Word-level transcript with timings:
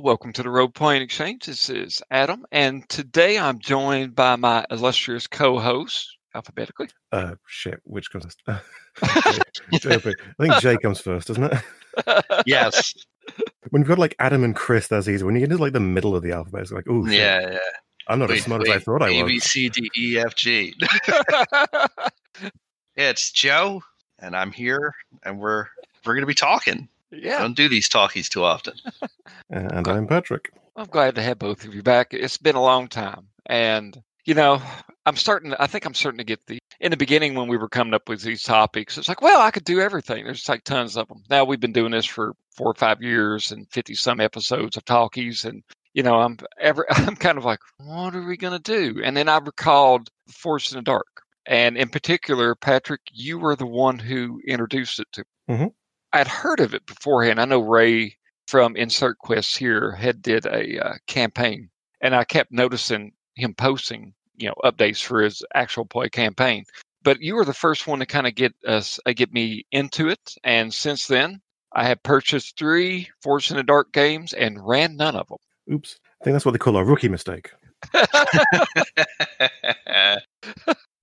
Hello, 0.00 0.12
welcome 0.12 0.32
to 0.32 0.42
the 0.42 0.48
Roleplaying 0.48 1.02
Exchange. 1.02 1.44
This 1.44 1.68
is 1.68 2.00
Adam, 2.10 2.46
and 2.50 2.88
today 2.88 3.38
I'm 3.38 3.58
joined 3.58 4.14
by 4.14 4.34
my 4.36 4.64
illustrious 4.70 5.26
co-host, 5.26 6.16
alphabetically. 6.34 6.88
Uh, 7.12 7.34
shit. 7.46 7.82
Which 7.84 8.10
comes? 8.10 8.34
I 8.48 9.40
think 10.38 10.54
J 10.60 10.78
comes 10.78 11.02
first, 11.02 11.28
doesn't 11.28 11.52
it? 11.52 12.24
Yes. 12.46 12.94
When 13.68 13.82
you've 13.82 13.88
got 13.88 13.98
like 13.98 14.16
Adam 14.18 14.42
and 14.42 14.56
Chris, 14.56 14.88
that's 14.88 15.06
easy. 15.06 15.22
When 15.22 15.34
you 15.34 15.40
get 15.40 15.50
into 15.50 15.62
like 15.62 15.74
the 15.74 15.80
middle 15.80 16.16
of 16.16 16.22
the 16.22 16.32
alphabet, 16.32 16.62
it's 16.62 16.72
like, 16.72 16.86
oh, 16.88 17.04
yeah, 17.06 17.40
yeah. 17.42 17.58
I'm 18.08 18.18
not 18.18 18.30
as 18.30 18.42
smart 18.42 18.66
as 18.66 18.74
I 18.74 18.78
thought 18.78 19.02
I 19.02 19.22
was. 19.22 19.30
B, 19.30 19.38
C, 19.38 19.68
D, 19.68 19.90
E, 19.98 20.18
F, 20.18 20.34
G. 20.34 20.74
It's 22.96 23.30
Joe, 23.32 23.82
and 24.18 24.34
I'm 24.34 24.50
here, 24.50 24.94
and 25.24 25.38
we're 25.38 25.66
we're 26.06 26.14
gonna 26.14 26.24
be 26.24 26.34
talking. 26.34 26.88
Yeah, 27.12 27.38
Don't 27.40 27.56
do 27.56 27.68
these 27.68 27.88
talkies 27.88 28.28
too 28.28 28.44
often. 28.44 28.74
And 29.50 29.88
I'm 29.88 30.06
Patrick. 30.06 30.52
I'm 30.76 30.86
glad 30.86 31.16
to 31.16 31.22
have 31.22 31.38
both 31.40 31.64
of 31.64 31.74
you 31.74 31.82
back. 31.82 32.14
It's 32.14 32.36
been 32.36 32.54
a 32.54 32.62
long 32.62 32.86
time, 32.88 33.26
and 33.46 34.00
you 34.24 34.34
know, 34.34 34.62
I'm 35.06 35.16
starting. 35.16 35.54
I 35.58 35.66
think 35.66 35.84
I'm 35.84 35.94
starting 35.94 36.18
to 36.18 36.24
get 36.24 36.46
the. 36.46 36.58
In 36.78 36.90
the 36.92 36.96
beginning, 36.96 37.34
when 37.34 37.48
we 37.48 37.56
were 37.56 37.68
coming 37.68 37.94
up 37.94 38.08
with 38.08 38.22
these 38.22 38.42
topics, 38.44 38.96
it's 38.96 39.08
like, 39.08 39.20
well, 39.20 39.40
I 39.40 39.50
could 39.50 39.64
do 39.64 39.80
everything. 39.80 40.24
There's 40.24 40.48
like 40.48 40.62
tons 40.64 40.96
of 40.96 41.08
them. 41.08 41.22
Now 41.28 41.44
we've 41.44 41.58
been 41.60 41.72
doing 41.72 41.90
this 41.90 42.06
for 42.06 42.34
four 42.56 42.68
or 42.68 42.74
five 42.74 43.02
years 43.02 43.50
and 43.50 43.68
fifty 43.70 43.94
some 43.94 44.20
episodes 44.20 44.76
of 44.76 44.84
talkies, 44.84 45.44
and 45.44 45.64
you 45.94 46.02
know, 46.04 46.20
I'm 46.20 46.38
ever. 46.60 46.86
I'm 46.90 47.16
kind 47.16 47.38
of 47.38 47.44
like, 47.44 47.60
what 47.78 48.14
are 48.14 48.22
we 48.24 48.36
gonna 48.36 48.60
do? 48.60 49.00
And 49.04 49.16
then 49.16 49.28
I 49.28 49.38
recalled 49.38 50.10
Forged 50.28 50.72
in 50.72 50.78
the 50.78 50.82
Dark, 50.82 51.22
and 51.46 51.76
in 51.76 51.88
particular, 51.88 52.54
Patrick, 52.54 53.00
you 53.12 53.38
were 53.40 53.56
the 53.56 53.66
one 53.66 53.98
who 53.98 54.40
introduced 54.46 55.00
it 55.00 55.08
to. 55.14 55.24
me. 55.48 55.56
Mhm. 55.56 55.72
I'd 56.12 56.28
heard 56.28 56.60
of 56.60 56.74
it 56.74 56.86
beforehand. 56.86 57.40
I 57.40 57.44
know 57.44 57.60
Ray 57.60 58.16
from 58.48 58.76
Insert 58.76 59.18
Quest 59.18 59.56
here 59.56 59.92
had 59.92 60.22
did 60.22 60.46
a 60.46 60.84
uh, 60.84 60.94
campaign, 61.06 61.70
and 62.00 62.14
I 62.14 62.24
kept 62.24 62.50
noticing 62.50 63.12
him 63.36 63.54
posting, 63.54 64.14
you 64.36 64.48
know, 64.48 64.54
updates 64.64 65.02
for 65.02 65.22
his 65.22 65.44
actual 65.54 65.84
play 65.84 66.08
campaign. 66.08 66.64
But 67.02 67.20
you 67.20 67.34
were 67.36 67.44
the 67.44 67.54
first 67.54 67.86
one 67.86 68.00
to 68.00 68.06
kind 68.06 68.26
of 68.26 68.34
get 68.34 68.54
us, 68.66 68.98
uh, 69.06 69.12
get 69.14 69.32
me 69.32 69.64
into 69.70 70.08
it, 70.08 70.34
and 70.42 70.74
since 70.74 71.06
then, 71.06 71.40
I 71.72 71.86
have 71.86 72.02
purchased 72.02 72.58
three 72.58 73.08
Forged 73.22 73.52
in 73.52 73.56
the 73.56 73.62
Dark 73.62 73.92
games 73.92 74.32
and 74.32 74.58
ran 74.66 74.96
none 74.96 75.14
of 75.14 75.28
them. 75.28 75.38
Oops. 75.72 75.98
I 76.20 76.24
think 76.24 76.34
that's 76.34 76.44
what 76.44 76.52
they 76.52 76.58
call 76.58 76.76
a 76.76 76.84
rookie 76.84 77.08
mistake. 77.08 77.52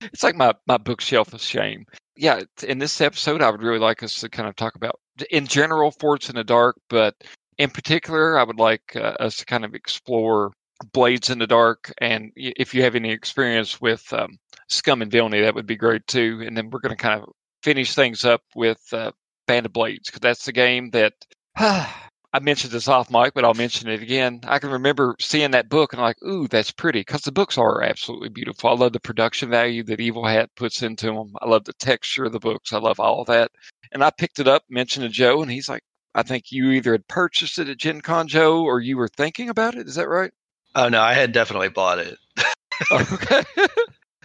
it's 0.02 0.22
like 0.22 0.36
my 0.36 0.54
my 0.66 0.76
bookshelf 0.76 1.32
of 1.32 1.40
shame. 1.40 1.86
Yeah, 2.20 2.40
in 2.66 2.80
this 2.80 3.00
episode, 3.00 3.42
I 3.42 3.50
would 3.50 3.62
really 3.62 3.78
like 3.78 4.02
us 4.02 4.16
to 4.16 4.28
kind 4.28 4.48
of 4.48 4.56
talk 4.56 4.74
about, 4.74 4.98
in 5.30 5.46
general, 5.46 5.92
Forged 5.92 6.28
in 6.28 6.34
the 6.34 6.42
Dark, 6.42 6.76
but 6.90 7.14
in 7.58 7.70
particular, 7.70 8.36
I 8.36 8.42
would 8.42 8.58
like 8.58 8.96
uh, 8.96 9.14
us 9.20 9.36
to 9.36 9.46
kind 9.46 9.64
of 9.64 9.76
explore 9.76 10.50
Blades 10.92 11.30
in 11.30 11.38
the 11.38 11.46
Dark, 11.46 11.92
and 11.98 12.32
if 12.34 12.74
you 12.74 12.82
have 12.82 12.96
any 12.96 13.12
experience 13.12 13.80
with 13.80 14.12
um, 14.12 14.36
Scum 14.68 15.00
and 15.00 15.12
Villainy, 15.12 15.42
that 15.42 15.54
would 15.54 15.66
be 15.66 15.76
great 15.76 16.06
too. 16.08 16.42
And 16.44 16.56
then 16.56 16.70
we're 16.70 16.80
going 16.80 16.96
to 16.96 17.00
kind 17.00 17.22
of 17.22 17.28
finish 17.62 17.94
things 17.94 18.24
up 18.24 18.42
with 18.56 18.80
uh, 18.92 19.12
Band 19.46 19.66
of 19.66 19.72
Blades 19.72 20.08
because 20.08 20.20
that's 20.20 20.44
the 20.44 20.52
game 20.52 20.90
that. 20.90 21.14
I 22.32 22.40
mentioned 22.40 22.72
this 22.72 22.88
off 22.88 23.10
mic, 23.10 23.32
but 23.34 23.44
I'll 23.44 23.54
mention 23.54 23.88
it 23.88 24.02
again. 24.02 24.40
I 24.44 24.58
can 24.58 24.70
remember 24.70 25.16
seeing 25.18 25.52
that 25.52 25.70
book 25.70 25.92
and 25.92 26.02
like, 26.02 26.22
ooh, 26.22 26.46
that's 26.46 26.70
pretty 26.70 27.00
because 27.00 27.22
the 27.22 27.32
books 27.32 27.56
are 27.56 27.82
absolutely 27.82 28.28
beautiful. 28.28 28.70
I 28.70 28.74
love 28.74 28.92
the 28.92 29.00
production 29.00 29.48
value 29.48 29.82
that 29.84 30.00
Evil 30.00 30.26
Hat 30.26 30.50
puts 30.54 30.82
into 30.82 31.06
them. 31.06 31.32
I 31.40 31.48
love 31.48 31.64
the 31.64 31.72
texture 31.74 32.24
of 32.24 32.32
the 32.32 32.38
books. 32.38 32.72
I 32.72 32.78
love 32.78 33.00
all 33.00 33.22
of 33.22 33.28
that. 33.28 33.50
And 33.92 34.04
I 34.04 34.10
picked 34.10 34.40
it 34.40 34.48
up, 34.48 34.62
mentioned 34.68 35.04
to 35.04 35.08
Joe, 35.08 35.40
and 35.40 35.50
he's 35.50 35.68
like, 35.68 35.82
I 36.14 36.22
think 36.22 36.50
you 36.50 36.72
either 36.72 36.92
had 36.92 37.08
purchased 37.08 37.58
it 37.58 37.68
at 37.68 37.78
Gen 37.78 38.02
Con, 38.02 38.28
Joe, 38.28 38.62
or 38.62 38.80
you 38.80 38.98
were 38.98 39.08
thinking 39.08 39.48
about 39.48 39.74
it. 39.74 39.86
Is 39.86 39.94
that 39.94 40.08
right? 40.08 40.32
oh 40.74 40.88
no, 40.88 41.00
I 41.00 41.14
had 41.14 41.32
definitely 41.32 41.68
bought 41.68 41.98
it. 41.98 42.18
okay. 42.92 43.42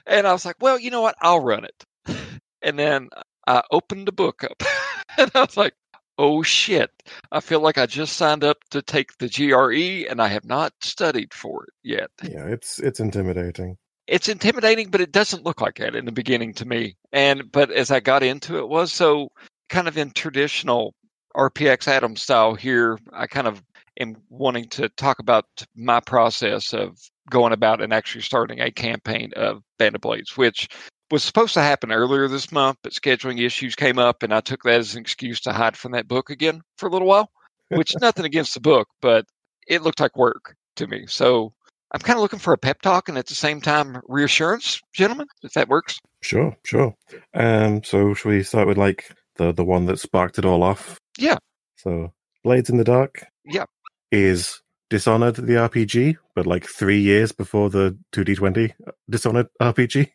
and 0.06 0.28
I 0.28 0.32
was 0.32 0.46
like, 0.46 0.58
well, 0.60 0.80
you 0.80 0.92
know 0.92 1.02
what? 1.02 1.16
I'll 1.22 1.44
run 1.44 1.66
it. 1.66 2.18
And 2.62 2.78
then 2.78 3.10
I 3.48 3.64
opened 3.72 4.08
the 4.08 4.12
book 4.14 4.44
up 4.44 4.62
and 5.18 5.32
I 5.34 5.42
was 5.42 5.58
like, 5.58 5.74
oh 6.18 6.44
shit. 6.44 6.92
I 7.32 7.40
feel 7.40 7.60
like 7.60 7.78
I 7.78 7.86
just 7.86 8.18
signed 8.18 8.44
up 8.44 8.58
to 8.72 8.82
take 8.82 9.18
the 9.18 9.30
GRE 9.30 10.10
and 10.10 10.22
I 10.22 10.28
have 10.28 10.46
not 10.46 10.74
studied 10.82 11.34
for 11.34 11.66
it 11.66 11.74
yet. 11.84 12.10
Yeah, 12.24 12.46
it's 12.48 12.80
it's 12.80 13.00
intimidating. 13.00 13.78
It's 14.08 14.28
intimidating, 14.28 14.90
but 14.90 15.02
it 15.02 15.12
doesn't 15.12 15.46
look 15.46 15.62
like 15.62 15.78
that 15.78 15.96
in 15.96 16.06
the 16.06 16.12
beginning 16.12 16.54
to 16.56 16.66
me. 16.66 16.96
And 17.12 17.52
but 17.52 17.72
as 17.72 17.92
I 17.92 18.00
got 18.00 18.24
into 18.24 18.58
it 18.58 18.68
was 18.68 18.92
so 18.92 19.30
kind 19.70 19.88
of 19.88 19.98
in 19.98 20.12
traditional 20.12 20.94
RPX 21.36 21.88
Adam 21.88 22.16
style 22.16 22.54
here, 22.54 23.00
I 23.12 23.28
kind 23.28 23.48
of 23.48 23.64
am 24.00 24.16
wanting 24.30 24.66
to 24.70 24.90
talk 24.90 25.20
about 25.20 25.46
my 25.76 26.00
process 26.00 26.74
of 26.74 26.98
going 27.30 27.54
about 27.54 27.82
and 27.82 27.94
actually 27.94 28.22
starting 28.22 28.60
a 28.60 28.72
campaign 28.72 29.32
of 29.36 29.64
Band 29.80 29.96
of 29.96 30.02
Blades, 30.02 30.36
which 30.36 30.68
was 31.12 31.24
supposed 31.24 31.54
to 31.54 31.62
happen 31.62 31.92
earlier 31.92 32.28
this 32.28 32.52
month, 32.52 32.78
but 32.84 32.94
scheduling 32.94 33.40
issues 33.40 33.76
came 33.76 34.00
up, 34.00 34.24
and 34.24 34.34
I 34.34 34.42
took 34.42 34.64
that 34.64 34.80
as 34.80 34.96
an 34.96 35.02
excuse 35.02 35.40
to 35.42 35.54
hide 35.54 35.78
from 35.78 35.92
that 35.92 36.08
book 36.08 36.30
again 36.30 36.62
for 36.78 36.88
a 36.88 36.92
little 36.92 37.08
while. 37.08 37.30
Which 37.70 37.96
is 37.96 38.02
nothing 38.02 38.26
against 38.26 38.54
the 38.54 38.60
book, 38.60 38.88
but 39.02 39.26
it 39.68 39.82
looked 39.82 40.00
like 40.00 40.16
work 40.16 40.56
to 40.76 40.88
me. 40.88 41.06
So 41.08 41.54
I'm 41.92 42.02
kind 42.02 42.18
of 42.18 42.22
looking 42.22 42.40
for 42.40 42.54
a 42.54 42.58
pep 42.58 42.82
talk 42.82 43.10
and 43.10 43.18
at 43.18 43.28
the 43.28 43.36
same 43.36 43.62
time 43.62 44.02
reassurance, 44.08 44.82
gentlemen, 44.94 45.28
if 45.44 45.54
that 45.54 45.70
works. 45.70 46.00
Sure, 46.22 46.56
sure. 46.64 46.96
Um, 47.34 47.84
so 47.84 48.14
should 48.14 48.30
we 48.30 48.44
start 48.44 48.68
with 48.68 48.78
like 48.78 49.12
the 49.36 49.52
the 49.52 49.64
one 49.64 49.86
that 49.86 50.00
sparked 50.00 50.38
it 50.38 50.46
all 50.46 50.64
off? 50.64 50.98
Yeah. 51.18 51.38
So 51.78 52.14
Blades 52.44 52.70
in 52.70 52.78
the 52.78 52.84
Dark. 52.84 53.26
Yeah. 53.46 53.66
Is 54.12 54.62
Dishonored 54.94 55.38
the 55.38 55.54
RPG, 55.54 56.18
but 56.36 56.46
like 56.46 56.68
three 56.68 57.00
years 57.00 57.32
before 57.32 57.72
the 57.72 57.98
2D20 58.12 58.74
Dishonored 59.10 59.48
RPG. 59.60 60.08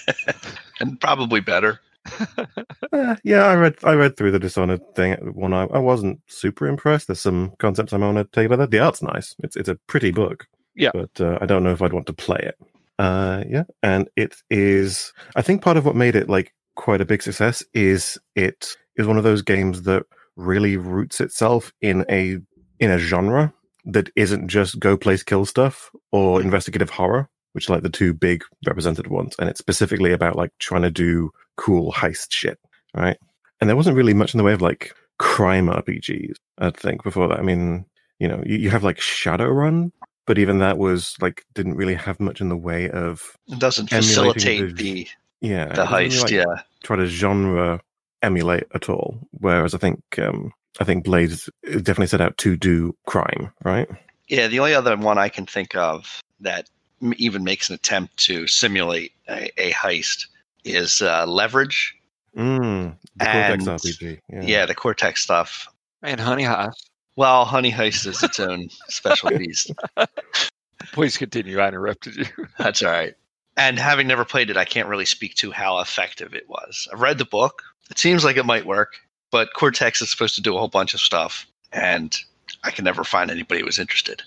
and 0.80 1.00
probably 1.00 1.40
better. 1.40 1.80
Uh, 2.92 3.16
yeah, 3.24 3.44
I 3.46 3.54
read 3.56 3.74
I 3.82 3.94
read 3.94 4.16
through 4.16 4.30
the 4.30 4.38
Dishonored 4.38 4.94
thing. 4.94 5.14
One 5.34 5.52
I, 5.52 5.64
I 5.64 5.78
wasn't 5.78 6.20
super 6.28 6.68
impressed. 6.68 7.08
There's 7.08 7.18
some 7.20 7.54
concepts 7.58 7.92
I 7.92 7.96
want 7.96 8.18
to 8.18 8.24
take 8.24 8.46
about 8.46 8.58
that. 8.58 8.70
The 8.70 8.78
art's 8.78 9.02
nice. 9.02 9.34
It's 9.42 9.56
it's 9.56 9.68
a 9.68 9.74
pretty 9.88 10.12
book. 10.12 10.46
Yeah. 10.76 10.90
but 10.92 11.20
uh, 11.20 11.38
I 11.40 11.46
don't 11.46 11.64
know 11.64 11.72
if 11.72 11.82
I'd 11.82 11.92
want 11.92 12.06
to 12.06 12.12
play 12.12 12.38
it. 12.40 12.56
Uh, 13.00 13.42
yeah, 13.48 13.64
and 13.82 14.08
it 14.14 14.36
is. 14.48 15.12
I 15.34 15.42
think 15.42 15.60
part 15.62 15.76
of 15.76 15.86
what 15.86 15.96
made 15.96 16.14
it 16.14 16.28
like 16.28 16.54
quite 16.76 17.00
a 17.00 17.04
big 17.04 17.20
success 17.20 17.64
is 17.72 18.16
it 18.36 18.76
is 18.96 19.08
one 19.08 19.18
of 19.18 19.24
those 19.24 19.42
games 19.42 19.82
that 19.82 20.04
really 20.36 20.76
roots 20.76 21.20
itself 21.20 21.72
in 21.80 22.04
a 22.08 22.38
in 22.78 22.92
a 22.92 22.98
genre 22.98 23.52
that 23.86 24.10
isn't 24.16 24.48
just 24.48 24.78
go 24.80 24.96
place 24.96 25.22
kill 25.22 25.44
stuff 25.46 25.90
or 26.12 26.40
investigative 26.40 26.90
horror, 26.90 27.28
which 27.52 27.68
are 27.68 27.74
like 27.74 27.82
the 27.82 27.90
two 27.90 28.14
big 28.14 28.42
represented 28.66 29.06
ones, 29.08 29.34
and 29.38 29.48
it's 29.48 29.58
specifically 29.58 30.12
about 30.12 30.36
like 30.36 30.50
trying 30.58 30.82
to 30.82 30.90
do 30.90 31.30
cool 31.56 31.92
heist 31.92 32.28
shit, 32.32 32.58
right? 32.94 33.16
And 33.60 33.68
there 33.68 33.76
wasn't 33.76 33.96
really 33.96 34.14
much 34.14 34.34
in 34.34 34.38
the 34.38 34.44
way 34.44 34.52
of 34.52 34.60
like 34.62 34.94
crime 35.18 35.66
RPGs, 35.68 36.34
I 36.58 36.70
think, 36.70 37.02
before 37.04 37.28
that. 37.28 37.38
I 37.38 37.42
mean, 37.42 37.84
you 38.18 38.28
know, 38.28 38.42
you, 38.44 38.56
you 38.56 38.70
have 38.70 38.82
like 38.84 38.98
Shadowrun, 38.98 39.92
but 40.26 40.38
even 40.38 40.58
that 40.58 40.78
was 40.78 41.16
like 41.20 41.44
didn't 41.54 41.76
really 41.76 41.94
have 41.94 42.18
much 42.20 42.40
in 42.40 42.48
the 42.48 42.56
way 42.56 42.90
of 42.90 43.22
It 43.48 43.58
doesn't 43.58 43.88
facilitate 43.90 44.76
the- 44.76 44.82
the 44.82 45.08
yeah 45.40 45.66
the 45.74 45.82
really, 45.84 46.08
heist. 46.08 46.22
like, 46.22 46.30
yeah. 46.30 46.44
try 46.82 46.96
to 46.96 47.06
genre 47.06 47.80
emulate 48.22 48.64
at 48.74 48.88
all. 48.88 49.18
Whereas 49.32 49.74
I 49.74 49.78
think 49.78 50.00
um 50.18 50.52
I 50.80 50.84
think 50.84 51.04
Blades 51.04 51.48
definitely 51.64 52.06
set 52.08 52.20
out 52.20 52.36
to 52.38 52.56
do 52.56 52.96
crime, 53.06 53.52
right? 53.64 53.88
Yeah, 54.28 54.48
the 54.48 54.58
only 54.58 54.74
other 54.74 54.96
one 54.96 55.18
I 55.18 55.28
can 55.28 55.46
think 55.46 55.74
of 55.76 56.20
that 56.40 56.68
even 57.16 57.44
makes 57.44 57.68
an 57.68 57.74
attempt 57.74 58.16
to 58.26 58.46
simulate 58.46 59.12
a, 59.28 59.50
a 59.60 59.72
heist 59.72 60.26
is 60.64 61.02
uh, 61.02 61.26
Leverage. 61.26 61.94
Mm, 62.36 62.96
the 63.16 63.24
Cortex 63.24 63.66
And- 63.66 63.78
RPG. 63.78 64.20
Yeah. 64.32 64.42
Yeah. 64.42 64.66
the 64.66 64.74
Cortex 64.74 65.22
stuff. 65.22 65.68
And 66.02 66.20
Honey 66.20 66.44
Heist. 66.44 66.88
Well, 67.16 67.44
Honey 67.44 67.70
Heist 67.70 68.06
is 68.06 68.22
its 68.22 68.40
own 68.40 68.68
special 68.88 69.30
beast. 69.30 69.70
Please 70.92 71.16
continue. 71.16 71.60
I 71.60 71.68
interrupted 71.68 72.16
you. 72.16 72.26
That's 72.58 72.82
all 72.82 72.90
right. 72.90 73.14
And 73.56 73.78
having 73.78 74.06
never 74.08 74.24
played 74.24 74.50
it, 74.50 74.56
I 74.56 74.64
can't 74.64 74.88
really 74.88 75.04
speak 75.04 75.34
to 75.36 75.52
how 75.52 75.78
effective 75.78 76.34
it 76.34 76.48
was. 76.48 76.88
I've 76.92 77.00
read 77.00 77.18
the 77.18 77.24
book. 77.24 77.62
It 77.90 77.98
seems 77.98 78.24
like 78.24 78.36
it 78.36 78.44
might 78.44 78.66
work, 78.66 78.94
but 79.34 79.52
Cortex 79.52 80.00
is 80.00 80.12
supposed 80.12 80.36
to 80.36 80.40
do 80.40 80.54
a 80.54 80.58
whole 80.60 80.68
bunch 80.68 80.94
of 80.94 81.00
stuff, 81.00 81.44
and 81.72 82.16
I 82.62 82.70
can 82.70 82.84
never 82.84 83.02
find 83.02 83.32
anybody 83.32 83.62
who 83.62 83.66
was 83.66 83.80
interested. 83.80 84.22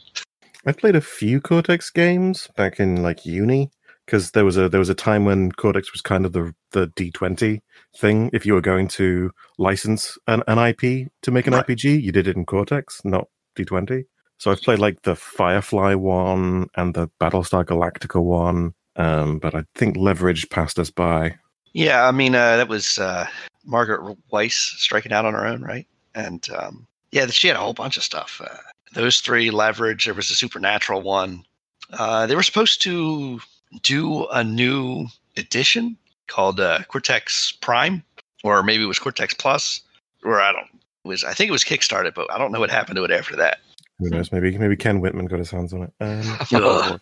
I 0.66 0.74
played 0.74 0.98
a 0.98 1.02
few 1.02 1.40
Cortex 1.40 1.90
games 1.90 2.50
back 2.58 2.78
in 2.78 3.02
like 3.02 3.26
uni 3.26 3.72
because 4.06 4.32
there 4.32 4.44
was 4.44 4.58
a 4.58 4.68
there 4.68 4.82
was 4.82 4.90
a 4.90 4.94
time 4.94 5.24
when 5.24 5.54
Cortex 5.54 5.94
was 5.94 6.02
kind 6.02 6.26
of 6.26 6.34
the 6.34 6.54
the 6.72 6.88
D 6.98 7.10
twenty 7.10 7.62
thing. 7.96 8.30
If 8.34 8.46
you 8.46 8.54
were 8.54 8.60
going 8.60 8.90
to 9.00 9.32
license 9.58 10.18
an, 10.28 10.44
an 10.46 10.60
IP 10.60 11.08
to 11.22 11.32
make 11.32 11.48
an 11.48 11.54
Right. 11.54 11.66
RPG, 11.66 12.04
you 12.04 12.12
did 12.12 12.28
it 12.28 12.36
in 12.36 12.46
Cortex, 12.46 13.00
not 13.06 13.30
D 13.56 13.64
twenty. 13.64 14.08
So 14.40 14.52
I've 14.52 14.62
played 14.62 14.80
like 14.80 15.04
the 15.04 15.16
Firefly 15.16 15.94
one 15.94 16.68
and 16.76 16.94
the 16.94 17.08
Battlestar 17.22 17.64
Galactica 17.64 18.22
one, 18.22 18.74
um, 18.98 19.40
but 19.40 19.56
I 19.56 19.64
think 19.74 19.96
Leverage 19.96 20.50
passed 20.50 20.78
us 20.78 20.92
by. 20.92 21.36
Yeah, 21.72 22.06
I 22.06 22.12
mean, 22.12 22.36
uh, 22.36 22.58
that 22.58 22.68
was 22.68 22.98
uh, 22.98 23.28
Margaret 23.68 24.18
Weis 24.32 24.54
striking 24.54 25.12
out 25.12 25.26
on 25.26 25.34
her 25.34 25.46
own, 25.46 25.62
right? 25.62 25.86
And 26.16 26.48
um, 26.58 26.88
yeah, 27.12 27.28
she 27.28 27.48
had 27.48 27.58
a 27.58 27.60
whole 27.60 27.74
bunch 27.74 27.98
of 27.98 28.04
stuff. 28.04 28.42
Uh, 28.44 28.58
Those 28.94 29.20
three 29.20 29.52
leverage. 29.52 30.06
There 30.06 30.14
was 30.14 30.32
a 30.32 30.36
supernatural 30.36 31.02
one. 31.02 31.44
Uh, 31.92 32.26
they 32.26 32.36
were 32.36 32.44
supposed 32.44 32.82
to 32.84 33.40
do 33.84 34.26
a 34.28 34.44
new 34.44 35.08
edition 35.36 35.98
called 36.28 36.60
uh, 36.60 36.80
Cortex 36.88 37.52
Prime, 37.62 38.04
or 38.44 38.64
maybe 38.64 38.84
it 38.84 38.88
was 38.88 39.00
Cortex 39.00 39.34
Plus, 39.34 39.82
or 40.24 40.42
I 40.42 40.52
don't. 40.52 40.68
It 41.06 41.08
was 41.08 41.24
I 41.24 41.34
think 41.34 41.50
it 41.50 41.54
was 41.54 41.64
kickstarted, 41.64 42.16
but 42.16 42.32
I 42.32 42.38
don't 42.38 42.52
know 42.52 42.60
what 42.60 42.70
happened 42.70 42.98
to 42.98 43.04
it 43.04 43.12
after 43.12 43.36
that. 43.36 43.60
Who 44.00 44.10
knows? 44.10 44.32
Maybe 44.32 44.58
maybe 44.58 44.76
Ken 44.76 45.00
Whitman 45.00 45.26
got 45.26 45.40
his 45.40 45.52
hands 45.52 45.74
on 45.74 45.84
it. 45.84 45.94
Um, 46.00 46.22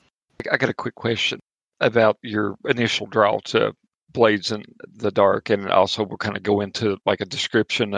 I 0.51 0.57
got 0.57 0.69
a 0.69 0.73
quick 0.73 0.95
question 0.95 1.39
about 1.79 2.17
your 2.21 2.55
initial 2.65 3.05
draw 3.07 3.39
to 3.45 3.75
Blades 4.15 4.51
in 4.51 4.63
the 4.95 5.11
Dark, 5.11 5.49
and 5.49 5.69
also 5.69 6.03
we'll 6.03 6.17
kind 6.17 6.37
of 6.37 6.43
go 6.43 6.61
into 6.61 6.97
like 7.05 7.21
a 7.21 7.25
description 7.25 7.93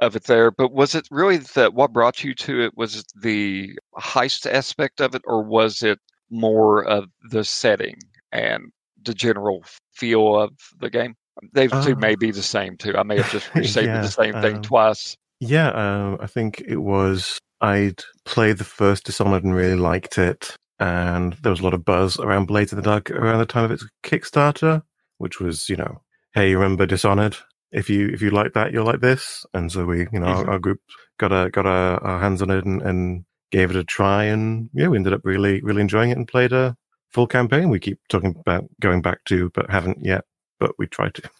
of, 0.00 0.16
it 0.16 0.24
there. 0.24 0.50
But 0.50 0.72
was 0.72 0.94
it 0.94 1.06
really 1.10 1.38
that 1.54 1.74
what 1.74 1.92
brought 1.92 2.24
you 2.24 2.34
to 2.34 2.62
it? 2.62 2.72
Was 2.76 2.96
it 2.96 3.06
the 3.20 3.78
heist 3.98 4.50
aspect 4.50 5.00
of 5.00 5.14
it, 5.14 5.22
or 5.24 5.42
was 5.44 5.82
it 5.82 6.00
more 6.30 6.84
of 6.84 7.04
the 7.30 7.44
setting 7.44 7.96
and 8.32 8.72
the 9.04 9.14
general 9.14 9.64
feel 9.92 10.36
of 10.40 10.52
the 10.80 10.90
game? 10.90 11.14
They 11.52 11.68
two 11.68 11.92
Uh, 11.92 11.96
may 11.96 12.16
be 12.16 12.32
the 12.32 12.42
same 12.42 12.76
too. 12.76 12.96
I 12.96 13.04
may 13.04 13.18
have 13.18 13.30
just 13.30 13.54
restated 13.54 13.90
yeah, 13.90 14.02
the 14.02 14.08
same 14.08 14.34
thing 14.42 14.56
um, 14.56 14.62
twice. 14.62 15.16
Yeah, 15.40 15.68
um, 15.70 16.18
I 16.20 16.26
think 16.26 16.62
it 16.66 16.78
was. 16.78 17.38
I'd 17.60 18.02
played 18.24 18.58
the 18.58 18.64
first 18.64 19.04
Dishonored 19.04 19.44
and 19.44 19.54
really 19.54 19.76
liked 19.76 20.18
it, 20.18 20.56
and 20.80 21.34
there 21.42 21.50
was 21.50 21.60
a 21.60 21.64
lot 21.64 21.74
of 21.74 21.84
buzz 21.84 22.18
around 22.18 22.46
Blades 22.46 22.72
in 22.72 22.76
the 22.76 22.82
Dark 22.82 23.10
around 23.10 23.38
the 23.38 23.46
time 23.46 23.64
of 23.64 23.70
its 23.72 23.86
Kickstarter, 24.04 24.82
which 25.18 25.40
was, 25.40 25.68
you 25.68 25.76
know, 25.76 26.00
hey, 26.34 26.50
you 26.50 26.58
remember 26.58 26.86
Dishonored? 26.86 27.36
If 27.70 27.90
you 27.90 28.08
if 28.08 28.22
you 28.22 28.30
like 28.30 28.54
that, 28.54 28.72
you'll 28.72 28.86
like 28.86 29.00
this. 29.00 29.44
And 29.52 29.70
so 29.70 29.84
we, 29.84 30.06
you 30.12 30.18
know, 30.20 30.26
our, 30.26 30.44
Mhm. 30.44 30.48
our 30.48 30.58
group 30.58 30.80
got 31.18 31.32
a 31.32 31.50
got 31.50 31.66
our, 31.66 32.02
our 32.02 32.18
hands 32.20 32.40
on 32.40 32.50
it 32.50 32.64
and, 32.64 32.80
and 32.82 33.24
gave 33.50 33.70
it 33.70 33.76
a 33.76 33.84
try, 33.84 34.24
and 34.24 34.70
yeah, 34.72 34.88
we 34.88 34.96
ended 34.96 35.12
up 35.12 35.20
really 35.24 35.60
really 35.62 35.82
enjoying 35.82 36.10
it 36.10 36.16
and 36.16 36.26
played 36.26 36.52
a 36.52 36.76
full 37.10 37.26
campaign. 37.26 37.68
We 37.68 37.78
keep 37.80 37.98
talking 38.08 38.34
about 38.38 38.64
going 38.80 39.02
back 39.02 39.24
to, 39.26 39.50
but 39.54 39.70
haven't 39.70 39.98
yet. 40.04 40.24
But 40.60 40.72
we 40.78 40.86
tried 40.86 41.14
to. 41.14 41.30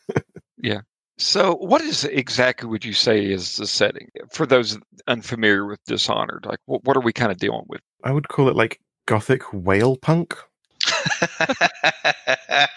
Yeah. 0.63 0.81
So, 1.19 1.57
what 1.57 1.81
is 1.81 2.05
exactly 2.05 2.69
would 2.69 2.85
you 2.85 2.93
say 2.93 3.25
is 3.25 3.57
the 3.57 3.67
setting 3.67 4.09
for 4.31 4.47
those 4.47 4.79
unfamiliar 5.09 5.67
with 5.67 5.81
Dishonored? 5.87 6.47
Like, 6.47 6.61
what, 6.67 6.85
what 6.85 6.97
are 6.97 7.01
we 7.03 7.13
kind 7.13 7.33
of 7.33 7.39
dealing 7.39 7.65
with? 7.69 7.81
I 8.05 8.13
would 8.13 8.29
call 8.29 8.49
it 8.49 8.55
like 8.55 8.81
gothic 9.07 9.43
whale 9.53 9.97
punk. 9.97 10.37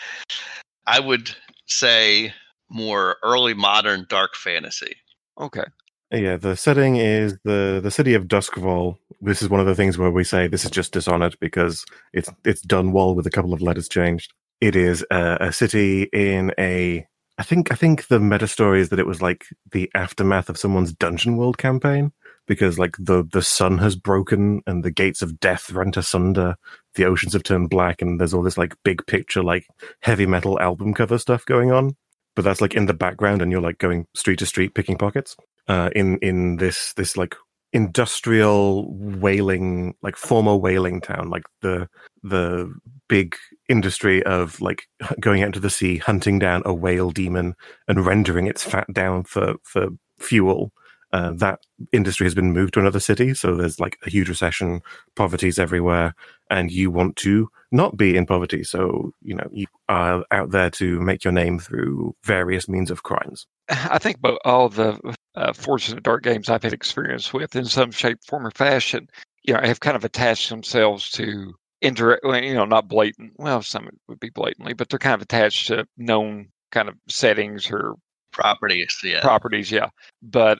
I 0.92 1.00
would 1.00 1.34
say 1.68 2.34
more 2.70 3.16
early 3.24 3.54
modern 3.54 4.06
dark 4.10 4.36
fantasy. 4.36 4.98
Okay, 5.40 5.64
Yeah, 6.12 6.36
the 6.36 6.58
setting 6.58 6.98
is 6.98 7.38
the 7.46 7.80
the 7.82 7.92
city 7.92 8.14
of 8.14 8.26
Doskvol. 8.26 8.98
This 9.22 9.42
is 9.42 9.48
one 9.48 9.62
of 9.62 9.68
the 9.68 9.76
things 9.76 9.98
where 9.98 10.12
we 10.12 10.26
say 10.26 10.48
this 10.48 10.66
is 10.66 10.72
just 10.72 10.92
Dishonored 10.92 11.38
because 11.40 11.86
it's 12.12 12.30
it's 12.44 12.66
Dunwall 12.66 13.16
with 13.16 13.26
a 13.26 13.32
couple 13.32 13.54
of 13.54 13.62
letters 13.62 13.88
changed. 13.88 14.34
It 14.60 14.76
is 14.76 15.06
a, 15.10 15.38
a 15.40 15.54
city 15.54 16.10
in 16.12 16.52
a. 16.60 17.08
I 17.38 17.44
think 17.44 17.72
I 17.72 17.76
think 17.76 18.08
the 18.08 18.20
meta 18.20 18.48
story 18.48 18.82
is 18.82 18.90
that 18.90 19.00
it 19.00 19.08
was 19.08 19.22
like 19.22 19.46
the 19.72 19.90
aftermath 19.96 20.50
of 20.50 20.58
someone's 20.58 20.92
Dungeon 20.92 21.38
World 21.38 21.58
campaign 21.58 22.12
because 22.48 22.80
like 22.80 22.96
the 22.98 23.24
the 23.32 23.42
sun 23.42 23.78
has 23.80 23.96
broken 23.96 24.62
and 24.68 24.84
the 24.84 24.92
gates 24.92 25.22
of 25.22 25.40
death 25.40 25.72
rent 25.72 25.98
asunder, 25.98 26.56
the 26.96 27.06
oceans 27.06 27.34
have 27.34 27.44
turned 27.44 27.70
black, 27.70 28.02
and 28.02 28.20
there's 28.20 28.34
all 28.34 28.44
this 28.44 28.58
like 28.58 28.76
big 28.84 29.06
picture 29.08 29.44
like 29.44 29.66
heavy 30.02 30.26
metal 30.26 30.60
album 30.60 30.94
cover 30.94 31.18
stuff 31.18 31.46
going 31.46 31.72
on. 31.72 31.96
But 32.36 32.46
that's 32.46 32.62
like 32.62 32.76
in 32.76 32.86
the 32.86 32.94
background, 32.94 33.42
and 33.42 33.52
you're 33.52 33.62
like 33.62 33.78
going 33.78 34.08
street 34.16 34.40
to 34.40 34.46
street 34.46 34.74
picking 34.74 34.98
pockets 34.98 35.36
uh, 35.68 35.90
in 35.96 36.18
in 36.20 36.58
this 36.58 36.94
this 36.94 37.18
like 37.18 37.36
industrial 37.74 38.94
whaling 38.94 39.96
like 40.02 40.18
former 40.18 40.56
whaling 40.56 41.00
town 41.00 41.30
like 41.30 41.44
the 41.62 41.88
the 42.22 42.72
big 43.08 43.36
industry 43.70 44.22
of 44.24 44.60
like 44.60 44.88
going 45.22 45.42
out 45.42 45.48
into 45.48 45.60
the 45.62 45.70
sea 45.70 45.98
hunting 45.98 46.38
down 46.38 46.62
a 46.66 46.74
whale 46.74 47.12
demon 47.12 47.56
and 47.88 48.06
rendering 48.06 48.46
its 48.46 48.64
fat 48.64 48.86
down 48.94 49.24
for 49.24 49.56
for 49.64 49.88
fuel 50.20 50.74
uh, 51.14 51.32
that 51.34 51.60
industry 51.92 52.26
has 52.26 52.36
been 52.36 52.54
moved 52.54 52.74
to 52.74 52.80
another 52.80 53.00
city 53.00 53.34
so 53.34 53.56
there's 53.56 53.80
like 53.80 53.98
a 54.06 54.10
huge 54.10 54.30
recession 54.30 54.82
poverty's 55.16 55.60
everywhere 55.60 56.14
and 56.50 56.72
you 56.72 56.92
want 56.92 57.16
to 57.16 57.50
not 57.72 57.98
be 57.98 58.16
in 58.16 58.26
poverty 58.26 58.64
so 58.64 59.12
you 59.22 59.36
know 59.36 59.48
you 59.52 59.66
are 59.90 60.24
out 60.32 60.52
there 60.52 60.70
to 60.70 61.00
make 61.00 61.24
your 61.24 61.34
name 61.34 61.60
through 61.60 62.16
various 62.24 62.68
means 62.68 62.92
of 62.92 63.04
crimes 63.04 63.48
I 63.70 64.00
think 64.00 64.18
about 64.18 64.40
all 64.44 64.70
the 64.70 65.00
uh, 65.36 65.54
Forged 65.54 65.90
in 65.90 65.96
the 65.96 66.02
Dark 66.02 66.24
games 66.24 66.50
I've 66.50 66.64
had 66.64 66.74
experience 66.74 67.32
with 67.32 67.56
in 67.56 67.66
some 67.66 67.92
shape, 67.92 68.20
form, 68.26 68.46
or 68.46 68.52
fashion, 68.52 69.08
you 69.44 69.54
know, 69.54 69.62
have 69.62 69.80
kind 69.80 69.96
of 69.96 70.04
attached 70.04 70.50
themselves 70.50 71.10
to 71.12 71.54
indirect, 71.82 72.26
you 72.26 72.54
know, 72.54 72.66
not 72.66 72.90
blatant. 72.90 73.34
Well, 73.38 73.62
some 73.62 73.90
would 74.08 74.20
be 74.20 74.30
blatantly, 74.30 74.74
but 74.74 74.90
they're 74.90 75.00
kind 75.00 75.16
of 75.16 75.22
attached 75.22 75.68
to 75.68 75.88
known 75.98 76.50
kind 76.72 76.90
of 76.90 76.96
settings 77.08 77.72
or 77.72 77.96
Properties, 78.32 78.98
yeah. 79.04 79.20
properties. 79.20 79.70
Yeah, 79.70 79.90
but 80.22 80.60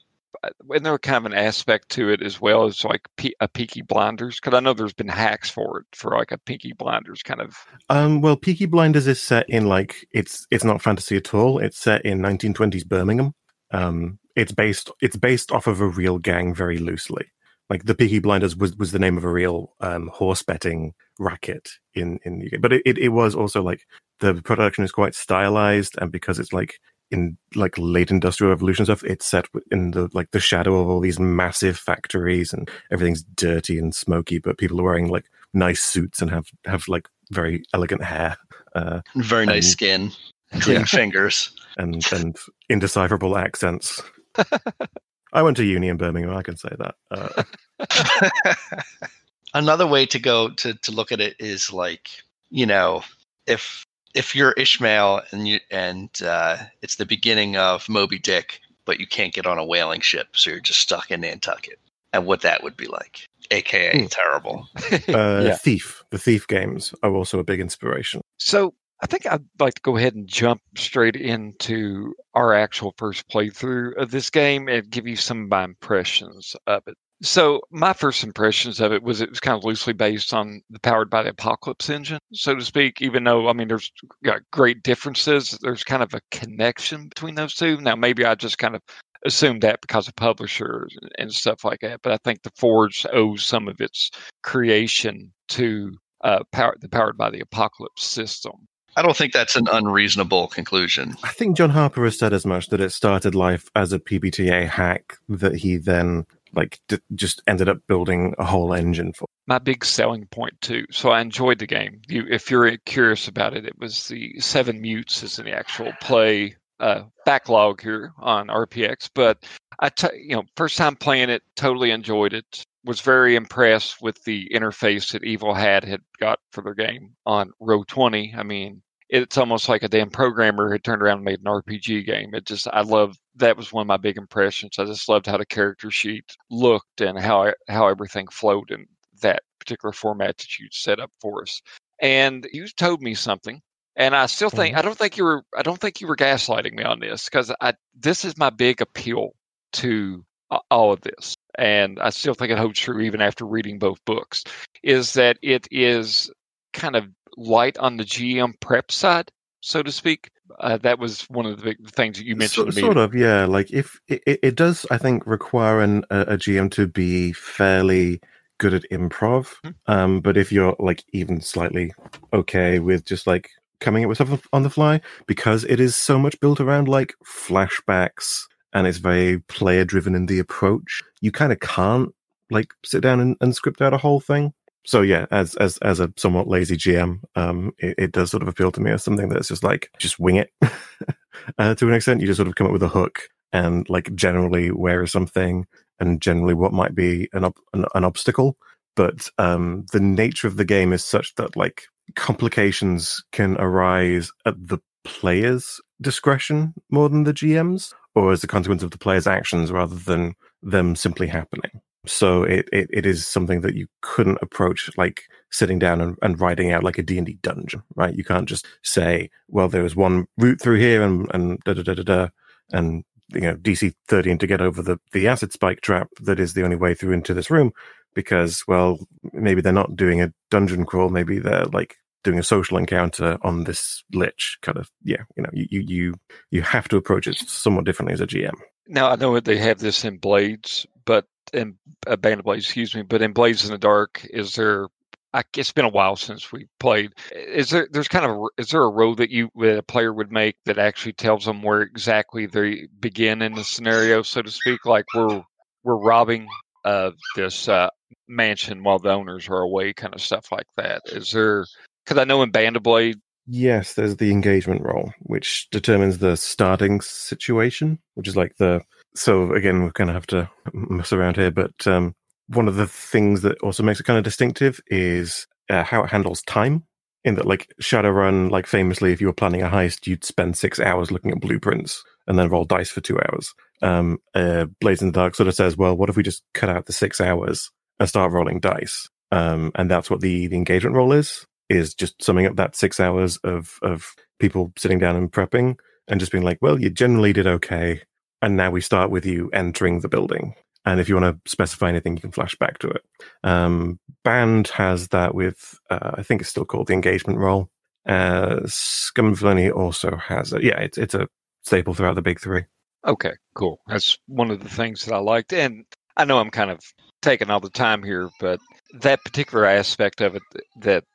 and 0.70 0.86
there 0.86 0.98
kind 0.98 1.18
of 1.18 1.32
an 1.32 1.38
aspect 1.38 1.90
to 1.90 2.10
it 2.10 2.22
as 2.22 2.40
well 2.40 2.66
as 2.66 2.84
like 2.84 3.08
a 3.40 3.48
Peaky 3.48 3.82
Blinders 3.82 4.40
because 4.40 4.56
I 4.56 4.60
know 4.60 4.74
there's 4.74 4.94
been 4.94 5.08
hacks 5.08 5.50
for 5.50 5.80
it 5.80 5.86
for 5.94 6.18
like 6.18 6.32
a 6.32 6.38
Peaky 6.38 6.74
Blinders 6.74 7.24
kind 7.24 7.42
of. 7.42 7.58
Um, 7.90 8.22
well, 8.22 8.36
Peaky 8.36 8.66
Blinders 8.66 9.08
is 9.08 9.22
set 9.22 9.50
in 9.50 9.66
like 9.66 10.08
it's 10.12 10.46
it's 10.52 10.64
not 10.64 10.82
fantasy 10.82 11.18
at 11.18 11.34
all. 11.34 11.60
It's 11.60 11.78
set 11.78 12.06
in 12.06 12.20
1920s 12.20 12.88
Birmingham. 12.88 13.34
Um, 13.72 14.20
it's 14.36 14.52
based 14.52 14.92
it's 15.02 15.16
based 15.16 15.52
off 15.52 15.68
of 15.68 15.82
a 15.82 15.88
real 15.88 16.18
gang 16.18 16.54
very 16.54 16.78
loosely. 16.78 17.26
Like 17.70 17.86
the 17.86 17.96
Peaky 17.96 18.20
Blinders 18.20 18.56
was, 18.56 18.76
was 18.76 18.92
the 18.92 19.00
name 19.00 19.18
of 19.18 19.24
a 19.24 19.32
real 19.32 19.74
um, 19.80 20.10
horse 20.14 20.44
betting 20.44 20.94
racket 21.20 21.70
in 21.94 22.20
in 22.26 22.40
the 22.40 22.48
UK. 22.48 22.62
But 22.62 22.74
it, 22.74 22.82
it, 22.86 22.98
it 22.98 23.10
was 23.10 23.34
also 23.34 23.64
like 23.64 23.86
the 24.20 24.36
production 24.36 24.84
is 24.84 24.92
quite 24.92 25.16
stylized, 25.16 25.96
and 26.00 26.12
because 26.12 26.38
it's 26.38 26.52
like 26.52 26.80
in 27.12 27.38
like 27.56 27.78
late 27.78 28.10
industrial 28.12 28.52
revolution 28.52 28.86
stuff, 28.86 29.04
it's 29.04 29.26
set 29.26 29.46
in 29.72 29.92
the 29.92 30.10
like 30.14 30.32
the 30.32 30.40
shadow 30.40 30.80
of 30.80 30.88
all 30.90 31.00
these 31.00 31.20
massive 31.20 31.78
factories, 31.78 32.54
and 32.54 32.70
everything's 32.92 33.24
dirty 33.36 33.78
and 33.78 33.94
smoky. 33.94 34.40
But 34.40 34.58
people 34.58 34.80
are 34.80 34.84
wearing 34.84 35.10
like 35.10 35.26
nice 35.54 35.82
suits 35.84 36.22
and 36.22 36.32
have 36.32 36.48
have 36.66 36.88
like 36.88 37.08
very 37.32 37.64
elegant 37.74 38.04
hair 38.04 38.38
uh, 38.76 39.02
Very 39.16 39.46
nice 39.46 39.68
Um, 39.68 39.72
skin, 39.72 40.12
clean 40.62 40.80
Yeah. 40.80 40.86
fingers. 40.86 41.52
and 41.78 42.06
and 42.12 42.38
indecipherable 42.70 43.38
accents. 43.38 44.02
I 45.34 45.42
went 45.42 45.56
to 45.58 45.64
uni 45.64 45.88
in 45.88 45.98
Birmingham. 45.98 46.36
I 46.36 46.42
can 46.44 46.58
say 46.58 46.70
that. 46.80 46.96
Uh, 47.10 47.44
Another 49.54 49.86
way 49.86 50.06
to 50.06 50.20
go 50.20 50.50
to, 50.50 50.74
to 50.76 50.92
look 50.92 51.12
at 51.12 51.20
it 51.20 51.36
is 51.40 51.74
like, 51.74 52.08
you 52.50 52.66
know, 52.66 53.04
if 53.48 53.86
if 54.14 54.36
you're 54.36 54.54
Ishmael 54.54 55.22
and 55.32 55.48
you 55.48 55.60
and 55.70 56.10
uh, 56.24 56.58
it's 56.82 56.96
the 56.96 57.06
beginning 57.06 57.58
of 57.58 57.88
Moby 57.90 58.20
Dick, 58.20 58.60
but 58.86 59.00
you 59.00 59.08
can't 59.08 59.34
get 59.34 59.46
on 59.46 59.58
a 59.58 59.66
whaling 59.66 60.02
ship, 60.02 60.30
so 60.36 60.50
you're 60.50 60.60
just 60.60 60.80
stuck 60.80 61.12
in 61.12 61.22
Nantucket, 61.22 61.80
and 62.14 62.26
what 62.26 62.42
that 62.42 62.64
would 62.64 62.78
be 62.78 62.88
like, 62.88 63.28
aka 63.52 64.00
Hmm. 64.02 64.08
terrible. 64.08 64.68
uh, 65.10 65.44
yeah. 65.46 65.56
Thief, 65.56 66.04
the 66.10 66.20
Thief 66.20 66.48
games 66.48 66.94
are 67.04 67.14
also 67.14 67.40
a 67.40 67.44
big 67.44 67.60
inspiration. 67.60 68.22
So 68.38 68.74
I 69.02 69.08
think 69.08 69.26
I'd 69.26 69.44
like 69.60 69.76
to 69.76 69.82
go 69.82 69.98
ahead 69.98 70.16
and 70.16 70.28
jump 70.28 70.62
straight 70.78 71.16
into 71.16 72.14
our 72.36 72.54
actual 72.54 72.94
first 72.98 73.28
playthrough 73.30 73.98
of 73.98 74.12
this 74.12 74.30
game 74.30 74.68
and 74.68 74.90
give 74.90 75.08
you 75.08 75.16
some 75.16 75.44
of 75.44 75.50
my 75.50 75.64
impressions 75.64 76.56
of 76.68 76.84
it. 76.88 76.98
So 77.22 77.62
my 77.70 77.94
first 77.94 78.24
impressions 78.24 78.80
of 78.80 78.92
it 78.92 79.04
was 79.04 79.22
it 79.22 79.30
was 79.30 79.40
kind 79.40 79.56
of 79.56 79.64
loosely 79.64 79.94
based 79.94 80.34
on 80.34 80.62
the 80.70 80.80
Powered 80.80 81.10
by 81.10 81.22
the 81.24 81.30
Apocalypse 81.30 81.90
engine, 81.90 82.20
so 82.34 82.56
to 82.56 82.66
speak. 82.66 83.02
Even 83.02 83.24
though 83.24 83.48
I 83.48 83.54
mean, 83.54 83.68
there's 83.68 83.92
got 84.24 84.42
great 84.52 84.82
differences. 84.82 85.58
There's 85.62 85.84
kind 85.84 86.02
of 86.02 86.14
a 86.14 86.22
connection 86.32 87.08
between 87.08 87.36
those 87.36 87.54
two. 87.54 87.80
Now 87.80 87.96
maybe 87.96 88.26
I 88.26 88.36
just 88.36 88.58
kind 88.58 88.76
of 88.76 88.82
assumed 89.26 89.62
that 89.62 89.82
because 89.82 90.08
of 90.08 90.16
publishers 90.16 90.96
and 91.20 91.32
stuff 91.32 91.64
like 91.64 91.80
that. 91.82 92.02
But 92.02 92.14
I 92.14 92.18
think 92.24 92.42
the 92.42 92.52
Forge 92.58 93.06
owes 93.14 93.46
some 93.46 93.68
of 93.68 93.80
its 93.80 94.10
creation 94.42 95.32
to 95.50 95.92
uh, 96.24 96.44
power, 96.52 96.76
the 96.80 96.90
Powered 96.90 97.18
by 97.18 97.30
the 97.30 97.42
Apocalypse 97.42 98.04
system. 98.04 98.54
I 98.98 99.02
don't 99.02 99.16
think 99.16 99.32
that's 99.32 99.56
an 99.56 99.68
unreasonable 99.72 100.48
conclusion. 100.48 101.16
I 101.24 101.30
think 101.30 101.56
John 101.56 101.70
Harper 101.70 102.04
has 102.04 102.20
said 102.20 102.34
as 102.34 102.46
much 102.46 102.68
that 102.68 102.82
it 102.82 102.92
started 102.92 103.36
life 103.36 103.70
as 103.74 103.94
a 103.94 104.00
PBTA 104.00 104.68
hack 104.68 105.18
that 105.30 105.56
he 105.56 105.78
then 105.78 106.26
like 106.54 106.80
d- 106.88 107.00
just 107.16 107.42
ended 107.48 107.70
up 107.70 107.80
building 107.88 108.34
a 108.38 108.46
whole 108.46 108.74
engine 108.74 109.14
for. 109.14 109.26
my 109.48 109.60
big 109.60 109.84
selling 109.86 110.26
point 110.28 110.60
too. 110.62 110.86
So 110.92 111.10
I 111.10 111.22
enjoyed 111.22 111.60
the 111.60 111.68
game. 111.68 112.02
You, 112.08 112.26
if 112.30 112.50
you're 112.52 112.78
curious 112.86 113.28
about 113.28 113.56
it, 113.56 113.66
it 113.66 113.78
was 113.80 114.08
the 114.08 114.40
Seven 114.40 114.82
Mutes 114.82 115.24
is 115.24 115.36
the 115.38 115.52
actual 115.52 115.92
play 116.02 116.56
uh, 116.80 117.04
backlog 117.26 117.82
here 117.82 118.14
on 118.18 118.48
RPX. 118.48 119.10
But 119.14 119.44
I, 119.80 119.90
t- 119.90 120.08
you 120.16 120.36
know, 120.36 120.44
first 120.56 120.78
time 120.78 120.96
playing 120.96 121.30
it, 121.30 121.44
totally 121.56 121.92
enjoyed 121.92 122.34
it. 122.34 122.66
Was 122.84 123.02
very 123.02 123.36
impressed 123.36 124.02
with 124.02 124.24
the 124.24 124.50
interface 124.52 125.12
that 125.12 125.24
Evil 125.24 125.54
Hat 125.54 125.84
had 125.84 126.02
got 126.20 126.40
for 126.52 126.64
their 126.64 126.74
game 126.74 127.12
on 127.28 127.52
Roll20. 127.62 128.36
I 128.36 128.42
mean, 128.42 128.82
it's 129.12 129.38
almost 129.38 129.68
like 129.70 129.84
a 129.84 129.90
damn 129.90 130.10
programmer 130.10 130.72
had 130.72 130.84
turned 130.84 131.02
around 131.02 131.18
and 131.18 131.26
made 131.26 131.40
an 131.40 131.46
RPG 131.46 132.06
game. 132.06 132.34
It 132.34 132.46
just 132.46 132.68
I 132.72 132.82
love 132.82 133.18
that 133.36 133.58
was 133.58 133.72
one 133.74 133.82
of 133.82 133.88
my 133.88 133.98
big 133.98 134.18
impressions. 134.18 134.80
I 134.80 134.86
just 134.86 135.10
loved 135.10 135.28
how 135.28 135.38
the 135.38 135.46
character 135.46 135.92
sheet 135.92 136.36
looked 136.50 137.02
and 137.02 137.20
how 137.20 137.54
how 137.68 137.88
everything 137.88 138.28
flowed 138.30 138.72
in 138.72 138.88
that 139.22 139.44
particular 139.60 139.92
format 139.92 140.38
that 140.38 140.58
you 140.60 140.68
set 140.72 141.00
up 141.00 141.12
for 141.20 141.44
us. 141.44 141.62
And 142.02 142.48
you 142.54 142.68
told 142.70 143.02
me 143.02 143.14
something, 143.14 143.62
and 143.98 144.16
I 144.16 144.26
still 144.28 144.50
think 144.50 144.76
Mhm. 144.76 144.80
I 144.80 144.82
don't 144.82 144.98
think 144.98 145.18
you 145.18 145.26
were 145.26 145.44
I 145.56 145.62
don't 145.62 145.80
think 145.80 146.00
you 146.02 146.08
were 146.08 146.16
gaslighting 146.16 146.74
me 146.74 146.84
on 146.84 147.00
this 147.02 147.26
because 147.26 147.52
I 147.62 147.74
this 147.94 148.24
is 148.26 148.38
my 148.38 148.50
big 148.50 148.82
appeal 148.82 149.32
to 149.74 150.26
all 150.70 150.94
of 150.94 151.02
this, 151.02 151.36
and 151.58 152.00
I 152.00 152.10
still 152.12 152.34
think 152.34 152.52
it 152.52 152.58
holds 152.58 152.80
true 152.80 153.02
even 153.02 153.22
after 153.22 153.46
reading 153.46 153.78
both 153.78 154.04
books. 154.06 154.44
Is 154.84 155.14
that 155.14 155.38
it 155.42 155.68
is 155.70 156.32
kind 156.74 156.96
of 156.96 157.08
light 157.38 157.78
on 157.78 157.98
the 157.98 158.04
GM 158.04 158.60
prep 158.60 158.92
side, 158.92 159.32
so 159.62 159.82
to 159.84 159.92
speak. 159.92 160.30
Uh, 160.60 160.78
that 160.78 161.00
was 161.00 161.22
one 161.30 161.46
of 161.46 161.58
the 161.58 161.64
big 161.64 161.90
things 161.92 162.18
that 162.18 162.26
you 162.26 162.36
mentioned 162.36 162.66
So- 162.68 162.72
to 162.72 162.76
me. 162.76 162.82
sort 162.82 162.98
of, 162.98 163.16
yeah. 163.16 163.46
Like 163.46 163.72
if 163.72 164.00
it, 164.08 164.22
it- 164.26 164.56
does, 164.56 164.86
I 164.92 164.98
think 164.98 165.26
require 165.26 165.82
an, 165.82 166.04
a, 166.10 166.38
GM 166.38 166.70
to 166.72 166.88
be 166.88 167.32
fairly 167.32 168.20
good 168.58 168.74
at 168.74 168.84
improv. 168.92 169.56
Mhm. 169.66 169.74
Um, 169.88 170.20
but 170.20 170.38
if 170.38 170.52
you're 170.52 170.76
like 170.78 171.04
even 171.14 171.42
slightly 171.42 171.94
okay 172.34 172.80
with 172.80 173.06
just 173.06 173.26
like 173.28 173.50
coming 173.80 174.04
up 174.04 174.10
with 174.10 174.18
stuff 174.18 174.46
on 174.54 174.64
the 174.64 174.70
fly, 174.70 175.02
because 175.26 175.64
it 175.64 175.80
is 175.80 175.96
so 175.96 176.20
much 176.20 176.40
built 176.42 176.60
around 176.60 176.88
like 176.88 177.16
flashbacks 177.26 178.44
and 178.74 178.88
it's 178.88 178.98
very 179.00 179.40
player 179.40 179.84
driven 179.86 180.16
in 180.16 180.26
the 180.28 180.40
approach, 180.40 181.02
you 181.22 181.32
kind 181.32 181.52
of 181.52 181.60
can't 181.60 182.14
like 182.50 182.74
sit 182.86 183.02
down 183.02 183.20
and, 183.20 183.38
and 183.42 183.56
script 183.56 183.82
out 183.82 183.94
a 183.94 183.98
whole 183.98 184.20
thing. 184.20 184.54
So 184.86 185.02
yeah, 185.02 185.28
as 185.32 185.56
as 185.56 185.78
as 185.80 186.00
a 186.00 186.12
somewhat 186.18 186.48
lazy 186.48 186.76
GM, 186.76 187.20
um, 187.36 187.72
it, 187.78 187.96
it 187.98 188.12
does 188.12 188.32
sort 188.32 188.44
of 188.44 188.50
appeal 188.50 188.72
to 188.72 188.82
me 188.82 188.92
as 188.92 189.04
something 189.04 189.30
that's 189.30 189.50
just 189.50 189.64
like 189.64 189.90
just 190.00 190.20
wing 190.20 190.38
it. 190.38 190.52
uh, 191.58 191.76
to 191.76 191.88
an 191.88 191.94
extent, 191.94 192.22
you 192.22 192.28
just 192.28 192.38
sort 192.38 192.48
of 192.48 192.56
come 192.56 192.68
up 192.68 192.74
with 192.74 192.84
a 192.84 192.88
hook 192.88 193.30
and 193.54 193.88
like 193.90 194.14
generally 194.16 194.70
where 194.70 195.04
is 195.04 195.12
something 195.12 195.66
and 196.00 196.22
generally 196.22 196.54
what 196.54 196.74
might 196.74 196.96
be 196.96 197.30
an 197.34 197.44
an, 197.74 197.86
an 197.94 198.04
obstacle. 198.04 198.58
But 198.96 199.30
um, 199.38 199.86
the 199.94 200.00
nature 200.00 200.48
of 200.48 200.58
the 200.58 200.66
game 200.66 200.94
is 200.94 201.06
such 201.06 201.36
that 201.36 201.56
like 201.56 201.84
complications 202.16 203.24
can 203.32 203.56
arise 203.58 204.32
at 204.46 204.56
the 204.68 204.80
player's 205.04 205.80
discretion 206.02 206.74
more 206.90 207.08
than 207.10 207.24
the 207.24 207.34
GM's, 207.34 207.94
or 208.16 208.32
as 208.32 208.44
a 208.44 208.48
consequence 208.48 208.84
of 208.84 208.92
the 208.92 208.98
player's 208.98 209.28
actions 209.28 209.72
rather 209.72 209.96
than 209.96 210.36
them 210.62 210.96
simply 210.96 211.28
happening. 211.28 211.82
So 212.06 212.44
it, 212.44 212.68
it, 212.72 212.90
it 212.92 213.06
is 213.06 213.28
something 213.28 213.62
that 213.62 213.76
you 213.76 213.88
couldn't 214.02 214.40
approach 214.42 214.90
like 214.98 215.24
sitting 215.52 215.80
down 215.80 216.02
and, 216.02 216.18
and 216.22 216.40
writing 216.40 216.72
out 216.72 216.84
like 216.84 216.98
a 216.98 217.04
D&D 217.04 217.38
dungeon, 217.42 217.84
right? 217.96 218.16
You 218.16 218.24
can't 218.24 218.50
just 218.50 218.66
say, 218.84 219.30
well, 219.48 219.68
there 219.68 219.84
was 219.84 219.96
one 219.96 220.26
route 220.38 220.60
through 220.60 220.80
here 220.80 221.04
and, 221.04 221.30
and 221.34 221.60
da 221.60 221.74
da 221.74 221.84
da 221.84 221.94
da 221.94 222.04
da, 222.04 222.28
and 222.72 223.04
you 223.34 223.42
know, 223.42 223.56
DC 223.56 223.94
13 224.08 224.38
to 224.40 224.48
get 224.48 224.62
over 224.62 224.82
the, 224.82 225.00
the 225.14 225.28
acid 225.28 225.54
spike 225.54 225.82
trap 225.82 226.10
that 226.22 226.40
is 226.40 226.54
the 226.54 226.64
only 226.64 226.76
way 226.76 226.94
through 226.94 227.14
into 227.14 227.34
this 227.34 227.50
room 227.50 227.72
because, 228.14 228.64
well, 228.68 229.00
maybe 229.32 229.62
they're 229.62 229.72
not 229.72 229.96
doing 229.96 230.22
a 230.22 230.34
dungeon 230.50 230.86
crawl. 230.86 231.10
Maybe 231.10 231.40
they're 231.40 231.66
like 231.66 231.98
doing 232.24 232.40
a 232.40 232.44
social 232.44 232.78
encounter 232.78 233.38
on 233.42 233.64
this 233.64 234.04
lich 234.14 234.58
kind 234.62 234.78
of, 234.78 234.90
yeah, 235.04 235.24
you 235.36 235.44
know, 235.44 235.50
you, 235.54 235.68
you, 235.70 235.82
you, 235.82 236.14
you 236.52 236.62
have 236.62 236.88
to 236.90 236.98
approach 236.98 237.28
it 237.28 237.38
somewhat 237.38 237.86
differently 237.86 238.14
as 238.14 238.22
a 238.22 238.28
GM. 238.28 238.54
Now 238.88 239.10
I 239.10 239.16
know 239.16 239.40
they 239.40 239.58
have 239.58 239.80
this 239.80 240.04
in 240.04 240.18
Blades, 240.18 240.86
but 241.06 241.26
in 241.54 241.76
uh, 242.08 242.16
Band 242.16 242.40
of 242.40 242.46
Blades, 242.46 242.66
excuse 242.66 242.96
me. 242.96 243.02
But 243.02 243.22
in 243.22 243.34
Blades 243.34 243.66
in 243.66 243.72
the 243.72 243.78
Dark, 243.78 244.26
is 244.30 244.56
there? 244.56 244.88
I, 245.34 245.44
it's 245.56 245.72
been 245.72 245.86
a 245.86 245.90
while 245.90 246.18
since 246.18 246.52
we 246.52 246.68
played. 246.80 247.14
Is 247.34 247.70
there? 247.70 247.88
There's 247.92 248.08
kind 248.10 248.26
of. 248.26 248.32
a- 248.32 248.62
Is 248.62 248.70
there 248.70 248.84
a 248.84 248.90
roll 248.90 249.16
that 249.16 249.30
you 249.30 249.50
that 249.56 249.78
a 249.78 249.84
player 249.84 250.14
would 250.14 250.32
make 250.32 250.58
that 250.66 250.78
actually 250.78 251.14
tells 251.14 251.46
them 251.46 251.62
where 251.64 251.82
exactly 251.82 252.46
they 252.46 252.88
begin 253.00 253.42
in 253.42 253.54
the 253.54 253.64
scenario, 253.64 254.22
so 254.24 254.42
to 254.42 254.52
speak? 254.52 254.86
Like 254.86 255.06
we're 255.16 255.42
we're 255.84 255.96
robbing 255.98 256.48
uh, 256.84 257.12
this 257.36 257.68
uh, 257.70 257.90
mansion 258.28 258.84
while 258.84 259.00
the 259.00 259.10
owners 259.12 259.48
are 259.48 259.62
away, 259.62 259.94
kind 259.94 260.14
of 260.14 260.22
stuff 260.22 260.52
like 260.52 260.68
that. 260.78 261.02
Is 261.08 261.32
there? 261.32 261.66
Because 262.06 262.18
I 262.20 262.26
know 262.26 262.42
in 262.42 262.52
Band 262.52 262.76
of 262.76 262.84
Blade, 262.84 263.20
Yes, 263.48 263.94
there's 263.94 264.18
the 264.18 264.32
engagement 264.32 264.82
roll, 264.84 265.14
which 265.22 265.68
determines 265.72 266.20
the 266.20 266.36
starting 266.38 267.02
situation, 267.02 268.00
which 268.16 268.28
is 268.28 268.36
like 268.36 268.56
the. 268.58 268.82
So 269.16 269.54
again, 269.54 269.84
we're 269.84 269.92
going 269.92 270.08
to 270.08 270.14
have 270.14 270.28
to 270.28 270.50
mess 270.74 271.14
around 271.14 271.36
here, 271.36 271.52
but 271.52 271.86
um, 271.86 272.16
one 272.48 272.68
of 272.68 272.76
the 272.76 272.88
things 272.88 273.42
that 273.42 273.60
also 273.60 273.84
makes 273.84 274.00
it 274.00 274.06
kind 274.06 274.18
of 274.18 274.24
distinctive 274.24 274.80
is 274.88 275.48
uh, 275.70 275.84
how 275.84 276.04
it 276.04 276.10
handles 276.10 276.42
time. 276.44 276.84
In 277.24 277.36
that, 277.36 277.46
like 277.46 277.72
Shadowrun, 277.80 278.50
like 278.50 278.66
famously, 278.66 279.14
if 279.14 279.22
you 279.22 279.28
were 279.28 279.34
planning 279.34 279.62
a 279.62 279.70
heist, 279.70 280.08
you'd 280.08 280.24
spend 280.24 280.58
six 280.58 280.80
hours 280.80 281.12
looking 281.12 281.30
at 281.30 281.40
blueprints 281.40 282.04
and 282.26 282.40
then 282.40 282.50
roll 282.50 282.66
dice 282.66 282.90
for 282.90 283.00
two 283.02 283.20
hours. 283.20 283.54
Um, 283.84 284.18
uh, 284.34 284.66
in 284.82 284.96
the 284.98 285.12
Dark 285.12 285.36
sort 285.36 285.48
of 285.48 285.54
says, 285.54 285.78
well, 285.78 285.96
what 285.96 286.10
if 286.10 286.18
we 286.18 286.24
just 286.24 286.42
cut 286.56 286.70
out 286.70 286.88
the 286.88 286.94
six 286.94 287.22
hours 287.22 287.70
and 288.00 288.10
start 288.10 288.32
rolling 288.32 288.60
dice? 288.60 289.08
Um, 289.32 289.72
and 289.76 289.90
that's 289.90 290.10
what 290.10 290.22
the, 290.22 290.48
the 290.48 290.56
engagement 290.56 290.96
roll 290.96 291.14
is 291.14 291.46
is 291.72 291.94
just 291.94 292.22
summing 292.22 292.46
up 292.46 292.58
that 292.58 292.76
six 292.76 293.00
hours 293.00 293.38
of 293.38 293.80
of 293.82 294.14
people 294.40 294.74
sitting 294.78 295.00
down 295.00 295.16
and 295.16 295.32
prepping 295.32 295.78
and 296.08 296.20
just 296.20 296.32
being 296.32 296.44
like, 296.44 296.58
well, 296.62 296.80
you 296.80 296.90
generally 296.90 297.32
did 297.32 297.48
okay, 297.48 298.02
and 298.42 298.58
now 298.58 298.72
we 298.72 298.82
start 298.82 299.12
with 299.12 299.26
you 299.26 299.50
entering 299.54 300.00
the 300.00 300.10
building. 300.10 300.56
And 300.84 301.00
if 301.00 301.08
you 301.08 301.16
want 301.16 301.44
to 301.44 301.52
specify 301.52 301.90
anything, 301.90 302.16
you 302.16 302.22
can 302.22 302.32
flash 302.32 302.56
back 302.56 302.80
to 302.80 302.90
it. 302.90 303.04
Um, 303.44 304.00
Band 304.24 304.68
has 304.70 305.10
that 305.10 305.36
with, 305.36 305.78
uh, 305.92 306.12
I 306.16 306.24
think 306.24 306.42
it's 306.42 306.50
still 306.50 306.66
called 306.66 306.88
the 306.88 306.94
engagement 306.94 307.38
roll. 307.38 307.70
Uh, 308.08 308.62
Scum 308.66 309.36
Villainy 309.36 309.70
also 309.70 310.16
has 310.16 310.54
it. 310.54 310.64
Yeah, 310.64 310.80
it's 310.80 310.98
it's 310.98 311.14
a 311.14 311.28
staple 311.64 311.94
throughout 311.94 312.16
the 312.16 312.22
big 312.24 312.40
three. 312.40 312.66
Okay, 313.06 313.34
cool. 313.54 313.80
That's 313.88 314.18
one 314.28 314.50
of 314.50 314.62
the 314.62 314.70
things 314.70 315.06
that 315.06 315.14
I 315.14 315.20
liked. 315.20 315.54
And 315.54 315.86
I 316.18 316.26
know 316.26 316.40
I'm 316.40 316.50
kind 316.50 316.72
of 316.72 316.80
taking 317.22 317.52
all 317.52 317.60
the 317.60 317.70
time 317.70 318.02
here, 318.02 318.30
but 318.40 318.60
that 319.02 319.24
particular 319.24 319.66
aspect 319.66 320.22
of 320.22 320.36
it 320.36 320.42
that 320.80 321.06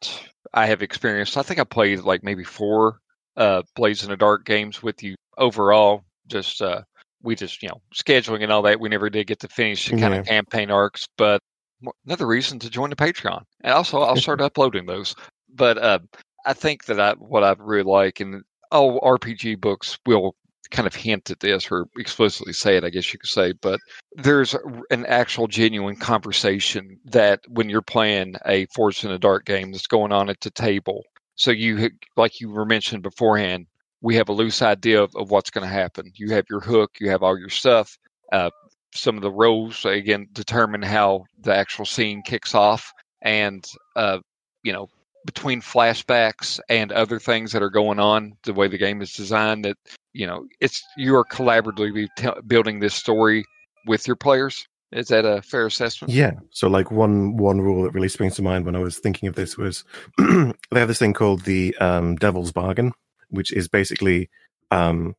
I 0.55 0.67
have 0.67 0.83
experienced, 0.83 1.37
I 1.37 1.43
think 1.43 1.59
I 1.59 1.65
played 1.65 2.01
like 2.01 2.23
maybe 2.23 2.45
four 2.45 3.01
uh 3.37 3.63
Blades 3.75 4.05
in 4.05 4.11
the 4.11 4.17
Dark 4.17 4.45
games 4.45 4.83
with 4.83 5.03
you 5.03 5.17
overall. 5.37 6.05
Just 6.29 6.63
uh 6.63 6.83
we 7.23 7.35
just, 7.35 7.63
you 7.63 7.69
know, 7.69 7.81
scheduling 7.95 8.43
and 8.43 8.53
all 8.53 8.63
that, 8.63 8.81
we 8.81 8.89
never 8.89 9.11
did 9.11 9.27
get 9.27 9.41
to 9.41 9.49
finish 9.49 9.89
the 9.89 9.97
kind 9.97 10.15
of 10.15 10.27
campaign 10.27 10.71
arcs, 10.71 11.09
but 11.17 11.41
another 12.07 12.27
reason 12.27 12.59
to 12.61 12.71
join 12.71 12.91
the 12.91 12.97
Patreon. 12.97 13.43
And 13.63 13.73
also 13.73 14.01
I'll 14.01 14.17
start 14.17 14.41
uploading 14.43 14.87
those. 14.87 15.15
But 15.55 15.79
uh 15.79 15.99
I 16.45 16.53
think 16.53 16.85
that 16.85 17.01
I 17.01 17.13
what 17.15 17.43
I 17.45 17.55
really 17.59 17.83
like 17.83 18.21
and 18.21 18.43
all 18.71 19.01
RPG 19.01 19.61
books 19.61 19.99
will 20.07 20.35
kind 20.71 20.87
of 20.87 20.95
hint 20.95 21.31
at 21.31 21.41
this 21.41 21.71
or 21.71 21.87
explicitly 21.97 22.53
say 22.53 22.77
it, 22.77 22.85
I 22.85 22.91
guess 22.91 23.13
you 23.13 23.19
could 23.19 23.31
say, 23.31 23.53
but 23.53 23.81
there's 24.13 24.55
an 24.91 25.07
actual 25.07 25.47
genuine 25.47 25.97
conversation 25.97 26.99
that 27.05 27.41
when 27.49 27.69
you're 27.69 27.83
playing 27.83 28.35
a 28.47 28.67
Forged 28.67 29.05
in 29.05 29.11
the 29.11 29.19
Dark 29.19 29.45
game 29.45 29.73
that's 29.73 29.87
going 29.87 30.13
on 30.13 30.29
at 30.29 30.41
the 30.41 30.51
table. 30.51 31.05
So 31.37 31.51
you, 31.51 31.91
like 32.17 32.41
you 32.41 32.51
were 32.51 32.65
mentioned 32.65 33.03
beforehand, 33.03 33.67
we 34.07 34.15
have 34.15 34.29
a 34.29 34.33
loose 34.33 34.63
idea 34.63 35.03
of, 35.03 35.17
of 35.17 35.33
what's 35.33 35.51
going 35.51 35.67
to 35.67 35.73
happen. 35.73 36.13
You 36.15 36.31
have 36.31 36.45
your 36.49 36.61
hook, 36.61 36.93
you 37.01 37.11
have 37.11 37.25
all 37.25 37.37
your 37.37 37.49
stuff. 37.49 37.99
Uh, 38.31 38.51
some 38.95 39.17
of 39.17 39.23
the 39.23 39.33
roles 39.33 39.85
again 39.85 40.29
determine 40.33 40.81
how 40.81 41.25
the 41.41 41.53
actual 41.53 41.85
scene 41.85 42.23
kicks 42.23 42.55
off, 42.55 42.93
and 43.23 43.67
uh, 43.97 44.21
you 44.63 44.73
know 44.73 44.89
between 45.25 45.61
flashbacks 45.61 46.61
and 46.69 46.93
other 46.93 47.19
things 47.19 47.51
that 47.51 47.65
are 47.65 47.71
going 47.71 47.99
on, 47.99 48.37
the 48.45 48.55
way 48.55 48.69
the 48.69 48.79
game 48.79 49.03
is 49.03 49.13
designed, 49.13 49.65
that 49.65 49.77
you 50.13 50.25
know 50.25 50.47
it's 50.61 50.85
you 50.97 51.17
are 51.17 51.25
collaboratively 51.25 52.07
t- 52.17 52.41
building 52.47 52.79
this 52.79 52.95
story 52.95 53.45
with 53.89 54.07
your 54.07 54.17
players. 54.17 54.69
Is 54.93 55.09
that 55.09 55.25
a 55.25 55.43
fair 55.43 55.67
assessment? 55.67 56.15
Yeah. 56.15 56.35
So 56.53 56.69
like 56.69 56.93
one 56.93 57.37
one 57.37 57.61
rule 57.61 57.83
that 57.83 57.93
really 57.93 58.09
springs 58.09 58.37
to 58.37 58.43
mind 58.43 58.67
when 58.67 58.77
I 58.77 58.81
was 58.81 59.01
thinking 59.01 59.29
of 59.29 59.35
this 59.35 59.59
was 59.59 59.83
they 60.17 60.55
have 60.71 60.87
this 60.87 61.01
thing 61.01 61.13
called 61.13 61.43
the 61.43 61.77
um, 61.79 62.15
Devil's 62.15 62.53
Bargain, 62.53 62.93
which 63.29 63.53
is 63.53 63.69
basically 63.69 64.31
um, 64.71 65.15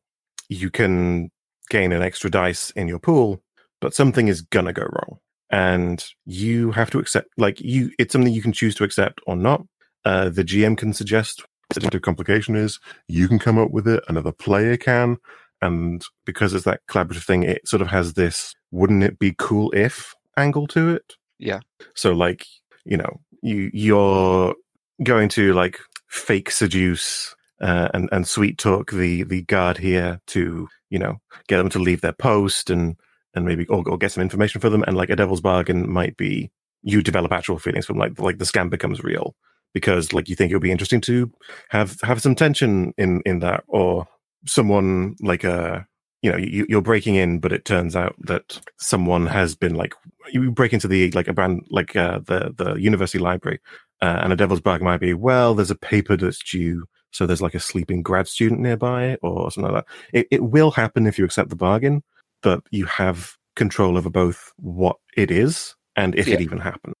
you 0.48 0.70
can 0.70 1.30
gain 1.70 1.92
an 1.92 2.02
extra 2.02 2.30
dice 2.30 2.70
in 2.70 2.88
your 2.88 2.98
pool, 2.98 3.42
but 3.80 3.94
something 3.94 4.28
is 4.28 4.40
gonna 4.40 4.72
go 4.72 4.82
wrong, 4.82 5.18
and 5.50 6.04
you 6.26 6.72
have 6.72 6.90
to 6.90 6.98
accept. 6.98 7.28
Like 7.36 7.60
you, 7.60 7.90
it's 7.98 8.12
something 8.12 8.32
you 8.32 8.42
can 8.42 8.52
choose 8.52 8.74
to 8.76 8.84
accept 8.84 9.20
or 9.26 9.36
not. 9.36 9.64
Uh, 10.04 10.28
the 10.28 10.44
GM 10.44 10.76
can 10.76 10.92
suggest 10.92 11.42
what 11.76 11.92
the 11.92 12.00
complication 12.00 12.56
is. 12.56 12.78
You 13.08 13.28
can 13.28 13.38
come 13.38 13.58
up 13.58 13.70
with 13.70 13.86
it. 13.86 14.02
Another 14.08 14.32
player 14.32 14.76
can. 14.76 15.18
And 15.60 16.04
because 16.24 16.54
it's 16.54 16.64
that 16.64 16.80
collaborative 16.88 17.24
thing, 17.24 17.42
it 17.42 17.66
sort 17.66 17.82
of 17.82 17.88
has 17.88 18.14
this 18.14 18.54
wouldn't 18.70 19.02
it 19.02 19.18
be 19.18 19.34
cool 19.38 19.70
if 19.72 20.14
angle 20.36 20.66
to 20.68 20.90
it. 20.90 21.14
Yeah. 21.38 21.60
So 21.94 22.12
like, 22.12 22.46
you 22.84 22.96
know, 22.96 23.20
you 23.42 23.70
you're 23.72 24.54
going 25.02 25.28
to 25.30 25.52
like 25.52 25.78
fake 26.08 26.50
seduce 26.50 27.34
uh, 27.60 27.88
and 27.94 28.08
and 28.12 28.26
sweet 28.26 28.58
talk 28.58 28.90
the 28.90 29.22
the 29.24 29.42
guard 29.42 29.78
here 29.78 30.20
to 30.28 30.68
you 30.90 30.98
know 30.98 31.16
get 31.48 31.58
them 31.58 31.68
to 31.70 31.78
leave 31.78 32.00
their 32.00 32.12
post 32.12 32.70
and 32.70 32.96
and 33.34 33.44
maybe 33.44 33.66
or, 33.66 33.82
or 33.88 33.98
get 33.98 34.12
some 34.12 34.22
information 34.22 34.60
for 34.60 34.70
them. 34.70 34.84
And 34.86 34.96
like 34.96 35.10
a 35.10 35.16
devil's 35.16 35.40
bargain 35.40 35.90
might 35.90 36.16
be 36.16 36.50
you 36.82 37.02
develop 37.02 37.32
actual 37.32 37.58
feelings 37.58 37.86
from 37.86 37.98
like 37.98 38.18
like 38.18 38.38
the 38.38 38.44
scam 38.44 38.70
becomes 38.70 39.02
real 39.02 39.34
because 39.74 40.12
like 40.12 40.28
you 40.28 40.36
think 40.36 40.50
it 40.50 40.54
would 40.54 40.62
be 40.62 40.70
interesting 40.70 41.00
to 41.02 41.30
have 41.70 41.98
have 42.02 42.22
some 42.22 42.34
tension 42.34 42.92
in 42.96 43.22
in 43.26 43.40
that 43.40 43.64
or 43.68 44.06
someone 44.46 45.16
like 45.20 45.44
a 45.44 45.86
you 46.22 46.30
know 46.30 46.36
you, 46.36 46.66
you're 46.68 46.82
breaking 46.82 47.16
in 47.16 47.38
but 47.38 47.52
it 47.52 47.64
turns 47.64 47.94
out 47.96 48.14
that 48.18 48.60
someone 48.78 49.26
has 49.26 49.54
been 49.54 49.74
like 49.74 49.94
you 50.30 50.50
break 50.50 50.72
into 50.72 50.88
the 50.88 51.10
like 51.12 51.28
a 51.28 51.32
brand 51.32 51.66
like 51.70 51.96
uh, 51.96 52.20
the 52.26 52.54
the 52.56 52.74
university 52.74 53.18
library 53.18 53.60
uh, 54.00 54.20
and 54.22 54.32
a 54.32 54.36
devil's 54.36 54.60
bargain 54.60 54.86
might 54.86 55.00
be 55.00 55.14
well 55.14 55.54
there's 55.54 55.70
a 55.70 55.76
paper 55.76 56.16
that's 56.16 56.42
due 56.42 56.84
so 57.10 57.26
there's 57.26 57.42
like 57.42 57.54
a 57.54 57.60
sleeping 57.60 58.02
grad 58.02 58.28
student 58.28 58.60
nearby 58.60 59.16
or 59.22 59.50
something 59.50 59.72
like 59.72 59.84
that 59.84 59.94
it, 60.12 60.26
it 60.30 60.42
will 60.44 60.70
happen 60.70 61.06
if 61.06 61.18
you 61.18 61.24
accept 61.24 61.50
the 61.50 61.56
bargain 61.56 62.02
but 62.42 62.62
you 62.70 62.84
have 62.84 63.36
control 63.56 63.96
over 63.96 64.10
both 64.10 64.52
what 64.56 64.96
it 65.16 65.30
is 65.30 65.74
and 65.96 66.14
if 66.14 66.28
Yeah. 66.28 66.34
it 66.34 66.40
even 66.40 66.58
happens 66.58 66.94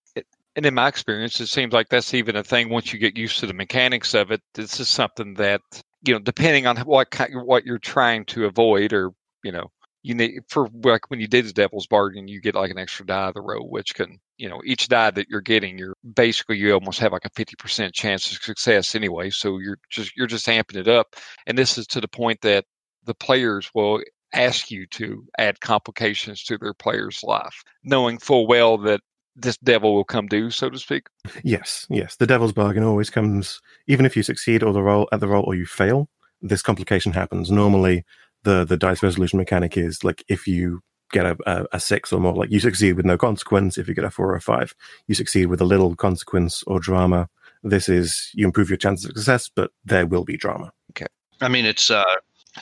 And 0.56 0.66
in 0.66 0.74
my 0.74 0.88
experience, 0.88 1.38
it 1.40 1.46
seems 1.46 1.72
like 1.72 1.88
that's 1.88 2.14
even 2.14 2.34
a 2.34 2.42
thing. 2.42 2.68
Once 2.68 2.92
you 2.92 2.98
get 2.98 3.16
used 3.16 3.38
to 3.38 3.46
the 3.46 3.54
mechanics 3.54 4.12
of 4.12 4.32
it, 4.32 4.42
this 4.54 4.80
is 4.80 4.88
something 4.88 5.34
that 5.34 5.60
you 6.04 6.12
know, 6.14 6.18
depending 6.18 6.66
on 6.66 6.76
what 6.78 7.14
what 7.32 7.64
you're 7.64 7.78
trying 7.78 8.24
to 8.26 8.44
avoid, 8.46 8.92
or 8.92 9.12
you 9.44 9.52
know, 9.52 9.70
you 10.08 10.14
need 10.14 10.40
for 10.48 10.68
like 10.82 11.10
when 11.10 11.20
you 11.20 11.26
did 11.26 11.44
the 11.44 11.52
Devil's 11.52 11.86
Bargain, 11.86 12.28
you 12.28 12.40
get 12.40 12.54
like 12.54 12.70
an 12.70 12.78
extra 12.78 13.04
die 13.04 13.28
of 13.28 13.34
the 13.34 13.42
roll, 13.42 13.68
which 13.68 13.94
can 13.94 14.18
you 14.38 14.48
know 14.48 14.62
each 14.64 14.88
die 14.88 15.10
that 15.10 15.28
you're 15.28 15.42
getting, 15.42 15.76
you're 15.76 15.96
basically 16.14 16.56
you 16.56 16.72
almost 16.72 16.98
have 17.00 17.12
like 17.12 17.26
a 17.26 17.30
fifty 17.36 17.56
percent 17.56 17.92
chance 17.92 18.32
of 18.32 18.42
success 18.42 18.94
anyway. 18.94 19.28
So 19.28 19.58
you're 19.58 19.78
just 19.90 20.16
you're 20.16 20.26
just 20.26 20.46
amping 20.46 20.76
it 20.76 20.88
up, 20.88 21.14
and 21.46 21.58
this 21.58 21.76
is 21.76 21.86
to 21.88 22.00
the 22.00 22.08
point 22.08 22.40
that 22.40 22.64
the 23.04 23.14
players 23.14 23.70
will 23.74 24.00
ask 24.32 24.70
you 24.70 24.86
to 24.86 25.26
add 25.36 25.60
complications 25.60 26.42
to 26.44 26.56
their 26.56 26.74
player's 26.74 27.22
life, 27.22 27.62
knowing 27.84 28.18
full 28.18 28.46
well 28.46 28.78
that 28.78 29.02
this 29.36 29.58
devil 29.58 29.94
will 29.94 30.04
come 30.04 30.26
due, 30.26 30.50
so 30.50 30.70
to 30.70 30.78
speak. 30.78 31.06
Yes, 31.44 31.86
yes. 31.90 32.16
The 32.16 32.26
devil's 32.26 32.52
bargain 32.54 32.82
always 32.82 33.10
comes, 33.10 33.60
even 33.86 34.06
if 34.06 34.16
you 34.16 34.22
succeed 34.22 34.62
or 34.62 34.72
the 34.72 34.82
roll 34.82 35.06
at 35.12 35.20
the 35.20 35.28
roll 35.28 35.44
or 35.46 35.54
you 35.54 35.66
fail. 35.66 36.08
This 36.40 36.62
complication 36.62 37.12
happens. 37.12 37.50
Normally, 37.50 38.04
the 38.44 38.64
the 38.64 38.76
dice 38.76 39.02
resolution 39.02 39.38
mechanic 39.38 39.76
is 39.76 40.04
like 40.04 40.24
if 40.28 40.46
you 40.46 40.80
get 41.10 41.24
a, 41.24 41.36
a, 41.46 41.66
a 41.72 41.80
six 41.80 42.12
or 42.12 42.20
more, 42.20 42.34
like 42.34 42.50
you 42.50 42.60
succeed 42.60 42.92
with 42.94 43.06
no 43.06 43.16
consequence. 43.16 43.78
If 43.78 43.88
you 43.88 43.94
get 43.94 44.04
a 44.04 44.10
four 44.10 44.30
or 44.30 44.36
a 44.36 44.40
five, 44.40 44.74
you 45.06 45.14
succeed 45.14 45.46
with 45.46 45.60
a 45.60 45.64
little 45.64 45.96
consequence 45.96 46.62
or 46.66 46.78
drama. 46.80 47.28
This 47.62 47.88
is 47.88 48.30
you 48.34 48.44
improve 48.46 48.68
your 48.70 48.76
chances 48.76 49.06
of 49.06 49.16
success, 49.16 49.48
but 49.54 49.70
there 49.84 50.06
will 50.06 50.24
be 50.24 50.36
drama. 50.36 50.70
Okay, 50.90 51.06
I 51.40 51.48
mean, 51.48 51.64
it's 51.64 51.90
uh, 51.90 52.04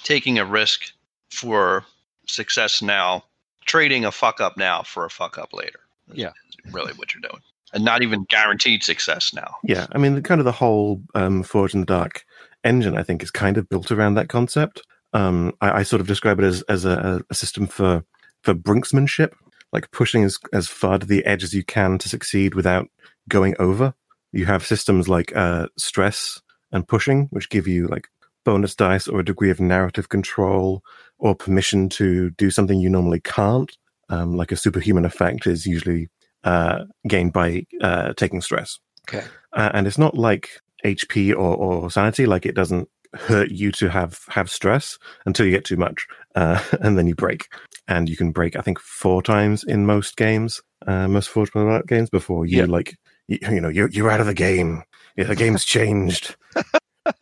taking 0.04 0.38
a 0.38 0.44
risk 0.44 0.92
for 1.30 1.84
success 2.26 2.80
now, 2.82 3.24
trading 3.66 4.04
a 4.04 4.12
fuck 4.12 4.40
up 4.40 4.56
now 4.56 4.82
for 4.82 5.04
a 5.04 5.10
fuck 5.10 5.38
up 5.38 5.52
later. 5.52 5.80
Is- 6.10 6.18
Yeah. 6.18 6.32
really 6.72 6.92
what 6.94 7.12
you're 7.14 7.20
doing, 7.20 7.42
and 7.74 7.84
not 7.84 8.02
even 8.02 8.24
guaranteed 8.30 8.82
success 8.82 9.34
now. 9.34 9.56
Yeah, 9.64 9.86
I 9.92 9.98
mean, 9.98 10.14
the, 10.14 10.22
kind 10.22 10.40
of 10.40 10.44
the 10.44 10.52
whole 10.52 11.02
um, 11.14 11.42
Forged 11.42 11.74
in 11.74 11.80
the 11.80 11.86
Dark 11.86 12.24
engine, 12.64 12.96
I 12.96 13.02
think, 13.02 13.22
is 13.22 13.30
kind 13.30 13.58
of 13.58 13.68
built 13.68 13.90
around 13.92 14.14
that 14.14 14.28
concept. 14.28 14.82
Um, 15.12 15.52
I, 15.60 15.80
I 15.80 15.82
sort 15.82 16.00
of 16.00 16.06
describe 16.06 16.38
it 16.40 16.44
as 16.44 16.62
as 16.62 16.84
a, 16.84 17.22
a 17.30 17.34
system 17.34 17.66
for 17.66 18.04
for 18.42 18.54
brinksmanship, 18.54 19.32
like 19.72 19.90
pushing 19.90 20.24
as 20.24 20.38
as 20.52 20.68
far 20.68 20.98
to 20.98 21.06
the 21.06 21.24
edge 21.24 21.42
as 21.42 21.54
you 21.54 21.64
can 21.64 21.98
to 21.98 22.08
succeed 22.08 22.54
without 22.54 22.88
going 23.28 23.54
over. 23.58 23.94
You 24.32 24.46
have 24.46 24.66
systems 24.66 25.08
like 25.08 25.34
uh, 25.34 25.68
stress 25.78 26.40
and 26.72 26.86
pushing, 26.86 27.28
which 27.30 27.48
give 27.48 27.66
you 27.66 27.86
like 27.88 28.08
bonus 28.44 28.74
dice 28.74 29.08
or 29.08 29.20
a 29.20 29.24
degree 29.24 29.50
of 29.50 29.60
narrative 29.60 30.08
control 30.08 30.82
or 31.18 31.34
permission 31.34 31.88
to 31.88 32.30
do 32.30 32.50
something 32.50 32.78
you 32.78 32.90
normally 32.90 33.20
can't. 33.20 33.76
Um, 34.08 34.36
like 34.36 34.52
a 34.52 34.56
superhuman 34.56 35.04
effect 35.04 35.46
is 35.48 35.66
usually 35.66 36.08
uh, 36.44 36.84
gained 37.08 37.32
by 37.32 37.66
uh, 37.80 38.12
taking 38.12 38.40
stress 38.40 38.78
Okay. 39.08 39.24
uh, 39.52 39.70
and 39.74 39.86
it's 39.86 39.98
not 39.98 40.16
like 40.16 40.60
HP 40.84 41.32
or, 41.32 41.56
or 41.56 41.90
sanity. 41.90 42.26
Like 42.26 42.46
it 42.46 42.54
doesn't 42.54 42.88
hurt 43.16 43.50
you 43.50 43.72
to 43.72 43.88
have 43.88 44.20
have 44.28 44.50
stress 44.50 44.98
until 45.24 45.46
you 45.46 45.52
get 45.52 45.64
too 45.64 45.76
much, 45.76 46.06
uh, 46.34 46.62
and 46.80 46.96
then 46.98 47.06
you 47.06 47.14
break. 47.14 47.48
And 47.88 48.08
you 48.08 48.16
can 48.16 48.32
break, 48.32 48.56
I 48.56 48.62
think, 48.62 48.80
four 48.80 49.22
times 49.22 49.62
in 49.62 49.86
most 49.86 50.16
games, 50.16 50.60
uh, 50.86 51.06
most 51.06 51.28
Forge 51.28 51.52
Player 51.52 51.82
games 51.86 52.10
before 52.10 52.44
you 52.46 52.58
Yeah. 52.58 52.64
like, 52.66 52.96
you, 53.28 53.38
you 53.42 53.60
know, 53.60 53.68
you're 53.68 53.88
you're 53.90 54.10
out 54.10 54.20
of 54.20 54.26
the 54.26 54.34
game. 54.34 54.82
Yeah, 55.16 55.24
the 55.24 55.36
game's 55.36 55.64
changed. 55.76 56.34
uh, 56.56 56.62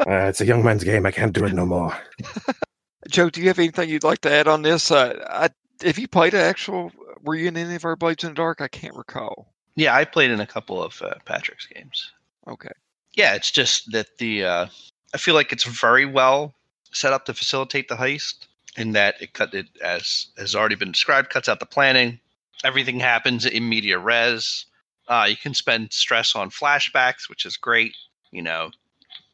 it's 0.09 0.41
a 0.41 0.47
young 0.47 0.65
man's 0.65 0.83
game. 0.85 1.05
I 1.07 1.11
can't 1.11 1.33
do 1.35 1.45
it 1.45 1.53
no 1.53 1.67
more. 1.67 1.95
Joe, 3.09 3.29
do 3.29 3.41
you 3.43 3.49
have 3.49 3.59
anything 3.59 3.89
you'd 3.91 4.05
like 4.05 4.21
to 4.23 4.31
add 4.33 4.49
on 4.49 4.63
this? 4.63 4.91
Uh, 4.91 5.23
I, 5.29 5.51
if 5.83 5.99
you 5.99 6.09
played 6.09 6.33
an 6.35 6.41
actual, 6.41 6.91
were 7.23 7.35
you 7.35 7.49
in 7.49 7.57
any 7.57 7.75
of 7.75 7.85
our 7.85 7.97
Blades 7.97 8.25
in 8.25 8.31
the 8.31 8.35
Dark? 8.35 8.61
I 8.63 8.69
can't 8.69 8.97
recall. 8.97 9.53
Yeah, 9.77 9.95
I 9.95 10.05
played 10.07 10.31
in 10.31 10.41
a 10.41 10.47
couple 10.47 10.83
of 10.83 11.01
uh, 11.03 11.15
Patrick's 11.27 11.67
games. 11.67 12.11
Okay. 12.49 12.71
Yeah, 13.17 13.35
it's 13.35 13.51
just 13.51 13.93
that 13.93 14.07
the 14.19 14.45
uh, 14.45 14.67
I 15.15 15.17
feel 15.17 15.35
like 15.35 15.53
it's 15.53 15.65
very 15.65 16.05
well 16.05 16.55
set 16.93 17.13
up 17.13 17.25
to 17.27 17.35
facilitate 17.35 17.89
the 17.89 17.95
heist, 17.95 18.47
in 18.77 18.93
that 18.93 19.15
it 19.23 19.33
cut 19.33 19.55
it 19.55 19.67
as 19.81 20.27
has 20.37 20.55
already 20.55 20.75
been 20.75 20.91
described, 20.93 21.31
cuts 21.31 21.49
out 21.49 21.61
the 21.61 21.67
planning. 21.67 22.19
Everything 22.65 22.99
happens 22.99 23.47
in 23.47 23.69
media 23.69 23.99
res. 23.99 24.67
Uh, 25.07 25.27
you 25.29 25.37
can 25.37 25.55
spend 25.55 25.93
stress 25.93 26.35
on 26.35 26.51
flashbacks, 26.51 27.29
which 27.29 27.47
is 27.47 27.57
great. 27.57 27.95
You 28.33 28.43
know, 28.43 28.71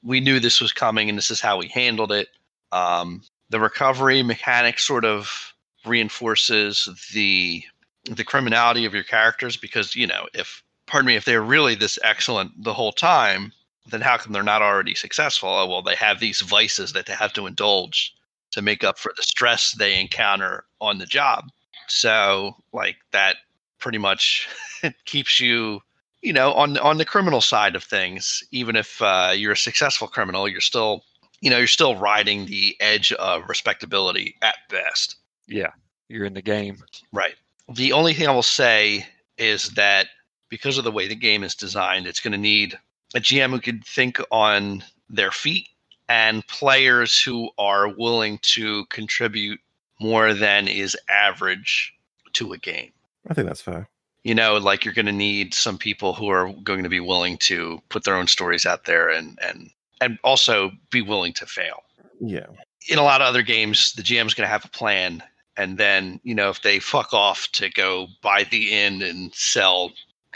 we 0.03 0.21
knew 0.21 0.39
this 0.39 0.61
was 0.61 0.73
coming, 0.73 1.09
and 1.09 1.17
this 1.17 1.31
is 1.31 1.41
how 1.41 1.59
we 1.59 1.69
handled 1.69 2.13
it. 2.13 2.29
Um, 2.73 3.23
the 3.49 3.61
recovery 3.61 4.23
mechanic 4.23 4.79
sort 4.79 5.05
of 5.05 5.55
reinforces 5.87 6.89
the 7.15 7.65
the 8.05 8.25
criminality 8.25 8.85
of 8.85 8.95
your 8.95 9.05
characters 9.05 9.57
because 9.57 9.95
you 9.95 10.07
know 10.07 10.27
if 10.35 10.63
pardon 10.87 11.07
me 11.07 11.17
if 11.17 11.25
they're 11.25 11.43
really 11.43 11.75
this 11.75 11.99
excellent 12.03 12.51
the 12.65 12.75
whole 12.75 12.93
time 12.93 13.53
then 13.91 14.01
how 14.01 14.17
come 14.17 14.33
they're 14.33 14.43
not 14.43 14.63
already 14.63 14.95
successful 14.95 15.49
oh, 15.49 15.67
well 15.67 15.83
they 15.83 15.95
have 15.95 16.21
these 16.21 16.41
vices 16.41 16.93
that 16.93 17.07
they 17.07 17.13
have 17.13 17.33
to 17.33 17.47
indulge 17.47 18.15
to 18.51 18.63
make 18.63 18.83
up 18.83 18.99
for 18.99 19.13
the 19.17 19.23
stress 19.23 19.73
they 19.73 20.01
encounter 20.01 20.65
on 20.81 20.99
the 20.99 21.07
job 21.07 21.45
so 21.89 22.57
like 22.73 22.97
that 23.13 23.37
pretty 23.79 23.99
much 23.99 24.49
keeps 25.05 25.41
you 25.41 25.81
you 26.23 26.33
know 26.33 26.53
on 26.53 26.77
on 26.79 26.99
the 26.99 27.05
criminal 27.05 27.41
side 27.41 27.75
of 27.75 27.83
things 27.85 28.43
even 28.51 28.77
if 28.77 29.01
uh, 29.03 29.33
you're 29.35 29.53
a 29.53 29.57
successful 29.57 30.09
criminal 30.09 30.49
you're 30.49 30.61
still 30.61 31.03
you 31.41 31.49
know 31.49 31.59
you're 31.59 31.67
still 31.67 31.97
riding 31.97 32.47
the 32.47 32.77
edge 32.81 33.13
of 33.13 33.49
respectability 33.49 34.37
at 34.43 34.57
best 34.69 35.17
Yeah. 35.51 35.73
You're 36.09 36.25
in 36.25 36.35
the 36.35 36.43
game. 36.43 36.79
Right. 37.13 37.35
The 37.69 37.93
only 37.93 38.15
thing 38.15 38.27
I 38.27 38.33
will 38.33 38.43
say 38.43 39.07
is 39.37 39.71
that 39.71 40.07
because 40.49 40.79
of 40.79 40.85
the 40.85 40.91
way 40.91 41.07
the 41.07 41.15
game 41.15 41.45
is 41.45 41.55
designed, 41.55 42.07
it's 42.07 42.21
going 42.21 42.33
to 42.33 42.39
need 42.39 42.79
a 43.15 43.21
GM 43.21 43.51
who 43.51 43.61
can 43.61 43.81
think 43.81 44.21
on 44.31 44.85
their 45.09 45.31
feet 45.31 45.69
and 46.09 46.47
players 46.47 47.21
who 47.21 47.51
are 47.59 47.89
willing 47.89 48.39
to 48.43 48.85
contribute 48.87 49.61
more 50.01 50.33
than 50.35 50.67
is 50.69 50.97
average 51.09 51.95
to 52.33 52.53
a 52.53 52.59
game. 52.59 52.91
I 53.29 53.35
think 53.35 53.47
that's 53.49 53.61
fair. 53.61 53.89
You 54.25 54.35
know, 54.35 54.57
like 54.59 54.85
you're 54.85 54.95
going 54.95 55.07
to 55.07 55.13
need 55.13 55.55
some 55.55 55.79
people 55.79 56.13
who 56.15 56.29
are 56.29 56.53
going 56.63 56.83
to 56.83 56.89
be 56.89 57.01
willing 57.01 57.39
to 57.39 57.81
put 57.89 58.05
their 58.05 58.15
own 58.15 58.27
stories 58.27 58.67
out 58.67 58.85
there 58.85 59.09
and 59.09 59.39
and 59.43 59.71
and 60.01 60.19
also 60.25 60.71
be 60.91 61.03
willing 61.03 61.33
to 61.35 61.47
fail 61.47 61.83
Yeah. 62.21 62.47
in 62.89 62.99
a 62.99 63.03
lot 63.03 63.21
of 63.21 63.27
other 63.27 63.43
games, 63.43 63.93
the 63.93 64.03
GM's 64.03 64.33
going 64.35 64.47
to 64.47 64.51
have 64.51 64.65
a 64.65 64.69
plan, 64.69 65.23
and 65.57 65.77
then 65.79 66.21
you 66.23 66.35
know 66.35 66.49
if 66.51 66.63
they 66.63 66.79
fuck 66.81 67.13
off 67.13 67.49
to 67.53 67.69
go 67.71 68.09
buy 68.23 68.45
the 68.51 68.73
inn 68.73 69.03
and 69.03 69.35
sell, 69.35 69.93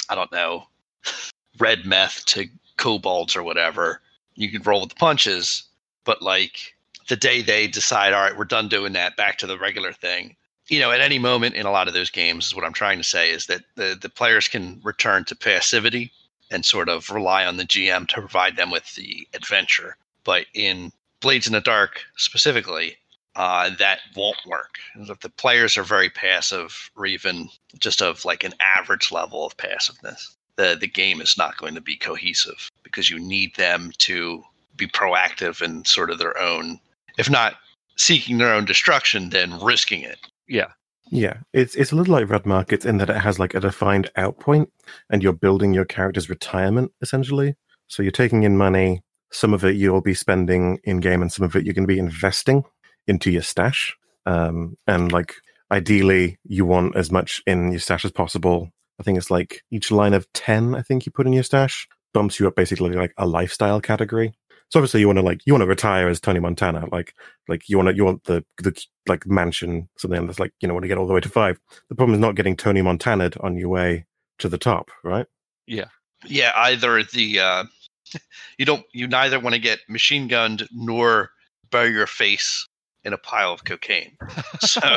I 0.09 0.15
don't 0.15 0.33
know, 0.33 0.67
red 1.59 1.85
meth 1.87 2.25
to 2.27 2.47
kobolds 2.77 3.37
or 3.37 3.43
whatever, 3.43 4.01
you 4.35 4.51
can 4.51 4.63
roll 4.63 4.81
with 4.81 4.91
the 4.91 4.97
punches. 4.97 5.65
But 6.05 6.23
like 6.23 6.75
the 7.09 7.17
day 7.17 7.43
they 7.43 7.67
decide, 7.67 8.13
all 8.13 8.23
right, 8.23 8.37
we're 8.37 8.45
done 8.45 8.69
doing 8.69 8.93
that, 8.95 9.17
back 9.17 9.39
to 9.39 9.47
the 9.47 9.59
regular 9.59 9.93
thing. 9.93 10.37
You 10.69 10.81
know, 10.81 10.91
at 10.91 11.01
any 11.01 11.19
moment 11.19 11.57
in 11.57 11.67
a 11.67 11.71
lot 11.71 11.89
of 11.89 11.95
those 11.95 12.11
games, 12.11 12.47
is 12.47 12.55
what 12.55 12.65
I'm 12.65 12.73
trying 12.73 12.99
to 12.99 13.05
say 13.05 13.31
is 13.31 13.47
that 13.47 13.65
the 13.75 13.99
the 14.01 14.09
players 14.09 14.49
can 14.49 14.81
return 14.83 15.25
to 15.27 15.37
passivity 15.37 16.11
and 16.51 16.65
sort 16.65 16.89
of 16.89 17.11
rely 17.11 17.45
on 17.45 17.57
the 17.57 17.65
GM 17.65 18.09
to 18.09 18.21
provide 18.21 18.57
them 18.57 18.71
with 18.71 18.95
the 18.95 19.27
adventure. 19.35 19.97
But 20.25 20.47
in 20.55 20.93
Blades 21.21 21.47
in 21.47 21.53
the 21.53 21.61
Dark 21.61 22.03
specifically, 22.17 22.97
uh, 23.37 23.71
that 23.79 24.01
won't 24.15 24.47
work. 24.47 24.79
If 24.97 25.21
the 25.21 25.29
players 25.29 25.77
are 25.77 25.83
very 25.83 26.09
passive, 26.09 26.91
or 26.97 27.07
even 27.07 27.49
just 27.79 28.01
of 28.01 28.25
like 28.25 28.45
an 28.45 28.55
average 28.61 29.11
level 29.11 29.45
of 29.45 29.57
passiveness, 29.57 30.37
the 30.57 30.77
the 30.79 30.87
game 30.87 31.21
is 31.21 31.37
not 31.37 31.57
going 31.57 31.75
to 31.75 31.81
be 31.81 31.97
cohesive 31.97 32.71
because 32.83 33.11
you 33.11 33.19
need 33.19 33.55
them 33.57 33.93
to 33.99 34.43
be 34.77 34.87
proactive 34.87 35.61
and 35.61 35.87
sort 35.87 36.11
of 36.11 36.19
their 36.19 36.38
own, 36.38 36.79
if 37.19 37.31
not 37.31 37.55
seeking 37.97 38.38
their 38.38 38.53
own 38.53 38.64
destruction, 38.64 39.31
then 39.31 39.61
risking 39.61 40.03
it. 40.03 40.19
Yeah. 40.49 40.69
Yeah, 41.11 41.38
it's 41.53 41.75
it's 41.75 41.93
a 41.93 41.97
little 41.97 42.14
like 42.14 42.29
Red 42.29 42.47
Markets 42.47 42.87
in 42.87 42.97
that 42.97 43.11
it 43.11 43.19
has 43.19 43.38
like 43.38 43.55
a 43.55 43.61
defined 43.61 44.11
out 44.17 44.40
point, 44.40 44.73
and 45.11 45.23
you're 45.23 45.35
building 45.35 45.75
your 45.75 45.85
character's 45.85 46.31
retirement 46.31 46.93
essentially. 47.03 47.57
So 47.88 48.03
you're 48.03 48.11
taking 48.11 48.43
in 48.43 48.57
money. 48.57 49.03
Some 49.31 49.53
of 49.53 49.64
it 49.64 49.77
you'll 49.77 50.01
be 50.01 50.14
spending 50.14 50.81
in 50.83 51.01
game, 51.01 51.21
and 51.21 51.31
some 51.31 51.45
of 51.45 51.55
it 51.55 51.64
you're 51.64 51.75
going 51.75 51.87
to 51.87 51.95
be 51.95 51.99
investing 51.99 52.64
into 53.07 53.31
your 53.31 53.43
stash. 53.43 53.95
Um, 54.25 54.77
and 54.87 55.12
like 55.12 55.35
ideally, 55.71 56.38
you 56.45 56.64
want 56.64 56.97
as 56.97 57.12
much 57.12 57.43
in 57.47 57.71
your 57.71 57.81
stash 57.81 58.05
as 58.05 58.12
possible. 58.12 58.71
I 58.99 59.03
think 59.03 59.19
it's 59.19 59.31
like 59.31 59.63
each 59.71 59.91
line 59.91 60.15
of 60.15 60.31
ten. 60.33 60.75
I 60.75 60.83
think 60.83 61.07
you 61.07 61.13
put 61.13 61.27
in 61.27 61.33
your 61.33 61.43
stash 61.43 61.89
bumps 62.13 62.39
you 62.39 62.47
up 62.47 62.55
basically 62.55 62.91
like 62.91 63.13
a 63.19 63.27
lifestyle 63.27 63.81
category. 63.81 64.33
So 64.71 64.81
obviously 64.81 65.01
you 65.01 65.07
want 65.07 65.19
to 65.19 65.25
like 65.25 65.41
you 65.45 65.53
want 65.53 65.63
to 65.63 65.69
retire 65.69 66.09
as 66.09 66.21
Tony 66.21 66.41
Montana, 66.41 66.87
like 66.91 67.15
like 67.49 67.69
you 67.69 67.77
want 67.77 67.91
to 67.91 67.95
you 67.95 68.05
want 68.05 68.25
the 68.25 68.45
the 68.59 68.73
like 69.07 69.27
mansion 69.27 69.89
something 69.99 70.27
that's 70.27 70.41
like 70.41 70.53
you 70.61 70.69
know 70.69 70.75
want 70.75 70.85
to 70.85 70.89
get 70.89 70.99
all 70.99 71.07
the 71.07 71.13
way 71.13 71.21
to 71.21 71.29
five. 71.29 71.61
The 71.89 71.95
problem 71.95 72.15
is 72.15 72.21
not 72.21 72.35
getting 72.35 72.57
Tony 72.57 72.83
Montana 72.83 73.31
on 73.41 73.57
your 73.57 73.69
way 73.69 74.07
to 74.39 74.49
the 74.49 74.59
top, 74.59 74.91
right? 75.03 75.27
Yeah, 75.67 75.89
yeah, 76.25 76.53
either 76.57 77.03
the 77.03 77.41
uh, 77.41 77.65
you 78.59 78.65
don't 78.65 78.85
you 78.93 79.07
neither 79.07 79.39
want 79.39 79.55
to 79.55 79.61
get 79.61 79.81
machine 79.89 80.29
gunned 80.29 80.67
nor 80.73 81.31
bury 81.71 81.93
your 81.93 82.07
face 82.07 82.69
in 83.05 83.13
a 83.13 83.19
pile 83.19 83.53
of 83.53 83.65
cocaine. 83.65 84.17
So 84.61 84.97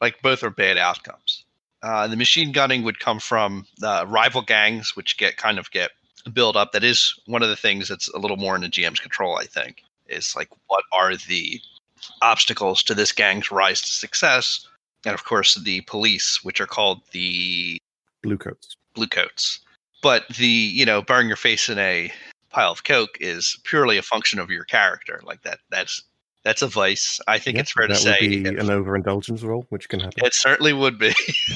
like 0.00 0.20
both 0.22 0.42
are 0.42 0.50
bad 0.50 0.78
outcomes. 0.78 1.44
Uh, 1.82 2.06
the 2.06 2.16
machine 2.16 2.52
gunning 2.52 2.82
would 2.82 3.00
come 3.00 3.18
from 3.18 3.66
uh, 3.82 4.04
rival 4.06 4.42
gangs, 4.42 4.94
which 4.96 5.16
get 5.16 5.36
kind 5.36 5.58
of 5.58 5.70
get 5.70 5.90
build 6.32 6.56
up. 6.56 6.72
That 6.72 6.84
is 6.84 7.14
one 7.26 7.42
of 7.42 7.48
the 7.48 7.56
things 7.56 7.88
that's 7.88 8.08
a 8.08 8.18
little 8.18 8.36
more 8.36 8.54
in 8.54 8.60
the 8.60 8.68
GM's 8.68 9.00
control. 9.00 9.36
I 9.36 9.44
think 9.44 9.82
is 10.08 10.36
like 10.36 10.48
what 10.66 10.84
are 10.92 11.16
the 11.16 11.60
obstacles 12.22 12.82
to 12.82 12.94
this 12.94 13.12
gang's 13.12 13.50
rise 13.50 13.80
to 13.80 13.90
success, 13.90 14.66
and 15.04 15.14
of 15.14 15.24
course 15.24 15.54
the 15.54 15.80
police, 15.82 16.40
which 16.42 16.60
are 16.60 16.66
called 16.66 17.00
the 17.12 17.80
Bluecoats. 18.22 18.76
Bluecoats. 18.94 19.60
But 20.02 20.28
the 20.28 20.46
you 20.46 20.84
know 20.84 21.00
burying 21.00 21.28
your 21.28 21.36
face 21.36 21.68
in 21.68 21.78
a 21.78 22.12
pile 22.50 22.72
of 22.72 22.84
coke 22.84 23.16
is 23.20 23.58
purely 23.64 23.96
a 23.96 24.02
function 24.02 24.38
of 24.38 24.50
your 24.50 24.64
character. 24.64 25.20
Like 25.24 25.42
that. 25.42 25.60
That's 25.70 26.02
that's 26.44 26.62
a 26.62 26.66
vice. 26.66 27.20
I 27.28 27.38
think 27.38 27.56
Yeah, 27.56 27.62
it's 27.62 27.72
fair 27.72 27.86
to 27.86 27.94
that 27.94 28.00
say. 28.00 28.16
would 28.20 28.30
be 28.30 28.48
It- 28.48 28.58
an 28.58 28.70
overindulgence 28.70 29.42
role, 29.42 29.66
which 29.68 29.88
can 29.88 30.00
happen. 30.00 30.24
it 30.24 30.34
certainly 30.34 30.72
would 30.72 30.98
be. 30.98 31.12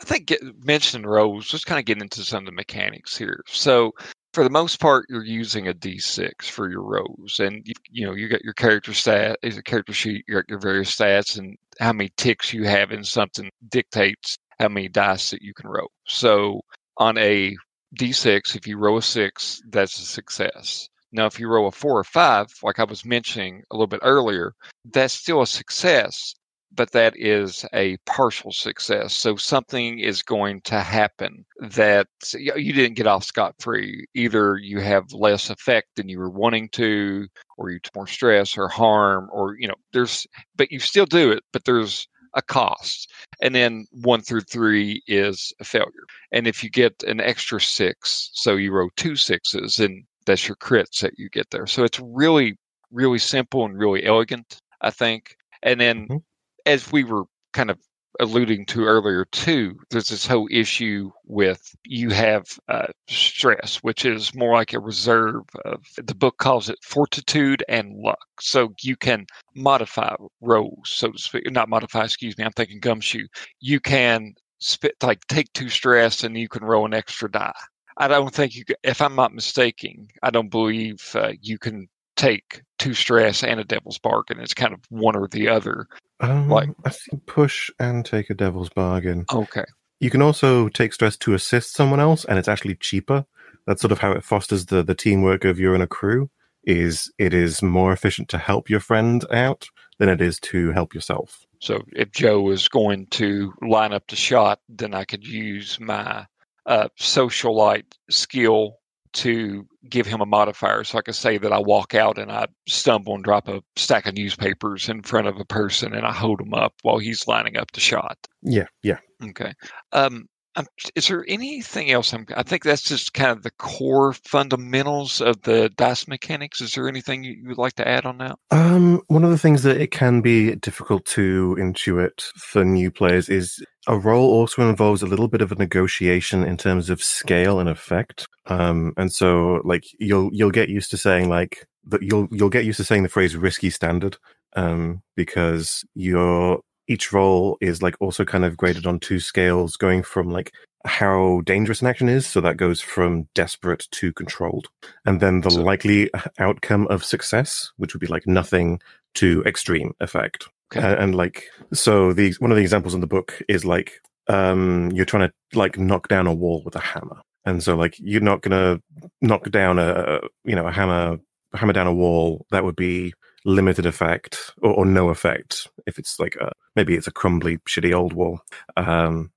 I 0.00 0.06
think 0.06 0.26
get, 0.26 0.40
mentioning 0.64 1.06
roles, 1.06 1.46
just 1.48 1.66
kind 1.66 1.78
of 1.78 1.84
getting 1.86 2.02
into 2.02 2.22
some 2.24 2.40
of 2.42 2.46
the 2.46 2.52
mechanics 2.52 3.16
here. 3.16 3.42
So, 3.46 3.92
for 4.34 4.42
the 4.44 4.50
most 4.50 4.80
part, 4.80 5.06
you're 5.08 5.24
using 5.24 5.68
a 5.68 5.72
D6 5.72 6.44
for 6.50 6.68
your 6.68 6.82
rows, 6.82 7.38
and 7.40 7.62
you, 7.66 7.72
you 7.90 8.06
know 8.06 8.14
you 8.14 8.28
got 8.28 8.42
your 8.44 8.52
character 8.54 8.92
stat, 8.92 9.38
is 9.42 9.56
a 9.56 9.62
character 9.62 9.92
sheet, 9.92 10.24
you 10.26 10.34
got 10.34 10.48
your 10.48 10.58
various 10.58 10.94
stats, 10.94 11.38
and 11.38 11.56
how 11.80 11.92
many 11.92 12.10
ticks 12.16 12.52
you 12.52 12.64
have 12.64 12.90
in 12.90 13.04
something 13.04 13.48
dictates 13.70 14.36
how 14.58 14.68
many 14.68 14.88
dice 14.88 15.30
that 15.30 15.42
you 15.42 15.54
can 15.54 15.68
roll. 15.70 15.90
So, 16.06 16.60
on 16.98 17.16
a 17.18 17.56
D6, 17.96 18.56
if 18.56 18.66
you 18.66 18.76
roll 18.78 18.98
a 18.98 19.02
six, 19.02 19.62
that's 19.70 19.98
a 19.98 20.04
success. 20.04 20.88
Now, 21.14 21.26
if 21.26 21.38
you 21.38 21.48
roll 21.48 21.68
a 21.68 21.72
four 21.72 21.96
or 21.96 22.04
five, 22.04 22.48
like 22.64 22.80
I 22.80 22.84
was 22.84 23.04
mentioning 23.04 23.62
a 23.70 23.76
little 23.76 23.86
bit 23.86 24.00
earlier, 24.02 24.52
that's 24.92 25.14
still 25.14 25.42
a 25.42 25.46
success, 25.46 26.34
but 26.74 26.90
that 26.90 27.14
is 27.16 27.64
a 27.72 27.96
partial 28.04 28.50
success. 28.50 29.16
So 29.16 29.36
something 29.36 30.00
is 30.00 30.22
going 30.22 30.60
to 30.62 30.80
happen 30.80 31.46
that 31.60 32.08
you 32.36 32.72
didn't 32.72 32.96
get 32.96 33.06
off 33.06 33.22
scot 33.22 33.54
free. 33.60 34.06
Either 34.14 34.56
you 34.56 34.80
have 34.80 35.12
less 35.12 35.50
effect 35.50 35.86
than 35.94 36.08
you 36.08 36.18
were 36.18 36.30
wanting 36.30 36.68
to, 36.70 37.28
or 37.58 37.70
you 37.70 37.78
more 37.94 38.08
stress 38.08 38.58
or 38.58 38.66
harm, 38.66 39.28
or, 39.32 39.54
you 39.56 39.68
know, 39.68 39.76
there's, 39.92 40.26
but 40.56 40.72
you 40.72 40.80
still 40.80 41.06
do 41.06 41.30
it, 41.30 41.44
but 41.52 41.64
there's 41.64 42.08
a 42.34 42.42
cost. 42.42 43.12
And 43.40 43.54
then 43.54 43.86
one 43.92 44.20
through 44.20 44.40
three 44.40 45.00
is 45.06 45.52
a 45.60 45.64
failure. 45.64 46.06
And 46.32 46.48
if 46.48 46.64
you 46.64 46.70
get 46.70 47.04
an 47.04 47.20
extra 47.20 47.60
six, 47.60 48.30
so 48.32 48.56
you 48.56 48.72
roll 48.72 48.90
two 48.96 49.14
sixes, 49.14 49.78
and 49.78 50.02
that's 50.26 50.48
your 50.48 50.56
crits 50.56 51.00
that 51.00 51.18
you 51.18 51.28
get 51.30 51.50
there. 51.50 51.66
So 51.66 51.84
it's 51.84 52.00
really, 52.00 52.56
really 52.90 53.18
simple 53.18 53.64
and 53.64 53.78
really 53.78 54.04
elegant, 54.04 54.58
I 54.80 54.90
think. 54.90 55.36
And 55.62 55.80
then 55.80 56.08
Mhm. 56.08 56.22
as 56.66 56.90
we 56.92 57.04
were 57.04 57.24
kind 57.52 57.70
of 57.70 57.78
alluding 58.20 58.64
to 58.66 58.84
earlier 58.84 59.24
too 59.32 59.76
there's 59.90 60.08
this 60.08 60.26
whole 60.26 60.46
issue 60.50 61.10
with 61.24 61.74
you 61.84 62.10
have 62.10 62.44
uh, 62.68 62.86
stress 63.08 63.78
which 63.78 64.04
is 64.04 64.34
more 64.34 64.54
like 64.54 64.72
a 64.72 64.78
reserve 64.78 65.42
of 65.64 65.84
the 65.96 66.14
book 66.14 66.38
calls 66.38 66.68
it 66.68 66.78
fortitude 66.82 67.64
and 67.68 67.96
luck 67.96 68.24
so 68.40 68.72
you 68.82 68.96
can 68.96 69.26
modify 69.56 70.14
rolls 70.40 70.88
so 70.88 71.10
to 71.10 71.18
speak 71.18 71.50
not 71.50 71.68
modify 71.68 72.04
excuse 72.04 72.38
me 72.38 72.44
i'm 72.44 72.52
thinking 72.52 72.78
gumshoe 72.78 73.26
you 73.60 73.80
can 73.80 74.32
spit 74.60 74.94
like 75.02 75.26
take 75.26 75.52
two 75.52 75.68
stress 75.68 76.22
and 76.22 76.38
you 76.38 76.48
can 76.48 76.64
roll 76.64 76.86
an 76.86 76.94
extra 76.94 77.28
die 77.30 77.52
i 77.98 78.08
don't 78.08 78.34
think 78.34 78.54
you 78.54 78.64
if 78.82 79.00
i'm 79.00 79.14
not 79.16 79.34
mistaken 79.34 80.08
i 80.22 80.30
don't 80.30 80.50
believe 80.50 81.14
uh, 81.14 81.32
you 81.40 81.58
can 81.58 81.88
take 82.16 82.62
two 82.78 82.94
stress 82.94 83.42
and 83.42 83.58
a 83.60 83.64
devil's 83.64 83.98
bargain 83.98 84.38
it's 84.40 84.54
kind 84.54 84.72
of 84.72 84.80
one 84.88 85.16
or 85.16 85.26
the 85.28 85.48
other 85.48 85.86
Um, 86.20 86.48
like- 86.48 86.70
I 86.84 86.90
think 86.90 87.26
push 87.26 87.70
and 87.80 88.04
take 88.04 88.30
a 88.30 88.34
devil's 88.34 88.68
bargain. 88.70 89.24
okay 89.32 89.64
You 90.00 90.10
can 90.10 90.22
also 90.22 90.68
take 90.68 90.92
stress 90.92 91.16
to 91.18 91.34
assist 91.34 91.74
someone 91.74 92.00
else, 92.00 92.24
and 92.26 92.38
it's 92.38 92.48
actually 92.48 92.76
cheaper. 92.76 93.24
That's 93.66 93.80
sort 93.80 93.92
of 93.92 93.98
how 94.00 94.12
it 94.12 94.22
fosters 94.24 94.66
the 94.66 94.82
the 94.82 94.94
teamwork 94.94 95.44
of 95.44 95.58
you 95.58 95.72
and 95.74 95.82
a 95.82 95.86
crew. 95.86 96.28
Is 96.64 97.10
it 97.18 97.32
is 97.34 97.62
more 97.62 97.92
efficient 97.92 98.28
to 98.30 98.38
help 98.38 98.68
your 98.70 98.80
friend 98.80 99.24
out 99.32 99.66
than 99.98 100.08
it 100.08 100.20
is 100.20 100.38
to 100.50 100.72
help 100.72 100.94
yourself. 100.94 101.46
So 101.60 101.82
if 101.96 102.10
Joe 102.10 102.50
is 102.50 102.68
going 102.68 103.06
to 103.18 103.52
line 103.62 103.92
up 103.92 104.06
the 104.08 104.16
shot, 104.16 104.58
then 104.68 104.92
I 104.94 105.04
could 105.04 105.26
use 105.26 105.78
my 105.80 106.26
uh, 106.66 106.88
socialite 106.98 107.92
skill 108.10 108.78
to 109.14 109.66
give 109.88 110.06
him 110.06 110.20
a 110.20 110.26
modifier. 110.26 110.84
So 110.84 110.98
I 110.98 111.02
could 111.02 111.14
say 111.14 111.38
that 111.38 111.52
I 111.52 111.58
walk 111.58 111.94
out 111.94 112.18
and 112.18 112.30
I 112.30 112.46
stumble 112.66 113.14
and 113.14 113.24
drop 113.24 113.48
a 113.48 113.62
stack 113.76 114.06
of 114.06 114.14
newspapers 114.14 114.88
in 114.88 115.02
front 115.02 115.28
of 115.28 115.38
a 115.38 115.44
person 115.44 115.94
and 115.94 116.04
I 116.04 116.12
hold 116.12 116.40
him 116.40 116.52
up 116.52 116.74
while 116.82 116.98
he's 116.98 117.28
lining 117.28 117.56
up 117.56 117.70
the 117.72 117.80
shot. 117.80 118.18
Yeah, 118.42 118.66
yeah. 118.82 118.98
Okay. 119.22 119.52
Um, 119.92 120.26
I'm, 120.56 120.66
is 120.94 121.08
there 121.08 121.24
anything 121.26 121.90
else? 121.90 122.12
I'm, 122.12 122.26
I 122.36 122.42
think 122.42 122.62
that's 122.62 122.82
just 122.82 123.12
kind 123.12 123.30
of 123.30 123.42
the 123.42 123.50
core 123.52 124.12
fundamentals 124.12 125.20
of 125.20 125.42
the 125.42 125.68
dice 125.76 126.06
mechanics. 126.06 126.60
Is 126.60 126.74
there 126.74 126.88
anything 126.88 127.24
you 127.24 127.48
would 127.48 127.58
like 127.58 127.74
to 127.74 127.88
add 127.88 128.06
on 128.06 128.18
that? 128.18 128.38
Um, 128.50 129.02
one 129.08 129.24
of 129.24 129.30
the 129.30 129.38
things 129.38 129.64
that 129.64 129.80
it 129.80 129.90
can 129.90 130.20
be 130.20 130.54
difficult 130.56 131.06
to 131.06 131.56
intuit 131.58 132.22
for 132.36 132.64
new 132.64 132.90
players 132.90 133.28
is 133.28 133.64
a 133.86 133.98
role 133.98 134.30
also 134.30 134.68
involves 134.68 135.02
a 135.02 135.06
little 135.06 135.28
bit 135.28 135.42
of 135.42 135.52
a 135.52 135.56
negotiation 135.56 136.44
in 136.44 136.56
terms 136.56 136.90
of 136.90 137.02
scale 137.02 137.58
and 137.60 137.68
effect. 137.68 138.26
Um, 138.46 138.92
and 138.96 139.12
so 139.12 139.60
like 139.64 139.84
you'll 139.98 140.30
you'll 140.32 140.50
get 140.50 140.68
used 140.68 140.90
to 140.90 140.96
saying 140.96 141.28
like 141.28 141.66
that 141.86 142.02
you'll 142.02 142.28
you'll 142.30 142.50
get 142.50 142.64
used 142.64 142.78
to 142.78 142.84
saying 142.84 143.02
the 143.02 143.08
phrase 143.08 143.36
risky 143.36 143.70
standard 143.70 144.16
um, 144.56 145.02
because 145.16 145.84
your 145.94 146.60
each 146.88 147.12
role 147.12 147.56
is 147.60 147.82
like 147.82 147.96
also 148.00 148.24
kind 148.24 148.44
of 148.44 148.56
graded 148.56 148.86
on 148.86 149.00
two 149.00 149.18
scales 149.20 149.76
going 149.76 150.02
from 150.02 150.30
like 150.30 150.52
how 150.84 151.40
dangerous 151.46 151.80
an 151.80 151.86
action 151.86 152.10
is 152.10 152.26
so 152.26 152.42
that 152.42 152.58
goes 152.58 152.78
from 152.80 153.26
desperate 153.34 153.86
to 153.90 154.12
controlled 154.12 154.68
and 155.06 155.18
then 155.20 155.40
the 155.40 155.50
So- 155.50 155.62
likely 155.62 156.10
outcome 156.38 156.86
of 156.88 157.02
success 157.02 157.72
which 157.78 157.94
would 157.94 158.00
be 158.00 158.06
like 158.06 158.26
nothing 158.26 158.80
to 159.14 159.42
extreme 159.46 159.94
effect 160.00 160.46
Okay. 160.76 160.96
And 160.98 161.14
like 161.14 161.44
so 161.72 162.12
the 162.12 162.34
one 162.38 162.50
of 162.50 162.56
the 162.56 162.62
examples 162.62 162.94
in 162.94 163.00
the 163.00 163.06
book 163.06 163.40
is 163.48 163.64
like 163.64 164.00
um 164.28 164.90
you're 164.92 165.04
trying 165.04 165.28
to 165.28 165.58
like 165.58 165.78
knock 165.78 166.08
down 166.08 166.26
a 166.26 166.34
wall 166.34 166.62
with 166.64 166.76
a 166.76 166.80
hammer 166.80 167.20
and 167.44 167.62
so 167.62 167.76
like 167.76 167.94
you're 167.98 168.20
not 168.20 168.42
gonna 168.42 168.80
knock 169.20 169.50
down 169.50 169.78
a 169.78 170.20
you 170.44 170.54
know 170.54 170.66
a 170.66 170.72
hammer 170.72 171.18
hammer 171.54 171.72
down 171.72 171.86
a 171.86 171.94
wall 171.94 172.46
that 172.50 172.64
would 172.64 172.76
be 172.76 173.12
limited 173.44 173.84
effect 173.84 174.52
or, 174.62 174.72
or 174.72 174.86
no 174.86 175.10
effect 175.10 175.68
if 175.86 175.98
it's 175.98 176.18
like 176.18 176.36
a, 176.40 176.50
maybe 176.74 176.94
it's 176.94 177.06
a 177.06 177.12
crumbly 177.12 177.58
shitty 177.68 177.94
old 177.94 178.14
wall 178.14 178.40
um 178.76 179.30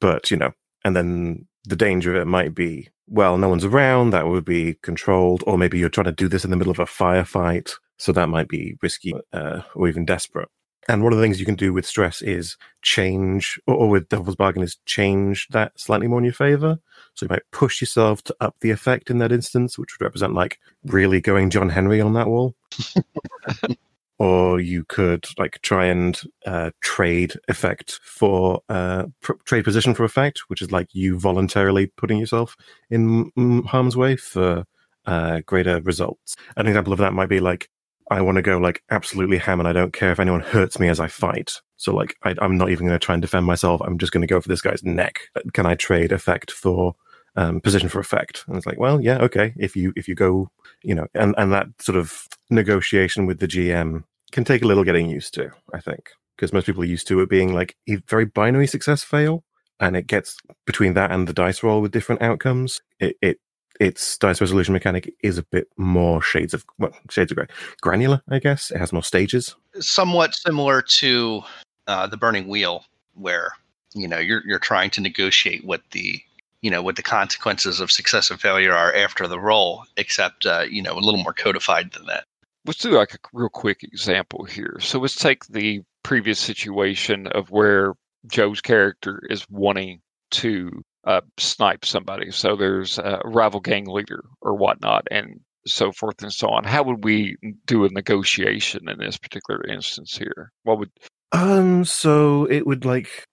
but 0.00 0.30
you 0.30 0.36
know 0.36 0.52
and 0.84 0.94
then 0.94 1.46
the 1.64 1.76
danger 1.76 2.14
of 2.14 2.22
it 2.22 2.26
might 2.26 2.54
be 2.54 2.88
well 3.08 3.36
no 3.36 3.48
one's 3.48 3.64
around 3.64 4.10
that 4.10 4.26
would 4.26 4.44
be 4.44 4.76
controlled 4.82 5.42
or 5.46 5.58
maybe 5.58 5.78
you're 5.78 5.88
trying 5.88 6.04
to 6.04 6.12
do 6.12 6.28
this 6.28 6.44
in 6.44 6.50
the 6.50 6.56
middle 6.56 6.70
of 6.70 6.78
a 6.78 6.84
firefight 6.84 7.72
so 7.98 8.12
that 8.12 8.28
might 8.28 8.48
be 8.48 8.76
risky 8.80 9.12
uh, 9.32 9.62
or 9.74 9.88
even 9.88 10.04
desperate 10.04 10.48
and 10.88 11.02
one 11.02 11.12
of 11.12 11.18
the 11.18 11.22
things 11.22 11.38
you 11.38 11.46
can 11.46 11.54
do 11.54 11.72
with 11.72 11.86
stress 11.86 12.22
is 12.22 12.56
change 12.82 13.60
or, 13.66 13.74
or 13.74 13.88
with 13.88 14.08
devil's 14.08 14.36
bargain 14.36 14.62
is 14.62 14.78
change 14.86 15.46
that 15.50 15.78
slightly 15.78 16.06
more 16.06 16.18
in 16.18 16.24
your 16.24 16.32
favor 16.32 16.78
so 17.14 17.24
you 17.24 17.30
might 17.30 17.42
push 17.52 17.80
yourself 17.80 18.22
to 18.22 18.34
up 18.40 18.56
the 18.60 18.70
effect 18.70 19.10
in 19.10 19.18
that 19.18 19.32
instance 19.32 19.78
which 19.78 19.90
would 19.98 20.04
represent 20.04 20.34
like 20.34 20.58
really 20.84 21.20
going 21.20 21.50
john 21.50 21.68
henry 21.68 22.00
on 22.00 22.14
that 22.14 22.28
wall 22.28 22.54
or 24.22 24.60
you 24.60 24.84
could 24.84 25.26
like 25.36 25.58
try 25.62 25.86
and 25.86 26.22
uh, 26.46 26.70
trade 26.80 27.34
effect 27.48 27.98
for 28.04 28.60
uh, 28.68 29.04
pr- 29.20 29.32
trade 29.44 29.64
position 29.64 29.94
for 29.94 30.04
effect, 30.04 30.42
which 30.46 30.62
is 30.62 30.70
like 30.70 30.86
you 30.92 31.18
voluntarily 31.18 31.88
putting 31.88 32.18
yourself 32.18 32.56
in 32.88 33.32
harm's 33.66 33.96
way 33.96 34.14
for 34.14 34.64
uh, 35.06 35.40
greater 35.44 35.80
results. 35.80 36.36
An 36.56 36.68
example 36.68 36.92
of 36.92 37.00
that 37.00 37.12
might 37.12 37.28
be 37.28 37.40
like 37.40 37.68
I 38.12 38.20
want 38.20 38.36
to 38.36 38.42
go 38.42 38.58
like 38.58 38.82
absolutely 38.90 39.38
ham, 39.38 39.60
and 39.60 39.68
I 39.68 39.72
don't 39.72 39.92
care 39.92 40.12
if 40.12 40.20
anyone 40.20 40.40
hurts 40.40 40.78
me 40.78 40.88
as 40.88 41.00
I 41.00 41.08
fight. 41.08 41.60
So 41.76 41.94
like 41.94 42.16
I, 42.22 42.34
I'm 42.40 42.56
not 42.56 42.70
even 42.70 42.86
going 42.86 42.98
to 42.98 43.04
try 43.04 43.14
and 43.14 43.22
defend 43.22 43.46
myself. 43.46 43.80
I'm 43.82 43.98
just 43.98 44.12
going 44.12 44.20
to 44.22 44.32
go 44.32 44.40
for 44.40 44.48
this 44.48 44.62
guy's 44.62 44.82
neck. 44.84 45.20
Can 45.52 45.66
I 45.66 45.74
trade 45.74 46.12
effect 46.12 46.50
for 46.50 46.94
um, 47.36 47.60
position 47.60 47.88
for 47.88 48.00
effect? 48.00 48.44
And 48.46 48.56
it's 48.56 48.66
like, 48.66 48.78
well, 48.78 49.00
yeah, 49.00 49.18
okay. 49.18 49.54
If 49.56 49.76
you 49.76 49.92
if 49.96 50.08
you 50.08 50.14
go, 50.14 50.50
you 50.82 50.94
know, 50.94 51.06
and 51.14 51.34
and 51.38 51.52
that 51.52 51.66
sort 51.80 51.96
of 51.96 52.28
negotiation 52.50 53.26
with 53.26 53.40
the 53.40 53.48
GM 53.48 54.04
can 54.30 54.44
take 54.44 54.62
a 54.62 54.66
little 54.66 54.84
getting 54.84 55.08
used 55.08 55.34
to, 55.34 55.50
I 55.74 55.80
think, 55.80 56.10
because 56.36 56.52
most 56.52 56.66
people 56.66 56.82
are 56.82 56.86
used 56.86 57.08
to 57.08 57.20
it 57.20 57.28
being 57.28 57.54
like 57.54 57.76
very 58.08 58.24
binary 58.24 58.66
success 58.66 59.02
fail, 59.02 59.44
and 59.80 59.96
it 59.96 60.06
gets 60.06 60.36
between 60.66 60.94
that 60.94 61.10
and 61.10 61.26
the 61.26 61.32
dice 61.32 61.62
roll 61.62 61.80
with 61.80 61.92
different 61.92 62.22
outcomes. 62.22 62.80
It 63.00 63.16
it 63.20 63.40
its 63.82 64.16
dice 64.18 64.40
resolution 64.40 64.72
mechanic 64.72 65.12
is 65.24 65.38
a 65.38 65.42
bit 65.42 65.66
more 65.76 66.22
shades 66.22 66.54
of 66.54 66.64
well, 66.78 66.92
shades 67.10 67.32
of 67.32 67.36
gray, 67.36 67.46
granular. 67.80 68.22
I 68.30 68.38
guess 68.38 68.70
it 68.70 68.78
has 68.78 68.92
more 68.92 69.02
stages. 69.02 69.56
Somewhat 69.80 70.34
similar 70.34 70.82
to 70.82 71.42
uh, 71.88 72.06
the 72.06 72.16
Burning 72.16 72.46
Wheel, 72.46 72.84
where 73.14 73.52
you 73.94 74.06
know 74.06 74.18
you're 74.18 74.42
you're 74.46 74.60
trying 74.60 74.90
to 74.90 75.00
negotiate 75.00 75.64
what 75.64 75.82
the 75.90 76.20
you 76.60 76.70
know 76.70 76.80
what 76.80 76.94
the 76.94 77.02
consequences 77.02 77.80
of 77.80 77.90
success 77.90 78.30
and 78.30 78.40
failure 78.40 78.72
are 78.72 78.94
after 78.94 79.26
the 79.26 79.40
roll, 79.40 79.84
except 79.96 80.46
uh, 80.46 80.64
you 80.70 80.80
know 80.80 80.92
a 80.92 81.00
little 81.00 81.22
more 81.22 81.34
codified 81.34 81.92
than 81.92 82.06
that. 82.06 82.24
Let's 82.64 82.78
do 82.78 82.90
like 82.92 83.14
a 83.14 83.18
real 83.32 83.48
quick 83.48 83.82
example 83.82 84.44
here. 84.44 84.76
So 84.80 85.00
let's 85.00 85.16
take 85.16 85.44
the 85.46 85.82
previous 86.04 86.38
situation 86.38 87.26
of 87.26 87.50
where 87.50 87.94
Joe's 88.28 88.60
character 88.60 89.20
is 89.28 89.44
wanting 89.50 90.00
to 90.30 90.82
uh, 91.04 91.20
snipe 91.38 91.84
somebody. 91.84 92.30
So 92.30 92.56
there's 92.56 92.98
a 92.98 93.20
rival 93.24 93.60
gang 93.60 93.86
leader 93.86 94.22
or 94.40 94.54
whatnot, 94.54 95.06
and 95.10 95.40
so 95.66 95.92
forth 95.92 96.22
and 96.22 96.32
so 96.32 96.48
on. 96.48 96.64
How 96.64 96.82
would 96.82 97.04
we 97.04 97.36
do 97.66 97.84
a 97.84 97.88
negotiation 97.88 98.88
in 98.88 98.98
this 98.98 99.16
particular 99.16 99.64
instance 99.66 100.16
here? 100.16 100.52
What 100.64 100.78
would 100.78 100.90
Um, 101.32 101.84
so 101.84 102.44
it 102.46 102.66
would 102.66 102.84
like 102.84 103.26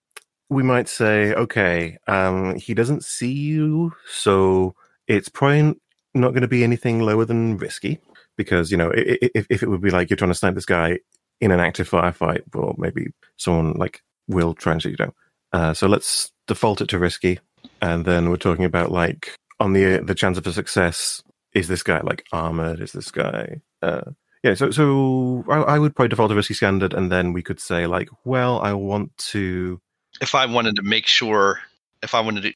we 0.48 0.62
might 0.62 0.88
say, 0.88 1.32
okay, 1.34 1.96
um, 2.08 2.56
he 2.56 2.74
doesn't 2.74 3.04
see 3.04 3.32
you, 3.32 3.92
so 4.10 4.74
it's 5.06 5.28
probably 5.28 5.74
not 6.14 6.30
going 6.30 6.42
to 6.42 6.48
be 6.48 6.64
anything 6.64 7.00
lower 7.00 7.24
than 7.24 7.56
risky 7.56 8.00
because 8.36 8.70
you 8.70 8.76
know 8.76 8.90
if 8.94 9.46
if 9.48 9.62
it 9.62 9.68
would 9.68 9.80
be 9.80 9.90
like 9.90 10.10
you're 10.10 10.16
trying 10.16 10.30
to 10.30 10.34
snipe 10.34 10.54
this 10.54 10.66
guy 10.66 10.98
in 11.40 11.50
an 11.52 11.60
active 11.60 11.88
firefight, 11.88 12.42
well, 12.52 12.74
maybe 12.78 13.06
someone 13.36 13.72
like 13.74 14.02
will 14.28 14.54
try 14.54 14.72
and 14.72 14.82
shoot 14.82 14.90
you 14.90 14.96
down. 14.96 15.12
Uh, 15.52 15.74
so 15.74 15.86
let's 15.88 16.30
default 16.46 16.80
it 16.80 16.88
to 16.88 16.98
risky, 16.98 17.38
and 17.80 18.04
then 18.04 18.30
we're 18.30 18.36
talking 18.36 18.64
about 18.64 18.90
like 18.90 19.34
on 19.58 19.72
the 19.72 19.98
the 19.98 20.14
chance 20.14 20.38
of 20.38 20.46
a 20.46 20.52
success. 20.52 21.22
Is 21.52 21.68
this 21.68 21.82
guy 21.82 22.00
like 22.02 22.24
armored? 22.32 22.80
Is 22.80 22.92
this 22.92 23.10
guy? 23.10 23.60
Uh, 23.82 24.02
yeah, 24.42 24.54
so 24.54 24.70
so 24.70 25.44
I, 25.50 25.56
I 25.74 25.78
would 25.78 25.94
probably 25.94 26.08
default 26.08 26.30
to 26.30 26.34
risky 26.36 26.54
standard, 26.54 26.94
and 26.94 27.10
then 27.10 27.32
we 27.32 27.42
could 27.42 27.60
say 27.60 27.86
like, 27.86 28.08
well, 28.24 28.60
I 28.60 28.72
want 28.72 29.16
to. 29.32 29.80
If 30.20 30.34
I 30.34 30.46
wanted 30.46 30.76
to 30.76 30.82
make 30.82 31.06
sure, 31.06 31.60
if 32.02 32.14
I 32.14 32.20
wanted 32.20 32.42
to, 32.42 32.52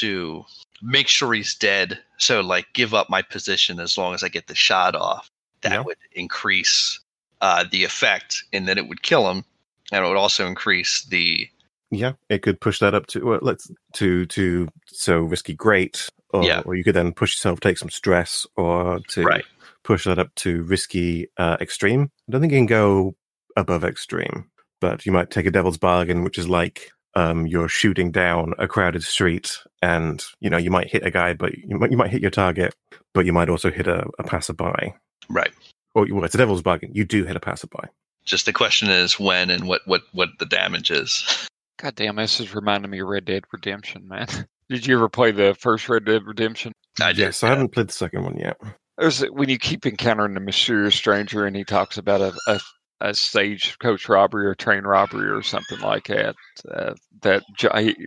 to 0.00 0.44
make 0.82 1.08
sure 1.08 1.32
he's 1.32 1.54
dead, 1.54 1.98
so 2.18 2.40
like 2.40 2.66
give 2.74 2.94
up 2.94 3.08
my 3.10 3.22
position 3.22 3.80
as 3.80 3.96
long 3.98 4.14
as 4.14 4.22
I 4.22 4.28
get 4.28 4.46
the 4.46 4.54
shot 4.54 4.94
off, 4.94 5.30
that 5.62 5.72
Yeah. 5.72 5.80
would 5.80 5.96
increase 6.12 7.00
uh, 7.40 7.64
the 7.70 7.84
effect, 7.84 8.44
and 8.52 8.68
then 8.68 8.78
it 8.78 8.88
would 8.88 9.02
kill 9.02 9.30
him, 9.30 9.44
and 9.92 10.04
it 10.04 10.08
would 10.08 10.16
also 10.16 10.46
increase 10.46 11.04
the 11.04 11.48
Yeah, 11.94 12.12
it 12.28 12.42
could 12.42 12.60
push 12.60 12.78
that 12.80 12.94
up 12.94 13.06
to 13.08 13.24
well, 13.24 13.38
let's 13.42 13.70
to 13.94 14.26
to 14.26 14.68
so 14.86 15.18
risky 15.20 15.54
great, 15.54 16.08
or 16.30 16.44
Yeah. 16.44 16.62
or 16.64 16.74
you 16.74 16.84
could 16.84 16.94
then 16.94 17.12
push 17.12 17.34
yourself, 17.34 17.60
take 17.60 17.78
some 17.78 17.90
stress, 17.90 18.46
or 18.56 19.00
to 19.10 19.22
right. 19.22 19.44
push 19.82 20.04
that 20.04 20.18
up 20.18 20.34
to 20.36 20.62
risky 20.64 21.28
uh, 21.36 21.56
extreme. 21.60 22.10
I 22.28 22.32
don't 22.32 22.40
think 22.40 22.52
you 22.52 22.58
can 22.58 22.66
go 22.66 23.14
above 23.56 23.84
extreme, 23.84 24.50
but 24.80 25.06
you 25.06 25.12
might 25.12 25.30
take 25.30 25.46
a 25.46 25.50
devil's 25.50 25.78
bargain, 25.78 26.24
which 26.24 26.38
is 26.38 26.48
like 26.48 26.90
um, 27.14 27.46
you're 27.46 27.68
shooting 27.68 28.10
down 28.10 28.54
a 28.58 28.66
crowded 28.66 29.02
street, 29.04 29.58
and 29.82 30.24
you 30.40 30.50
know 30.50 30.58
you 30.58 30.70
might 30.70 30.90
hit 30.90 31.06
a 31.06 31.10
guy, 31.10 31.32
but 31.34 31.56
you 31.56 31.78
might 31.78 31.90
you 31.90 31.96
might 31.96 32.10
hit 32.10 32.22
your 32.22 32.30
target, 32.30 32.74
but 33.12 33.24
you 33.26 33.32
might 33.32 33.48
also 33.48 33.70
hit 33.70 33.86
a, 33.86 34.04
a 34.18 34.24
passerby. 34.24 34.94
Right. 35.28 35.52
Or 35.94 36.06
well, 36.10 36.24
it's 36.24 36.34
a 36.34 36.38
devil's 36.38 36.62
bargain. 36.62 36.90
You 36.92 37.04
do 37.04 37.24
hit 37.24 37.36
a 37.36 37.40
passerby. 37.40 37.88
Just 38.24 38.46
the 38.46 38.52
question 38.52 38.90
is 38.90 39.20
when 39.20 39.50
and 39.50 39.68
what 39.68 39.82
what 39.86 40.02
what 40.12 40.30
the 40.38 40.46
damage 40.46 40.90
is. 40.90 41.48
God 41.78 41.94
damn, 41.96 42.16
this 42.16 42.40
is 42.40 42.54
reminding 42.54 42.90
me 42.90 43.00
of 43.00 43.08
Red 43.08 43.24
Dead 43.24 43.44
Redemption, 43.52 44.06
man. 44.06 44.26
Did 44.68 44.86
you 44.86 44.96
ever 44.96 45.08
play 45.08 45.30
the 45.30 45.54
first 45.58 45.88
Red 45.88 46.04
Dead 46.04 46.22
Redemption? 46.24 46.72
I 47.00 47.08
did, 47.08 47.18
yes, 47.18 47.42
I 47.42 47.48
haven't 47.48 47.70
played 47.72 47.88
the 47.88 47.92
second 47.92 48.22
one 48.22 48.36
yet. 48.36 48.56
There's 48.96 49.20
when 49.22 49.48
you 49.48 49.58
keep 49.58 49.84
encountering 49.84 50.34
the 50.34 50.40
mysterious 50.40 50.94
stranger, 50.94 51.44
and 51.44 51.56
he 51.56 51.64
talks 51.64 51.98
about 51.98 52.20
a 52.20 52.32
a, 52.46 52.60
a 53.00 53.14
stagecoach 53.14 54.08
robbery 54.08 54.46
or 54.46 54.54
train 54.54 54.84
robbery 54.84 55.28
or 55.28 55.42
something 55.42 55.80
like 55.80 56.06
that. 56.06 56.36
Uh, 56.70 56.94
that 57.22 57.42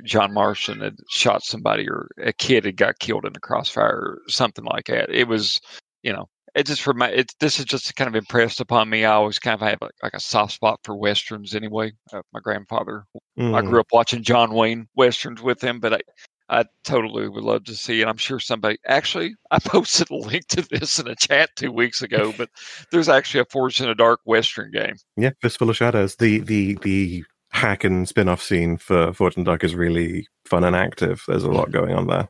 John 0.06 0.34
Marston 0.34 0.80
had 0.80 0.96
shot 1.10 1.44
somebody, 1.44 1.88
or 1.90 2.08
a 2.18 2.32
kid 2.32 2.66
had 2.66 2.78
got 2.78 3.00
killed 3.00 3.26
in 3.26 3.34
a 3.36 3.40
crossfire, 3.40 4.00
or 4.00 4.22
something 4.30 4.64
like 4.64 4.86
that. 4.86 5.10
It 5.10 5.28
was, 5.28 5.60
you 6.02 6.14
know, 6.14 6.30
it 6.58 6.66
just 6.68 6.86
remi- 6.88 7.14
it, 7.14 7.32
This 7.40 7.60
is 7.60 7.66
just 7.66 7.96
kind 7.96 8.08
of 8.10 8.16
impressed 8.16 8.60
upon 8.62 8.90
me. 8.90 9.06
I 9.06 9.14
always 9.14 9.40
kind 9.40 9.56
of 9.62 9.68
have 9.68 9.80
like, 9.82 9.92
like 10.04 10.14
a 10.16 10.20
soft 10.20 10.54
spot 10.54 10.80
for 10.84 10.96
westerns 10.96 11.56
anyway. 11.56 11.94
Uh, 12.12 12.22
my 12.34 12.42
grandfather 12.42 13.06
I 13.38 13.62
Mm. 13.62 13.70
grew 13.70 13.80
up 13.80 13.88
watching 13.94 14.24
John 14.24 14.54
Wayne 14.54 14.88
westerns 14.96 15.42
with 15.42 15.64
him, 15.64 15.80
but 15.80 15.94
I, 15.94 16.02
I 16.50 16.66
totally 16.84 17.30
would 17.30 17.44
love 17.44 17.66
to 17.66 17.76
see 17.76 18.02
it. 18.02 18.08
I'm 18.08 18.18
sure 18.18 18.40
somebody 18.40 18.78
actually 18.88 19.36
I 19.52 19.60
posted 19.60 20.10
a 20.10 20.16
link 20.16 20.48
to 20.50 20.64
this 20.64 21.00
in 21.00 21.08
a 21.08 21.16
chat 21.16 21.52
two 21.56 21.72
weeks 21.72 22.02
ago, 22.02 22.34
but 22.38 22.50
there's 22.92 23.10
actually 23.10 23.42
a 23.42 23.46
Forged 23.46 23.82
in 23.82 23.88
the 23.88 23.96
Dark 23.96 24.20
western 24.26 24.72
game. 24.72 24.96
Yeah, 25.18 25.32
Fistful 25.42 25.70
of 25.70 25.78
Shadows. 25.78 26.16
The 26.18 26.40
the 26.40 26.76
the 26.82 27.24
hack 27.52 27.84
and 27.84 28.08
spin 28.08 28.28
off 28.30 28.42
scene 28.44 28.78
for 28.78 29.14
Forged 29.14 29.38
in 29.38 29.44
the 29.44 29.52
Dark 29.52 29.64
is 29.64 29.76
really 29.76 30.28
fun 30.46 30.64
and 30.64 30.76
active. 30.76 31.24
There's 31.28 31.44
a 31.44 31.52
lot 31.52 31.72
going 31.80 31.94
on 31.94 32.08
there. 32.08 32.28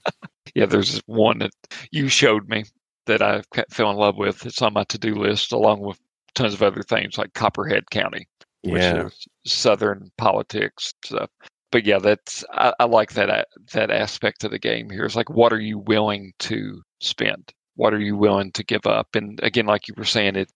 Yeah, 0.55 0.65
there's 0.65 0.99
one 1.05 1.39
that 1.39 1.51
you 1.91 2.09
showed 2.09 2.49
me 2.49 2.65
that 3.07 3.21
I 3.23 3.43
fell 3.71 3.91
in 3.91 3.97
love 3.97 4.17
with. 4.17 4.45
It's 4.45 4.61
on 4.61 4.73
my 4.73 4.85
to 4.85 4.99
do 4.99 5.15
list 5.15 5.53
along 5.53 5.81
with 5.81 5.99
tons 6.35 6.53
of 6.55 6.63
other 6.63 6.83
things 6.83 7.17
like 7.17 7.33
Copperhead 7.33 7.89
County. 7.91 8.27
which 8.63 8.81
Yeah. 8.83 9.07
is 9.07 9.27
Southern 9.45 10.11
politics 10.17 10.93
stuff. 11.05 11.29
But 11.71 11.85
yeah, 11.85 11.99
that's 11.99 12.45
I, 12.53 12.73
I 12.79 12.85
like 12.85 13.13
that 13.13 13.47
that 13.73 13.91
aspect 13.91 14.43
of 14.43 14.51
the 14.51 14.59
game 14.59 14.89
here. 14.89 15.05
It's 15.05 15.15
like, 15.15 15.29
what 15.29 15.53
are 15.53 15.59
you 15.61 15.79
willing 15.79 16.33
to 16.41 16.81
spend? 17.01 17.53
What 17.75 17.93
are 17.93 17.99
you 17.99 18.17
willing 18.17 18.51
to 18.53 18.63
give 18.65 18.85
up? 18.87 19.15
And 19.15 19.39
again, 19.43 19.65
like 19.67 19.87
you 19.87 19.93
were 19.97 20.05
saying, 20.05 20.35
it 20.37 20.51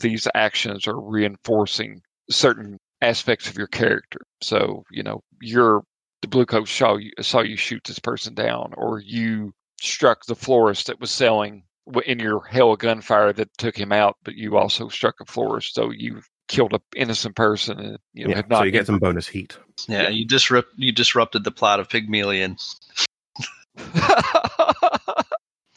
these 0.00 0.28
actions 0.34 0.86
are 0.88 1.00
reinforcing 1.00 2.02
certain 2.30 2.78
aspects 3.02 3.48
of 3.48 3.58
your 3.58 3.68
character. 3.68 4.20
So 4.42 4.84
you 4.90 5.02
know, 5.04 5.22
you're 5.40 5.84
the 6.22 6.28
blue 6.28 6.46
coat 6.46 6.68
saw 6.68 6.96
you 6.96 7.12
saw 7.20 7.40
you 7.42 7.56
shoot 7.56 7.82
this 7.84 8.00
person 8.00 8.34
down, 8.34 8.74
or 8.76 9.00
you 9.00 9.52
struck 9.80 10.26
the 10.26 10.36
florist 10.36 10.88
that 10.88 11.00
was 11.00 11.10
selling 11.12 11.62
in 12.04 12.18
your 12.18 12.44
hail 12.44 12.72
of 12.72 12.78
gunfire 12.78 13.32
that 13.32 13.56
took 13.58 13.76
him 13.76 13.92
out, 13.92 14.16
but 14.24 14.34
you 14.34 14.56
also 14.56 14.88
struck 14.88 15.16
a 15.20 15.24
florist, 15.24 15.74
so 15.74 15.90
you 15.90 16.20
killed 16.48 16.72
an 16.72 16.80
innocent 16.94 17.34
person 17.34 17.78
and 17.80 17.98
you 18.12 18.24
know 18.24 18.30
yeah. 18.30 18.36
have 18.36 18.48
not 18.48 18.58
So 18.60 18.64
you 18.64 18.70
get 18.70 18.86
some 18.86 18.98
bonus 18.98 19.26
heat. 19.26 19.58
Yeah, 19.88 20.02
Yeah. 20.02 20.08
you 20.10 20.24
disrupt 20.26 20.68
you 20.76 20.92
disrupted 20.92 21.44
the 21.44 21.50
plot 21.50 21.80
of 21.80 21.88
Pygmalion. 21.88 22.56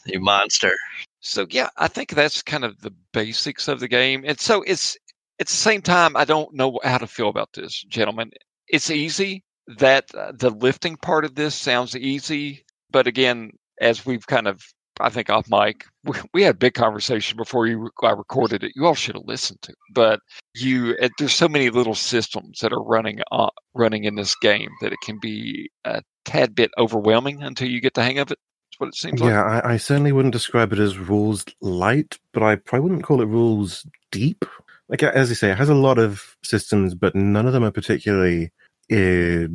You 0.06 0.20
monster. 0.20 0.74
so 1.20 1.46
yeah, 1.50 1.70
I 1.78 1.88
think 1.88 2.12
that's 2.12 2.42
kind 2.42 2.64
of 2.64 2.80
the 2.82 2.94
basics 3.14 3.68
of 3.68 3.80
the 3.80 3.88
game. 3.88 4.24
And 4.26 4.40
so 4.40 4.64
it's 4.64 4.98
at 5.40 5.48
the 5.48 5.54
same 5.54 5.82
time, 5.82 6.16
I 6.16 6.26
don't 6.26 6.54
know 6.56 6.80
how 6.84 6.98
to 6.98 7.06
feel 7.06 7.30
about 7.30 7.50
this, 7.54 7.84
gentlemen. 7.84 8.32
It's 8.68 8.90
easy 8.90 9.44
that 9.78 10.14
uh, 10.16 10.32
the 10.34 10.50
lifting 10.50 10.96
part 10.96 11.26
of 11.26 11.36
this 11.36 11.54
sounds 11.54 11.96
easy, 11.96 12.66
but 12.90 13.06
again, 13.06 13.52
as 13.80 14.06
we've 14.06 14.26
kind 14.26 14.48
of 14.48 14.64
I 15.00 15.10
think 15.10 15.30
off 15.30 15.50
mic, 15.50 15.86
we, 16.04 16.14
we 16.34 16.44
had 16.44 16.56
a 16.56 16.58
big 16.58 16.74
conversation 16.74 17.38
before 17.38 17.68
you 17.68 17.90
I 18.04 18.12
recorded 18.12 18.64
it. 18.64 18.74
You 18.76 18.86
all 18.86 18.96
should 18.96 19.16
have 19.16 19.26
listened 19.26 19.62
to, 19.64 19.74
but 19.94 20.20
you 20.56 20.96
it, 21.00 21.12
there's 21.18 21.34
so 21.34 21.48
many 21.48 21.70
little 21.70 21.96
systems 21.96 22.60
that 22.60 22.74
are 22.74 22.84
running 22.84 23.22
uh, 23.32 23.50
running 23.74 24.04
in 24.04 24.16
this 24.16 24.36
game 24.36 24.70
that 24.82 24.92
it 24.92 25.00
can 25.04 25.20
be 25.20 25.70
a 25.86 26.02
tad 26.26 26.56
bit 26.56 26.72
overwhelming 26.78 27.42
until 27.44 27.70
you 27.70 27.82
get 27.82 27.94
the 27.94 28.04
hang 28.04 28.20
of 28.20 28.32
it. 28.32 28.38
That's 28.72 28.80
what 28.80 28.88
it 28.88 28.96
seems 28.96 29.22
like. 29.22 29.30
Yeah, 29.30 29.44
I, 29.44 29.74
I 29.74 29.78
certainly 29.78 30.12
wouldn't 30.12 30.34
describe 30.34 30.74
it 30.74 30.80
as 30.80 30.98
rules 30.98 31.46
light, 31.62 32.18
but 32.34 32.44
I 32.44 32.56
probably 32.56 32.84
wouldn't 32.84 33.04
call 33.04 33.22
it 33.22 33.26
rules 33.26 33.86
deep. 34.12 34.46
Like 34.90 35.04
as 35.04 35.30
you 35.30 35.36
say, 35.36 35.52
it 35.52 35.58
has 35.58 35.70
a 35.70 35.76
lot 35.76 36.00
of 36.00 36.36
systems, 36.44 36.96
but 36.96 37.16
none 37.16 37.46
of 37.46 37.54
them 37.54 37.64
are 37.64 37.72
particularly 37.72 38.52
uh, 38.92 39.48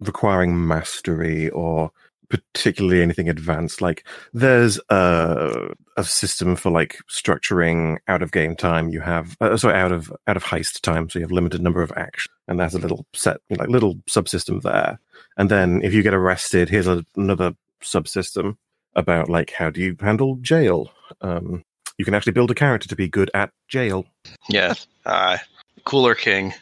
requiring 0.00 0.66
mastery 0.66 1.48
or 1.50 1.90
particularly 2.28 3.02
anything 3.02 3.28
advanced. 3.28 3.80
Like 3.80 4.06
there's 4.32 4.80
a 4.88 5.74
a 5.96 6.04
system 6.04 6.56
for 6.56 6.70
like 6.70 6.98
structuring 7.10 7.98
out 8.08 8.22
of 8.22 8.32
game 8.32 8.56
time. 8.56 8.90
You 8.90 9.00
have 9.00 9.36
uh, 9.40 9.56
sorry 9.56 9.78
out 9.78 9.92
of 9.92 10.12
out 10.26 10.36
of 10.36 10.44
heist 10.44 10.80
time, 10.80 11.08
so 11.08 11.18
you 11.18 11.24
have 11.24 11.32
limited 11.32 11.62
number 11.62 11.82
of 11.82 11.92
actions, 11.96 12.32
and 12.46 12.58
that's 12.58 12.74
a 12.74 12.78
little 12.78 13.06
set 13.14 13.38
like 13.50 13.68
little 13.68 13.96
subsystem 14.08 14.62
there. 14.62 14.98
And 15.36 15.50
then 15.50 15.82
if 15.82 15.94
you 15.94 16.02
get 16.02 16.14
arrested, 16.14 16.68
here's 16.68 16.86
a, 16.86 17.04
another 17.16 17.54
subsystem 17.82 18.56
about 18.94 19.28
like 19.28 19.52
how 19.52 19.70
do 19.70 19.80
you 19.80 19.96
handle 20.00 20.36
jail. 20.40 20.90
Um, 21.20 21.64
you 21.96 22.04
can 22.04 22.14
actually 22.14 22.32
build 22.32 22.50
a 22.50 22.54
character 22.54 22.88
to 22.88 22.96
be 22.96 23.08
good 23.08 23.30
at 23.34 23.50
jail. 23.68 24.06
Yeah. 24.48 24.74
Uh, 25.04 25.38
cooler 25.84 26.14
king. 26.14 26.54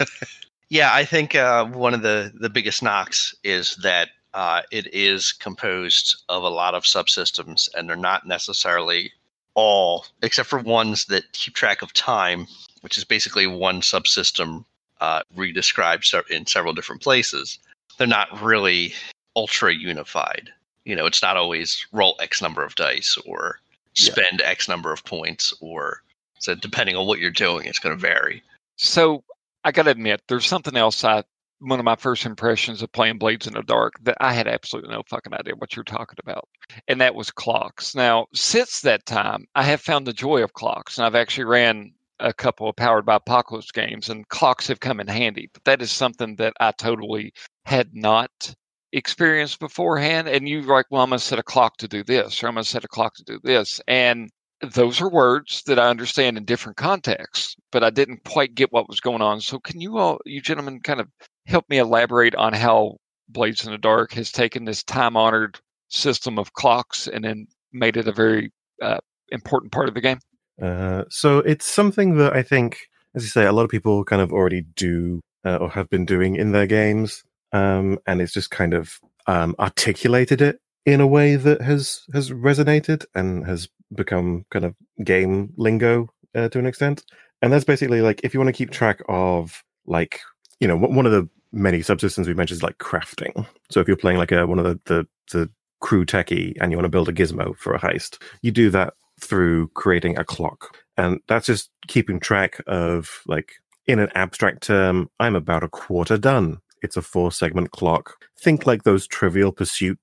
yeah, 0.68 0.90
I 0.92 1.04
think 1.04 1.34
uh, 1.34 1.66
one 1.66 1.94
of 1.94 2.02
the, 2.02 2.32
the 2.34 2.50
biggest 2.50 2.82
knocks 2.82 3.34
is 3.44 3.76
that 3.76 4.08
uh, 4.34 4.62
it 4.70 4.92
is 4.94 5.32
composed 5.32 6.22
of 6.28 6.42
a 6.42 6.48
lot 6.48 6.74
of 6.74 6.84
subsystems, 6.84 7.68
and 7.74 7.88
they're 7.88 7.96
not 7.96 8.26
necessarily 8.26 9.12
all, 9.54 10.06
except 10.22 10.48
for 10.48 10.58
ones 10.58 11.04
that 11.06 11.30
keep 11.32 11.54
track 11.54 11.82
of 11.82 11.92
time, 11.92 12.46
which 12.80 12.96
is 12.96 13.04
basically 13.04 13.46
one 13.46 13.80
subsystem 13.82 14.64
uh, 15.00 15.22
redescribed 15.36 16.30
in 16.30 16.46
several 16.46 16.72
different 16.72 17.02
places. 17.02 17.58
They're 17.98 18.06
not 18.06 18.40
really 18.42 18.94
ultra 19.36 19.74
unified. 19.74 20.50
You 20.84 20.96
know, 20.96 21.06
it's 21.06 21.22
not 21.22 21.36
always 21.36 21.86
roll 21.92 22.16
X 22.20 22.40
number 22.40 22.64
of 22.64 22.74
dice 22.74 23.18
or 23.26 23.60
Yeah. 23.96 24.12
spend 24.14 24.40
X 24.42 24.68
number 24.68 24.92
of 24.92 25.04
points 25.04 25.52
or 25.60 26.02
so 26.38 26.54
depending 26.54 26.96
on 26.96 27.06
what 27.06 27.20
you're 27.20 27.30
doing, 27.30 27.66
it's 27.66 27.78
going 27.78 27.94
to 27.94 28.00
vary. 28.00 28.42
So 28.76 29.22
I 29.64 29.70
got 29.70 29.84
to 29.84 29.90
admit, 29.90 30.22
there's 30.26 30.46
something 30.46 30.76
else. 30.76 31.04
I 31.04 31.22
one 31.62 31.78
of 31.78 31.84
my 31.84 31.96
first 31.96 32.26
impressions 32.26 32.82
of 32.82 32.92
playing 32.92 33.18
Blades 33.18 33.46
in 33.46 33.54
the 33.54 33.62
Dark 33.62 33.94
that 34.02 34.16
I 34.20 34.32
had 34.32 34.48
absolutely 34.48 34.92
no 34.92 35.02
fucking 35.08 35.32
idea 35.32 35.54
what 35.56 35.76
you're 35.76 35.84
talking 35.84 36.18
about, 36.20 36.48
and 36.88 37.00
that 37.00 37.14
was 37.14 37.30
clocks. 37.30 37.94
Now, 37.94 38.26
since 38.34 38.80
that 38.80 39.06
time, 39.06 39.46
I 39.54 39.62
have 39.62 39.80
found 39.80 40.06
the 40.06 40.12
joy 40.12 40.42
of 40.42 40.52
clocks, 40.52 40.98
and 40.98 41.06
I've 41.06 41.14
actually 41.14 41.44
ran 41.44 41.92
a 42.20 42.32
couple 42.32 42.68
of 42.68 42.76
Powered 42.76 43.06
by 43.06 43.16
Apocalypse 43.16 43.72
games, 43.72 44.08
and 44.08 44.28
clocks 44.28 44.66
have 44.68 44.80
come 44.80 45.00
in 45.00 45.08
handy. 45.08 45.48
But 45.52 45.64
that 45.64 45.82
is 45.82 45.90
something 45.90 46.36
that 46.36 46.54
I 46.60 46.72
totally 46.72 47.32
had 47.64 47.94
not 47.94 48.54
experienced 48.92 49.58
beforehand. 49.60 50.28
And 50.28 50.48
you 50.48 50.62
were 50.62 50.74
like, 50.74 50.86
well, 50.90 51.02
I'm 51.02 51.10
going 51.10 51.18
to 51.18 51.24
set 51.24 51.38
a 51.38 51.42
clock 51.42 51.78
to 51.78 51.88
do 51.88 52.04
this, 52.04 52.42
or 52.42 52.48
I'm 52.48 52.54
going 52.54 52.64
to 52.64 52.68
set 52.68 52.84
a 52.84 52.88
clock 52.88 53.14
to 53.16 53.24
do 53.24 53.38
this, 53.42 53.80
and 53.88 54.30
those 54.62 55.00
are 55.00 55.10
words 55.10 55.62
that 55.66 55.78
I 55.78 55.88
understand 55.88 56.36
in 56.36 56.44
different 56.44 56.76
contexts, 56.76 57.56
but 57.72 57.82
I 57.82 57.90
didn't 57.90 58.24
quite 58.24 58.54
get 58.54 58.72
what 58.72 58.88
was 58.88 59.00
going 59.00 59.20
on. 59.20 59.40
So, 59.40 59.58
can 59.58 59.80
you 59.80 59.98
all, 59.98 60.20
you 60.24 60.40
gentlemen, 60.40 60.80
kind 60.80 61.00
of 61.00 61.08
help 61.46 61.68
me 61.68 61.78
elaborate 61.78 62.34
on 62.34 62.52
how 62.52 62.96
Blades 63.28 63.64
in 63.64 63.72
the 63.72 63.78
Dark 63.78 64.12
has 64.12 64.30
taken 64.30 64.64
this 64.64 64.82
time 64.82 65.16
honored 65.16 65.58
system 65.88 66.38
of 66.38 66.52
clocks 66.52 67.08
and 67.08 67.24
then 67.24 67.46
made 67.72 67.96
it 67.96 68.08
a 68.08 68.12
very 68.12 68.52
uh, 68.80 68.98
important 69.30 69.72
part 69.72 69.88
of 69.88 69.94
the 69.94 70.00
game? 70.00 70.18
Uh, 70.60 71.04
so 71.08 71.38
it's 71.38 71.66
something 71.66 72.16
that 72.16 72.34
I 72.34 72.42
think, 72.42 72.78
as 73.14 73.22
you 73.22 73.28
say, 73.28 73.46
a 73.46 73.52
lot 73.52 73.64
of 73.64 73.70
people 73.70 74.04
kind 74.04 74.22
of 74.22 74.32
already 74.32 74.62
do 74.76 75.20
uh, 75.44 75.56
or 75.56 75.70
have 75.70 75.88
been 75.88 76.04
doing 76.04 76.36
in 76.36 76.52
their 76.52 76.66
games, 76.66 77.24
um, 77.52 77.98
and 78.06 78.20
it's 78.20 78.32
just 78.32 78.50
kind 78.50 78.74
of 78.74 79.00
um, 79.26 79.56
articulated 79.58 80.40
it 80.40 80.60
in 80.84 81.00
a 81.00 81.06
way 81.06 81.36
that 81.36 81.60
has 81.60 82.02
has 82.12 82.30
resonated 82.30 83.04
and 83.14 83.46
has 83.46 83.68
become 83.94 84.44
kind 84.50 84.64
of 84.64 84.74
game 85.04 85.52
lingo 85.56 86.08
uh, 86.34 86.48
to 86.48 86.58
an 86.58 86.66
extent. 86.66 87.04
And 87.40 87.52
that's 87.52 87.64
basically 87.64 88.02
like 88.02 88.20
if 88.22 88.34
you 88.34 88.40
want 88.40 88.48
to 88.48 88.56
keep 88.56 88.70
track 88.70 89.00
of 89.08 89.62
like 89.86 90.20
you 90.62 90.68
know 90.68 90.76
one 90.76 91.06
of 91.06 91.12
the 91.12 91.28
many 91.52 91.80
subsystems 91.80 92.26
we 92.26 92.34
mentioned 92.34 92.58
is 92.58 92.62
like 92.62 92.78
crafting. 92.78 93.46
So 93.70 93.80
if 93.80 93.88
you're 93.88 93.96
playing 93.96 94.18
like 94.18 94.32
a 94.32 94.46
one 94.46 94.60
of 94.60 94.64
the 94.64 94.80
the, 94.84 95.06
the 95.32 95.50
crew 95.80 96.06
techie 96.06 96.54
and 96.60 96.70
you 96.70 96.78
want 96.78 96.86
to 96.86 96.96
build 96.96 97.08
a 97.08 97.12
gizmo 97.12 97.56
for 97.56 97.74
a 97.74 97.80
heist, 97.80 98.22
you 98.42 98.52
do 98.52 98.70
that 98.70 98.94
through 99.20 99.68
creating 99.74 100.16
a 100.16 100.24
clock. 100.24 100.78
And 100.96 101.18
that's 101.26 101.46
just 101.46 101.70
keeping 101.88 102.20
track 102.20 102.60
of, 102.66 103.22
like, 103.26 103.54
in 103.86 103.98
an 103.98 104.10
abstract 104.14 104.62
term, 104.62 105.08
I'm 105.18 105.34
about 105.34 105.64
a 105.64 105.68
quarter 105.68 106.16
done. 106.16 106.58
It's 106.82 106.96
a 106.96 107.02
four 107.02 107.32
segment 107.32 107.72
clock. 107.72 108.14
Think 108.40 108.66
like 108.66 108.84
those 108.84 109.06
trivial 109.06 109.52
pursuit 109.52 109.98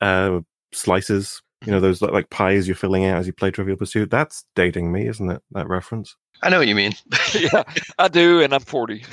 uh, 0.00 0.40
slices, 0.72 1.42
you 1.64 1.72
know, 1.72 1.80
those 1.80 2.00
like 2.00 2.30
pies 2.30 2.66
you're 2.66 2.76
filling 2.76 3.04
out 3.04 3.18
as 3.18 3.26
you 3.26 3.32
play 3.32 3.50
Trivial 3.50 3.76
Pursuit. 3.76 4.10
That's 4.10 4.44
dating 4.54 4.92
me, 4.92 5.08
isn't 5.08 5.30
it? 5.30 5.42
That 5.52 5.68
reference? 5.68 6.16
I 6.42 6.50
know 6.50 6.58
what 6.58 6.68
you 6.68 6.74
mean. 6.74 6.92
yeah, 7.34 7.64
I 7.98 8.08
do, 8.08 8.40
and 8.40 8.54
I'm 8.54 8.60
40. 8.60 9.04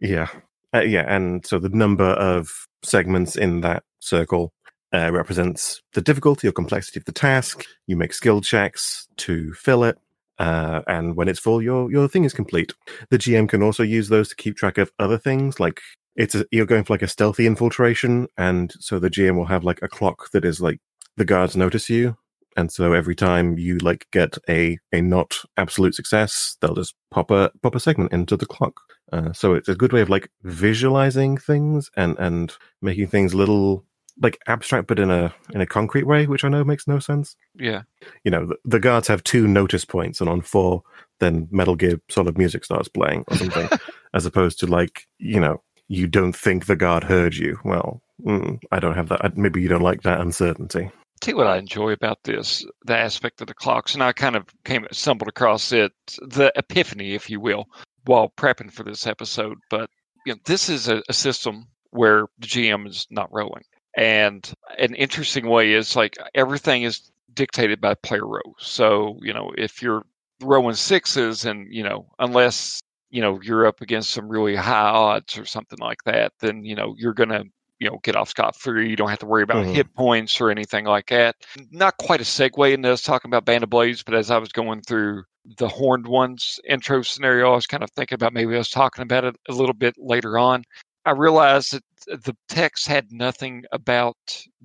Yeah. 0.00 0.28
Uh, 0.74 0.80
yeah. 0.80 1.04
And 1.06 1.44
so 1.46 1.58
the 1.58 1.68
number 1.68 2.04
of 2.04 2.66
segments 2.82 3.36
in 3.36 3.62
that 3.62 3.84
circle 4.00 4.52
uh, 4.92 5.10
represents 5.12 5.82
the 5.94 6.00
difficulty 6.00 6.48
or 6.48 6.52
complexity 6.52 7.00
of 7.00 7.04
the 7.04 7.12
task. 7.12 7.64
You 7.86 7.96
make 7.96 8.12
skill 8.12 8.40
checks 8.40 9.08
to 9.18 9.52
fill 9.54 9.84
it. 9.84 9.98
Uh, 10.38 10.82
and 10.86 11.16
when 11.16 11.28
it's 11.28 11.40
full, 11.40 11.62
your 11.62 11.90
your 11.90 12.08
thing 12.08 12.24
is 12.24 12.34
complete. 12.34 12.74
The 13.08 13.16
GM 13.16 13.48
can 13.48 13.62
also 13.62 13.82
use 13.82 14.08
those 14.08 14.28
to 14.28 14.36
keep 14.36 14.56
track 14.56 14.76
of 14.76 14.92
other 14.98 15.16
things, 15.16 15.58
like 15.58 15.80
it's 16.14 16.34
a, 16.34 16.46
you're 16.50 16.66
going 16.66 16.84
for 16.84 16.94
like 16.94 17.02
a 17.02 17.08
stealthy 17.08 17.46
infiltration, 17.46 18.26
and 18.36 18.72
so 18.78 18.98
the 18.98 19.10
GM 19.10 19.36
will 19.36 19.46
have 19.46 19.64
like 19.64 19.80
a 19.82 19.88
clock 19.88 20.30
that 20.32 20.44
is 20.44 20.60
like 20.60 20.80
the 21.16 21.24
guards 21.24 21.56
notice 21.56 21.88
you, 21.88 22.16
and 22.56 22.72
so 22.72 22.92
every 22.92 23.14
time 23.14 23.58
you 23.58 23.78
like 23.78 24.06
get 24.12 24.38
a 24.48 24.78
a 24.92 25.00
not 25.00 25.38
absolute 25.56 25.94
success, 25.94 26.56
they'll 26.60 26.74
just 26.74 26.94
pop 27.10 27.30
a 27.30 27.50
pop 27.62 27.74
a 27.74 27.80
segment 27.80 28.12
into 28.12 28.36
the 28.36 28.46
clock. 28.46 28.80
Uh, 29.12 29.32
so 29.32 29.54
it's 29.54 29.68
a 29.68 29.74
good 29.74 29.92
way 29.92 30.00
of 30.00 30.08
like 30.08 30.30
visualizing 30.42 31.36
things 31.36 31.90
and 31.96 32.18
and 32.18 32.54
making 32.82 33.06
things 33.08 33.32
a 33.32 33.36
little 33.36 33.84
like 34.22 34.40
abstract, 34.46 34.88
but 34.88 34.98
in 34.98 35.10
a 35.10 35.34
in 35.52 35.60
a 35.60 35.66
concrete 35.66 36.06
way, 36.06 36.26
which 36.26 36.44
I 36.44 36.48
know 36.48 36.64
makes 36.64 36.88
no 36.88 36.98
sense. 36.98 37.36
Yeah. 37.54 37.82
You 38.24 38.30
know, 38.30 38.46
the, 38.46 38.56
the 38.64 38.80
guards 38.80 39.08
have 39.08 39.22
two 39.22 39.46
notice 39.46 39.84
points, 39.84 40.20
and 40.20 40.30
on 40.30 40.40
four, 40.40 40.82
then 41.20 41.48
Metal 41.50 41.76
Gear 41.76 42.00
Solid 42.08 42.38
music 42.38 42.64
starts 42.64 42.88
playing 42.88 43.24
or 43.28 43.36
something, 43.36 43.68
as 44.14 44.26
opposed 44.26 44.58
to 44.60 44.66
like 44.66 45.06
you 45.18 45.40
know 45.40 45.62
you 45.88 46.06
don't 46.06 46.34
think 46.34 46.66
the 46.66 46.76
guard 46.76 47.04
heard 47.04 47.34
you. 47.34 47.58
Well, 47.64 48.02
mm, 48.24 48.58
I 48.72 48.80
don't 48.80 48.96
have 48.96 49.08
that. 49.10 49.36
Maybe 49.36 49.60
you 49.60 49.68
don't 49.68 49.82
like 49.82 50.02
that 50.02 50.20
uncertainty. 50.20 50.90
Tell 51.26 51.32
you 51.32 51.38
what 51.38 51.48
I 51.48 51.58
enjoy 51.58 51.90
about 51.90 52.22
this, 52.22 52.64
the 52.84 52.96
aspect 52.96 53.40
of 53.40 53.48
the 53.48 53.54
clocks, 53.54 53.94
and 53.94 54.02
I 54.04 54.12
kind 54.12 54.36
of 54.36 54.44
came 54.64 54.86
stumbled 54.92 55.28
across 55.28 55.72
it, 55.72 55.90
the 56.18 56.52
epiphany, 56.54 57.14
if 57.14 57.28
you 57.28 57.40
will, 57.40 57.66
while 58.04 58.32
prepping 58.36 58.72
for 58.72 58.84
this 58.84 59.08
episode. 59.08 59.58
But 59.68 59.90
you 60.24 60.34
know, 60.34 60.38
this 60.44 60.68
is 60.68 60.86
a, 60.86 61.02
a 61.08 61.12
system 61.12 61.66
where 61.90 62.26
the 62.38 62.46
GM 62.46 62.86
is 62.86 63.08
not 63.10 63.32
rolling, 63.32 63.64
and 63.96 64.48
an 64.78 64.94
interesting 64.94 65.48
way 65.48 65.72
is 65.72 65.96
like 65.96 66.16
everything 66.32 66.84
is 66.84 67.10
dictated 67.34 67.80
by 67.80 67.94
player 67.94 68.24
roll. 68.24 68.54
So 68.60 69.18
you 69.20 69.34
know, 69.34 69.50
if 69.58 69.82
you're 69.82 70.06
rolling 70.40 70.76
sixes, 70.76 71.44
and 71.44 71.66
you 71.72 71.82
know, 71.82 72.06
unless 72.20 72.80
you 73.10 73.20
know 73.20 73.40
you're 73.42 73.66
up 73.66 73.80
against 73.80 74.10
some 74.10 74.28
really 74.28 74.54
high 74.54 74.90
odds 74.90 75.36
or 75.36 75.44
something 75.44 75.80
like 75.80 76.04
that, 76.04 76.34
then 76.38 76.64
you 76.64 76.76
know 76.76 76.94
you're 76.96 77.14
gonna 77.14 77.42
you 77.78 77.90
know 77.90 77.98
get 78.02 78.16
off 78.16 78.30
scot 78.30 78.56
free. 78.56 78.88
You 78.88 78.96
don't 78.96 79.10
have 79.10 79.18
to 79.20 79.26
worry 79.26 79.42
about 79.42 79.66
Mhm. 79.66 79.74
hit 79.74 79.94
points 79.94 80.40
or 80.40 80.50
anything 80.50 80.84
like 80.84 81.08
that. 81.08 81.36
Not 81.70 81.96
quite 81.98 82.20
a 82.20 82.24
segue 82.24 82.72
into 82.72 82.90
us 82.92 83.02
talking 83.02 83.28
about 83.28 83.44
Band 83.44 83.64
of 83.64 83.70
Blades, 83.70 84.02
but 84.02 84.14
as 84.14 84.30
I 84.30 84.38
was 84.38 84.52
going 84.52 84.82
through 84.82 85.24
the 85.58 85.68
Horned 85.68 86.06
Ones 86.06 86.58
intro 86.68 87.02
scenario, 87.02 87.52
I 87.52 87.54
was 87.54 87.66
kind 87.66 87.82
of 87.82 87.90
thinking 87.90 88.16
about 88.16 88.32
maybe 88.32 88.54
I 88.54 88.58
was 88.58 88.70
talking 88.70 89.02
about 89.02 89.24
it 89.24 89.36
a 89.48 89.52
little 89.52 89.74
bit 89.74 89.94
later 89.98 90.38
on. 90.38 90.64
I 91.04 91.12
realized 91.12 91.72
that 91.72 92.24
the 92.24 92.36
text 92.48 92.88
had 92.88 93.12
nothing 93.12 93.64
about 93.70 94.16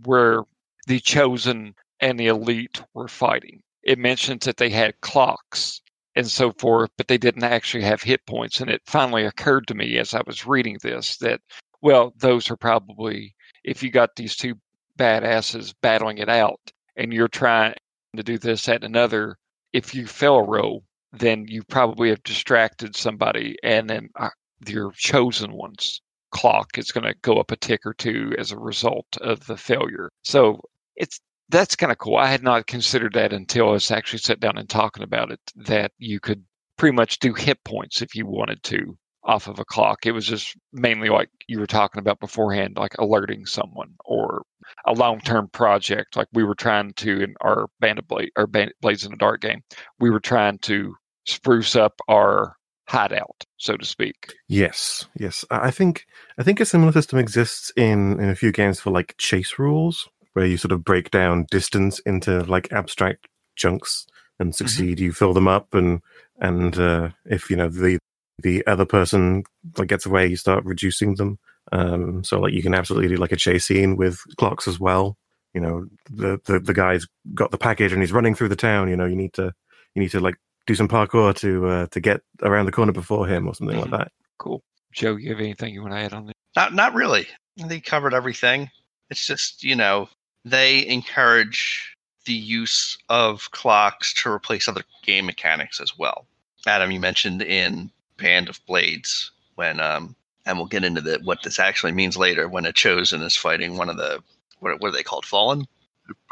where 0.04 0.44
the 0.88 1.00
chosen 1.00 1.76
and 2.00 2.20
the 2.20 2.28
elite 2.28 2.82
were 2.94 3.08
fighting. 3.08 3.62
It 3.84 4.00
mentions 4.00 4.46
that 4.46 4.58
they 4.58 4.70
had 4.70 5.00
clocks 5.02 5.82
and 6.16 6.28
so 6.28 6.52
forth, 6.54 6.90
but 6.98 7.08
they 7.08 7.18
didn't 7.18 7.44
actually 7.44 7.84
have 7.84 8.02
hit 8.02 8.26
points. 8.26 8.60
And 8.60 8.70
it 8.70 8.82
finally 8.86 9.24
occurred 9.26 9.68
to 9.68 9.76
me 9.76 9.98
as 9.98 10.14
I 10.14 10.22
was 10.26 10.46
reading 10.48 10.78
this 10.82 11.18
that, 11.18 11.42
well, 11.82 12.14
those 12.18 12.50
are 12.52 12.58
probably, 12.58 13.36
if 13.64 13.84
you 13.84 13.92
got 13.92 14.16
these 14.16 14.36
two 14.36 14.56
badasses 14.98 15.74
battling 15.82 16.18
it 16.18 16.30
out 16.30 16.60
and 16.96 17.14
you're 17.14 17.28
trying 17.28 17.74
to 18.16 18.24
do 18.24 18.38
this 18.38 18.68
at 18.70 18.84
another, 18.84 19.38
if 19.74 19.96
you 19.96 20.06
fail 20.06 20.36
a 20.36 20.44
roll, 20.44 20.84
then 21.14 21.46
you 21.48 21.64
probably 21.64 22.10
have 22.10 22.24
distracted 22.24 22.96
somebody 22.96 23.56
and 23.64 23.90
then 23.90 24.10
uh, 24.16 24.30
your 24.68 24.92
chosen 24.96 25.54
one's 25.54 26.02
clock 26.32 26.78
is 26.78 26.92
going 26.92 27.04
to 27.04 27.16
go 27.22 27.38
up 27.38 27.52
a 27.52 27.58
tick 27.58 27.86
or 27.86 27.94
two 27.94 28.34
as 28.38 28.52
a 28.52 28.58
result 28.58 29.06
of 29.20 29.46
the 29.48 29.58
failure. 29.58 30.10
So 30.24 30.62
it's 30.96 31.20
that's 31.50 31.76
kind 31.76 31.92
of 31.92 31.98
cool. 31.98 32.16
I 32.16 32.28
had 32.28 32.44
not 32.44 32.68
considered 32.68 33.14
that 33.14 33.34
until 33.34 33.70
I 33.70 33.72
was 33.74 33.92
actually 33.92 34.20
sat 34.20 34.40
down 34.40 34.58
and 34.58 34.70
talking 34.70 35.04
about 35.04 35.32
it. 35.32 35.40
That 35.56 35.92
you 35.98 36.22
could 36.22 36.44
pretty 36.78 36.96
much 36.96 37.20
do 37.20 37.34
hit 37.34 37.62
points 37.66 38.02
if 38.02 38.16
you 38.16 38.26
wanted 38.26 38.64
to 38.64 38.98
off 39.24 39.48
of 39.48 39.60
a 39.60 39.66
clock. 39.66 40.06
It 40.06 40.12
was 40.12 40.26
just 40.26 40.56
mainly 40.74 41.10
like 41.10 41.30
you 41.48 41.60
were 41.60 41.68
talking 41.68 42.00
about 42.00 42.20
beforehand, 42.20 42.78
like 42.78 42.96
alerting 42.98 43.46
someone 43.46 43.94
or 44.06 44.44
a 44.86 44.94
long-term 44.94 45.50
project. 45.50 46.16
Like 46.16 46.28
we 46.34 46.44
were 46.44 46.56
trying 46.56 46.94
to 46.94 47.22
in 47.22 47.36
our 47.42 47.68
Band 47.80 48.00
of 48.00 48.08
Blade 48.08 48.32
or 48.36 48.48
Band, 48.48 48.72
Blades 48.82 49.04
in 49.04 49.12
the 49.12 49.18
Dark 49.18 49.42
game, 49.42 49.62
we 50.00 50.10
were 50.10 50.20
trying 50.20 50.58
to 50.60 50.96
spruce 51.26 51.76
up 51.76 52.02
our 52.08 52.56
hideout, 52.88 53.46
so 53.58 53.78
to 53.78 53.86
speak. 53.86 54.34
Yes, 54.48 55.08
yes. 55.18 55.46
I 55.50 55.72
think 55.72 56.06
I 56.38 56.44
think 56.44 56.60
a 56.60 56.66
similar 56.66 56.92
system 56.92 57.20
exists 57.20 57.72
in 57.76 58.20
in 58.20 58.30
a 58.30 58.36
few 58.36 58.52
games 58.52 58.80
for 58.80 58.92
like 58.92 59.16
chase 59.18 59.60
rules, 59.60 60.10
where 60.34 60.46
you 60.46 60.58
sort 60.58 60.72
of 60.72 60.84
break 60.84 61.12
down 61.12 61.46
distance 61.52 62.00
into 62.00 62.44
like 62.44 62.72
abstract 62.72 63.28
chunks 63.56 64.08
and 64.40 64.56
succeed. 64.56 65.00
You 65.00 65.14
fill 65.14 65.34
them 65.34 65.48
up, 65.48 65.74
and 65.74 66.02
and 66.40 66.78
uh, 66.78 67.10
if 67.26 67.50
you 67.50 67.56
know 67.56 67.70
the 67.70 68.00
the 68.42 68.66
other 68.68 68.86
person 68.86 69.44
like 69.78 69.88
gets 69.90 70.06
away, 70.06 70.28
you 70.28 70.36
start 70.36 70.64
reducing 70.66 71.16
them. 71.16 71.40
Um, 71.72 72.24
so 72.24 72.40
like 72.40 72.54
you 72.54 72.62
can 72.64 72.74
absolutely 72.74 73.10
do 73.10 73.16
like 73.18 73.32
a 73.32 73.36
chase 73.38 73.66
scene 73.66 73.96
with 73.96 74.20
clocks 74.38 74.68
as 74.68 74.80
well. 74.80 75.18
You 75.54 75.62
know, 75.62 75.86
the 76.10 76.40
the 76.46 76.60
the 76.60 76.74
guy's 76.74 77.06
got 77.34 77.52
the 77.52 77.58
package 77.58 77.92
and 77.94 78.02
he's 78.02 78.12
running 78.14 78.36
through 78.36 78.50
the 78.50 78.56
town. 78.56 78.90
You 78.90 78.96
know, 78.96 79.06
you 79.06 79.16
need 79.16 79.34
to 79.34 79.54
you 79.96 80.02
need 80.02 80.12
to 80.12 80.20
like 80.20 80.36
do 80.68 80.76
some 80.76 80.88
parkour 80.88 81.36
to 81.38 81.68
uh, 81.68 81.88
to 81.88 82.00
get 82.00 82.22
around 82.42 82.66
the 82.66 82.72
corner 82.72 82.92
before 82.92 83.28
him 83.28 83.48
or 83.48 83.54
something 83.56 83.78
Mhm. 83.78 83.82
like 83.82 83.92
that. 83.92 84.12
Cool. 84.38 84.62
Joe, 84.94 85.16
you 85.16 85.30
have 85.30 85.40
anything 85.40 85.74
you 85.74 85.82
want 85.82 85.94
to 85.94 86.00
add 86.00 86.14
on 86.14 86.26
this? 86.26 86.34
Not 86.56 86.74
not 86.74 86.94
really. 86.94 87.28
They 87.58 87.80
covered 87.80 88.14
everything. 88.14 88.70
It's 89.10 89.26
just, 89.28 89.64
you 89.64 89.76
know, 89.76 90.08
they 90.46 90.88
encourage 90.88 91.96
the 92.26 92.34
use 92.34 92.98
of 93.10 93.50
clocks 93.52 94.14
to 94.14 94.30
replace 94.32 94.68
other 94.68 94.84
game 95.04 95.26
mechanics 95.26 95.82
as 95.82 95.98
well. 95.98 96.26
Adam, 96.66 96.92
you 96.92 97.00
mentioned 97.00 97.42
in 97.42 97.92
Band 98.22 98.50
of 98.50 98.64
Blades 98.66 99.32
when 99.56 99.80
um 99.80 100.16
and 100.46 100.58
we'll 100.58 100.68
get 100.68 100.84
into 100.84 101.02
the 101.02 101.20
what 101.24 101.44
this 101.44 101.60
actually 101.60 101.92
means 101.92 102.18
later 102.18 102.48
when 102.48 102.66
a 102.66 102.74
chosen 102.74 103.22
is 103.22 103.36
fighting 103.36 103.78
one 103.78 103.90
of 103.90 103.98
the 103.98 104.22
what, 104.60 104.80
what 104.80 104.90
are 104.90 104.92
they 104.92 105.04
called? 105.04 105.26
Fallen? 105.26 105.66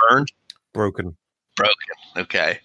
Burned, 0.09 0.31
Broken. 0.73 1.15
broken. 1.55 1.73
Okay. 2.17 2.59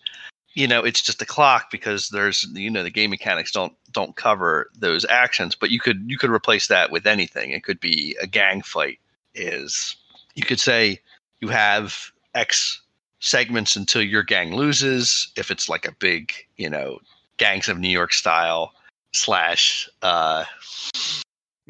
You 0.54 0.68
know, 0.68 0.84
it's 0.84 1.02
just 1.02 1.22
a 1.22 1.26
clock 1.26 1.70
because 1.70 2.10
there's 2.10 2.44
you 2.52 2.70
know 2.70 2.82
the 2.82 2.90
game 2.90 3.10
mechanics 3.10 3.50
don't 3.50 3.72
don't 3.92 4.16
cover 4.16 4.70
those 4.76 5.04
actions, 5.06 5.54
but 5.54 5.70
you 5.70 5.80
could 5.80 6.04
you 6.06 6.18
could 6.18 6.30
replace 6.30 6.68
that 6.68 6.90
with 6.90 7.06
anything. 7.06 7.50
It 7.50 7.64
could 7.64 7.80
be 7.80 8.16
a 8.20 8.26
gang 8.26 8.62
fight. 8.62 8.98
Is 9.34 9.96
you 10.34 10.44
could 10.44 10.60
say 10.60 11.00
you 11.40 11.48
have 11.48 12.12
X 12.34 12.80
segments 13.20 13.74
until 13.74 14.02
your 14.02 14.22
gang 14.22 14.54
loses. 14.54 15.32
If 15.36 15.50
it's 15.50 15.68
like 15.68 15.86
a 15.86 15.92
big, 15.92 16.32
you 16.56 16.70
know, 16.70 16.98
gangs 17.36 17.68
of 17.68 17.78
New 17.78 17.88
York 17.88 18.12
style 18.12 18.72
slash 19.14 19.88
uh, 20.02 20.44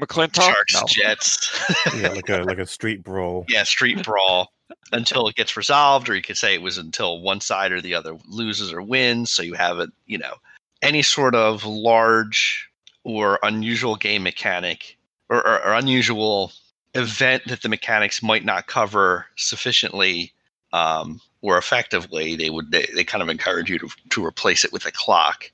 McClintock. 0.00 0.42
Sharks 0.42 0.74
No. 0.74 0.82
Jets. 0.88 1.50
Yeah, 1.96 2.08
like 2.08 2.28
a 2.28 2.38
like 2.42 2.58
a 2.58 2.66
street 2.66 3.02
brawl. 3.04 3.44
yeah, 3.48 3.62
street 3.62 4.02
brawl 4.02 4.52
until 4.92 5.28
it 5.28 5.36
gets 5.36 5.56
resolved, 5.56 6.08
or 6.08 6.16
you 6.16 6.22
could 6.22 6.36
say 6.38 6.54
it 6.54 6.62
was 6.62 6.78
until 6.78 7.20
one 7.20 7.40
side 7.40 7.70
or 7.72 7.80
the 7.80 7.94
other 7.94 8.16
loses 8.26 8.72
or 8.72 8.82
wins. 8.82 9.30
So 9.30 9.42
you 9.42 9.54
have 9.54 9.78
it, 9.78 9.90
you 10.06 10.18
know, 10.18 10.34
any 10.82 11.02
sort 11.02 11.34
of 11.34 11.64
large 11.64 12.68
or 13.04 13.38
unusual 13.42 13.96
game 13.96 14.22
mechanic 14.22 14.96
or, 15.28 15.46
or, 15.46 15.62
or 15.64 15.74
unusual 15.74 16.52
event 16.94 17.42
that 17.46 17.62
the 17.62 17.68
mechanics 17.68 18.22
might 18.22 18.44
not 18.44 18.66
cover 18.66 19.26
sufficiently 19.36 20.32
um, 20.72 21.20
or 21.42 21.56
effectively, 21.58 22.34
they 22.34 22.50
would 22.50 22.72
they, 22.72 22.88
they 22.94 23.04
kind 23.04 23.22
of 23.22 23.28
encourage 23.28 23.70
you 23.70 23.78
to 23.78 23.88
to 24.10 24.24
replace 24.24 24.64
it 24.64 24.72
with 24.72 24.86
a 24.86 24.92
clock 24.92 25.44
w- 25.44 25.52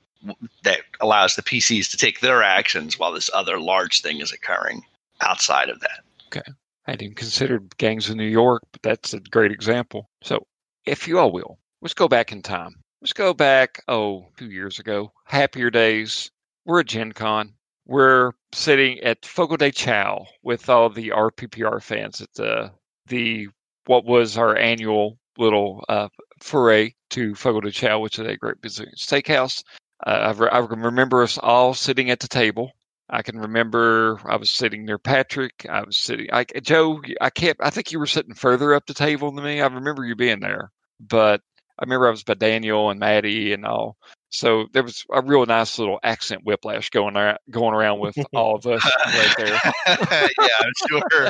that 0.63 0.81
allows 0.99 1.35
the 1.35 1.41
PCs 1.41 1.89
to 1.91 1.97
take 1.97 2.19
their 2.19 2.43
actions 2.43 2.97
while 2.97 3.11
this 3.11 3.29
other 3.33 3.59
large 3.59 4.01
thing 4.01 4.19
is 4.19 4.31
occurring 4.31 4.83
outside 5.21 5.69
of 5.69 5.79
that. 5.79 6.01
Okay. 6.27 6.51
I 6.87 6.95
didn't 6.95 7.15
consider 7.15 7.59
gangs 7.77 8.09
in 8.09 8.17
New 8.17 8.23
York, 8.23 8.63
but 8.71 8.81
that's 8.81 9.13
a 9.13 9.19
great 9.19 9.51
example. 9.51 10.09
So, 10.23 10.45
if 10.85 11.07
you 11.07 11.19
all 11.19 11.31
will, 11.31 11.59
let's 11.81 11.93
go 11.93 12.07
back 12.07 12.31
in 12.31 12.41
time. 12.41 12.75
Let's 13.01 13.13
go 13.13 13.33
back, 13.33 13.83
oh, 13.87 14.27
a 14.33 14.37
few 14.37 14.47
years 14.47 14.79
ago. 14.79 15.11
Happier 15.25 15.69
days. 15.69 16.31
We're 16.65 16.81
at 16.81 16.87
Gen 16.87 17.11
Con. 17.11 17.53
We're 17.85 18.31
sitting 18.53 18.99
at 18.99 19.25
Fogo 19.25 19.57
de 19.57 19.71
Chao 19.71 20.25
with 20.43 20.69
all 20.69 20.89
the 20.89 21.09
RPPR 21.09 21.81
fans 21.81 22.21
at 22.21 22.33
the, 22.33 22.71
the 23.07 23.47
what 23.85 24.05
was 24.05 24.37
our 24.37 24.55
annual 24.55 25.17
little 25.37 25.83
uh, 25.89 26.09
foray 26.39 26.93
to 27.11 27.35
Fogo 27.35 27.61
de 27.61 27.71
Chao, 27.71 27.99
which 27.99 28.19
is 28.19 28.27
a 28.27 28.37
great 28.37 28.61
Brazilian 28.61 28.95
steakhouse. 28.95 29.63
Uh, 30.05 30.09
I, 30.09 30.31
re- 30.31 30.49
I 30.51 30.59
remember 30.59 31.23
us 31.23 31.37
all 31.37 31.73
sitting 31.73 32.09
at 32.09 32.19
the 32.19 32.27
table. 32.27 32.71
I 33.09 33.21
can 33.21 33.37
remember 33.37 34.19
I 34.25 34.37
was 34.37 34.49
sitting 34.49 34.85
near 34.85 34.97
Patrick. 34.97 35.65
I 35.69 35.83
was 35.83 35.99
sitting, 35.99 36.27
I, 36.31 36.45
Joe, 36.61 37.01
I 37.19 37.29
can't, 37.29 37.57
I 37.59 37.69
think 37.69 37.91
you 37.91 37.99
were 37.99 38.07
sitting 38.07 38.33
further 38.33 38.73
up 38.73 38.85
the 38.85 38.93
table 38.93 39.31
than 39.31 39.43
me. 39.43 39.61
I 39.61 39.67
remember 39.67 40.05
you 40.05 40.15
being 40.15 40.39
there, 40.39 40.71
but 40.99 41.41
I 41.77 41.83
remember 41.83 42.07
I 42.07 42.11
was 42.11 42.23
by 42.23 42.35
Daniel 42.35 42.89
and 42.89 42.99
Maddie 42.99 43.51
and 43.53 43.65
all. 43.65 43.97
So 44.29 44.67
there 44.71 44.83
was 44.83 45.05
a 45.11 45.21
real 45.21 45.45
nice 45.45 45.77
little 45.77 45.99
accent 46.03 46.43
whiplash 46.45 46.89
going 46.89 47.17
around, 47.17 47.39
going 47.49 47.73
around 47.73 47.99
with 47.99 48.15
all 48.33 48.55
of 48.55 48.65
us 48.65 48.89
right 49.07 49.35
there. 49.37 49.59
yeah, 50.39 50.47
I'm 50.61 50.73
sure. 50.89 51.29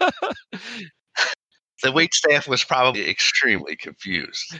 The 1.82 1.92
wait 1.92 2.14
staff 2.14 2.48
was 2.48 2.64
probably 2.64 3.10
extremely 3.10 3.76
confused. 3.76 4.58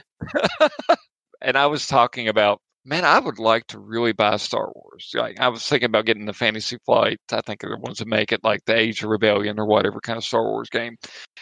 and 1.41 1.57
I 1.57 1.65
was 1.65 1.87
talking 1.87 2.27
about, 2.27 2.61
man, 2.85 3.03
I 3.03 3.19
would 3.19 3.39
like 3.39 3.67
to 3.67 3.79
really 3.79 4.13
buy 4.13 4.37
Star 4.37 4.71
Wars. 4.73 5.11
Like 5.13 5.39
I 5.39 5.49
was 5.49 5.67
thinking 5.67 5.87
about 5.87 6.05
getting 6.05 6.25
the 6.25 6.33
Fantasy 6.33 6.77
Flight. 6.85 7.19
I 7.31 7.41
think 7.41 7.59
they're 7.59 7.71
the 7.71 7.77
ones 7.77 7.97
that 7.97 8.07
make 8.07 8.31
it 8.31 8.43
like 8.43 8.63
the 8.65 8.77
Age 8.77 9.03
of 9.03 9.09
Rebellion 9.09 9.59
or 9.59 9.65
whatever 9.65 9.99
kind 9.99 10.17
of 10.17 10.23
Star 10.23 10.43
Wars 10.43 10.69
game. 10.69 10.97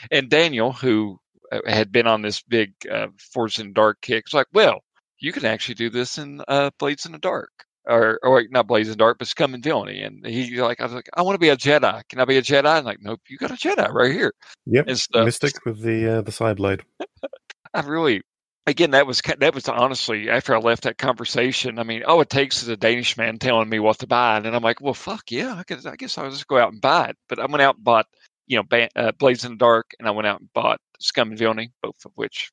And 0.09 0.29
Daniel, 0.29 0.71
who 0.71 1.19
uh, 1.51 1.59
had 1.67 1.91
been 1.91 2.07
on 2.07 2.21
this 2.21 2.41
big 2.41 2.73
uh, 2.89 3.07
Forged 3.33 3.59
in 3.59 3.67
the 3.67 3.73
Dark 3.73 4.01
kick, 4.01 4.25
was 4.25 4.33
like, 4.33 4.47
well, 4.53 4.83
you 5.19 5.31
can 5.33 5.45
actually 5.45 5.75
do 5.75 5.89
this 5.89 6.17
in 6.17 6.41
uh, 6.47 6.71
Blades 6.79 7.05
in 7.05 7.11
the 7.11 7.19
Dark. 7.19 7.51
Or, 7.85 8.17
or 8.23 8.45
not 8.49 8.67
Blades 8.67 8.87
in 8.87 8.93
the 8.93 8.97
Dark, 8.97 9.17
but 9.19 9.27
Scum 9.27 9.53
and 9.53 9.61
Villainy. 9.61 10.03
And 10.03 10.25
he 10.25 10.61
like, 10.61 10.79
I 10.79 10.85
was 10.85 10.93
like, 10.93 11.09
I 11.15 11.21
want 11.21 11.35
to 11.35 11.39
be 11.39 11.49
a 11.49 11.57
Jedi. 11.57 12.01
Can 12.07 12.21
I 12.21 12.25
be 12.25 12.37
a 12.37 12.41
Jedi? 12.41 12.65
I'm 12.65 12.85
like, 12.85 12.99
nope, 13.01 13.19
you 13.27 13.37
got 13.37 13.51
a 13.51 13.55
Jedi 13.55 13.91
right 13.91 14.13
here. 14.13 14.33
Yep. 14.67 14.85
And 14.87 14.97
stuff. 14.97 15.25
Mystic 15.25 15.65
with 15.65 15.81
the 15.81 16.19
uh, 16.19 16.21
the 16.21 16.31
side 16.31 16.55
blade. 16.55 16.83
I 17.73 17.81
really, 17.81 18.21
again, 18.65 18.91
that 18.91 19.07
was 19.07 19.21
that 19.39 19.53
was 19.53 19.67
honestly 19.67 20.29
after 20.29 20.55
I 20.55 20.59
left 20.59 20.83
that 20.83 20.97
conversation. 20.97 21.79
I 21.79 21.83
mean, 21.83 22.03
all 22.03 22.21
it 22.21 22.29
takes 22.29 22.63
is 22.63 22.69
a 22.69 22.77
Danish 22.77 23.17
man 23.17 23.39
telling 23.39 23.69
me 23.69 23.79
what 23.79 23.99
to 23.99 24.07
buy, 24.07 24.37
and 24.37 24.47
I'm 24.47 24.63
like, 24.63 24.81
well, 24.81 24.93
fuck 24.93 25.31
yeah, 25.31 25.55
I 25.55 25.63
guess 25.67 25.85
I 25.85 25.95
guess 25.95 26.17
I'll 26.17 26.29
just 26.29 26.47
go 26.47 26.57
out 26.57 26.71
and 26.71 26.81
buy 26.81 27.09
it. 27.09 27.17
But 27.29 27.39
I 27.39 27.45
went 27.45 27.61
out 27.61 27.75
and 27.75 27.83
bought, 27.83 28.07
you 28.47 28.57
know, 28.57 28.63
Ban- 28.63 28.89
uh, 28.95 29.11
Blades 29.13 29.45
in 29.45 29.53
the 29.53 29.57
Dark, 29.57 29.91
and 29.99 30.07
I 30.07 30.11
went 30.11 30.27
out 30.27 30.39
and 30.39 30.49
bought 30.53 30.79
Scum 30.99 31.29
and 31.29 31.37
Villainy, 31.37 31.71
both 31.81 32.05
of 32.05 32.11
which 32.15 32.51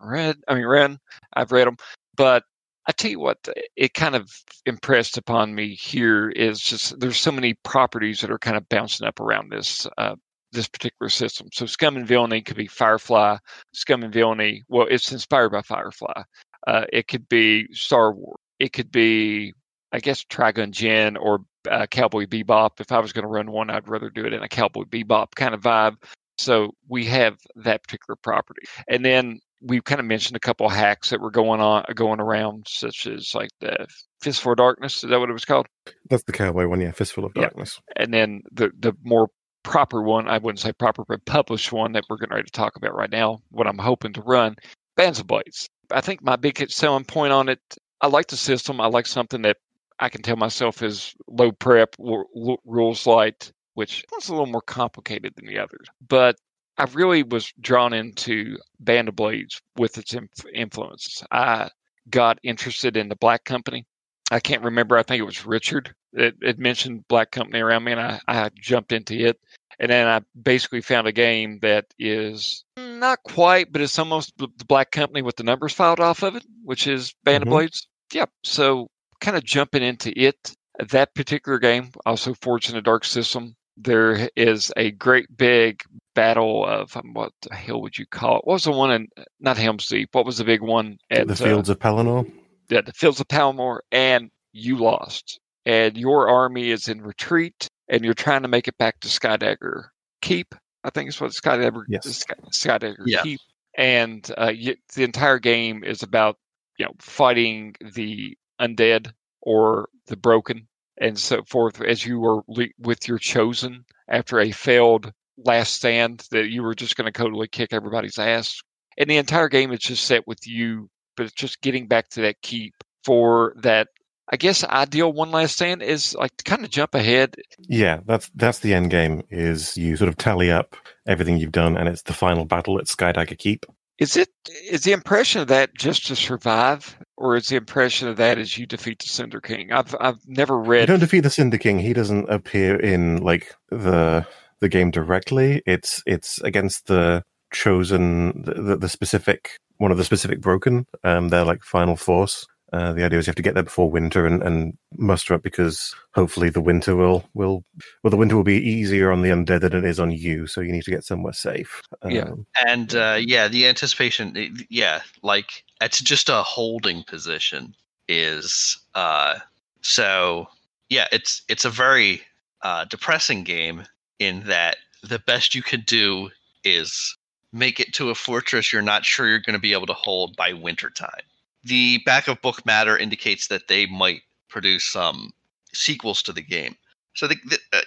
read. 0.00 0.36
I 0.46 0.54
mean, 0.54 0.64
read. 0.66 0.98
I've 1.34 1.52
read 1.52 1.66
them, 1.66 1.76
but 2.16 2.44
I 2.86 2.92
tell 2.92 3.10
you 3.10 3.20
what, 3.20 3.46
it 3.76 3.92
kind 3.92 4.16
of 4.16 4.30
impressed 4.64 5.18
upon 5.18 5.54
me 5.54 5.74
here 5.74 6.30
is 6.30 6.60
just 6.60 6.98
there's 6.98 7.20
so 7.20 7.30
many 7.30 7.54
properties 7.62 8.20
that 8.20 8.30
are 8.30 8.38
kind 8.38 8.56
of 8.56 8.68
bouncing 8.70 9.06
up 9.06 9.20
around 9.20 9.52
this 9.52 9.86
uh, 9.98 10.16
this 10.52 10.68
particular 10.68 11.08
system. 11.10 11.48
So 11.52 11.66
Scum 11.66 11.96
and 11.96 12.06
Villainy 12.06 12.42
could 12.42 12.56
be 12.56 12.66
Firefly. 12.66 13.36
Scum 13.72 14.02
and 14.02 14.12
Villainy, 14.12 14.62
well, 14.68 14.86
it's 14.90 15.12
inspired 15.12 15.50
by 15.50 15.62
Firefly. 15.62 16.22
Uh, 16.66 16.84
it 16.92 17.08
could 17.08 17.28
be 17.28 17.66
Star 17.72 18.12
Wars. 18.12 18.38
It 18.58 18.72
could 18.72 18.90
be, 18.90 19.54
I 19.92 20.00
guess, 20.00 20.24
Trigun 20.24 20.72
Gen 20.72 21.16
or 21.16 21.40
uh, 21.70 21.86
Cowboy 21.86 22.26
Bebop. 22.26 22.80
If 22.80 22.90
I 22.92 22.98
was 22.98 23.12
going 23.12 23.22
to 23.24 23.28
run 23.28 23.50
one, 23.50 23.70
I'd 23.70 23.88
rather 23.88 24.10
do 24.10 24.24
it 24.24 24.32
in 24.32 24.42
a 24.42 24.48
Cowboy 24.48 24.84
Bebop 24.84 25.34
kind 25.36 25.54
of 25.54 25.60
vibe. 25.60 25.96
So 26.38 26.72
we 26.88 27.04
have 27.06 27.36
that 27.56 27.82
particular 27.82 28.16
property, 28.22 28.62
and 28.88 29.04
then 29.04 29.40
we 29.60 29.80
kind 29.80 29.98
of 29.98 30.06
mentioned 30.06 30.36
a 30.36 30.40
couple 30.40 30.66
of 30.66 30.72
hacks 30.72 31.10
that 31.10 31.20
were 31.20 31.32
going 31.32 31.60
on, 31.60 31.84
going 31.96 32.20
around, 32.20 32.66
such 32.68 33.08
as 33.08 33.34
like 33.34 33.50
the 33.60 33.88
Fistful 34.22 34.52
of 34.52 34.56
Darkness. 34.58 35.02
Is 35.02 35.10
that 35.10 35.18
what 35.18 35.30
it 35.30 35.32
was 35.32 35.44
called? 35.44 35.66
That's 36.08 36.22
the 36.22 36.32
cowboy 36.32 36.68
one, 36.68 36.80
yeah. 36.80 36.92
Fistful 36.92 37.24
of 37.24 37.32
Yeah. 37.34 37.42
Darkness. 37.42 37.80
and 37.96 38.14
then 38.14 38.42
the 38.52 38.70
the 38.78 38.92
more 39.02 39.30
proper 39.62 40.02
one, 40.02 40.28
I 40.28 40.38
wouldn't 40.38 40.60
say 40.60 40.72
proper, 40.72 41.04
but 41.06 41.24
published 41.24 41.72
one 41.72 41.92
that 41.92 42.04
we're 42.08 42.16
getting 42.16 42.34
ready 42.34 42.46
to 42.46 42.50
talk 42.50 42.76
about 42.76 42.94
right 42.94 43.10
now, 43.10 43.40
what 43.50 43.66
I'm 43.66 43.78
hoping 43.78 44.12
to 44.14 44.22
run, 44.22 44.56
Bands 44.96 45.20
of 45.20 45.26
Blades. 45.26 45.68
I 45.90 46.00
think 46.00 46.22
my 46.22 46.36
big 46.36 46.70
selling 46.70 47.04
point 47.04 47.32
on 47.32 47.48
it, 47.48 47.60
I 48.00 48.08
like 48.08 48.28
the 48.28 48.36
system. 48.36 48.80
I 48.80 48.86
like 48.86 49.06
something 49.06 49.42
that 49.42 49.56
I 49.98 50.08
can 50.08 50.22
tell 50.22 50.36
myself 50.36 50.82
is 50.82 51.14
low 51.26 51.52
prep, 51.52 51.96
rules 51.98 53.06
light, 53.06 53.52
which 53.74 54.04
is 54.18 54.28
a 54.28 54.32
little 54.32 54.46
more 54.46 54.62
complicated 54.62 55.34
than 55.36 55.46
the 55.46 55.58
others. 55.58 55.86
But 56.06 56.36
I 56.76 56.84
really 56.92 57.24
was 57.24 57.52
drawn 57.60 57.92
into 57.92 58.56
Band 58.80 59.08
of 59.08 59.16
Blades 59.16 59.60
with 59.76 59.98
its 59.98 60.14
inf- 60.14 60.46
influences. 60.54 61.24
I 61.32 61.70
got 62.08 62.38
interested 62.42 62.96
in 62.96 63.08
the 63.08 63.16
Black 63.16 63.44
Company. 63.44 63.84
I 64.30 64.40
can't 64.40 64.62
remember. 64.62 64.96
I 64.96 65.02
think 65.02 65.20
it 65.20 65.24
was 65.24 65.44
Richard 65.44 65.94
that 66.12 66.34
had 66.42 66.58
mentioned 66.58 67.06
Black 67.08 67.30
Company 67.30 67.60
around 67.60 67.84
me, 67.84 67.92
and 67.92 68.00
I, 68.00 68.20
I 68.28 68.50
jumped 68.60 68.92
into 68.92 69.14
it. 69.14 69.38
And 69.80 69.90
then 69.90 70.08
I 70.08 70.22
basically 70.40 70.80
found 70.80 71.06
a 71.06 71.12
game 71.12 71.60
that 71.62 71.86
is 72.00 72.64
not 72.76 73.20
quite, 73.22 73.70
but 73.72 73.80
it's 73.80 73.98
almost 73.98 74.36
the 74.36 74.48
Black 74.66 74.90
Company 74.90 75.22
with 75.22 75.36
the 75.36 75.44
numbers 75.44 75.72
filed 75.72 76.00
off 76.00 76.22
of 76.24 76.34
it, 76.34 76.44
which 76.64 76.86
is 76.88 77.14
Band 77.24 77.44
Mhm. 77.44 77.46
of 77.46 77.50
Blades. 77.50 77.88
Yep. 78.12 78.30
So 78.42 78.88
kind 79.20 79.36
of 79.36 79.44
jumping 79.44 79.82
into 79.84 80.12
it. 80.18 80.52
That 80.90 81.14
particular 81.14 81.58
game, 81.60 81.90
also 82.06 82.34
Forged 82.34 82.70
in 82.70 82.74
the 82.76 82.82
Dark 82.82 83.04
System, 83.04 83.54
there 83.76 84.28
is 84.34 84.72
a 84.76 84.90
great 84.92 85.36
big 85.36 85.82
battle 86.14 86.66
of 86.66 86.96
um, 86.96 87.12
what 87.14 87.32
the 87.42 87.54
hell 87.54 87.80
would 87.80 87.96
you 87.96 88.06
call 88.06 88.38
it? 88.38 88.44
What 88.44 88.54
was 88.54 88.64
the 88.64 88.72
one 88.72 88.90
in 88.90 89.08
not 89.38 89.58
Helm's 89.58 89.86
Deep? 89.86 90.08
What 90.12 90.26
was 90.26 90.38
the 90.38 90.44
big 90.44 90.60
one 90.62 90.98
at 91.10 91.28
the 91.28 91.34
uh, 91.34 91.36
Fields 91.36 91.68
of 91.68 91.78
Pelennor. 91.78 92.28
yeah, 92.68 92.80
the 92.80 92.92
fields 92.92 93.20
of 93.20 93.28
Pelennor, 93.28 93.78
and 93.92 94.30
you 94.52 94.76
lost. 94.78 95.38
And 95.68 95.96
your 95.96 96.28
army 96.28 96.70
is 96.70 96.88
in 96.88 97.02
retreat, 97.02 97.68
and 97.88 98.04
you're 98.04 98.14
trying 98.14 98.42
to 98.42 98.48
make 98.48 98.68
it 98.68 98.78
back 98.78 99.00
to 99.00 99.08
Skydagger 99.08 99.88
Keep. 100.22 100.54
I 100.82 100.90
think 100.90 101.08
it's 101.08 101.20
what 101.20 101.32
Skydagger, 101.32 101.82
Yes. 101.88 102.24
Skydagger 102.52 103.04
Yeah. 103.06 103.22
Keep. 103.22 103.40
And 103.76 104.30
uh, 104.38 104.52
you, 104.54 104.76
the 104.94 105.04
entire 105.04 105.38
game 105.38 105.84
is 105.84 106.02
about 106.02 106.36
you 106.78 106.86
know 106.86 106.92
fighting 107.00 107.74
the 107.94 108.36
undead 108.60 109.12
or 109.42 109.88
the 110.06 110.16
broken 110.16 110.66
and 111.00 111.18
so 111.18 111.42
forth 111.44 111.80
as 111.80 112.04
you 112.04 112.18
were 112.18 112.42
le- 112.48 112.74
with 112.78 113.06
your 113.06 113.18
chosen 113.18 113.84
after 114.08 114.40
a 114.40 114.50
failed 114.50 115.12
last 115.44 115.74
stand 115.74 116.26
that 116.32 116.48
you 116.48 116.62
were 116.62 116.74
just 116.74 116.96
going 116.96 117.12
to 117.12 117.16
totally 117.16 117.46
kick 117.46 117.72
everybody's 117.72 118.18
ass. 118.18 118.60
And 118.96 119.08
the 119.08 119.18
entire 119.18 119.48
game 119.48 119.70
is 119.70 119.78
just 119.80 120.06
set 120.06 120.26
with 120.26 120.44
you 120.44 120.88
but 121.18 121.26
it's 121.26 121.34
just 121.34 121.60
getting 121.60 121.88
back 121.88 122.08
to 122.10 122.22
that 122.22 122.40
keep 122.40 122.72
for 123.04 123.52
that. 123.62 123.88
I 124.30 124.36
guess 124.36 124.62
ideal 124.64 125.12
one 125.12 125.30
last 125.30 125.54
stand 125.54 125.82
is 125.82 126.14
like 126.14 126.36
to 126.36 126.44
kind 126.44 126.64
of 126.64 126.70
jump 126.70 126.94
ahead. 126.94 127.36
Yeah, 127.60 128.00
that's 128.06 128.30
that's 128.34 128.58
the 128.60 128.74
end 128.74 128.90
game. 128.90 129.22
Is 129.30 129.76
you 129.76 129.96
sort 129.96 130.08
of 130.08 130.16
tally 130.16 130.50
up 130.50 130.76
everything 131.06 131.38
you've 131.38 131.52
done, 131.52 131.76
and 131.76 131.88
it's 131.88 132.02
the 132.02 132.12
final 132.12 132.44
battle 132.44 132.78
at 132.78 132.86
Skydagger 132.86 133.38
Keep. 133.38 133.64
Is 133.98 134.16
it 134.16 134.28
is 134.70 134.82
the 134.82 134.92
impression 134.92 135.40
of 135.40 135.48
that 135.48 135.74
just 135.74 136.06
to 136.06 136.16
survive, 136.16 136.96
or 137.16 137.36
is 137.36 137.46
the 137.48 137.56
impression 137.56 138.06
of 138.06 138.16
that 138.18 138.38
as 138.38 138.56
you 138.56 138.66
defeat 138.66 139.00
the 139.00 139.08
Cinder 139.08 139.40
King? 139.40 139.72
I've 139.72 139.94
I've 139.98 140.20
never 140.26 140.58
read. 140.58 140.82
You 140.82 140.86
don't 140.86 141.00
defeat 141.00 141.20
the 141.20 141.30
Cinder 141.30 141.58
King. 141.58 141.78
He 141.78 141.94
doesn't 141.94 142.28
appear 142.28 142.76
in 142.76 143.22
like 143.22 143.54
the 143.70 144.26
the 144.60 144.68
game 144.68 144.90
directly. 144.90 145.62
It's 145.66 146.02
it's 146.06 146.40
against 146.42 146.86
the 146.86 147.24
chosen 147.50 148.42
the, 148.42 148.54
the, 148.54 148.76
the 148.76 148.88
specific 148.88 149.58
one 149.78 149.90
of 149.90 149.96
the 149.96 150.04
specific 150.04 150.40
broken. 150.40 150.86
Um, 151.02 151.30
they're 151.30 151.44
like 151.44 151.62
final 151.62 151.96
force. 151.96 152.46
Uh, 152.72 152.92
the 152.92 153.04
idea 153.04 153.18
is 153.18 153.26
you 153.26 153.30
have 153.30 153.36
to 153.36 153.42
get 153.42 153.54
there 153.54 153.62
before 153.62 153.90
winter 153.90 154.26
and, 154.26 154.42
and 154.42 154.76
muster 154.96 155.32
up 155.32 155.42
because 155.42 155.94
hopefully 156.14 156.50
the 156.50 156.60
winter 156.60 156.94
will 156.94 157.24
will 157.32 157.64
well 158.02 158.10
the 158.10 158.16
winter 158.16 158.36
will 158.36 158.44
be 158.44 158.62
easier 158.62 159.10
on 159.10 159.22
the 159.22 159.30
undead 159.30 159.60
than 159.60 159.72
it 159.72 159.84
is 159.84 159.98
on 159.98 160.10
you. 160.10 160.46
So 160.46 160.60
you 160.60 160.72
need 160.72 160.84
to 160.84 160.90
get 160.90 161.04
somewhere 161.04 161.32
safe. 161.32 161.80
Yeah. 162.06 162.24
Um, 162.24 162.46
And 162.66 162.94
uh, 162.94 163.18
yeah, 163.20 163.48
the 163.48 163.66
anticipation, 163.66 164.56
yeah, 164.68 165.00
like 165.22 165.64
it's 165.80 166.00
just 166.00 166.28
a 166.28 166.42
holding 166.42 167.04
position. 167.04 167.74
Is 168.06 168.78
uh, 168.94 169.38
so 169.80 170.48
yeah, 170.88 171.08
it's 171.12 171.42
it's 171.48 171.64
a 171.64 171.70
very 171.70 172.22
uh, 172.62 172.84
depressing 172.84 173.44
game 173.44 173.84
in 174.18 174.42
that 174.44 174.76
the 175.02 175.18
best 175.20 175.54
you 175.54 175.62
could 175.62 175.86
do 175.86 176.30
is 176.64 177.16
make 177.52 177.80
it 177.80 177.94
to 177.94 178.10
a 178.10 178.14
fortress 178.14 178.72
you're 178.72 178.82
not 178.82 179.04
sure 179.04 179.28
you're 179.28 179.38
going 179.38 179.54
to 179.54 179.60
be 179.60 179.72
able 179.72 179.86
to 179.86 179.94
hold 179.94 180.36
by 180.36 180.52
wintertime. 180.52 181.22
The 181.68 181.98
back 182.06 182.28
of 182.28 182.40
book 182.40 182.64
matter 182.64 182.96
indicates 182.96 183.48
that 183.48 183.68
they 183.68 183.84
might 183.84 184.22
produce 184.48 184.84
some 184.84 185.34
sequels 185.74 186.22
to 186.22 186.32
the 186.32 186.40
game. 186.40 186.76
So 187.12 187.26
the, 187.26 187.36
the 187.44 187.58
uh, 187.74 187.82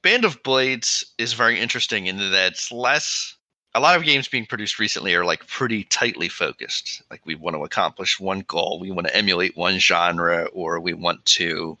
Band 0.00 0.24
of 0.24 0.42
Blades 0.42 1.04
is 1.18 1.34
very 1.34 1.60
interesting 1.60 2.06
in 2.06 2.16
that 2.16 2.52
it's 2.52 2.72
less. 2.72 3.36
A 3.74 3.80
lot 3.80 3.96
of 3.96 4.04
games 4.04 4.28
being 4.28 4.46
produced 4.46 4.78
recently 4.78 5.14
are 5.14 5.26
like 5.26 5.46
pretty 5.46 5.84
tightly 5.84 6.30
focused. 6.30 7.02
Like 7.10 7.20
we 7.26 7.34
want 7.34 7.54
to 7.54 7.64
accomplish 7.64 8.18
one 8.18 8.40
goal, 8.48 8.80
we 8.80 8.90
want 8.90 9.06
to 9.08 9.16
emulate 9.16 9.58
one 9.58 9.78
genre, 9.78 10.46
or 10.54 10.80
we 10.80 10.94
want 10.94 11.22
to 11.26 11.76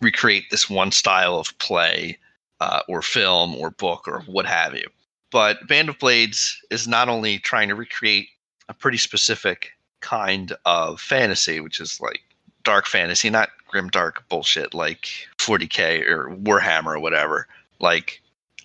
recreate 0.00 0.50
this 0.50 0.68
one 0.68 0.90
style 0.90 1.38
of 1.38 1.56
play, 1.58 2.18
uh, 2.60 2.80
or 2.88 3.02
film, 3.02 3.54
or 3.54 3.70
book, 3.70 4.08
or 4.08 4.22
what 4.22 4.46
have 4.46 4.74
you. 4.74 4.88
But 5.30 5.68
Band 5.68 5.90
of 5.90 5.98
Blades 6.00 6.60
is 6.72 6.88
not 6.88 7.08
only 7.08 7.38
trying 7.38 7.68
to 7.68 7.76
recreate 7.76 8.30
a 8.68 8.74
pretty 8.74 8.98
specific 8.98 9.75
kind 10.06 10.52
of 10.64 11.00
fantasy, 11.00 11.58
which 11.58 11.80
is 11.80 12.00
like 12.00 12.22
dark 12.62 12.86
fantasy, 12.86 13.28
not 13.28 13.50
grim 13.66 13.88
dark 13.88 14.28
bullshit 14.28 14.72
like 14.72 15.08
40k 15.38 16.06
or 16.06 16.28
Warhammer 16.30 16.94
or 16.94 17.00
whatever. 17.00 17.48
Like 17.80 18.22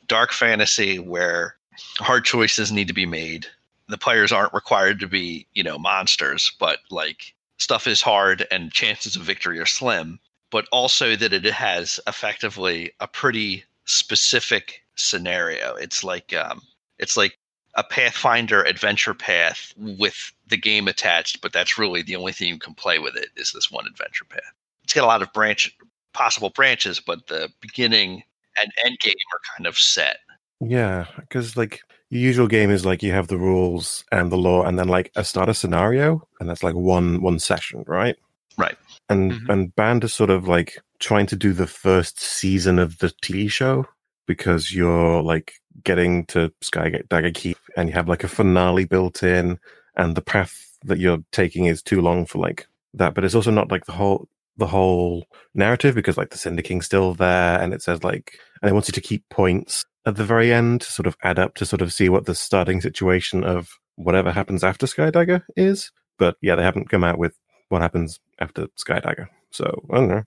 dark 0.08 0.32
fantasy 0.32 1.00
where 1.00 1.56
hard 1.98 2.26
choices 2.26 2.72
need 2.72 2.88
to 2.90 2.94
be 2.94 3.08
made. 3.08 3.48
The 3.88 3.98
players 3.98 4.32
aren't 4.32 4.54
required 4.54 5.00
to 5.00 5.08
be, 5.08 5.48
you 5.56 5.64
know, 5.64 5.80
monsters, 5.80 6.52
but 6.60 6.78
like 6.92 7.34
stuff 7.58 7.88
is 7.88 8.02
hard 8.02 8.46
and 8.52 8.72
chances 8.72 9.16
of 9.16 9.24
victory 9.24 9.58
are 9.60 9.66
slim. 9.66 10.20
But 10.52 10.68
also 10.72 11.16
that 11.16 11.34
it 11.34 11.46
has 11.46 12.00
effectively 12.06 12.92
a 13.00 13.08
pretty 13.08 13.64
specific 13.86 14.84
scenario. 14.96 15.74
It's 15.74 16.04
like 16.04 16.36
um, 16.36 16.62
it's 17.00 17.18
like 17.18 17.36
a 17.76 17.84
Pathfinder 17.84 18.64
adventure 18.64 19.14
path 19.14 19.74
with 19.78 20.32
the 20.48 20.58
game 20.58 20.88
attached, 20.88 21.42
but 21.42 21.54
that's 21.54 21.78
really 21.78 22.02
the 22.02 22.16
only 22.16 22.34
thing 22.34 22.50
you 22.50 22.60
can 22.60 22.74
play 22.74 23.00
with 23.00 23.16
it 23.16 23.30
is 23.38 23.52
this 23.54 23.72
one 23.72 23.88
adventure 23.88 24.26
path. 24.26 24.42
It's 24.84 24.94
got 24.94 25.04
a 25.04 25.08
lot 25.08 25.22
of 25.22 25.32
branch 25.34 25.76
possible 26.14 26.50
branches, 26.50 27.00
but 27.00 27.28
the 27.28 27.50
beginning 27.62 28.24
and 28.62 28.72
end 28.86 28.98
game 29.00 29.14
are 29.34 29.40
kind 29.56 29.68
of 29.68 29.78
set. 29.78 30.18
Yeah, 30.60 31.06
because 31.20 31.58
like 31.58 31.82
the 32.10 32.20
usual 32.20 32.48
game 32.48 32.70
is 32.70 32.86
like 32.86 33.02
you 33.02 33.12
have 33.12 33.28
the 33.28 33.38
rules 33.38 34.04
and 34.12 34.32
the 34.32 34.38
law, 34.38 34.64
and 34.64 34.78
then 34.78 34.88
like 34.88 35.12
a 35.16 35.24
starter 35.24 35.54
scenario, 35.54 36.28
and 36.40 36.50
that's 36.50 36.64
like 36.64 36.76
one 36.76 37.22
one 37.22 37.40
session, 37.40 37.84
right? 37.88 38.16
Right. 38.58 38.78
And 39.10 39.32
Mhm. 39.32 39.50
and 39.50 39.76
Band 39.76 40.04
is 40.04 40.14
sort 40.14 40.30
of 40.30 40.48
like 40.48 40.78
trying 41.00 41.26
to 41.28 41.36
do 41.36 41.54
the 41.54 41.68
first 41.68 42.20
season 42.20 42.80
of 42.80 43.00
the 43.00 43.12
TV 43.24 43.50
show 43.50 43.88
because 44.28 44.74
you're 44.74 45.24
like 45.24 45.54
getting 45.84 46.26
to 46.28 46.52
Skydagger 46.62 47.34
Keep, 47.34 47.58
and 47.76 47.90
you 47.90 47.94
have 47.96 48.08
like 48.08 48.24
a 48.24 48.28
finale 48.28 48.86
built 48.86 49.24
in, 49.24 49.60
and 49.96 50.16
the 50.16 50.22
path 50.22 50.78
that 50.86 51.00
you're 51.00 51.24
taking 51.32 51.66
is 51.66 51.82
too 51.82 52.02
long 52.02 52.26
for 52.26 52.40
like 52.40 52.68
that. 52.94 53.14
But 53.14 53.24
it's 53.24 53.36
also 53.36 53.52
not 53.52 53.72
like 53.72 53.86
the 53.86 53.94
whole 53.94 54.28
the 54.58 54.68
whole 54.68 55.26
narrative 55.56 55.96
because 55.96 56.18
like 56.18 56.30
the 56.30 56.38
Cinder 56.38 56.62
King's 56.62 56.86
still 56.86 57.14
there, 57.14 57.60
and 57.60 57.74
it 57.74 57.82
says 57.82 58.04
like 58.04 58.38
and 58.62 58.70
it 58.70 58.74
wants 58.74 58.88
you 58.90 58.94
to 58.94 59.02
keep 59.02 59.28
points 59.30 59.86
at 60.06 60.16
the 60.16 60.26
very 60.26 60.52
end 60.52 60.82
to 60.82 60.92
sort 60.92 61.08
of 61.08 61.16
add 61.24 61.40
up 61.40 61.56
to 61.56 61.66
sort 61.66 61.82
of 61.82 61.94
see 61.94 62.10
what 62.10 62.26
the 62.26 62.36
starting 62.36 62.82
situation 62.82 63.44
of 63.44 63.70
whatever 63.96 64.32
happens 64.32 64.64
after 64.64 64.86
Skydagger 64.86 65.44
is. 65.56 65.92
But 66.18 66.38
yeah, 66.42 66.56
they 66.56 66.64
haven't 66.64 66.90
come 66.90 67.04
out 67.04 67.18
with 67.18 67.38
what 67.70 67.82
happens 67.82 68.20
after 68.40 68.68
Skydagger. 68.80 69.28
So 69.52 69.84
I 69.92 69.96
don't 69.96 70.10
know. 70.10 70.24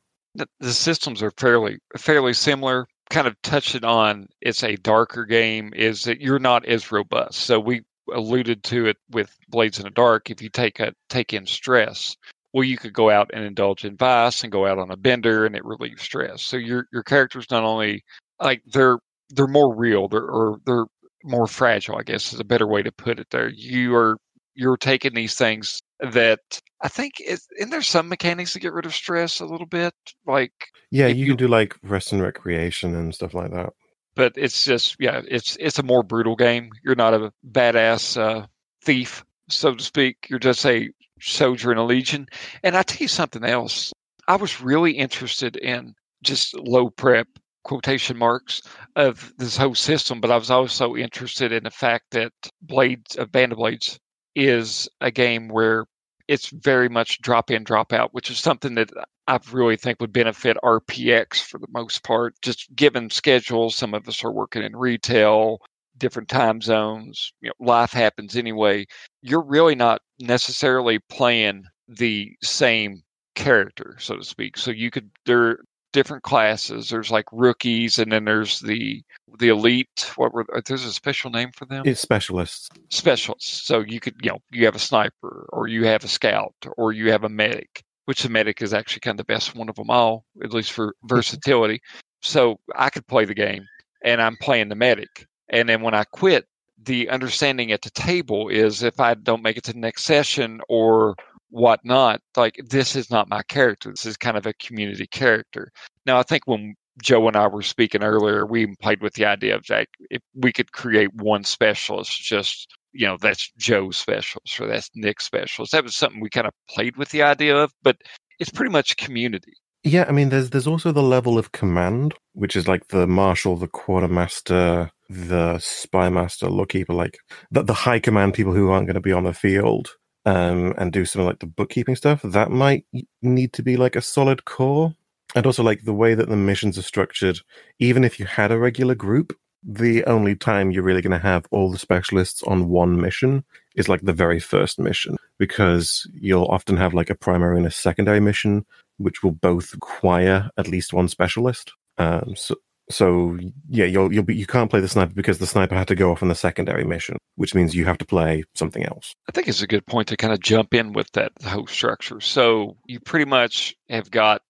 the 0.60 0.72
systems 0.72 1.22
are 1.22 1.32
fairly 1.32 1.78
fairly 1.96 2.32
similar. 2.32 2.86
Kind 3.14 3.28
of 3.28 3.40
touching 3.42 3.84
on 3.84 4.28
it's 4.40 4.64
a 4.64 4.74
darker 4.74 5.24
game 5.24 5.72
is 5.72 6.02
that 6.02 6.20
you're 6.20 6.40
not 6.40 6.66
as 6.66 6.90
robust. 6.90 7.38
So 7.42 7.60
we 7.60 7.82
alluded 8.12 8.64
to 8.64 8.86
it 8.86 8.96
with 9.08 9.30
Blades 9.48 9.78
in 9.78 9.84
the 9.84 9.90
Dark. 9.90 10.30
If 10.30 10.42
you 10.42 10.48
take 10.48 10.80
a 10.80 10.92
take 11.08 11.32
in 11.32 11.46
stress, 11.46 12.16
well, 12.52 12.64
you 12.64 12.76
could 12.76 12.92
go 12.92 13.10
out 13.10 13.30
and 13.32 13.44
indulge 13.44 13.84
in 13.84 13.96
vice 13.96 14.42
and 14.42 14.50
go 14.50 14.66
out 14.66 14.80
on 14.80 14.90
a 14.90 14.96
bender, 14.96 15.46
and 15.46 15.54
it 15.54 15.64
relieves 15.64 16.02
stress. 16.02 16.42
So 16.42 16.56
your 16.56 16.88
your 16.92 17.04
characters 17.04 17.46
not 17.52 17.62
only 17.62 18.02
like 18.40 18.62
they're 18.66 18.98
they're 19.30 19.46
more 19.46 19.72
real, 19.72 20.08
they're 20.08 20.26
or 20.26 20.58
they're 20.66 20.86
more 21.22 21.46
fragile. 21.46 21.96
I 21.96 22.02
guess 22.02 22.32
is 22.32 22.40
a 22.40 22.44
better 22.44 22.66
way 22.66 22.82
to 22.82 22.90
put 22.90 23.20
it. 23.20 23.28
There, 23.30 23.48
you 23.48 23.94
are 23.94 24.16
you're 24.54 24.76
taking 24.76 25.14
these 25.14 25.34
things 25.34 25.80
that 26.00 26.40
I 26.82 26.88
think 26.88 27.14
is, 27.20 27.46
and 27.60 27.72
there's 27.72 27.88
some 27.88 28.08
mechanics 28.08 28.52
to 28.54 28.60
get 28.60 28.72
rid 28.72 28.86
of 28.86 28.94
stress 28.94 29.40
a 29.40 29.46
little 29.46 29.66
bit, 29.66 29.94
like 30.26 30.52
Yeah, 30.90 31.06
you, 31.06 31.14
you- 31.16 31.26
can 31.26 31.36
do 31.36 31.48
like 31.48 31.76
rest 31.82 32.12
and 32.12 32.22
recreation 32.22 32.94
and 32.94 33.14
stuff 33.14 33.34
like 33.34 33.50
that. 33.52 33.72
but 34.16 34.32
it's 34.36 34.64
just 34.64 34.96
yeah, 35.00 35.22
it's 35.28 35.56
it's 35.60 35.78
a 35.78 35.82
more 35.82 36.02
brutal 36.02 36.36
game. 36.36 36.70
You're 36.84 36.94
not 36.96 37.14
a 37.14 37.32
badass 37.50 38.16
uh, 38.16 38.46
thief, 38.84 39.24
so 39.48 39.74
to 39.74 39.82
speak. 39.82 40.26
You're 40.28 40.38
just 40.38 40.64
a 40.66 40.90
soldier 41.20 41.72
in 41.72 41.78
a 41.78 41.84
legion. 41.84 42.26
And 42.62 42.76
I 42.76 42.82
tell 42.82 42.98
you 43.02 43.08
something 43.08 43.44
else. 43.44 43.92
I 44.28 44.36
was 44.36 44.60
really 44.60 44.92
interested 44.92 45.56
in 45.56 45.94
just 46.22 46.54
low 46.54 46.90
prep 46.90 47.28
quotation 47.64 48.16
marks 48.18 48.62
of 48.96 49.32
this 49.38 49.56
whole 49.56 49.74
system, 49.74 50.20
but 50.20 50.30
I 50.30 50.36
was 50.36 50.50
also 50.50 50.96
interested 50.96 51.50
in 51.52 51.64
the 51.64 51.70
fact 51.70 52.04
that 52.10 52.32
Blades, 52.62 53.16
uh, 53.18 53.24
Band 53.26 53.52
of 53.52 53.58
Blades, 53.58 53.98
is 54.34 54.88
a 55.00 55.10
game 55.10 55.48
where 55.48 55.86
it's 56.28 56.48
very 56.48 56.88
much 56.88 57.20
drop 57.20 57.50
in, 57.50 57.64
drop 57.64 57.92
out, 57.92 58.14
which 58.14 58.30
is 58.30 58.38
something 58.38 58.74
that 58.76 58.90
I 59.26 59.38
really 59.52 59.76
think 59.76 60.00
would 60.00 60.12
benefit 60.12 60.56
RPX 60.62 61.42
for 61.42 61.58
the 61.58 61.68
most 61.70 62.02
part. 62.02 62.34
Just 62.42 62.74
given 62.74 63.10
schedules, 63.10 63.76
some 63.76 63.94
of 63.94 64.08
us 64.08 64.24
are 64.24 64.32
working 64.32 64.62
in 64.62 64.76
retail, 64.76 65.58
different 65.98 66.28
time 66.28 66.60
zones. 66.60 67.32
You 67.40 67.48
know, 67.48 67.66
life 67.66 67.92
happens 67.92 68.36
anyway. 68.36 68.86
You're 69.22 69.44
really 69.44 69.74
not 69.74 70.00
necessarily 70.18 70.98
playing 71.10 71.64
the 71.88 72.32
same 72.42 73.02
character, 73.34 73.96
so 73.98 74.16
to 74.16 74.24
speak. 74.24 74.56
So 74.56 74.70
you 74.70 74.90
could 74.90 75.10
there 75.26 75.58
different 75.94 76.24
classes. 76.24 76.90
There's 76.90 77.10
like 77.10 77.24
rookies, 77.32 77.98
and 77.98 78.12
then 78.12 78.26
there's 78.26 78.60
the 78.60 79.02
the 79.38 79.48
elite. 79.48 80.12
What 80.16 80.34
were 80.34 80.44
there's 80.66 80.84
a 80.84 80.92
special 80.92 81.30
name 81.30 81.50
for 81.56 81.64
them? 81.64 81.84
It's 81.86 82.02
specialists. 82.02 82.68
specialists. 82.90 83.64
So 83.64 83.80
you 83.80 84.00
could, 84.00 84.16
you 84.22 84.30
know, 84.30 84.38
you 84.50 84.66
have 84.66 84.74
a 84.74 84.80
sniper, 84.80 85.48
or 85.50 85.68
you 85.68 85.86
have 85.86 86.04
a 86.04 86.08
scout, 86.08 86.54
or 86.76 86.92
you 86.92 87.10
have 87.10 87.24
a 87.24 87.30
medic. 87.30 87.82
Which 88.06 88.22
the 88.22 88.28
medic 88.28 88.60
is 88.60 88.74
actually 88.74 89.00
kind 89.00 89.18
of 89.18 89.26
the 89.26 89.32
best 89.32 89.54
one 89.54 89.70
of 89.70 89.76
them 89.76 89.88
all, 89.88 90.26
at 90.42 90.52
least 90.52 90.72
for 90.72 90.94
versatility. 91.04 91.80
So 92.20 92.60
I 92.76 92.90
could 92.90 93.06
play 93.06 93.24
the 93.24 93.34
game, 93.34 93.66
and 94.04 94.20
I'm 94.20 94.36
playing 94.36 94.68
the 94.68 94.74
medic. 94.74 95.26
And 95.48 95.68
then 95.68 95.80
when 95.80 95.94
I 95.94 96.04
quit, 96.04 96.44
the 96.82 97.08
understanding 97.08 97.72
at 97.72 97.80
the 97.80 97.90
table 97.90 98.48
is 98.48 98.82
if 98.82 99.00
I 99.00 99.14
don't 99.14 99.42
make 99.42 99.56
it 99.56 99.64
to 99.64 99.72
the 99.72 99.78
next 99.78 100.02
session 100.02 100.60
or 100.68 101.14
whatnot, 101.50 102.20
like 102.36 102.56
this 102.68 102.96
is 102.96 103.10
not 103.10 103.28
my 103.28 103.42
character. 103.42 103.90
This 103.90 104.06
is 104.06 104.16
kind 104.16 104.36
of 104.36 104.46
a 104.46 104.54
community 104.54 105.06
character. 105.06 105.70
Now, 106.06 106.18
I 106.18 106.22
think 106.22 106.42
when 106.46 106.74
Joe 107.02 107.26
and 107.26 107.36
I 107.36 107.46
were 107.48 107.62
speaking 107.62 108.02
earlier, 108.04 108.46
we 108.46 108.62
even 108.62 108.76
played 108.80 109.02
with 109.02 109.14
the 109.14 109.24
idea 109.24 109.56
of 109.56 109.68
like 109.68 109.88
if 110.10 110.22
we 110.34 110.52
could 110.52 110.72
create 110.72 111.14
one 111.14 111.44
specialist, 111.44 112.20
just 112.22 112.68
you 112.92 113.06
know, 113.06 113.16
that's 113.20 113.50
Joe's 113.58 113.96
specialist 113.96 114.60
or 114.60 114.68
that's 114.68 114.90
Nick's 114.94 115.24
specialist. 115.24 115.72
That 115.72 115.84
was 115.84 115.96
something 115.96 116.20
we 116.20 116.30
kind 116.30 116.46
of 116.46 116.52
played 116.70 116.96
with 116.96 117.10
the 117.10 117.22
idea 117.22 117.56
of, 117.56 117.72
but 117.82 117.96
it's 118.38 118.50
pretty 118.50 118.70
much 118.70 118.96
community. 118.96 119.52
Yeah, 119.82 120.06
I 120.08 120.12
mean, 120.12 120.30
there's 120.30 120.50
there's 120.50 120.66
also 120.66 120.92
the 120.92 121.02
level 121.02 121.36
of 121.36 121.52
command, 121.52 122.14
which 122.32 122.56
is 122.56 122.66
like 122.66 122.88
the 122.88 123.06
marshal, 123.06 123.56
the 123.56 123.68
quartermaster, 123.68 124.90
the 125.10 125.58
spy 125.58 126.08
master, 126.08 126.48
Lawkeeper, 126.48 126.94
like 126.94 127.18
the, 127.50 127.62
the 127.62 127.74
high 127.74 127.98
command 127.98 128.34
people 128.34 128.54
who 128.54 128.70
aren't 128.70 128.86
going 128.86 128.94
to 128.94 129.00
be 129.00 129.12
on 129.12 129.24
the 129.24 129.34
field 129.34 129.90
um, 130.24 130.74
and 130.78 130.92
do 130.92 131.04
some 131.04 131.24
like 131.24 131.40
the 131.40 131.46
bookkeeping 131.46 131.96
stuff. 131.96 132.22
That 132.22 132.50
might 132.50 132.84
need 133.22 133.52
to 133.54 133.62
be 133.62 133.76
like 133.76 133.96
a 133.96 134.02
solid 134.02 134.44
core, 134.44 134.94
and 135.34 135.46
also 135.46 135.62
like 135.62 135.84
the 135.84 135.94
way 135.94 136.14
that 136.14 136.28
the 136.28 136.36
missions 136.36 136.78
are 136.78 136.82
structured. 136.82 137.40
Even 137.78 138.04
if 138.04 138.18
you 138.18 138.26
had 138.26 138.52
a 138.52 138.58
regular 138.58 138.94
group, 138.94 139.36
the 139.62 140.04
only 140.04 140.36
time 140.36 140.70
you're 140.70 140.82
really 140.82 141.02
going 141.02 141.18
to 141.18 141.26
have 141.26 141.46
all 141.50 141.70
the 141.70 141.78
specialists 141.78 142.42
on 142.44 142.68
one 142.68 143.00
mission 143.00 143.44
is 143.76 143.88
like 143.88 144.02
the 144.02 144.12
very 144.12 144.38
first 144.38 144.78
mission 144.78 145.16
because 145.38 146.06
you'll 146.14 146.46
often 146.46 146.76
have 146.76 146.94
like 146.94 147.10
a 147.10 147.14
primary 147.14 147.56
and 147.56 147.66
a 147.66 147.70
secondary 147.70 148.20
mission 148.20 148.64
which 148.98 149.22
will 149.22 149.32
both 149.32 149.72
require 149.72 150.50
at 150.56 150.68
least 150.68 150.92
one 150.92 151.08
specialist. 151.08 151.72
Um, 151.98 152.34
so, 152.36 152.56
So 152.90 153.38
yeah, 153.68 153.86
you'll 153.86 154.12
you'll 154.12 154.24
be 154.24 154.36
you 154.36 154.46
can't 154.46 154.70
play 154.70 154.80
the 154.80 154.88
sniper 154.88 155.14
because 155.14 155.38
the 155.38 155.46
sniper 155.46 155.74
had 155.74 155.88
to 155.88 155.94
go 155.94 156.12
off 156.12 156.22
on 156.22 156.28
the 156.28 156.34
secondary 156.34 156.84
mission, 156.84 157.16
which 157.36 157.54
means 157.54 157.74
you 157.74 157.84
have 157.86 157.98
to 157.98 158.04
play 158.04 158.44
something 158.54 158.84
else. 158.84 159.14
I 159.28 159.32
think 159.32 159.48
it's 159.48 159.62
a 159.62 159.66
good 159.66 159.86
point 159.86 160.08
to 160.08 160.16
kind 160.16 160.32
of 160.32 160.40
jump 160.40 160.74
in 160.74 160.92
with 160.92 161.10
that 161.12 161.32
host 161.42 161.72
structure. 161.72 162.20
So 162.20 162.76
you 162.86 163.00
pretty 163.00 163.24
much 163.24 163.74
have 163.88 164.10
got 164.10 164.42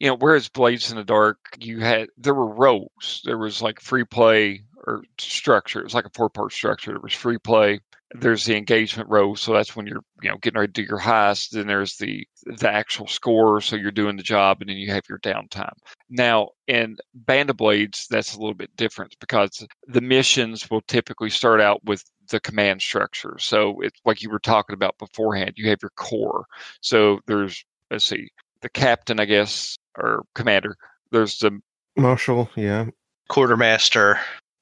you 0.00 0.08
know, 0.08 0.16
whereas 0.16 0.48
Blades 0.48 0.90
in 0.90 0.96
the 0.96 1.04
Dark, 1.04 1.38
you 1.58 1.80
had 1.80 2.08
there 2.18 2.34
were 2.34 2.52
roles. 2.52 3.22
There 3.24 3.38
was 3.38 3.62
like 3.62 3.80
free 3.80 4.04
play 4.04 4.62
or 4.86 5.02
structure. 5.18 5.80
It 5.80 5.84
was 5.84 5.94
like 5.94 6.06
a 6.06 6.10
four 6.10 6.28
part 6.28 6.52
structure. 6.52 6.92
There 6.92 7.00
was 7.00 7.14
free 7.14 7.38
play. 7.38 7.80
There's 8.16 8.44
the 8.44 8.56
engagement 8.56 9.08
roll, 9.10 9.34
so 9.34 9.52
that's 9.52 9.74
when 9.74 9.86
you're 9.86 10.04
you 10.22 10.30
know 10.30 10.36
getting 10.40 10.60
ready 10.60 10.72
to 10.72 10.82
do 10.82 10.88
your 10.88 11.00
heist. 11.00 11.50
Then 11.50 11.66
there's 11.66 11.96
the 11.96 12.26
the 12.46 12.70
actual 12.70 13.08
score, 13.08 13.60
so 13.60 13.74
you're 13.76 13.90
doing 13.90 14.16
the 14.16 14.22
job, 14.22 14.58
and 14.60 14.70
then 14.70 14.76
you 14.76 14.92
have 14.92 15.02
your 15.08 15.18
downtime. 15.18 15.72
Now 16.08 16.50
in 16.68 16.96
Band 17.14 17.50
of 17.50 17.56
Blades, 17.56 18.06
that's 18.08 18.34
a 18.34 18.38
little 18.38 18.54
bit 18.54 18.74
different 18.76 19.16
because 19.20 19.66
the 19.88 20.00
missions 20.00 20.70
will 20.70 20.82
typically 20.82 21.30
start 21.30 21.60
out 21.60 21.84
with 21.84 22.04
the 22.30 22.40
command 22.40 22.80
structure. 22.82 23.36
So 23.38 23.80
it's 23.80 24.00
like 24.04 24.22
you 24.22 24.30
were 24.30 24.38
talking 24.38 24.74
about 24.74 24.96
beforehand. 24.98 25.54
You 25.56 25.68
have 25.70 25.82
your 25.82 25.92
core. 25.96 26.44
So 26.80 27.18
there's 27.26 27.64
let's 27.90 28.06
see, 28.06 28.28
the 28.62 28.68
captain, 28.68 29.18
I 29.20 29.24
guess, 29.24 29.76
or 29.98 30.24
commander. 30.34 30.76
There's 31.10 31.38
the 31.38 31.60
Marshal, 31.96 32.48
yeah, 32.56 32.86
Quartermaster. 33.28 34.18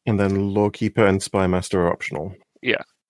and 0.07 0.19
then 0.19 0.55
Lawkeeper 0.55 1.07
and 1.07 1.21
Spymaster 1.21 1.75
are 1.75 1.89
optional. 1.93 2.35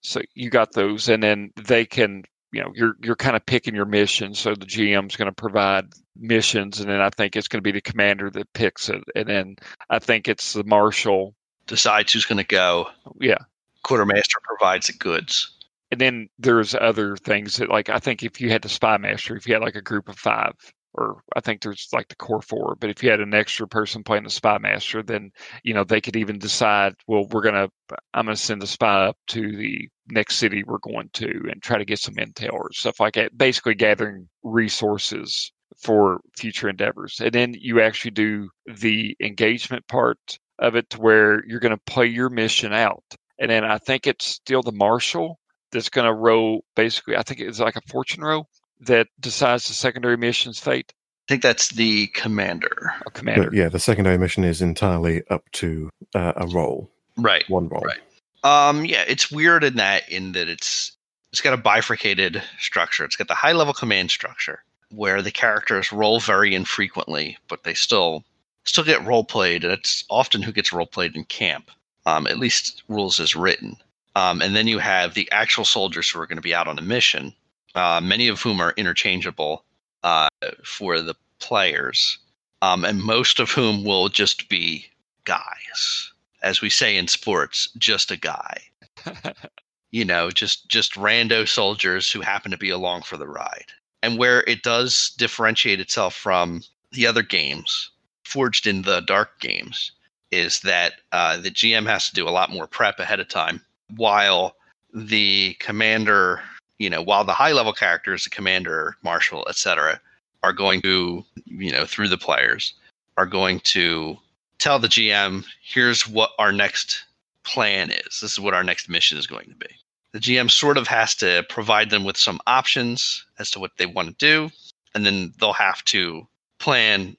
So 0.03 0.21
you 0.35 0.51
got 0.51 0.73
those, 0.73 1.09
and 1.09 1.23
then 1.23 1.51
they 1.57 1.85
can. 1.87 2.25
You 2.53 2.61
know, 2.61 2.73
you're 2.75 2.97
you're 3.03 3.17
kind 3.17 3.35
of 3.35 3.47
picking 3.47 3.75
your 3.75 3.87
mission. 3.87 4.35
So 4.35 4.55
the 4.55 4.67
GM's 4.67 5.17
going 5.17 5.31
to 5.31 5.33
provide 5.33 5.87
missions, 6.17 6.81
and 6.81 6.91
then 6.91 7.01
I 7.01 7.09
think 7.09 7.35
it's 7.35 7.49
going 7.49 7.63
to 7.63 7.67
be 7.67 7.73
the 7.73 7.81
commander 7.81 8.29
that 8.29 8.53
picks 8.53 8.91
it, 8.91 9.03
and 9.15 9.27
then 9.27 9.57
I 9.89 9.99
think 9.99 10.29
it's 10.29 10.53
the 10.53 10.65
marshal. 10.65 11.35
Decides 11.67 12.13
who's 12.13 12.27
going 12.27 12.39
to 12.39 12.45
go. 12.45 12.89
Yeah, 13.21 13.39
Quartermaster 13.85 14.39
provides 14.43 14.89
the 14.89 14.93
goods. 14.95 15.51
and 15.93 16.01
then 16.01 16.29
there's 16.39 16.75
other 16.75 17.17
things 17.17 17.57
that 17.57 17.69
like 17.69 17.89
I 17.89 17.99
think 17.99 18.23
if 18.23 18.41
you 18.41 18.51
had 18.51 18.63
the 18.63 18.69
spy 18.69 18.97
master, 18.99 19.37
if 19.37 19.47
you 19.47 19.55
had 19.55 19.63
like 19.63 19.77
a 19.77 19.83
group 19.83 20.09
of 20.09 20.19
five, 20.19 20.55
or 20.95 21.23
I 21.35 21.41
think 21.41 21.63
there's 21.63 21.89
like 21.93 22.09
the 22.09 22.17
core 22.17 22.43
four, 22.43 22.77
but 22.79 22.91
if 22.91 23.03
you 23.03 23.11
had 23.11 23.21
an 23.21 23.35
extra 23.35 23.67
person 23.67 24.05
playing 24.05 24.25
the 24.25 24.31
spy 24.31 24.59
master, 24.59 25.03
then 25.03 25.31
you 25.63 25.75
know 25.75 25.85
they 25.85 26.01
could 26.01 26.17
even 26.17 26.39
decide, 26.39 26.95
well, 27.07 27.27
we're 27.31 27.43
gonna 27.43 27.69
I'm 28.15 28.27
gonna 28.27 28.37
send 28.37 28.63
the 28.63 28.67
spy 28.67 29.07
up 29.07 29.17
to 29.29 29.57
the 29.57 29.89
next 30.09 30.37
city 30.37 30.63
we're 30.65 30.79
going 30.79 31.11
to 31.15 31.29
and 31.51 31.63
try 31.63 31.79
to 31.79 31.85
get 31.85 31.99
some 31.99 32.15
intel 32.17 32.53
or 32.53 32.73
stuff 32.73 33.01
like 33.01 33.15
that. 33.15 33.37
Basically 33.37 33.75
gathering 33.75 34.29
resources 34.43 35.53
for 35.83 36.21
future 36.37 36.69
endeavors. 36.69 37.21
And 37.21 37.33
then 37.33 37.55
you 37.59 37.81
actually 37.81 38.11
do 38.13 38.51
the 38.67 39.17
engagement 39.21 39.87
part 39.89 40.39
of 40.59 40.77
it 40.77 40.91
to 40.91 41.01
where 41.01 41.45
you're 41.47 41.61
gonna 41.61 41.79
play 41.87 42.07
your 42.07 42.29
mission 42.29 42.73
out. 42.73 43.05
And 43.39 43.51
then 43.51 43.65
I 43.65 43.79
think 43.79 44.07
it's 44.07 44.27
still 44.27 44.63
the 44.63 44.73
marshal 44.73 45.39
that's 45.73 45.89
going 45.89 46.07
to 46.07 46.13
roll 46.15 46.65
basically 46.77 47.17
i 47.17 47.23
think 47.23 47.41
it's 47.41 47.59
like 47.59 47.77
a 47.77 47.81
fortune 47.91 48.23
roll 48.23 48.47
that 48.83 49.09
decides 49.21 49.67
the 49.69 49.75
secondary 49.75 50.17
mission's 50.17 50.59
fate 50.59 50.93
I 51.29 51.33
think 51.35 51.43
that's 51.43 51.69
the 51.69 52.09
commander. 52.09 52.93
a 53.07 53.11
commander 53.11 53.45
But 53.45 53.55
yeah, 53.55 53.69
the 53.69 53.79
secondary 53.79 54.19
mission 54.19 54.43
is 54.45 54.61
entirely 54.61 55.23
up 55.31 55.45
to 55.53 55.89
uh, 56.15 56.33
a 56.37 56.47
roll, 56.49 56.91
Right. 57.17 57.45
one 57.49 57.69
roll. 57.69 57.83
Right. 57.83 58.01
Um, 58.45 58.85
yeah, 58.85 59.05
it's 59.07 59.31
weird 59.31 59.63
in 59.63 59.77
that 59.77 60.09
in 60.11 60.33
that 60.33 60.49
it's 60.49 60.93
it's 61.31 61.41
got 61.41 61.55
a 61.55 61.57
bifurcated 61.59 62.43
structure. 62.59 63.05
It's 63.05 63.17
got 63.17 63.29
the 63.29 63.35
high 63.35 63.53
level 63.53 63.73
command 63.73 64.11
structure 64.11 64.65
where 64.91 65.23
the 65.23 65.31
characters 65.31 65.93
roll 65.93 66.19
very 66.21 66.55
infrequently, 66.55 67.39
but 67.49 67.63
they 67.63 67.73
still 67.75 68.25
still 68.65 68.85
get 68.85 69.07
role 69.07 69.25
played, 69.25 69.63
and 69.65 69.73
it's 69.73 70.05
often 70.11 70.43
who 70.43 70.53
gets 70.53 70.73
role 70.73 70.87
played 70.87 71.15
in 71.15 71.25
camp. 71.25 71.71
Um, 72.05 72.27
at 72.27 72.39
least 72.39 72.83
rules 72.89 73.21
is 73.21 73.37
written. 73.37 73.77
Um, 74.17 74.43
and 74.43 74.57
then 74.57 74.67
you 74.67 74.81
have 74.81 75.15
the 75.15 75.31
actual 75.31 75.65
soldiers 75.65 76.11
who 76.11 76.19
are 76.21 76.27
going 76.27 76.37
to 76.37 76.43
be 76.43 76.55
out 76.55 76.67
on 76.69 76.79
a 76.81 76.83
mission, 76.83 77.33
uh, 77.75 78.01
many 78.03 78.29
of 78.29 78.41
whom 78.41 78.61
are 78.61 78.75
interchangeable 78.77 79.65
uh, 80.03 80.29
for 80.65 81.01
the 81.01 81.15
players, 81.39 82.19
um, 82.61 82.85
and 82.85 83.03
most 83.03 83.41
of 83.41 83.51
whom 83.51 83.85
will 83.85 84.09
just 84.09 84.49
be 84.49 84.87
guys, 85.25 86.13
as 86.43 86.61
we 86.61 86.71
say 86.71 86.97
in 86.97 87.09
sports, 87.09 87.69
just 87.79 88.11
a 88.11 88.17
guy 88.17 88.63
you 89.91 90.05
know, 90.05 90.31
just 90.31 90.69
just 90.69 90.95
rando 90.95 91.49
soldiers 91.49 92.11
who 92.11 92.21
happen 92.21 92.51
to 92.51 92.59
be 92.59 92.71
along 92.71 93.03
for 93.03 93.17
the 93.17 93.27
ride. 93.27 93.67
And 94.03 94.19
where 94.19 94.43
it 94.43 94.63
does 94.63 95.13
differentiate 95.17 95.81
itself 95.81 96.15
from 96.15 96.63
the 96.91 97.07
other 97.07 97.23
games, 97.23 97.91
forged 98.25 98.67
in 98.67 98.83
the 98.83 99.01
dark 99.01 99.39
games, 99.39 99.93
is 100.31 100.61
that 100.61 100.95
uh, 101.13 101.37
the 101.37 101.51
GM 101.51 101.87
has 101.87 102.09
to 102.09 102.15
do 102.15 102.29
a 102.29 102.31
lot 102.31 102.51
more 102.51 102.67
prep 102.67 102.99
ahead 102.99 103.21
of 103.21 103.29
time, 103.29 103.61
while 103.95 104.57
the 104.93 105.55
commander, 105.61 106.43
you 106.79 106.91
know, 106.91 107.03
while 107.03 107.25
the 107.25 107.33
high 107.33 107.53
level 107.53 107.73
characters, 107.73 108.25
the 108.25 108.31
commander, 108.31 108.97
marshal, 109.03 109.47
etc., 109.49 110.01
are 110.43 110.53
going 110.53 110.81
to, 110.83 111.25
you 111.45 111.71
know, 111.71 111.87
through 111.87 112.09
the 112.09 112.19
players, 112.19 112.75
are 113.17 113.27
going 113.27 113.61
to 113.61 114.17
tell 114.59 114.79
the 114.79 114.89
GM, 114.89 115.45
here's 115.63 116.07
what 116.09 116.31
our 116.39 116.53
next 116.53 117.05
plan 117.45 117.91
is. 117.91 118.21
This 118.21 118.33
is 118.33 118.41
what 118.41 118.55
our 118.55 118.65
next 118.65 118.89
mission 118.89 119.19
is 119.19 119.27
going 119.27 119.49
to 119.49 119.57
be. 119.57 119.69
The 120.13 120.21
GM 120.21 120.51
sort 120.51 120.77
of 120.77 120.87
has 120.89 121.15
to 121.17 121.45
provide 121.49 121.91
them 121.91 122.05
with 122.05 122.17
some 122.17 122.41
options 122.47 123.25
as 123.39 123.51
to 123.53 123.61
what 123.61 123.73
they 123.79 123.87
want 123.87 124.09
to 124.09 124.15
do, 124.15 124.51
and 124.95 125.07
then 125.07 125.33
they'll 125.39 125.53
have 125.53 125.85
to 125.87 126.27
plan 126.59 127.17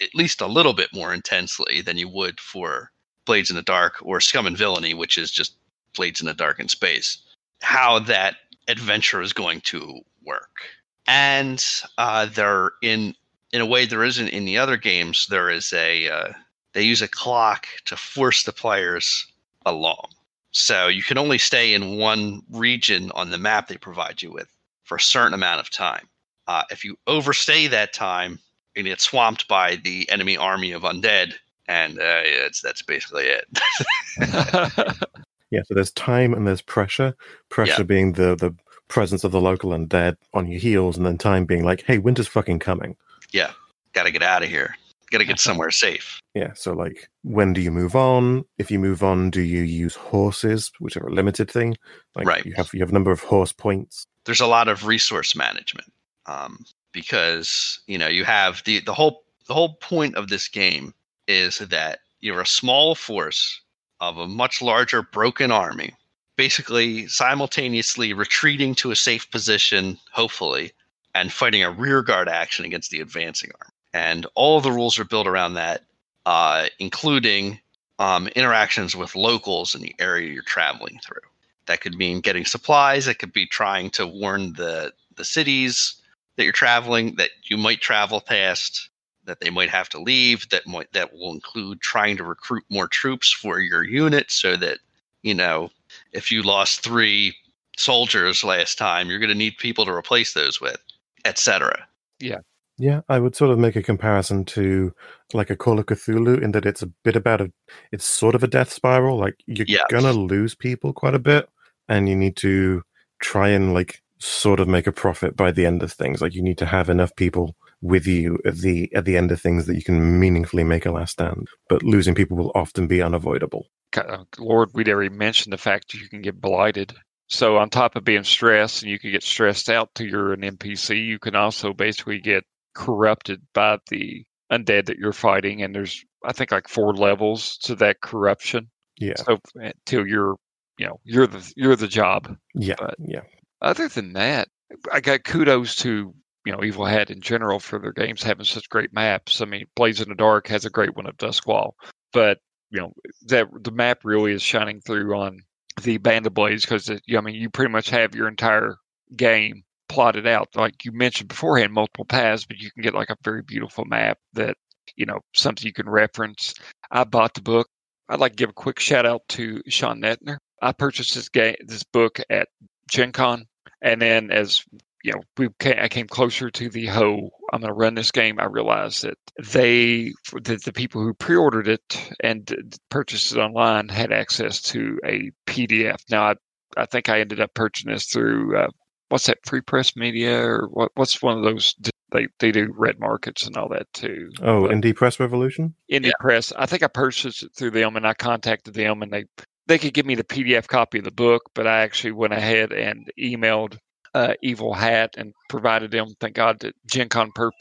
at 0.00 0.14
least 0.14 0.40
a 0.40 0.46
little 0.46 0.74
bit 0.74 0.88
more 0.92 1.14
intensely 1.14 1.80
than 1.80 1.96
you 1.96 2.08
would 2.08 2.40
for 2.40 2.90
Blades 3.24 3.50
in 3.50 3.56
the 3.56 3.62
Dark 3.62 3.94
or 4.02 4.20
Scum 4.20 4.46
and 4.46 4.56
Villainy, 4.56 4.94
which 4.94 5.16
is 5.16 5.30
just 5.30 5.54
Blades 5.96 6.20
in 6.20 6.26
the 6.26 6.34
Dark 6.34 6.60
in 6.60 6.68
space, 6.68 7.18
how 7.60 7.98
that 8.00 8.36
adventure 8.68 9.20
is 9.20 9.32
going 9.32 9.60
to 9.62 10.00
work. 10.24 10.60
And 11.06 11.64
uh, 11.96 12.26
there, 12.26 12.72
in 12.82 13.14
in 13.52 13.62
a 13.62 13.66
way, 13.66 13.86
there 13.86 14.04
isn't 14.04 14.28
in 14.28 14.44
the 14.44 14.58
other 14.58 14.76
games. 14.76 15.26
There 15.28 15.50
is 15.50 15.72
a 15.72 16.08
uh, 16.08 16.32
they 16.74 16.82
use 16.82 17.02
a 17.02 17.08
clock 17.08 17.66
to 17.86 17.96
force 17.96 18.44
the 18.44 18.52
players 18.52 19.26
along. 19.64 20.10
So 20.50 20.86
you 20.88 21.02
can 21.02 21.18
only 21.18 21.38
stay 21.38 21.74
in 21.74 21.98
one 21.98 22.42
region 22.50 23.10
on 23.14 23.30
the 23.30 23.38
map 23.38 23.68
they 23.68 23.76
provide 23.76 24.22
you 24.22 24.30
with 24.32 24.48
for 24.84 24.96
a 24.96 25.00
certain 25.00 25.34
amount 25.34 25.60
of 25.60 25.70
time. 25.70 26.08
Uh, 26.46 26.62
if 26.70 26.84
you 26.84 26.96
overstay 27.06 27.66
that 27.66 27.92
time, 27.92 28.38
you 28.74 28.82
get 28.82 29.00
swamped 29.00 29.48
by 29.48 29.76
the 29.76 30.08
enemy 30.10 30.36
army 30.36 30.72
of 30.72 30.82
undead, 30.82 31.34
and 31.66 31.98
uh, 31.98 32.22
it's 32.24 32.60
that's 32.60 32.82
basically 32.82 33.26
it. 33.26 34.96
Yeah, 35.50 35.62
so 35.66 35.74
there's 35.74 35.92
time 35.92 36.34
and 36.34 36.46
there's 36.46 36.62
pressure. 36.62 37.14
Pressure 37.48 37.82
Yeah. 37.82 37.84
being 37.84 38.12
the 38.12 38.36
the 38.36 38.54
presence 38.88 39.22
of 39.24 39.32
the 39.32 39.40
local 39.40 39.70
undead 39.70 40.16
on 40.32 40.46
your 40.46 40.58
heels, 40.60 40.96
and 40.96 41.04
then 41.04 41.18
time 41.18 41.44
being 41.44 41.64
like, 41.64 41.82
hey, 41.86 41.98
winter's 41.98 42.26
fucking 42.28 42.58
coming. 42.58 42.96
Yeah, 43.32 43.52
Got 43.92 44.04
to 44.04 44.10
get 44.10 44.22
out 44.22 44.42
of 44.42 44.48
here. 44.48 44.76
Got 45.10 45.18
to 45.18 45.24
get 45.24 45.40
somewhere 45.40 45.70
safe. 45.70 46.20
Yeah, 46.34 46.52
so 46.54 46.72
like, 46.74 47.08
when 47.22 47.52
do 47.54 47.60
you 47.62 47.70
move 47.70 47.96
on? 47.96 48.44
If 48.58 48.70
you 48.70 48.78
move 48.78 49.02
on, 49.02 49.30
do 49.30 49.40
you 49.40 49.62
use 49.62 49.94
horses, 49.94 50.70
which 50.78 50.96
are 50.96 51.06
a 51.06 51.12
limited 51.12 51.50
thing? 51.50 51.76
Like, 52.14 52.26
Right. 52.26 52.44
You 52.46 52.52
have 52.56 52.70
you 52.74 52.80
have 52.80 52.90
a 52.90 52.92
number 52.92 53.10
of 53.10 53.20
horse 53.20 53.52
points. 53.52 54.06
There's 54.24 54.40
a 54.42 54.46
lot 54.46 54.68
of 54.68 54.86
resource 54.86 55.34
management 55.34 55.90
um, 56.26 56.64
because 56.92 57.80
you 57.86 57.96
know 57.98 58.08
you 58.08 58.24
have 58.24 58.62
the 58.64 58.80
the 58.80 58.92
whole 58.94 59.24
the 59.46 59.54
whole 59.54 59.74
point 59.74 60.14
of 60.16 60.28
this 60.28 60.46
game 60.48 60.92
is 61.26 61.58
that 61.58 62.00
you're 62.20 62.40
a 62.42 62.46
small 62.46 62.94
force 62.94 63.62
of 64.00 64.18
a 64.18 64.28
much 64.28 64.62
larger 64.62 65.02
broken 65.02 65.50
army, 65.50 65.94
basically 66.36 67.06
simultaneously 67.08 68.12
retreating 68.12 68.74
to 68.76 68.90
a 68.90 68.96
safe 68.96 69.30
position, 69.30 69.98
hopefully, 70.12 70.72
and 71.14 71.32
fighting 71.32 71.62
a 71.62 71.70
rearguard 71.70 72.28
action 72.28 72.64
against 72.64 72.90
the 72.90 73.00
advancing 73.00 73.50
army. 73.60 73.72
And 73.92 74.26
all 74.34 74.60
the 74.60 74.72
rules 74.72 74.98
are 74.98 75.04
built 75.04 75.26
around 75.26 75.54
that, 75.54 75.82
uh, 76.26 76.68
including 76.78 77.60
um, 77.98 78.28
interactions 78.28 78.94
with 78.94 79.16
locals 79.16 79.74
in 79.74 79.82
the 79.82 79.94
area 79.98 80.32
you're 80.32 80.42
traveling 80.42 81.00
through. 81.04 81.22
That 81.66 81.80
could 81.80 81.96
mean 81.96 82.20
getting 82.20 82.44
supplies. 82.44 83.08
It 83.08 83.18
could 83.18 83.32
be 83.32 83.46
trying 83.46 83.90
to 83.90 84.06
warn 84.06 84.54
the 84.54 84.92
the 85.16 85.24
cities 85.24 86.00
that 86.36 86.44
you're 86.44 86.52
traveling 86.52 87.16
that 87.16 87.30
you 87.44 87.56
might 87.56 87.80
travel 87.80 88.20
past, 88.20 88.88
that 89.28 89.40
they 89.40 89.50
might 89.50 89.70
have 89.70 89.88
to 89.90 90.00
leave. 90.00 90.48
That 90.50 90.66
might 90.66 90.92
that 90.94 91.12
will 91.12 91.32
include 91.32 91.80
trying 91.80 92.16
to 92.18 92.24
recruit 92.24 92.64
more 92.70 92.88
troops 92.88 93.32
for 93.32 93.60
your 93.60 93.84
unit, 93.84 94.30
so 94.32 94.56
that 94.56 94.78
you 95.22 95.34
know 95.34 95.70
if 96.12 96.32
you 96.32 96.42
lost 96.42 96.82
three 96.82 97.34
soldiers 97.78 98.44
last 98.44 98.78
time, 98.78 99.08
you're 99.08 99.20
going 99.20 99.28
to 99.30 99.34
need 99.36 99.56
people 99.58 99.84
to 99.86 99.92
replace 99.92 100.34
those 100.34 100.60
with, 100.60 100.78
etc. 101.24 101.86
Yeah, 102.20 102.40
Yeah, 102.78 103.02
I 103.08 103.18
would 103.20 103.36
sort 103.36 103.50
of 103.52 103.58
make 103.58 103.76
a 103.76 103.82
comparison 103.82 104.44
to 104.46 104.92
like 105.34 105.50
a 105.50 105.56
Call 105.56 105.78
of 105.78 105.86
Cthulhu 105.86 106.42
in 106.42 106.52
that 106.52 106.66
it's 106.66 106.82
a 106.82 106.86
bit 107.04 107.16
about 107.16 107.40
a, 107.40 107.52
it's 107.92 108.04
sort 108.04 108.34
of 108.34 108.42
a 108.42 108.48
death 108.48 108.72
spiral. 108.72 109.18
Like 109.18 109.36
you're 109.46 109.66
Yeah. 109.68 109.84
gonna 109.88 110.12
lose 110.12 110.54
people 110.54 110.92
quite 110.92 111.14
a 111.14 111.18
bit, 111.20 111.48
and 111.88 112.08
you 112.08 112.16
need 112.16 112.36
to 112.38 112.82
try 113.20 113.48
and 113.50 113.74
like 113.74 114.02
sort 114.18 114.60
of 114.60 114.68
make 114.68 114.86
a 114.86 114.92
profit 114.92 115.36
by 115.36 115.52
the 115.52 115.66
end 115.66 115.82
of 115.82 115.92
things. 115.92 116.20
Like 116.22 116.34
you 116.34 116.42
need 116.42 116.58
to 116.58 116.66
have 116.66 116.88
enough 116.88 117.14
people 117.16 117.54
with 117.80 118.06
you 118.06 118.38
at 118.44 118.56
the 118.56 118.92
at 118.94 119.04
the 119.04 119.16
end 119.16 119.30
of 119.30 119.40
things 119.40 119.66
that 119.66 119.76
you 119.76 119.82
can 119.82 120.18
meaningfully 120.18 120.64
make 120.64 120.86
a 120.86 120.90
last 120.90 121.12
stand. 121.12 121.48
But 121.68 121.82
losing 121.82 122.14
people 122.14 122.36
will 122.36 122.52
often 122.54 122.86
be 122.86 123.02
unavoidable. 123.02 123.66
Uh, 123.96 124.24
Lord, 124.38 124.70
we'd 124.74 124.88
already 124.88 125.14
mentioned 125.14 125.52
the 125.52 125.58
fact 125.58 125.94
you 125.94 126.08
can 126.08 126.20
get 126.22 126.40
blighted. 126.40 126.94
So 127.28 127.58
on 127.58 127.68
top 127.70 127.94
of 127.94 128.04
being 128.04 128.24
stressed, 128.24 128.82
and 128.82 128.90
you 128.90 128.98
can 128.98 129.12
get 129.12 129.22
stressed 129.22 129.68
out 129.68 129.94
to 129.96 130.06
you're 130.06 130.32
an 130.32 130.40
NPC, 130.40 131.06
you 131.06 131.18
can 131.18 131.34
also 131.34 131.72
basically 131.72 132.20
get 132.20 132.44
corrupted 132.74 133.42
by 133.52 133.78
the 133.90 134.24
undead 134.50 134.86
that 134.86 134.96
you're 134.98 135.12
fighting. 135.12 135.62
And 135.62 135.74
there's 135.74 136.04
I 136.24 136.32
think 136.32 136.50
like 136.50 136.68
four 136.68 136.94
levels 136.94 137.58
to 137.64 137.74
that 137.76 138.00
corruption. 138.00 138.70
Yeah. 138.98 139.16
So 139.16 139.38
eh, 139.62 139.72
until 139.86 140.06
you're 140.06 140.36
you 140.78 140.86
know 140.86 141.00
you're 141.04 141.26
the 141.26 141.52
you're 141.56 141.76
the 141.76 141.88
job. 141.88 142.36
Yeah. 142.54 142.76
But- 142.78 142.96
yeah. 142.98 143.22
Other 143.60 143.88
than 143.88 144.12
that, 144.12 144.48
I 144.92 145.00
got 145.00 145.24
kudos 145.24 145.74
to 145.76 146.14
you 146.48 146.54
know 146.54 146.64
Evil 146.64 146.86
Hat 146.86 147.10
in 147.10 147.20
general 147.20 147.60
for 147.60 147.78
their 147.78 147.92
games 147.92 148.22
having 148.22 148.46
such 148.46 148.70
great 148.70 148.90
maps. 148.90 149.42
I 149.42 149.44
mean, 149.44 149.66
Blades 149.76 150.00
in 150.00 150.08
the 150.08 150.14
Dark 150.14 150.48
has 150.48 150.64
a 150.64 150.70
great 150.70 150.96
one 150.96 151.04
of 151.04 151.14
Doskvol, 151.18 151.72
but 152.10 152.38
you 152.70 152.80
know 152.80 152.94
that 153.26 153.48
the 153.62 153.70
map 153.70 153.98
really 154.02 154.32
is 154.32 154.40
shining 154.40 154.80
through 154.80 155.14
on 155.14 155.40
the 155.82 155.98
Band 155.98 156.26
of 156.26 156.32
Blades 156.32 156.64
because 156.64 156.88
I 156.90 157.20
mean 157.20 157.34
you 157.34 157.50
pretty 157.50 157.70
much 157.70 157.90
have 157.90 158.14
your 158.14 158.28
entire 158.28 158.76
game 159.14 159.62
plotted 159.90 160.26
out. 160.26 160.48
Like 160.54 160.86
you 160.86 160.92
mentioned 160.92 161.28
beforehand 161.28 161.74
multiple 161.74 162.06
paths 162.06 162.46
but 162.46 162.56
you 162.56 162.70
can 162.70 162.82
get 162.82 162.94
like 162.94 163.10
a 163.10 163.16
very 163.22 163.42
beautiful 163.42 163.84
map 163.84 164.16
that 164.32 164.56
you 164.96 165.04
know 165.04 165.18
something 165.34 165.66
you 165.66 165.74
can 165.74 165.86
reference. 165.86 166.54
I 166.90 167.04
bought 167.04 167.34
the 167.34 167.42
book. 167.42 167.68
I'd 168.08 168.20
like 168.20 168.32
to 168.32 168.36
give 168.36 168.48
a 168.48 168.54
quick 168.54 168.80
shout 168.80 169.04
out 169.04 169.20
to 169.30 169.60
Sean 169.68 170.00
Nittner 170.00 170.38
i 170.60 170.72
purchased 170.72 171.14
this 171.14 171.28
game 171.28 171.54
this 171.66 171.84
book 171.84 172.20
at 172.30 172.48
gen 172.90 173.12
con 173.12 173.46
and 173.80 174.02
then 174.02 174.30
as 174.30 174.64
you 175.04 175.12
know 175.12 175.20
we 175.36 175.48
came, 175.58 175.76
i 175.78 175.88
came 175.88 176.06
closer 176.06 176.50
to 176.50 176.68
the 176.68 176.86
whole 176.86 177.32
i'm 177.52 177.60
going 177.60 177.68
to 177.68 177.74
run 177.74 177.94
this 177.94 178.10
game 178.10 178.38
i 178.40 178.44
realized 178.44 179.04
that 179.04 179.18
they 179.52 180.12
that 180.42 180.62
the 180.64 180.72
people 180.72 181.02
who 181.02 181.14
pre-ordered 181.14 181.68
it 181.68 182.12
and 182.20 182.78
purchased 182.90 183.32
it 183.32 183.38
online 183.38 183.88
had 183.88 184.12
access 184.12 184.60
to 184.60 184.98
a 185.04 185.30
pdf 185.46 185.98
now 186.10 186.24
i 186.24 186.34
I 186.76 186.86
think 186.86 187.08
I 187.08 187.20
ended 187.20 187.40
up 187.40 187.54
purchasing 187.54 187.92
this 187.92 188.06
through 188.06 188.56
uh, 188.56 188.68
what's 189.08 189.26
that 189.26 189.38
Free 189.44 189.60
Press 189.60 189.96
Media 189.96 190.38
or 190.38 190.68
what? 190.68 190.92
What's 190.94 191.22
one 191.22 191.38
of 191.38 191.44
those? 191.44 191.74
They 192.12 192.28
they 192.38 192.52
do 192.52 192.72
red 192.76 192.98
markets 192.98 193.46
and 193.46 193.56
all 193.56 193.68
that 193.70 193.92
too. 193.92 194.30
Oh, 194.40 194.62
But 194.62 194.70
Indie 194.72 194.94
Press 194.94 195.20
Revolution. 195.20 195.74
Indie 195.90 196.12
Press. 196.20 196.52
I 196.56 196.66
think 196.66 196.82
I 196.82 196.88
purchased 196.88 197.42
it 197.42 197.52
through 197.54 197.72
them, 197.72 197.96
and 197.96 198.06
I 198.06 198.14
contacted 198.14 198.74
them, 198.74 199.02
and 199.02 199.12
they 199.12 199.24
they 199.66 199.78
could 199.78 199.92
give 199.92 200.06
me 200.06 200.14
the 200.14 200.24
PDF 200.24 200.66
copy 200.66 200.98
of 200.98 201.04
the 201.04 201.10
book, 201.10 201.50
but 201.54 201.66
I 201.66 201.80
actually 201.80 202.12
went 202.12 202.32
ahead 202.32 202.72
and 202.72 203.10
emailed 203.18 203.78
uh, 204.18 204.34
Evil 204.42 204.74
Hat 204.74 205.14
and 205.16 205.32
provided 205.48 205.92
them. 205.92 206.08
Thank 206.20 206.34
God 206.34 206.58
that 206.60 206.74
Gen 206.90 207.08
Con 207.08 207.30
pur- 207.34 207.52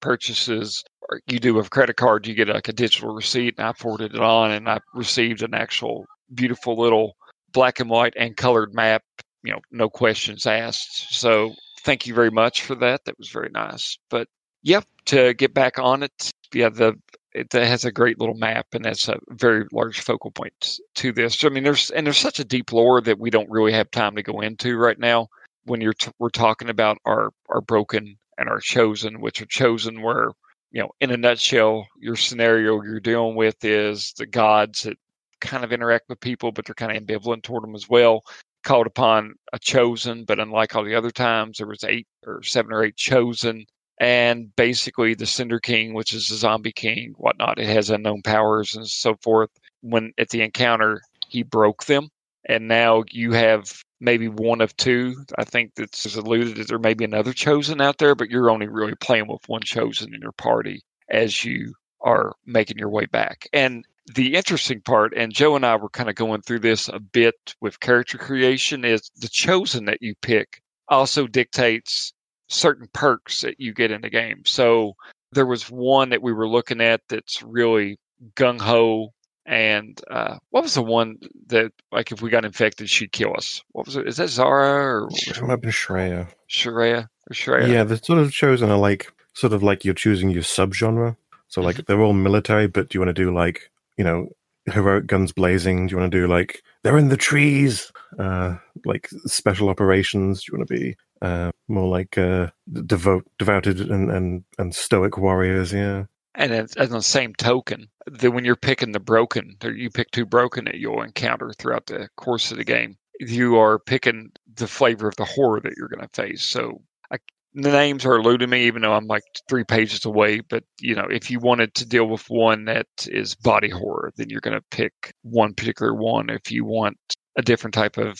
purchases 0.00 0.84
or 1.08 1.20
you 1.26 1.38
do 1.38 1.58
a 1.58 1.64
credit 1.64 1.96
card, 1.96 2.26
you 2.26 2.34
get 2.34 2.48
like 2.48 2.68
a 2.68 2.72
digital 2.72 3.14
receipt, 3.14 3.54
and 3.58 3.66
I 3.66 3.72
forwarded 3.72 4.14
it 4.14 4.20
on, 4.20 4.50
and 4.50 4.68
I 4.68 4.80
received 4.94 5.42
an 5.42 5.54
actual 5.54 6.04
beautiful 6.34 6.76
little 6.76 7.16
black 7.52 7.80
and 7.80 7.88
white 7.88 8.14
and 8.16 8.36
colored 8.36 8.74
map. 8.74 9.02
You 9.42 9.52
know, 9.52 9.60
no 9.70 9.88
questions 9.88 10.46
asked. 10.46 11.14
So 11.14 11.54
thank 11.82 12.06
you 12.06 12.14
very 12.14 12.30
much 12.30 12.62
for 12.62 12.74
that. 12.76 13.04
That 13.04 13.18
was 13.18 13.28
very 13.28 13.50
nice. 13.50 13.98
But 14.10 14.28
yep, 14.62 14.84
to 15.06 15.34
get 15.34 15.54
back 15.54 15.78
on 15.78 16.02
it, 16.02 16.30
yeah, 16.52 16.68
the 16.68 16.94
it 17.34 17.52
has 17.52 17.84
a 17.84 17.92
great 17.92 18.20
little 18.20 18.36
map, 18.36 18.66
and 18.74 18.84
that's 18.84 19.08
a 19.08 19.18
very 19.30 19.66
large 19.72 20.00
focal 20.00 20.30
point 20.30 20.78
to 20.96 21.12
this. 21.12 21.44
I 21.44 21.48
mean, 21.48 21.64
there's 21.64 21.90
and 21.90 22.06
there's 22.06 22.18
such 22.18 22.40
a 22.40 22.44
deep 22.44 22.72
lore 22.72 23.00
that 23.00 23.18
we 23.18 23.30
don't 23.30 23.50
really 23.50 23.72
have 23.72 23.90
time 23.90 24.16
to 24.16 24.22
go 24.22 24.40
into 24.40 24.76
right 24.76 24.98
now. 24.98 25.28
When 25.64 25.80
you're 25.80 25.94
t- 25.94 26.12
we're 26.18 26.30
talking 26.30 26.68
about 26.68 26.98
our 27.04 27.30
our 27.48 27.60
broken 27.60 28.16
and 28.38 28.48
our 28.48 28.60
chosen, 28.60 29.20
which 29.20 29.40
are 29.40 29.46
chosen 29.46 30.02
where 30.02 30.30
you 30.70 30.82
know, 30.82 30.90
in 31.00 31.12
a 31.12 31.16
nutshell, 31.16 31.86
your 32.00 32.16
scenario 32.16 32.82
you're 32.82 33.00
dealing 33.00 33.36
with 33.36 33.64
is 33.64 34.12
the 34.18 34.26
gods 34.26 34.82
that 34.82 34.98
kind 35.40 35.62
of 35.64 35.72
interact 35.72 36.08
with 36.08 36.20
people, 36.20 36.50
but 36.50 36.64
they're 36.64 36.74
kind 36.74 36.96
of 36.96 37.02
ambivalent 37.02 37.42
toward 37.44 37.62
them 37.62 37.76
as 37.76 37.88
well. 37.88 38.24
Called 38.64 38.86
upon 38.86 39.34
a 39.52 39.58
chosen, 39.58 40.24
but 40.24 40.40
unlike 40.40 40.74
all 40.74 40.84
the 40.84 40.96
other 40.96 41.10
times, 41.12 41.58
there 41.58 41.66
was 41.66 41.84
eight 41.84 42.08
or 42.26 42.42
seven 42.42 42.72
or 42.72 42.82
eight 42.84 42.96
chosen 42.96 43.66
and 43.98 44.54
basically 44.56 45.14
the 45.14 45.26
Cinder 45.26 45.60
King, 45.60 45.94
which 45.94 46.12
is 46.12 46.28
the 46.28 46.36
zombie 46.36 46.72
king, 46.72 47.14
whatnot. 47.16 47.58
It 47.58 47.66
has 47.66 47.90
unknown 47.90 48.22
powers 48.22 48.74
and 48.74 48.86
so 48.86 49.14
forth. 49.22 49.50
When 49.82 50.12
at 50.18 50.30
the 50.30 50.42
encounter, 50.42 51.02
he 51.28 51.42
broke 51.42 51.84
them, 51.84 52.08
and 52.46 52.68
now 52.68 53.04
you 53.10 53.32
have 53.32 53.82
maybe 54.00 54.28
one 54.28 54.60
of 54.60 54.76
two. 54.76 55.24
I 55.38 55.44
think 55.44 55.74
that's 55.76 56.14
alluded 56.14 56.56
that 56.56 56.68
there 56.68 56.78
may 56.78 56.94
be 56.94 57.04
another 57.04 57.32
chosen 57.32 57.80
out 57.80 57.98
there, 57.98 58.14
but 58.14 58.30
you're 58.30 58.50
only 58.50 58.68
really 58.68 58.94
playing 58.94 59.28
with 59.28 59.48
one 59.48 59.62
chosen 59.62 60.14
in 60.14 60.20
your 60.20 60.32
party 60.32 60.82
as 61.08 61.44
you 61.44 61.74
are 62.00 62.34
making 62.44 62.78
your 62.78 62.90
way 62.90 63.06
back. 63.06 63.48
And 63.52 63.84
the 64.14 64.34
interesting 64.34 64.82
part, 64.82 65.14
and 65.16 65.32
Joe 65.32 65.56
and 65.56 65.64
I 65.64 65.76
were 65.76 65.88
kind 65.88 66.10
of 66.10 66.14
going 66.14 66.42
through 66.42 66.58
this 66.58 66.88
a 66.88 67.00
bit 67.00 67.54
with 67.60 67.80
character 67.80 68.18
creation, 68.18 68.84
is 68.84 69.10
the 69.16 69.28
chosen 69.28 69.86
that 69.86 70.02
you 70.02 70.14
pick 70.20 70.60
also 70.88 71.26
dictates 71.26 72.12
certain 72.48 72.88
perks 72.92 73.40
that 73.40 73.58
you 73.58 73.72
get 73.72 73.90
in 73.90 74.02
the 74.02 74.10
game. 74.10 74.42
So 74.44 74.94
there 75.32 75.46
was 75.46 75.70
one 75.70 76.10
that 76.10 76.22
we 76.22 76.32
were 76.32 76.48
looking 76.48 76.82
at 76.82 77.00
that's 77.08 77.42
really 77.42 77.98
gung 78.36 78.60
ho. 78.60 79.14
And 79.46 80.00
uh, 80.10 80.38
what 80.50 80.62
was 80.62 80.74
the 80.74 80.82
one 80.82 81.18
that, 81.48 81.72
like, 81.92 82.12
if 82.12 82.22
we 82.22 82.30
got 82.30 82.46
infected, 82.46 82.88
she'd 82.88 83.12
kill 83.12 83.34
us? 83.36 83.62
What 83.72 83.86
was 83.86 83.96
it? 83.96 84.08
Is 84.08 84.16
that 84.16 84.28
Zora 84.28 85.02
or 85.02 85.08
It 85.12 85.42
might 85.42 85.60
been 85.60 85.70
Shreya. 85.70 86.28
Shreya? 86.48 87.08
Or 87.30 87.34
Shreya? 87.34 87.68
Yeah, 87.68 87.84
the 87.84 87.98
sort 87.98 88.20
of 88.20 88.32
chosen 88.32 88.70
are 88.70 88.78
like 88.78 89.12
sort 89.34 89.52
of 89.52 89.62
like 89.62 89.84
you're 89.84 89.94
choosing 89.94 90.30
your 90.30 90.42
subgenre. 90.42 91.16
So 91.48 91.60
like 91.60 91.84
they're 91.86 92.00
all 92.00 92.14
military, 92.14 92.66
but 92.66 92.88
do 92.88 92.96
you 92.96 93.00
want 93.00 93.14
to 93.14 93.22
do 93.22 93.34
like 93.34 93.70
you 93.96 94.04
know 94.04 94.28
heroic 94.66 95.06
guns 95.06 95.32
blazing? 95.32 95.86
Do 95.86 95.92
you 95.92 96.00
want 96.00 96.10
to 96.10 96.18
do 96.18 96.26
like 96.26 96.62
they're 96.82 96.98
in 96.98 97.10
the 97.10 97.16
trees? 97.16 97.92
Uh, 98.18 98.56
like 98.84 99.08
special 99.26 99.68
operations? 99.68 100.42
Do 100.42 100.52
you 100.52 100.58
want 100.58 100.68
to 100.68 100.74
be 100.74 100.96
uh, 101.22 101.50
more 101.68 101.88
like 101.88 102.16
uh, 102.18 102.48
devote, 102.86 103.26
devoted 103.38 103.80
and, 103.80 104.10
and 104.10 104.44
and 104.58 104.74
stoic 104.74 105.18
warriors? 105.18 105.72
Yeah. 105.72 106.04
And 106.34 106.52
as 106.52 106.76
on 106.76 106.88
the 106.88 107.02
same 107.02 107.34
token, 107.34 107.88
that 108.06 108.30
when 108.30 108.44
you're 108.44 108.56
picking 108.56 108.92
the 108.92 109.00
broken, 109.00 109.56
you 109.62 109.90
pick 109.90 110.10
two 110.10 110.26
broken 110.26 110.64
that 110.64 110.76
you'll 110.76 111.02
encounter 111.02 111.52
throughout 111.58 111.86
the 111.86 112.08
course 112.16 112.50
of 112.50 112.58
the 112.58 112.64
game, 112.64 112.96
you 113.20 113.56
are 113.56 113.78
picking 113.78 114.32
the 114.56 114.66
flavor 114.66 115.08
of 115.08 115.16
the 115.16 115.24
horror 115.24 115.60
that 115.60 115.74
you're 115.76 115.88
going 115.88 116.06
to 116.06 116.22
face. 116.22 116.42
So 116.42 116.82
I, 117.12 117.18
the 117.54 117.70
names 117.70 118.04
are 118.04 118.16
eluding 118.16 118.50
me, 118.50 118.66
even 118.66 118.82
though 118.82 118.94
I'm 118.94 119.06
like 119.06 119.22
three 119.48 119.64
pages 119.64 120.04
away. 120.04 120.40
But 120.40 120.64
you 120.80 120.96
know, 120.96 121.06
if 121.08 121.30
you 121.30 121.38
wanted 121.38 121.74
to 121.74 121.86
deal 121.86 122.06
with 122.06 122.24
one 122.28 122.64
that 122.64 122.88
is 123.06 123.36
body 123.36 123.70
horror, 123.70 124.12
then 124.16 124.28
you're 124.28 124.40
going 124.40 124.58
to 124.58 124.64
pick 124.70 125.14
one 125.22 125.54
particular 125.54 125.94
one. 125.94 126.30
If 126.30 126.50
you 126.50 126.64
want 126.64 126.96
a 127.36 127.42
different 127.42 127.74
type 127.74 127.96
of 127.96 128.18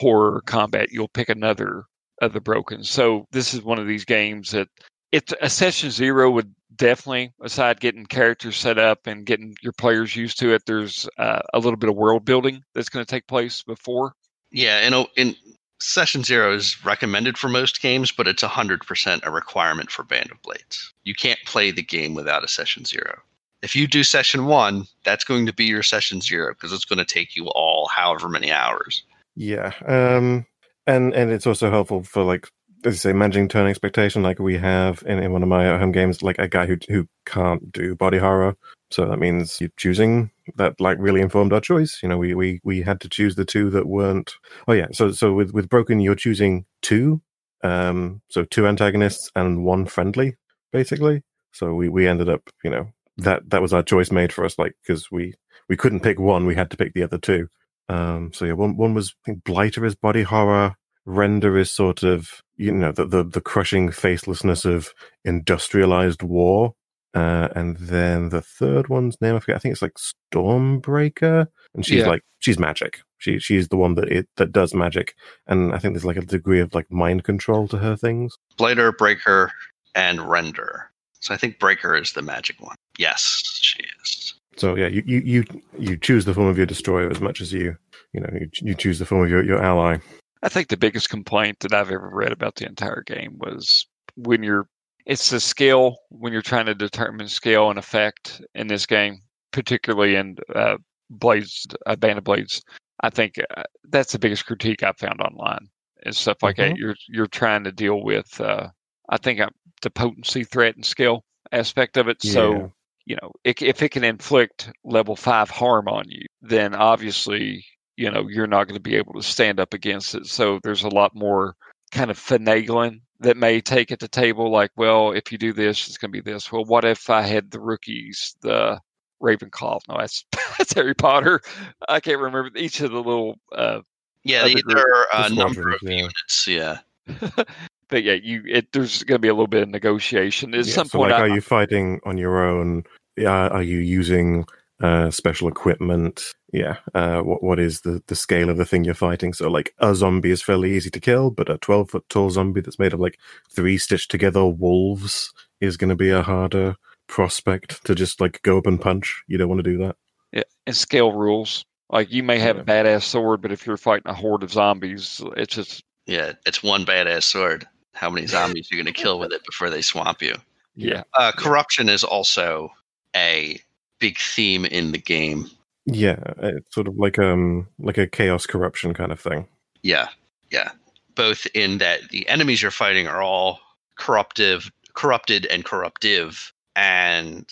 horror 0.00 0.42
combat, 0.46 0.90
you'll 0.90 1.08
pick 1.08 1.28
another 1.28 1.84
of 2.20 2.32
the 2.32 2.40
broken. 2.40 2.82
So 2.82 3.26
this 3.32 3.54
is 3.54 3.62
one 3.62 3.78
of 3.78 3.86
these 3.86 4.04
games 4.04 4.50
that 4.52 4.68
it's 5.12 5.32
a 5.32 5.44
uh, 5.44 5.48
session 5.48 5.90
zero 5.90 6.30
would 6.30 6.52
definitely 6.76 7.32
aside 7.42 7.80
getting 7.80 8.06
characters 8.06 8.56
set 8.56 8.78
up 8.78 9.06
and 9.06 9.26
getting 9.26 9.54
your 9.62 9.72
players 9.72 10.16
used 10.16 10.38
to 10.38 10.52
it 10.52 10.62
there's 10.66 11.08
uh, 11.18 11.40
a 11.52 11.58
little 11.58 11.76
bit 11.76 11.90
of 11.90 11.96
world 11.96 12.24
building 12.24 12.62
that's 12.74 12.88
going 12.88 13.04
to 13.04 13.10
take 13.10 13.26
place 13.26 13.62
before 13.62 14.14
Yeah, 14.50 14.78
and 14.78 15.06
in 15.16 15.36
session 15.80 16.24
zero 16.24 16.54
is 16.54 16.84
recommended 16.84 17.36
for 17.36 17.48
most 17.48 17.80
games, 17.82 18.10
but 18.10 18.26
it's 18.26 18.42
hundred 18.42 18.86
percent 18.86 19.22
a 19.24 19.30
requirement 19.30 19.90
for 19.90 20.02
Band 20.02 20.30
of 20.30 20.40
Blades. 20.42 20.92
You 21.04 21.14
can't 21.14 21.38
play 21.44 21.70
the 21.70 21.82
game 21.82 22.14
without 22.14 22.44
a 22.44 22.48
session 22.48 22.84
zero. 22.84 23.20
If 23.62 23.74
you 23.74 23.86
do 23.86 24.04
session 24.04 24.46
one, 24.46 24.86
that's 25.04 25.24
going 25.24 25.46
to 25.46 25.52
be 25.52 25.64
your 25.64 25.82
session 25.82 26.20
zero 26.20 26.52
because 26.52 26.72
it's 26.72 26.84
going 26.84 26.98
to 26.98 27.04
take 27.04 27.34
you 27.34 27.46
all 27.48 27.88
however 27.88 28.28
many 28.28 28.52
hours. 28.52 29.04
Yeah. 29.36 29.72
Um 29.86 30.46
and 30.86 31.14
and 31.14 31.30
it's 31.30 31.46
also 31.46 31.70
helpful 31.70 32.02
for 32.02 32.22
like 32.22 32.48
as 32.84 32.94
you 32.94 32.98
say, 32.98 33.12
managing 33.12 33.48
turn 33.48 33.66
expectation, 33.66 34.22
like 34.22 34.38
we 34.38 34.58
have 34.58 35.02
in, 35.06 35.18
in 35.18 35.32
one 35.32 35.42
of 35.42 35.48
my 35.48 35.78
home 35.78 35.92
games, 35.92 36.22
like 36.22 36.38
a 36.38 36.48
guy 36.48 36.66
who 36.66 36.76
who 36.88 37.08
can't 37.26 37.72
do 37.72 37.94
body 37.94 38.18
horror. 38.18 38.56
So 38.90 39.06
that 39.06 39.18
means 39.18 39.60
you're 39.60 39.70
choosing 39.76 40.30
that 40.56 40.80
like 40.80 40.98
really 41.00 41.20
informed 41.20 41.52
our 41.52 41.60
choice. 41.60 42.00
You 42.02 42.08
know, 42.08 42.18
we 42.18 42.34
we 42.34 42.60
we 42.64 42.82
had 42.82 43.00
to 43.00 43.08
choose 43.08 43.34
the 43.34 43.44
two 43.44 43.70
that 43.70 43.86
weren't 43.86 44.34
oh 44.68 44.72
yeah, 44.72 44.88
so 44.92 45.12
so 45.12 45.32
with 45.32 45.52
with 45.52 45.68
broken 45.68 46.00
you're 46.00 46.14
choosing 46.14 46.66
two. 46.82 47.20
Um 47.62 48.20
so 48.28 48.44
two 48.44 48.66
antagonists 48.66 49.30
and 49.34 49.64
one 49.64 49.86
friendly, 49.86 50.36
basically. 50.72 51.22
So 51.52 51.74
we 51.74 51.88
we 51.88 52.06
ended 52.06 52.28
up, 52.28 52.42
you 52.62 52.70
know, 52.70 52.88
that 53.18 53.48
that 53.50 53.62
was 53.62 53.72
our 53.72 53.82
choice 53.82 54.10
made 54.10 54.32
for 54.32 54.44
us, 54.44 54.58
like 54.58 54.74
because 54.82 55.10
we 55.10 55.34
we 55.68 55.76
couldn't 55.76 56.00
pick 56.00 56.18
one, 56.20 56.46
we 56.46 56.54
had 56.54 56.70
to 56.70 56.76
pick 56.76 56.94
the 56.94 57.02
other 57.02 57.18
two. 57.18 57.48
Um, 57.88 58.32
so 58.32 58.44
yeah, 58.44 58.52
one 58.52 58.76
one 58.76 58.94
was 58.94 59.14
I 59.24 59.30
think 59.30 59.44
Blighter 59.44 59.84
is 59.84 59.94
body 59.94 60.22
horror, 60.22 60.76
Render 61.06 61.56
is 61.58 61.70
sort 61.70 62.02
of 62.02 62.42
you 62.56 62.72
know 62.72 62.92
the 62.92 63.04
the, 63.06 63.24
the 63.24 63.40
crushing 63.40 63.90
facelessness 63.90 64.64
of 64.64 64.92
industrialized 65.24 66.22
war, 66.22 66.74
uh, 67.14 67.48
and 67.54 67.76
then 67.76 68.30
the 68.30 68.40
third 68.42 68.88
one's 68.88 69.20
name 69.20 69.36
I 69.36 69.40
forget. 69.40 69.56
I 69.56 69.58
think 69.58 69.72
it's 69.72 69.82
like 69.82 69.96
Stormbreaker, 69.98 71.46
and 71.74 71.84
she's 71.84 72.00
Yeah. 72.00 72.08
like 72.08 72.22
she's 72.40 72.58
magic. 72.58 73.00
She 73.18 73.38
she's 73.38 73.68
the 73.68 73.76
one 73.76 73.94
that 73.94 74.08
it 74.10 74.28
that 74.36 74.52
does 74.52 74.74
magic, 74.74 75.14
and 75.46 75.74
I 75.74 75.78
think 75.78 75.94
there's 75.94 76.04
like 76.04 76.16
a 76.16 76.22
degree 76.22 76.60
of 76.60 76.74
like 76.74 76.90
mind 76.90 77.24
control 77.24 77.68
to 77.68 77.78
her 77.78 77.96
things. 77.96 78.36
Blighter, 78.56 78.92
Breaker, 78.92 79.50
and 79.94 80.20
render. 80.20 80.90
So 81.20 81.32
I 81.32 81.38
think 81.38 81.58
breaker 81.58 81.96
is 81.96 82.12
the 82.12 82.20
magic 82.20 82.60
one. 82.60 82.76
Yes, 82.98 83.40
she 83.62 83.82
is. 84.02 84.34
So 84.56 84.76
yeah, 84.76 84.88
you, 84.88 85.02
you 85.06 85.20
you 85.20 85.44
you 85.78 85.96
choose 85.96 86.26
the 86.26 86.34
form 86.34 86.48
of 86.48 86.56
your 86.58 86.66
destroyer 86.66 87.10
as 87.10 87.20
much 87.20 87.40
as 87.40 87.52
you 87.52 87.76
you 88.12 88.20
know 88.20 88.28
you, 88.32 88.48
you 88.60 88.74
choose 88.74 88.98
the 88.98 89.06
form 89.06 89.24
of 89.24 89.30
your, 89.30 89.42
your 89.42 89.62
ally. 89.62 89.98
I 90.44 90.48
think 90.50 90.68
the 90.68 90.76
biggest 90.76 91.08
complaint 91.10 91.60
that 91.60 91.72
I've 91.74 91.90
ever 91.90 92.10
read 92.12 92.32
about 92.32 92.56
the 92.56 92.66
entire 92.66 93.02
game 93.06 93.38
was 93.38 93.86
when 94.16 94.42
you're 94.42 94.68
it's 95.06 95.30
the 95.30 95.40
scale 95.40 95.96
when 96.10 96.32
you're 96.32 96.42
trying 96.42 96.66
to 96.66 96.74
determine 96.74 97.28
scale 97.28 97.70
and 97.70 97.78
effect 97.78 98.40
in 98.54 98.68
this 98.68 98.86
game, 98.86 99.20
particularly 99.52 100.16
in 100.16 100.36
uh, 100.54 100.76
Blades, 101.10 101.66
uh, 101.86 101.96
Band 101.96 102.18
of 102.18 102.24
Blades. 102.24 102.62
I 103.00 103.10
think 103.10 103.34
uh, 103.56 103.62
that's 103.90 104.12
the 104.12 104.18
biggest 104.18 104.46
critique 104.46 104.82
I've 104.82 104.98
found 104.98 105.20
online 105.20 105.68
and 106.04 106.16
stuff 106.16 106.42
like 106.42 106.56
Mhm. 106.56 106.58
that. 106.58 106.76
You're 106.76 106.96
you're 107.08 107.26
trying 107.26 107.64
to 107.64 107.72
deal 107.72 108.02
with, 108.02 108.40
uh, 108.40 108.68
I 109.10 109.18
think, 109.18 109.40
uh, 109.40 109.50
the 109.82 109.90
potency, 109.90 110.44
threat, 110.44 110.76
and 110.76 110.84
skill 110.84 111.24
aspect 111.52 111.96
of 111.96 112.08
it. 112.08 112.18
Yeah. 112.22 112.32
So 112.32 112.72
you 113.06 113.16
know, 113.20 113.32
it, 113.44 113.60
if 113.62 113.82
it 113.82 113.90
can 113.90 114.04
inflict 114.04 114.70
level 114.84 115.16
five 115.16 115.50
harm 115.50 115.88
on 115.88 116.04
you, 116.08 116.24
then 116.40 116.74
obviously 116.74 117.64
you 117.96 118.10
know 118.10 118.26
you're 118.28 118.46
not 118.46 118.64
going 118.66 118.76
to 118.76 118.80
be 118.80 118.96
able 118.96 119.14
to 119.14 119.22
stand 119.22 119.60
up 119.60 119.74
against 119.74 120.14
it. 120.14 120.26
So 120.26 120.58
there's 120.62 120.84
a 120.84 120.88
lot 120.88 121.14
more 121.14 121.56
kind 121.92 122.10
of 122.10 122.18
finagling 122.18 123.00
that 123.20 123.36
may 123.36 123.60
take 123.60 123.92
at 123.92 124.00
the 124.00 124.08
table. 124.08 124.50
Like, 124.50 124.70
well, 124.76 125.12
if 125.12 125.30
you 125.32 125.38
do 125.38 125.52
this, 125.52 125.86
it's 125.88 125.98
going 125.98 126.12
to 126.12 126.22
be 126.22 126.32
this. 126.32 126.50
Well, 126.50 126.64
what 126.64 126.84
if 126.84 127.08
I 127.10 127.22
had 127.22 127.50
the 127.50 127.60
rookies, 127.60 128.36
the 128.42 128.80
Ravenclaw? 129.22 129.80
No, 129.88 129.96
that's 129.98 130.24
that's 130.58 130.72
Harry 130.74 130.94
Potter. 130.94 131.40
I 131.88 132.00
can't 132.00 132.20
remember 132.20 132.50
each 132.56 132.80
of 132.80 132.90
the 132.90 132.98
little. 132.98 133.38
Uh, 133.52 133.80
Yeah, 134.24 134.44
the, 134.44 134.62
there 134.66 134.78
are 134.78 135.06
a 135.12 135.28
the 135.28 135.34
number 135.34 135.70
of 135.70 135.78
yeah. 135.82 135.90
units. 135.90 136.46
Yeah, 136.48 136.78
but 137.88 138.02
yeah, 138.02 138.14
you 138.14 138.42
it 138.46 138.72
there's 138.72 139.02
going 139.04 139.16
to 139.16 139.22
be 139.22 139.28
a 139.28 139.34
little 139.34 139.46
bit 139.46 139.62
of 139.62 139.68
negotiation. 139.68 140.54
At 140.54 140.66
Yeah, 140.66 140.74
some 140.74 140.88
so 140.88 140.98
point, 140.98 141.12
like, 141.12 141.20
I, 141.20 141.24
are 141.24 141.34
you 141.34 141.40
fighting 141.40 142.00
on 142.04 142.18
your 142.18 142.44
own? 142.44 142.84
Yeah, 143.16 143.48
are 143.48 143.62
you 143.62 143.78
using 143.78 144.44
uh, 144.84 145.10
special 145.10 145.48
equipment? 145.48 146.34
Yeah. 146.52 146.76
Uh, 146.94 147.20
what 147.22 147.42
what 147.42 147.58
is 147.58 147.80
the 147.80 148.02
the 148.06 148.14
scale 148.14 148.50
of 148.50 148.58
the 148.58 148.66
thing 148.66 148.84
you're 148.84 148.94
fighting? 148.94 149.32
So 149.32 149.48
like 149.48 149.74
a 149.78 149.94
zombie 149.94 150.30
is 150.30 150.42
fairly 150.42 150.72
easy 150.76 150.90
to 150.90 151.00
kill, 151.00 151.30
but 151.30 151.48
a 151.48 151.56
twelve 151.58 151.90
foot 151.90 152.04
tall 152.10 152.30
zombie 152.30 152.60
that's 152.60 152.78
made 152.78 152.92
of 152.92 153.00
like 153.00 153.18
three 153.50 153.78
stitched 153.78 154.10
together 154.10 154.44
wolves 154.44 155.32
is 155.60 155.78
going 155.78 155.88
to 155.88 155.96
be 155.96 156.10
a 156.10 156.22
harder 156.22 156.76
prospect 157.06 157.84
to 157.86 157.94
just 157.94 158.20
like 158.20 158.42
go 158.42 158.58
up 158.58 158.66
and 158.66 158.80
punch. 158.80 159.22
You 159.26 159.38
don't 159.38 159.48
want 159.48 159.64
to 159.64 159.70
do 159.70 159.78
that. 159.78 159.96
yeah, 160.32 160.42
and 160.66 160.76
scale 160.76 161.12
rules. 161.12 161.64
Like 161.90 162.12
you 162.12 162.22
may 162.22 162.38
have 162.38 162.58
a 162.58 162.64
badass 162.64 163.02
sword, 163.04 163.40
but 163.40 163.52
if 163.52 163.66
you're 163.66 163.76
fighting 163.78 164.10
a 164.10 164.14
horde 164.14 164.42
of 164.42 164.52
zombies, 164.52 165.22
it's 165.36 165.54
just 165.54 165.82
yeah, 166.06 166.32
it's 166.44 166.62
one 166.62 166.84
badass 166.84 167.22
sword. 167.22 167.66
How 167.94 168.10
many 168.10 168.26
zombies 168.26 168.68
are 168.70 168.76
you 168.76 168.82
going 168.82 168.92
to 168.92 169.00
kill 169.02 169.18
with 169.18 169.32
it 169.32 169.44
before 169.46 169.70
they 169.70 169.80
swamp 169.82 170.20
you? 170.20 170.34
yeah. 170.76 171.04
Uh, 171.14 171.32
corruption 171.32 171.88
is 171.88 172.04
also 172.04 172.68
a 173.16 173.58
big 173.98 174.18
theme 174.18 174.64
in 174.64 174.92
the 174.92 174.98
game. 174.98 175.50
Yeah, 175.86 176.22
it's 176.38 176.74
sort 176.74 176.88
of 176.88 176.96
like 176.96 177.18
um 177.18 177.68
like 177.78 177.98
a 177.98 178.06
chaos 178.06 178.46
corruption 178.46 178.94
kind 178.94 179.12
of 179.12 179.20
thing. 179.20 179.46
Yeah, 179.82 180.08
yeah. 180.50 180.70
Both 181.14 181.46
in 181.54 181.78
that 181.78 182.08
the 182.10 182.28
enemies 182.28 182.62
you're 182.62 182.70
fighting 182.70 183.06
are 183.06 183.22
all 183.22 183.60
corruptive, 183.96 184.70
corrupted, 184.94 185.46
and 185.46 185.64
corruptive, 185.64 186.52
and 186.74 187.46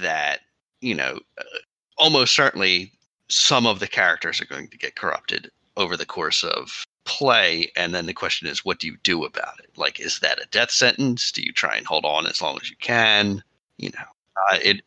that 0.00 0.40
you 0.80 0.94
know 0.94 1.20
uh, 1.38 1.44
almost 1.96 2.34
certainly 2.34 2.92
some 3.28 3.66
of 3.66 3.78
the 3.78 3.88
characters 3.88 4.40
are 4.40 4.46
going 4.46 4.68
to 4.68 4.78
get 4.78 4.96
corrupted 4.96 5.50
over 5.76 5.96
the 5.96 6.06
course 6.06 6.42
of 6.42 6.84
play. 7.04 7.70
And 7.76 7.94
then 7.94 8.06
the 8.06 8.14
question 8.14 8.48
is, 8.48 8.64
what 8.64 8.78
do 8.78 8.86
you 8.86 8.96
do 9.02 9.24
about 9.24 9.58
it? 9.60 9.70
Like, 9.76 10.00
is 10.00 10.18
that 10.20 10.42
a 10.42 10.48
death 10.50 10.70
sentence? 10.70 11.32
Do 11.32 11.42
you 11.42 11.52
try 11.52 11.76
and 11.76 11.86
hold 11.86 12.04
on 12.04 12.26
as 12.26 12.42
long 12.42 12.58
as 12.60 12.70
you 12.70 12.76
can? 12.80 13.42
You 13.78 13.90
know, 13.90 14.04
uh, 14.50 14.56
it, 14.56 14.76
it 14.76 14.84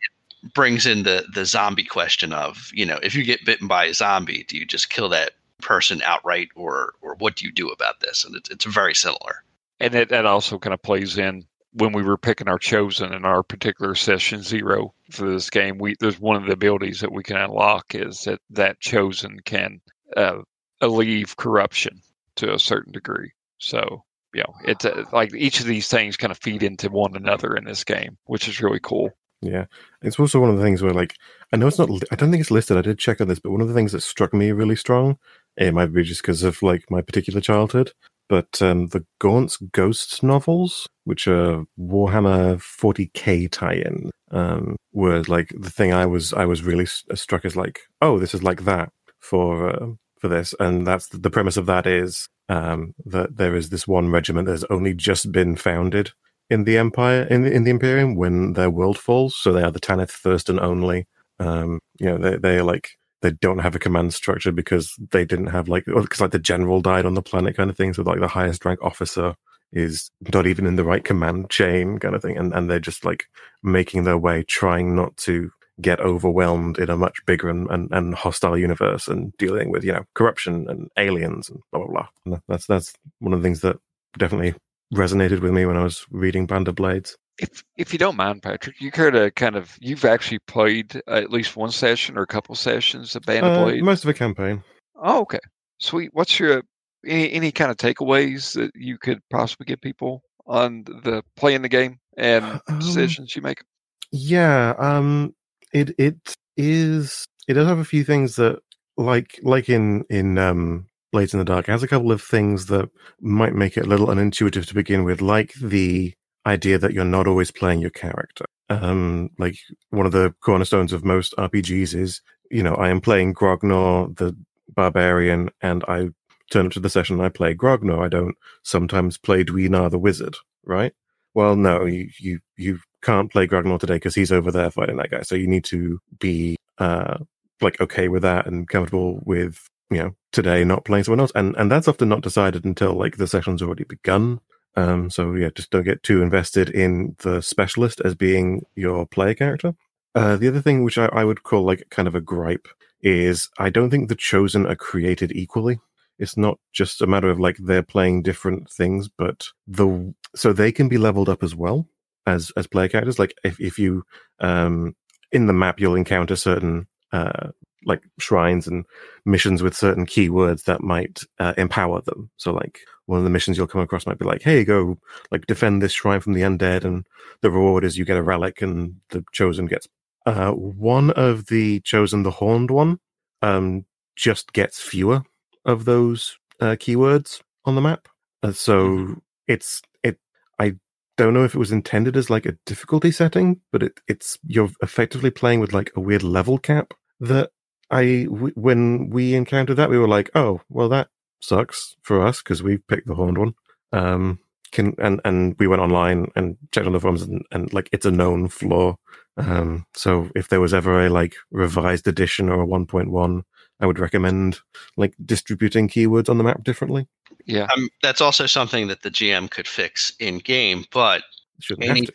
brings 0.54 0.86
in 0.86 1.04
the 1.04 1.26
the 1.34 1.46
zombie 1.46 1.84
question 1.84 2.34
of 2.34 2.70
you 2.74 2.86
know 2.86 3.00
if 3.04 3.16
you 3.16 3.24
get 3.24 3.46
bitten 3.46 3.68
by 3.68 3.86
a 3.86 3.94
zombie, 3.94 4.44
do 4.48 4.58
you 4.58 4.66
just 4.66 4.90
kill 4.90 5.10
that 5.10 5.32
person 5.62 6.02
outright, 6.04 6.50
or 6.56 6.94
or 7.02 7.16
what 7.20 7.36
do 7.36 7.46
you 7.46 7.52
do 7.52 7.70
about 7.70 8.00
this? 8.00 8.26
And 8.26 8.36
it's 8.36 8.50
it's 8.50 8.66
very 8.66 8.96
similar. 8.96 9.44
and 9.80 9.94
that, 9.94 10.10
that 10.10 10.26
also 10.26 10.58
kind 10.60 10.74
of 10.74 10.82
plays 10.82 11.18
in 11.18 11.46
when 11.74 11.94
we 11.94 12.04
were 12.04 12.18
picking 12.18 12.48
our 12.50 12.60
chosen 12.60 13.14
in 13.14 13.24
our 13.26 13.44
particular 13.44 13.96
session 13.96 14.42
zero 14.42 14.94
for 15.12 15.30
this 15.30 15.50
game 15.50 15.78
we 15.78 15.96
there's 16.00 16.20
one 16.20 16.36
of 16.36 16.46
the 16.46 16.52
abilities 16.54 17.00
that 17.00 17.12
we 17.12 17.24
can 17.24 17.38
unlock 17.38 17.96
is 17.96 18.24
that 18.26 18.40
that 18.50 18.80
chosen 18.80 19.40
can 19.46 19.80
uh, 20.18 20.38
alleviate 20.82 21.36
corruption 21.38 22.02
to 22.36 22.54
a 22.54 22.60
certain 22.60 22.92
degree 22.92 23.32
so 23.58 24.04
you 24.34 24.42
know 24.42 24.54
it's 24.66 24.84
uh, 24.86 25.04
like 25.14 25.34
each 25.34 25.60
of 25.62 25.66
these 25.66 25.88
things 25.88 26.18
kind 26.18 26.32
of 26.32 26.38
feed 26.40 26.62
into 26.64 26.90
one 26.90 27.16
another 27.16 27.56
in 27.56 27.64
this 27.64 27.84
game 27.86 28.18
which 28.26 28.48
is 28.50 28.62
really 28.62 28.80
cool 28.82 29.10
Yeah, 29.42 29.66
it's 30.04 30.20
also 30.20 30.40
one 30.40 30.52
of 30.52 30.58
the 30.58 30.64
things 30.64 30.84
where, 30.84 30.94
like, 30.94 31.16
I 31.52 31.58
know 31.58 31.68
it's 31.68 31.80
not. 31.80 31.90
I 32.12 32.16
don't 32.16 32.30
think 32.30 32.42
it's 32.42 32.52
listed. 32.52 32.78
I 32.78 32.82
did 32.82 33.00
check 33.00 33.20
on 33.22 33.28
this, 33.28 33.40
but 33.40 33.52
one 33.52 33.62
of 33.62 33.68
the 33.68 33.74
things 33.74 33.92
that 33.92 34.02
struck 34.02 34.34
me 34.34 34.52
really 34.52 34.76
strong, 34.76 35.18
it 35.58 35.74
might 35.74 35.92
be 35.94 36.04
just 36.04 36.22
because 36.22 36.44
of 36.44 36.62
like 36.62 36.86
my 36.92 37.02
particular 37.02 37.42
childhood, 37.42 37.92
but 38.30 38.62
um, 38.62 38.88
the 38.88 39.04
Gaunt's 39.20 39.58
Ghost 39.58 40.22
novels, 40.22 40.88
which 41.06 41.28
are 41.28 41.64
Warhammer 41.80 42.62
40k 42.62 43.48
tie-in, 43.48 44.12
um, 44.30 44.76
were 44.94 45.24
like 45.24 45.54
the 45.60 45.72
thing 45.72 45.92
I 45.92 46.06
was 46.06 46.34
I 46.34 46.46
was 46.46 46.62
really 46.64 46.84
s- 46.84 47.04
struck 47.16 47.44
as 47.44 47.56
like, 47.56 47.80
oh, 48.00 48.20
this 48.20 48.36
is 48.36 48.44
like 48.44 48.66
that 48.66 48.90
for 49.20 49.70
uh, 49.70 49.88
for 50.20 50.28
this, 50.28 50.54
and 50.60 50.86
that's 50.86 51.08
the 51.08 51.32
premise 51.32 51.58
of 51.58 51.66
that 51.66 51.88
is 51.88 52.30
um, 52.48 52.94
that 53.06 53.38
there 53.38 53.56
is 53.56 53.70
this 53.70 53.88
one 53.88 54.12
regiment 54.12 54.46
that 54.46 54.52
has 54.54 54.66
only 54.70 54.94
just 54.94 55.32
been 55.32 55.56
founded 55.56 56.12
in 56.52 56.66
the 56.66 56.78
empire 56.78 57.24
in 57.24 57.44
the, 57.44 57.52
in 57.52 57.64
the 57.64 57.72
imperium 57.72 58.16
when 58.16 58.54
their 58.54 58.70
world 58.70 59.00
falls. 59.00 59.36
So 59.36 59.54
they 59.54 59.64
are 59.64 59.72
the 59.72 59.80
tanith 59.80 60.12
first 60.12 60.50
and 60.50 60.60
only 60.60 61.08
um 61.40 61.80
you 62.00 62.06
know 62.06 62.18
they 62.18 62.38
they're 62.38 62.64
like 62.64 62.90
they 63.22 63.32
don't 63.32 63.60
have 63.60 63.76
a 63.76 63.80
command 63.80 64.14
structure 64.14 64.52
because 64.52 64.96
they 65.12 65.24
didn't 65.26 65.48
have 65.48 65.70
like 65.70 65.86
because 65.86 66.22
like 66.22 66.32
the 66.32 66.40
general 66.40 66.82
died 66.82 67.06
on 67.06 67.14
the 67.14 67.22
planet 67.22 67.56
kind 67.56 67.70
of 67.70 67.78
thing. 67.78 67.94
So 67.94 68.04
like 68.04 68.20
the 68.20 68.28
highest 68.28 68.66
rank 68.66 68.80
officer 68.82 69.36
is 69.72 70.12
not 70.34 70.46
even 70.46 70.66
in 70.66 70.76
the 70.76 70.84
right 70.84 71.04
command 71.04 71.50
chain 71.50 71.98
kind 72.00 72.16
of 72.16 72.22
thing. 72.22 72.38
And 72.38 72.54
and 72.54 72.70
they're 72.70 72.80
just 72.80 73.06
like 73.06 73.26
making 73.64 74.04
their 74.04 74.18
way 74.18 74.44
trying 74.44 74.96
not 74.96 75.16
to 75.18 75.52
get 75.80 76.00
overwhelmed 76.02 76.78
in 76.78 76.90
a 76.90 76.98
much 76.98 77.26
bigger 77.26 77.50
and, 77.50 77.70
and, 77.72 77.90
and 77.92 78.14
hostile 78.14 78.58
universe 78.58 79.08
and 79.08 79.32
dealing 79.38 79.72
with 79.72 79.84
you 79.84 79.94
know 79.94 80.04
corruption 80.16 80.68
and 80.68 80.90
aliens 80.98 81.50
and 81.50 81.60
blah 81.72 81.86
blah 81.86 82.08
blah. 82.26 82.40
That's 82.50 82.66
that's 82.66 82.94
one 83.20 83.34
of 83.34 83.40
the 83.40 83.44
things 83.44 83.62
that 83.62 83.78
definitely 84.18 84.56
resonated 84.94 85.40
with 85.42 85.52
me 85.52 85.66
when 85.66 85.78
I 85.78 85.84
was 85.84 86.06
reading 86.12 86.46
Band 86.46 86.68
of 86.68 86.76
Blades. 86.76 87.16
if 87.40 87.64
if 87.78 87.94
you 87.94 88.00
don't 88.00 88.18
mind 88.18 88.44
patrick 88.44 88.80
you 88.82 88.92
care 88.92 89.10
to 89.10 89.32
kind 89.32 89.56
of 89.56 89.78
you've 89.80 90.06
actually 90.06 90.40
played 90.48 90.96
uh, 91.08 91.14
at 91.14 91.32
least 91.32 91.56
one 91.56 91.72
session 91.72 92.18
or 92.18 92.24
a 92.24 92.28
couple 92.28 92.54
sessions 92.56 93.16
of 93.16 93.24
band 93.24 93.46
of 93.46 93.54
Uh, 93.54 93.64
blades 93.64 93.84
most 93.84 94.04
of 94.04 94.10
a 94.10 94.14
campaign. 94.14 94.64
Oh, 95.04 95.22
okay. 95.22 95.40
Sweet. 95.80 96.12
What's 96.14 96.40
your 96.40 96.62
any, 97.06 97.32
any 97.32 97.52
kind 97.52 97.72
of 97.72 97.78
takeaways 97.78 98.54
that 98.54 98.72
you 98.76 98.98
could 99.00 99.20
possibly 99.32 99.66
give 99.66 99.82
people 99.82 100.22
on 100.46 100.84
the 100.84 101.24
playing 101.36 101.64
the 101.64 101.70
game 101.70 102.00
and 102.18 102.60
Um, 102.68 102.80
decisions 102.80 103.36
you 103.36 103.42
make? 103.42 103.64
Yeah, 104.12 104.76
um, 104.78 105.34
it 105.74 105.96
it 105.98 106.36
is. 106.58 107.26
It 107.48 107.54
does 107.54 107.68
have 107.68 107.80
a 107.80 107.86
few 107.86 108.04
things 108.04 108.36
that, 108.36 108.60
like 108.98 109.40
like 109.42 109.70
in 109.70 110.04
in 110.10 110.38
um, 110.38 110.86
Blades 111.12 111.34
in 111.34 111.40
the 111.40 111.46
Dark, 111.46 111.68
has 111.68 111.84
a 111.84 111.88
couple 111.88 112.12
of 112.12 112.22
things 112.22 112.68
that 112.68 112.90
might 113.20 113.54
make 113.54 113.78
it 113.78 113.86
a 113.86 113.90
little 113.90 114.08
unintuitive 114.08 114.66
to 114.68 114.74
begin 114.74 115.04
with, 115.04 115.22
like 115.22 115.54
the 115.62 116.14
idea 116.46 116.78
that 116.78 116.94
you're 116.94 117.06
not 117.06 117.28
always 117.28 117.52
playing 117.52 117.80
your 117.80 117.90
character. 117.90 118.46
Um, 118.70 119.30
like 119.38 119.58
one 119.90 120.06
of 120.06 120.14
the 120.14 120.34
cornerstones 120.42 120.94
of 120.94 121.04
most 121.04 121.36
RPGs 121.38 121.94
is, 121.94 122.22
you 122.50 122.64
know, 122.64 122.76
I 122.76 122.90
am 122.90 123.02
playing 123.02 123.34
Grognor, 123.34 124.16
the 124.18 124.36
barbarian, 124.74 125.50
and 125.62 125.84
I 125.88 126.10
turn 126.52 126.68
up 126.68 126.72
to 126.74 126.80
the 126.80 126.90
session 126.90 127.18
and 127.18 127.26
I 127.26 127.30
play 127.30 127.54
Grognor. 127.54 128.04
I 128.06 128.08
don't 128.10 128.36
sometimes 128.64 129.18
play 129.18 129.44
Dweenar 129.44 129.90
the 129.92 130.00
wizard, 130.00 130.38
right? 130.66 130.94
Well, 131.34 131.56
no, 131.56 131.86
you 131.86 132.10
you 132.20 132.40
you 132.58 132.80
can't 133.02 133.32
play 133.32 133.48
Grognor 133.48 133.80
today 133.80 133.96
because 133.96 134.16
he's 134.16 134.32
over 134.32 134.52
there 134.52 134.72
fighting 134.72 134.98
that 134.98 135.12
guy. 135.12 135.22
So 135.22 135.36
you 135.36 135.48
need 135.48 135.66
to 135.66 136.00
be 136.20 136.58
uh 136.78 137.20
like 137.62 137.80
okay 137.80 138.08
with 138.08 138.24
that 138.24 138.48
and 138.48 138.68
comfortable 138.68 139.20
with 139.26 139.68
you 139.92 139.98
know 139.98 140.16
today 140.32 140.64
not 140.64 140.86
playing 140.86 141.04
someone 141.04 141.20
else, 141.20 141.32
and 141.36 141.56
and 141.58 141.72
that's 141.72 141.88
often 141.88 142.10
not 142.10 142.22
decided 142.22 142.66
until 142.66 142.94
like 142.94 143.18
the 143.18 143.28
session's 143.28 143.62
already 143.62 143.84
begun. 143.84 144.40
Um, 144.76 145.10
so 145.10 145.34
yeah, 145.36 145.50
just 145.54 145.70
don't 145.70 145.84
get 145.84 146.02
too 146.02 146.22
invested 146.22 146.70
in 146.70 147.16
the 147.20 147.42
specialist 147.42 148.02
as 148.04 148.16
being 148.16 148.66
your 148.76 149.06
player 149.06 149.34
character. 149.34 149.76
Uh, 150.16 150.38
the 150.38 150.48
other 150.48 150.62
thing, 150.62 150.84
which 150.84 150.98
I, 150.98 151.06
I 151.08 151.24
would 151.24 151.44
call 151.44 151.64
like 151.64 151.90
kind 151.90 152.08
of 152.08 152.16
a 152.16 152.22
gripe, 152.22 152.68
is 153.02 153.50
I 153.60 153.70
don't 153.70 153.90
think 153.90 154.08
the 154.10 154.16
chosen 154.16 154.66
are 154.66 154.76
created 154.76 155.32
equally. 155.34 155.80
It's 156.20 156.38
not 156.38 156.60
just 156.72 157.02
a 157.02 157.08
matter 157.08 157.30
of 157.30 157.40
like 157.40 157.58
they're 157.58 157.84
playing 157.84 158.24
different 158.24 158.70
things, 158.70 159.10
but 159.10 159.48
the 159.68 160.14
so 160.36 160.54
they 160.54 160.72
can 160.72 160.88
be 160.88 160.98
leveled 160.98 161.30
up 161.30 161.44
as 161.44 161.56
well 161.56 161.88
as 162.26 162.52
as 162.56 162.68
player 162.68 162.88
characters. 162.88 163.20
Like 163.20 163.34
if 163.44 163.60
if 163.60 163.80
you 163.80 164.04
um 164.40 164.96
in 165.32 165.48
the 165.48 165.54
map 165.54 165.80
you'll 165.80 165.96
encounter 165.96 166.36
certain 166.36 166.88
uh 167.12 167.50
like 167.86 168.02
shrines 168.20 168.68
and 168.68 168.86
missions 169.26 169.64
with 169.64 169.76
certain 169.76 170.06
keywords 170.06 170.64
that 170.66 170.82
might 170.82 171.22
uh, 171.40 171.54
empower 171.58 172.02
them. 172.02 172.30
So 172.38 172.52
like 172.52 172.80
one 173.06 173.18
of 173.18 173.24
the 173.24 173.30
missions 173.30 173.58
you'll 173.58 173.68
come 173.68 173.82
across 173.82 174.06
might 174.06 174.20
be 174.20 174.26
like, 174.26 174.42
"Hey, 174.42 174.64
go 174.64 174.98
like 175.32 175.46
defend 175.48 175.82
this 175.82 175.92
shrine 175.92 176.20
from 176.20 176.34
the 176.34 176.42
undead," 176.42 176.84
and 176.86 177.06
the 177.42 177.52
reward 177.52 177.84
is 177.84 177.98
you 177.98 178.06
get 178.06 178.18
a 178.18 178.24
relic, 178.24 178.62
and 178.62 178.96
the 179.10 179.24
chosen 179.32 179.66
gets. 179.66 179.88
Uh, 180.26 180.52
one 180.52 181.10
of 181.12 181.48
the 181.48 181.80
chosen, 181.82 182.24
the 182.24 182.32
horned 182.32 182.70
one, 182.70 183.00
um, 183.42 183.86
just 184.16 184.54
gets 184.54 184.80
fewer 184.80 185.24
of 185.66 185.86
those 185.86 186.38
uh, 186.60 186.76
keywords 186.80 187.42
on 187.66 187.76
the 187.76 187.82
map. 187.82 188.08
Uh, 188.44 188.52
so 188.52 188.88
mm-hmm. 188.88 189.14
it's 189.48 189.82
it. 190.04 190.20
I 190.60 190.76
don't 191.18 191.34
know 191.34 191.44
if 191.44 191.56
it 191.56 191.60
was 191.60 191.72
intended 191.72 192.16
as 192.16 192.30
like 192.30 192.46
a 192.46 192.58
difficulty 192.66 193.12
setting, 193.12 193.62
but 193.72 193.84
it, 193.84 194.00
it's 194.08 194.38
you're 194.46 194.70
effectively 194.82 195.32
playing 195.32 195.60
with 195.60 195.74
like 195.74 195.92
a 195.96 196.00
weird 196.00 196.24
level 196.24 196.58
cap 196.58 196.94
that 197.20 197.52
I 197.92 198.24
w- 198.24 198.54
when 198.56 199.10
we 199.10 199.36
encountered 199.36 199.76
that 199.76 199.90
we 199.90 199.98
were 199.98 200.08
like, 200.08 200.30
oh 200.36 200.62
well, 200.70 200.90
that 200.90 201.10
sucks 201.42 201.96
for 202.02 202.26
us 202.26 202.42
because 202.42 202.64
we 202.64 202.78
picked 202.78 203.08
the 203.08 203.16
horned 203.16 203.38
one. 203.38 203.54
Um, 203.92 204.40
can 204.72 204.96
and 205.00 205.20
and 205.26 205.56
we 205.60 205.68
went 205.68 205.82
online 205.82 206.32
and 206.36 206.58
checked 206.72 206.88
on 206.88 206.94
the 206.94 207.00
forums 207.00 207.24
and, 207.24 207.44
and 207.52 207.72
like 207.74 207.90
it's 207.92 208.06
a 208.06 208.12
known 208.12 208.48
flaw. 208.48 208.96
Um, 209.38 209.86
so 209.94 210.30
if 210.36 210.50
there 210.50 210.62
was 210.62 210.74
ever 210.74 211.06
a 211.06 211.10
like 211.10 211.36
revised 211.52 212.08
edition 212.08 212.50
or 212.50 212.62
a 212.62 212.68
1.1, 212.68 213.44
I 213.80 213.86
would 213.86 214.00
recommend 214.00 214.60
like 214.98 215.14
distributing 215.26 215.88
keywords 215.88 216.30
on 216.30 216.38
the 216.38 216.44
map 216.44 216.64
differently. 216.64 217.08
Yeah, 217.46 217.68
um, 217.76 217.90
that's 218.04 218.22
also 218.22 218.46
something 218.46 218.88
that 218.88 219.02
the 219.02 219.10
GM 219.10 219.50
could 219.50 219.68
fix 219.68 220.14
in 220.20 220.38
game, 220.40 220.86
but 220.92 221.24
shouldn't 221.60 221.90
any, 221.90 222.08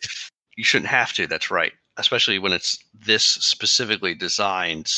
you 0.55 0.63
shouldn't 0.63 0.89
have 0.89 1.13
to. 1.13 1.27
That's 1.27 1.51
right, 1.51 1.73
especially 1.97 2.39
when 2.39 2.53
it's 2.53 2.83
this 2.93 3.25
specifically 3.25 4.15
designed. 4.15 4.91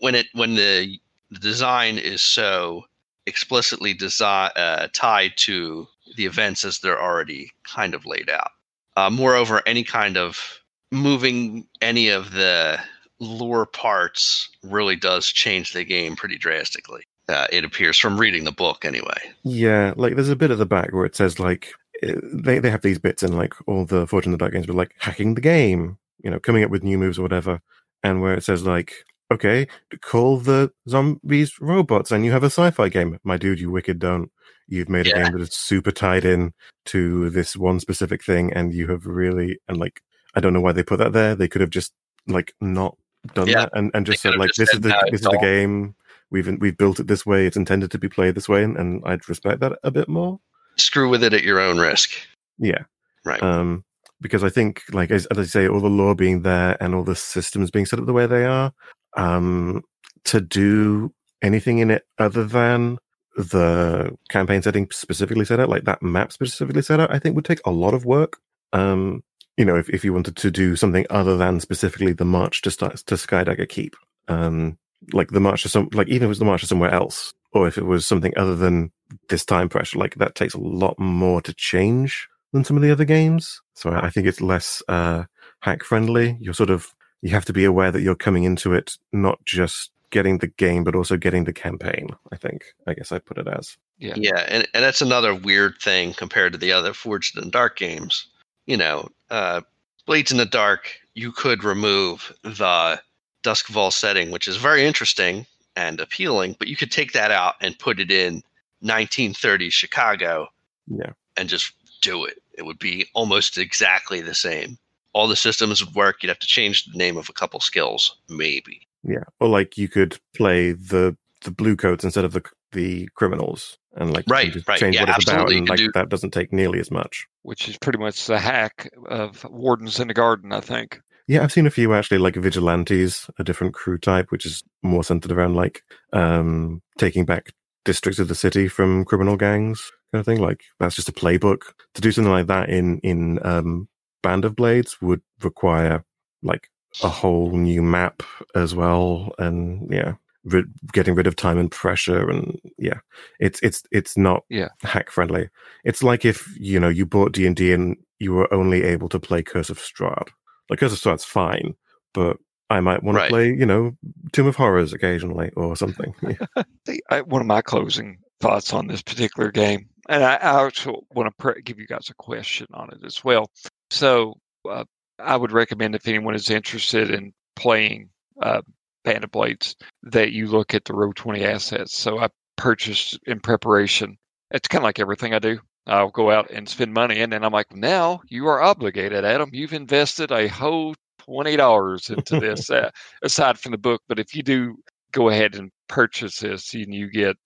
When 0.00 0.14
it 0.14 0.26
when 0.32 0.54
the, 0.54 0.98
design 1.40 1.98
is 1.98 2.22
so 2.22 2.84
explicitly 3.26 3.94
design 3.94 4.50
uh, 4.56 4.88
tied 4.92 5.32
to 5.36 5.86
the 6.16 6.26
events 6.26 6.64
as 6.64 6.78
they're 6.78 7.02
already 7.02 7.50
kind 7.64 7.94
of 7.94 8.06
laid 8.06 8.30
out. 8.30 8.50
Uh, 8.96 9.10
moreover, 9.10 9.62
any 9.66 9.82
kind 9.82 10.16
of 10.16 10.60
moving 10.92 11.66
any 11.80 12.08
of 12.08 12.32
the 12.32 12.78
lore 13.18 13.66
parts 13.66 14.48
really 14.62 14.96
does 14.96 15.26
change 15.26 15.72
the 15.72 15.84
game 15.84 16.14
pretty 16.16 16.38
drastically. 16.38 17.02
Uh, 17.28 17.46
it 17.50 17.64
appears 17.64 17.98
from 17.98 18.20
reading 18.20 18.44
the 18.44 18.52
book, 18.52 18.84
anyway. 18.84 19.18
Yeah, 19.42 19.94
like 19.96 20.14
there's 20.14 20.28
a 20.28 20.36
bit 20.36 20.50
at 20.50 20.58
the 20.58 20.66
back 20.66 20.92
where 20.92 21.06
it 21.06 21.16
says 21.16 21.40
like 21.40 21.72
eh, 22.02 22.14
they 22.22 22.58
they 22.58 22.70
have 22.70 22.82
these 22.82 22.98
bits 22.98 23.22
in 23.22 23.36
like 23.36 23.54
all 23.66 23.86
the 23.86 24.06
Forged 24.06 24.26
in 24.26 24.32
the 24.32 24.38
Dark 24.38 24.52
games, 24.52 24.66
but 24.66 24.76
like 24.76 24.94
hacking 24.98 25.34
the 25.34 25.40
game, 25.40 25.98
you 26.22 26.30
know, 26.30 26.38
coming 26.38 26.62
up 26.64 26.70
with 26.70 26.84
new 26.84 26.98
moves 26.98 27.18
or 27.18 27.22
whatever, 27.22 27.62
and 28.02 28.20
where 28.20 28.34
it 28.34 28.44
says 28.44 28.64
like 28.64 29.06
okay, 29.30 29.66
call 30.00 30.38
the 30.38 30.72
zombies 30.88 31.60
robots 31.60 32.10
and 32.10 32.24
you 32.24 32.32
have 32.32 32.42
a 32.42 32.46
sci-fi 32.46 32.88
game. 32.88 33.18
My 33.24 33.36
dude, 33.36 33.60
you 33.60 33.70
wicked 33.70 33.98
don't. 33.98 34.30
You've 34.66 34.88
made 34.88 35.06
yeah. 35.06 35.18
a 35.18 35.24
game 35.24 35.32
that 35.32 35.42
is 35.42 35.54
super 35.54 35.90
tied 35.90 36.24
in 36.24 36.52
to 36.86 37.30
this 37.30 37.56
one 37.56 37.80
specific 37.80 38.24
thing 38.24 38.52
and 38.52 38.72
you 38.72 38.86
have 38.88 39.06
really 39.06 39.58
and 39.68 39.76
like 39.76 40.00
I 40.34 40.40
don't 40.40 40.52
know 40.52 40.60
why 40.60 40.72
they 40.72 40.82
put 40.82 40.98
that 40.98 41.12
there. 41.12 41.34
They 41.34 41.48
could 41.48 41.60
have 41.60 41.70
just 41.70 41.92
like 42.26 42.54
not 42.60 42.96
done 43.34 43.48
yeah. 43.48 43.60
that 43.60 43.70
and, 43.74 43.90
and 43.94 44.06
just 44.06 44.22
said 44.22 44.36
like 44.36 44.48
just 44.48 44.58
this 44.58 44.70
said, 44.70 44.76
is 44.76 44.82
the 44.82 44.88
no, 44.88 45.00
this 45.10 45.20
is 45.20 45.26
the 45.26 45.38
game. 45.38 45.94
We've 46.30 46.48
we've 46.60 46.76
built 46.76 46.98
it 46.98 47.06
this 47.06 47.26
way. 47.26 47.46
It's 47.46 47.56
intended 47.56 47.90
to 47.90 47.98
be 47.98 48.08
played 48.08 48.34
this 48.34 48.48
way 48.48 48.64
and, 48.64 48.76
and 48.76 49.02
I'd 49.04 49.28
respect 49.28 49.60
that 49.60 49.78
a 49.82 49.90
bit 49.90 50.08
more. 50.08 50.40
Screw 50.76 51.08
with 51.08 51.22
it 51.22 51.34
at 51.34 51.42
your 51.42 51.60
own 51.60 51.78
risk. 51.78 52.12
Yeah. 52.58 52.84
Right. 53.24 53.42
Um 53.42 53.84
because 54.20 54.42
I 54.42 54.48
think, 54.48 54.82
like 54.90 55.10
as, 55.10 55.26
as, 55.26 55.38
I 55.38 55.42
say, 55.42 55.68
all 55.68 55.80
the 55.80 55.88
law 55.88 56.14
being 56.14 56.42
there 56.42 56.82
and 56.82 56.94
all 56.94 57.04
the 57.04 57.14
systems 57.14 57.70
being 57.70 57.84
set 57.84 57.98
up 57.98 58.06
the 58.06 58.12
way 58.14 58.26
they 58.26 58.46
are, 58.46 58.72
um, 59.16 59.82
to 60.24 60.40
do 60.40 61.12
anything 61.42 61.78
in 61.78 61.90
it 61.90 62.04
other 62.18 62.44
than 62.44 62.98
the 63.36 64.16
campaign 64.28 64.62
setting 64.62 64.88
specifically 64.90 65.44
set 65.44 65.60
out, 65.60 65.68
like 65.68 65.84
that 65.84 66.02
map 66.02 66.32
specifically 66.32 66.82
set 66.82 67.00
out, 67.00 67.12
I 67.12 67.18
think 67.18 67.34
would 67.34 67.44
take 67.44 67.60
a 67.64 67.70
lot 67.70 67.94
of 67.94 68.04
work. 68.04 68.38
Um, 68.72 69.22
you 69.56 69.64
know, 69.64 69.76
if, 69.76 69.88
if 69.90 70.04
you 70.04 70.12
wanted 70.12 70.36
to 70.36 70.50
do 70.50 70.76
something 70.76 71.06
other 71.10 71.36
than 71.36 71.60
specifically 71.60 72.12
the 72.12 72.24
march 72.24 72.62
to 72.62 72.70
start 72.70 72.96
to 72.96 73.14
Skydagger 73.14 73.68
Keep, 73.68 73.94
um, 74.28 74.78
like 75.12 75.30
the 75.30 75.40
march 75.40 75.62
to 75.62 75.68
some, 75.68 75.88
like 75.92 76.08
even 76.08 76.22
if 76.22 76.26
it 76.26 76.28
was 76.28 76.38
the 76.38 76.44
march 76.44 76.62
to 76.62 76.66
somewhere 76.66 76.92
else, 76.92 77.32
or 77.52 77.68
if 77.68 77.78
it 77.78 77.84
was 77.84 78.06
something 78.06 78.32
other 78.36 78.56
than 78.56 78.90
this 79.28 79.44
time 79.44 79.68
pressure, 79.68 79.98
like 79.98 80.16
that 80.16 80.34
takes 80.34 80.54
a 80.54 80.60
lot 80.60 80.98
more 80.98 81.40
to 81.42 81.54
change 81.54 82.28
than 82.52 82.64
some 82.64 82.76
of 82.76 82.82
the 82.82 82.90
other 82.90 83.04
games. 83.04 83.60
So 83.74 83.92
I 83.92 84.10
think 84.10 84.26
it's 84.26 84.40
less 84.40 84.82
uh, 84.88 85.24
hack 85.60 85.84
friendly. 85.84 86.36
You're 86.40 86.54
sort 86.54 86.70
of 86.70 86.92
you 87.24 87.30
have 87.30 87.46
to 87.46 87.54
be 87.54 87.64
aware 87.64 87.90
that 87.90 88.02
you're 88.02 88.14
coming 88.14 88.44
into 88.44 88.74
it 88.74 88.98
not 89.10 89.42
just 89.46 89.90
getting 90.10 90.38
the 90.38 90.46
game, 90.46 90.84
but 90.84 90.94
also 90.94 91.16
getting 91.16 91.44
the 91.44 91.54
campaign. 91.54 92.08
I 92.30 92.36
think, 92.36 92.66
I 92.86 92.92
guess 92.92 93.12
I 93.12 93.18
put 93.18 93.38
it 93.38 93.48
as. 93.48 93.78
Yeah. 93.98 94.12
Yeah. 94.14 94.44
And, 94.46 94.68
and 94.74 94.84
that's 94.84 95.00
another 95.00 95.34
weird 95.34 95.76
thing 95.80 96.12
compared 96.12 96.52
to 96.52 96.58
the 96.58 96.72
other 96.72 96.92
Forged 96.92 97.38
in 97.38 97.44
the 97.44 97.50
Dark 97.50 97.78
games. 97.78 98.28
You 98.66 98.76
know, 98.76 99.08
uh, 99.30 99.62
Blades 100.04 100.32
in 100.32 100.36
the 100.36 100.44
Dark, 100.44 100.98
you 101.14 101.32
could 101.32 101.64
remove 101.64 102.30
the 102.42 103.00
Doskvol 103.42 103.90
setting, 103.90 104.30
which 104.30 104.46
is 104.46 104.56
very 104.56 104.84
interesting 104.84 105.46
and 105.76 106.00
appealing, 106.00 106.56
but 106.58 106.68
you 106.68 106.76
could 106.76 106.92
take 106.92 107.12
that 107.12 107.30
out 107.30 107.54
and 107.62 107.78
put 107.78 108.00
it 108.00 108.10
in 108.10 108.42
1930s 108.84 109.72
Chicago. 109.72 110.48
Yeah. 110.86 111.12
And 111.38 111.48
just 111.48 111.72
do 112.02 112.26
it. 112.26 112.42
It 112.52 112.66
would 112.66 112.78
be 112.78 113.06
almost 113.14 113.56
exactly 113.56 114.20
the 114.20 114.34
same 114.34 114.78
all 115.14 115.28
the 115.28 115.36
systems 115.36 115.84
would 115.84 115.94
work. 115.94 116.22
You'd 116.22 116.28
have 116.28 116.38
to 116.40 116.46
change 116.46 116.84
the 116.84 116.98
name 116.98 117.16
of 117.16 117.28
a 117.28 117.32
couple 117.32 117.60
skills, 117.60 118.16
maybe. 118.28 118.86
Yeah, 119.02 119.24
or 119.40 119.48
like 119.48 119.78
you 119.78 119.88
could 119.88 120.18
play 120.34 120.72
the 120.72 121.16
the 121.42 121.50
blue 121.50 121.76
coats 121.76 122.04
instead 122.04 122.24
of 122.24 122.32
the 122.32 122.42
the 122.72 123.08
criminals, 123.14 123.78
and 123.96 124.12
like 124.12 124.24
right, 124.28 124.54
right, 124.66 124.78
change 124.78 124.96
yeah, 124.96 125.02
what 125.02 125.16
it's 125.16 125.30
about, 125.30 125.52
and 125.52 125.68
like 125.68 125.78
do... 125.78 125.90
that 125.94 126.08
doesn't 126.08 126.32
take 126.32 126.52
nearly 126.52 126.80
as 126.80 126.90
much. 126.90 127.26
Which 127.42 127.68
is 127.68 127.78
pretty 127.78 127.98
much 127.98 128.26
the 128.26 128.38
hack 128.38 128.90
of 129.06 129.44
Wardens 129.44 130.00
in 130.00 130.08
the 130.08 130.14
Garden, 130.14 130.52
I 130.52 130.60
think. 130.60 131.00
Yeah, 131.26 131.42
I've 131.42 131.52
seen 131.52 131.66
a 131.66 131.70
few 131.70 131.94
actually, 131.94 132.18
like 132.18 132.34
vigilantes, 132.34 133.30
a 133.38 133.44
different 133.44 133.74
crew 133.74 133.96
type, 133.96 134.30
which 134.30 134.44
is 134.44 134.62
more 134.82 135.04
centered 135.04 135.32
around 135.32 135.54
like 135.54 135.82
um 136.12 136.82
taking 136.98 137.24
back 137.24 137.52
districts 137.84 138.18
of 138.18 138.28
the 138.28 138.34
city 138.34 138.68
from 138.68 139.04
criminal 139.04 139.36
gangs, 139.36 139.90
kind 140.12 140.20
of 140.20 140.26
thing. 140.26 140.40
Like 140.40 140.62
that's 140.80 140.96
just 140.96 141.08
a 141.08 141.12
playbook 141.12 141.72
to 141.94 142.00
do 142.00 142.10
something 142.10 142.32
like 142.32 142.46
that 142.48 142.68
in 142.68 142.98
in 143.00 143.38
um 143.46 143.88
Band 144.24 144.44
of 144.44 144.56
Blades 144.56 145.00
would 145.00 145.20
require 145.42 146.04
like 146.42 146.70
a 147.02 147.08
whole 147.08 147.52
new 147.52 147.82
map 147.82 148.22
as 148.54 148.74
well, 148.74 149.32
and 149.38 149.86
yeah, 149.92 150.14
rid- 150.44 150.72
getting 150.92 151.14
rid 151.14 151.26
of 151.26 151.36
time 151.36 151.58
and 151.58 151.70
pressure, 151.70 152.28
and 152.30 152.58
yeah, 152.78 153.00
it's 153.38 153.60
it's 153.62 153.82
it's 153.92 154.16
not 154.16 154.44
yeah 154.48 154.68
hack 154.82 155.10
friendly. 155.10 155.50
It's 155.84 156.02
like 156.02 156.24
if 156.24 156.48
you 156.58 156.80
know 156.80 156.88
you 156.88 157.06
bought 157.06 157.32
D 157.32 157.46
and 157.46 157.54
D 157.54 157.72
and 157.72 157.96
you 158.18 158.32
were 158.32 158.52
only 158.52 158.82
able 158.82 159.08
to 159.10 159.20
play 159.20 159.42
Curse 159.42 159.70
of 159.70 159.78
Strahd. 159.78 160.28
Like 160.70 160.78
Curse 160.78 160.92
of 160.92 160.98
Strahd's 160.98 161.24
fine, 161.24 161.74
but 162.14 162.38
I 162.70 162.80
might 162.80 163.02
want 163.02 163.16
right. 163.16 163.24
to 163.26 163.30
play, 163.30 163.48
you 163.48 163.66
know, 163.66 163.96
Tomb 164.32 164.46
of 164.46 164.56
Horrors 164.56 164.92
occasionally 164.92 165.50
or 165.56 165.76
something. 165.76 166.14
Yeah. 166.56 166.94
I, 167.10 167.20
one 167.20 167.40
of 167.40 167.46
my 167.46 167.60
closing 167.60 168.18
thoughts 168.40 168.72
on 168.72 168.86
this 168.86 169.02
particular 169.02 169.50
game, 169.50 169.88
and 170.08 170.24
I, 170.24 170.36
I 170.36 170.62
also 170.62 171.04
want 171.14 171.28
to 171.28 171.34
pre- 171.42 171.62
give 171.62 171.78
you 171.78 171.86
guys 171.86 172.08
a 172.10 172.14
question 172.14 172.66
on 172.72 172.90
it 172.92 173.04
as 173.04 173.22
well. 173.22 173.50
So 173.94 174.34
uh, 174.68 174.84
I 175.20 175.36
would 175.36 175.52
recommend 175.52 175.94
if 175.94 176.08
anyone 176.08 176.34
is 176.34 176.50
interested 176.50 177.10
in 177.10 177.32
playing 177.54 178.10
uh, 178.42 178.62
Band 179.04 179.22
of 179.22 179.30
Blades 179.30 179.76
that 180.02 180.32
you 180.32 180.48
look 180.48 180.74
at 180.74 180.84
the 180.84 180.92
Roll20 180.92 181.42
assets. 181.42 181.96
So 181.96 182.18
I 182.18 182.28
purchased 182.56 183.20
in 183.26 183.38
preparation. 183.38 184.18
It's 184.50 184.66
kind 184.66 184.82
of 184.82 184.84
like 184.84 184.98
everything 184.98 185.32
I 185.32 185.38
do. 185.38 185.60
I'll 185.86 186.10
go 186.10 186.32
out 186.32 186.50
and 186.50 186.68
spend 186.68 186.92
money, 186.92 187.20
and 187.20 187.32
then 187.32 187.44
I'm 187.44 187.52
like, 187.52 187.72
now 187.74 188.20
you 188.26 188.48
are 188.48 188.62
obligated, 188.62 189.24
Adam. 189.24 189.50
You've 189.52 189.74
invested 189.74 190.32
a 190.32 190.48
whole 190.48 190.94
twenty 191.18 191.56
dollars 191.56 192.10
into 192.10 192.40
this, 192.40 192.70
uh, 192.70 192.90
aside 193.22 193.58
from 193.58 193.72
the 193.72 193.78
book. 193.78 194.02
But 194.08 194.18
if 194.18 194.34
you 194.34 194.42
do 194.42 194.76
go 195.12 195.28
ahead 195.28 195.54
and 195.54 195.70
purchase 195.88 196.40
this, 196.40 196.74
and 196.74 196.92
you 196.92 197.10
get 197.10 197.36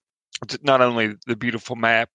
not 0.63 0.81
only 0.81 1.15
the 1.27 1.37
beautiful 1.37 1.77
map 1.77 2.09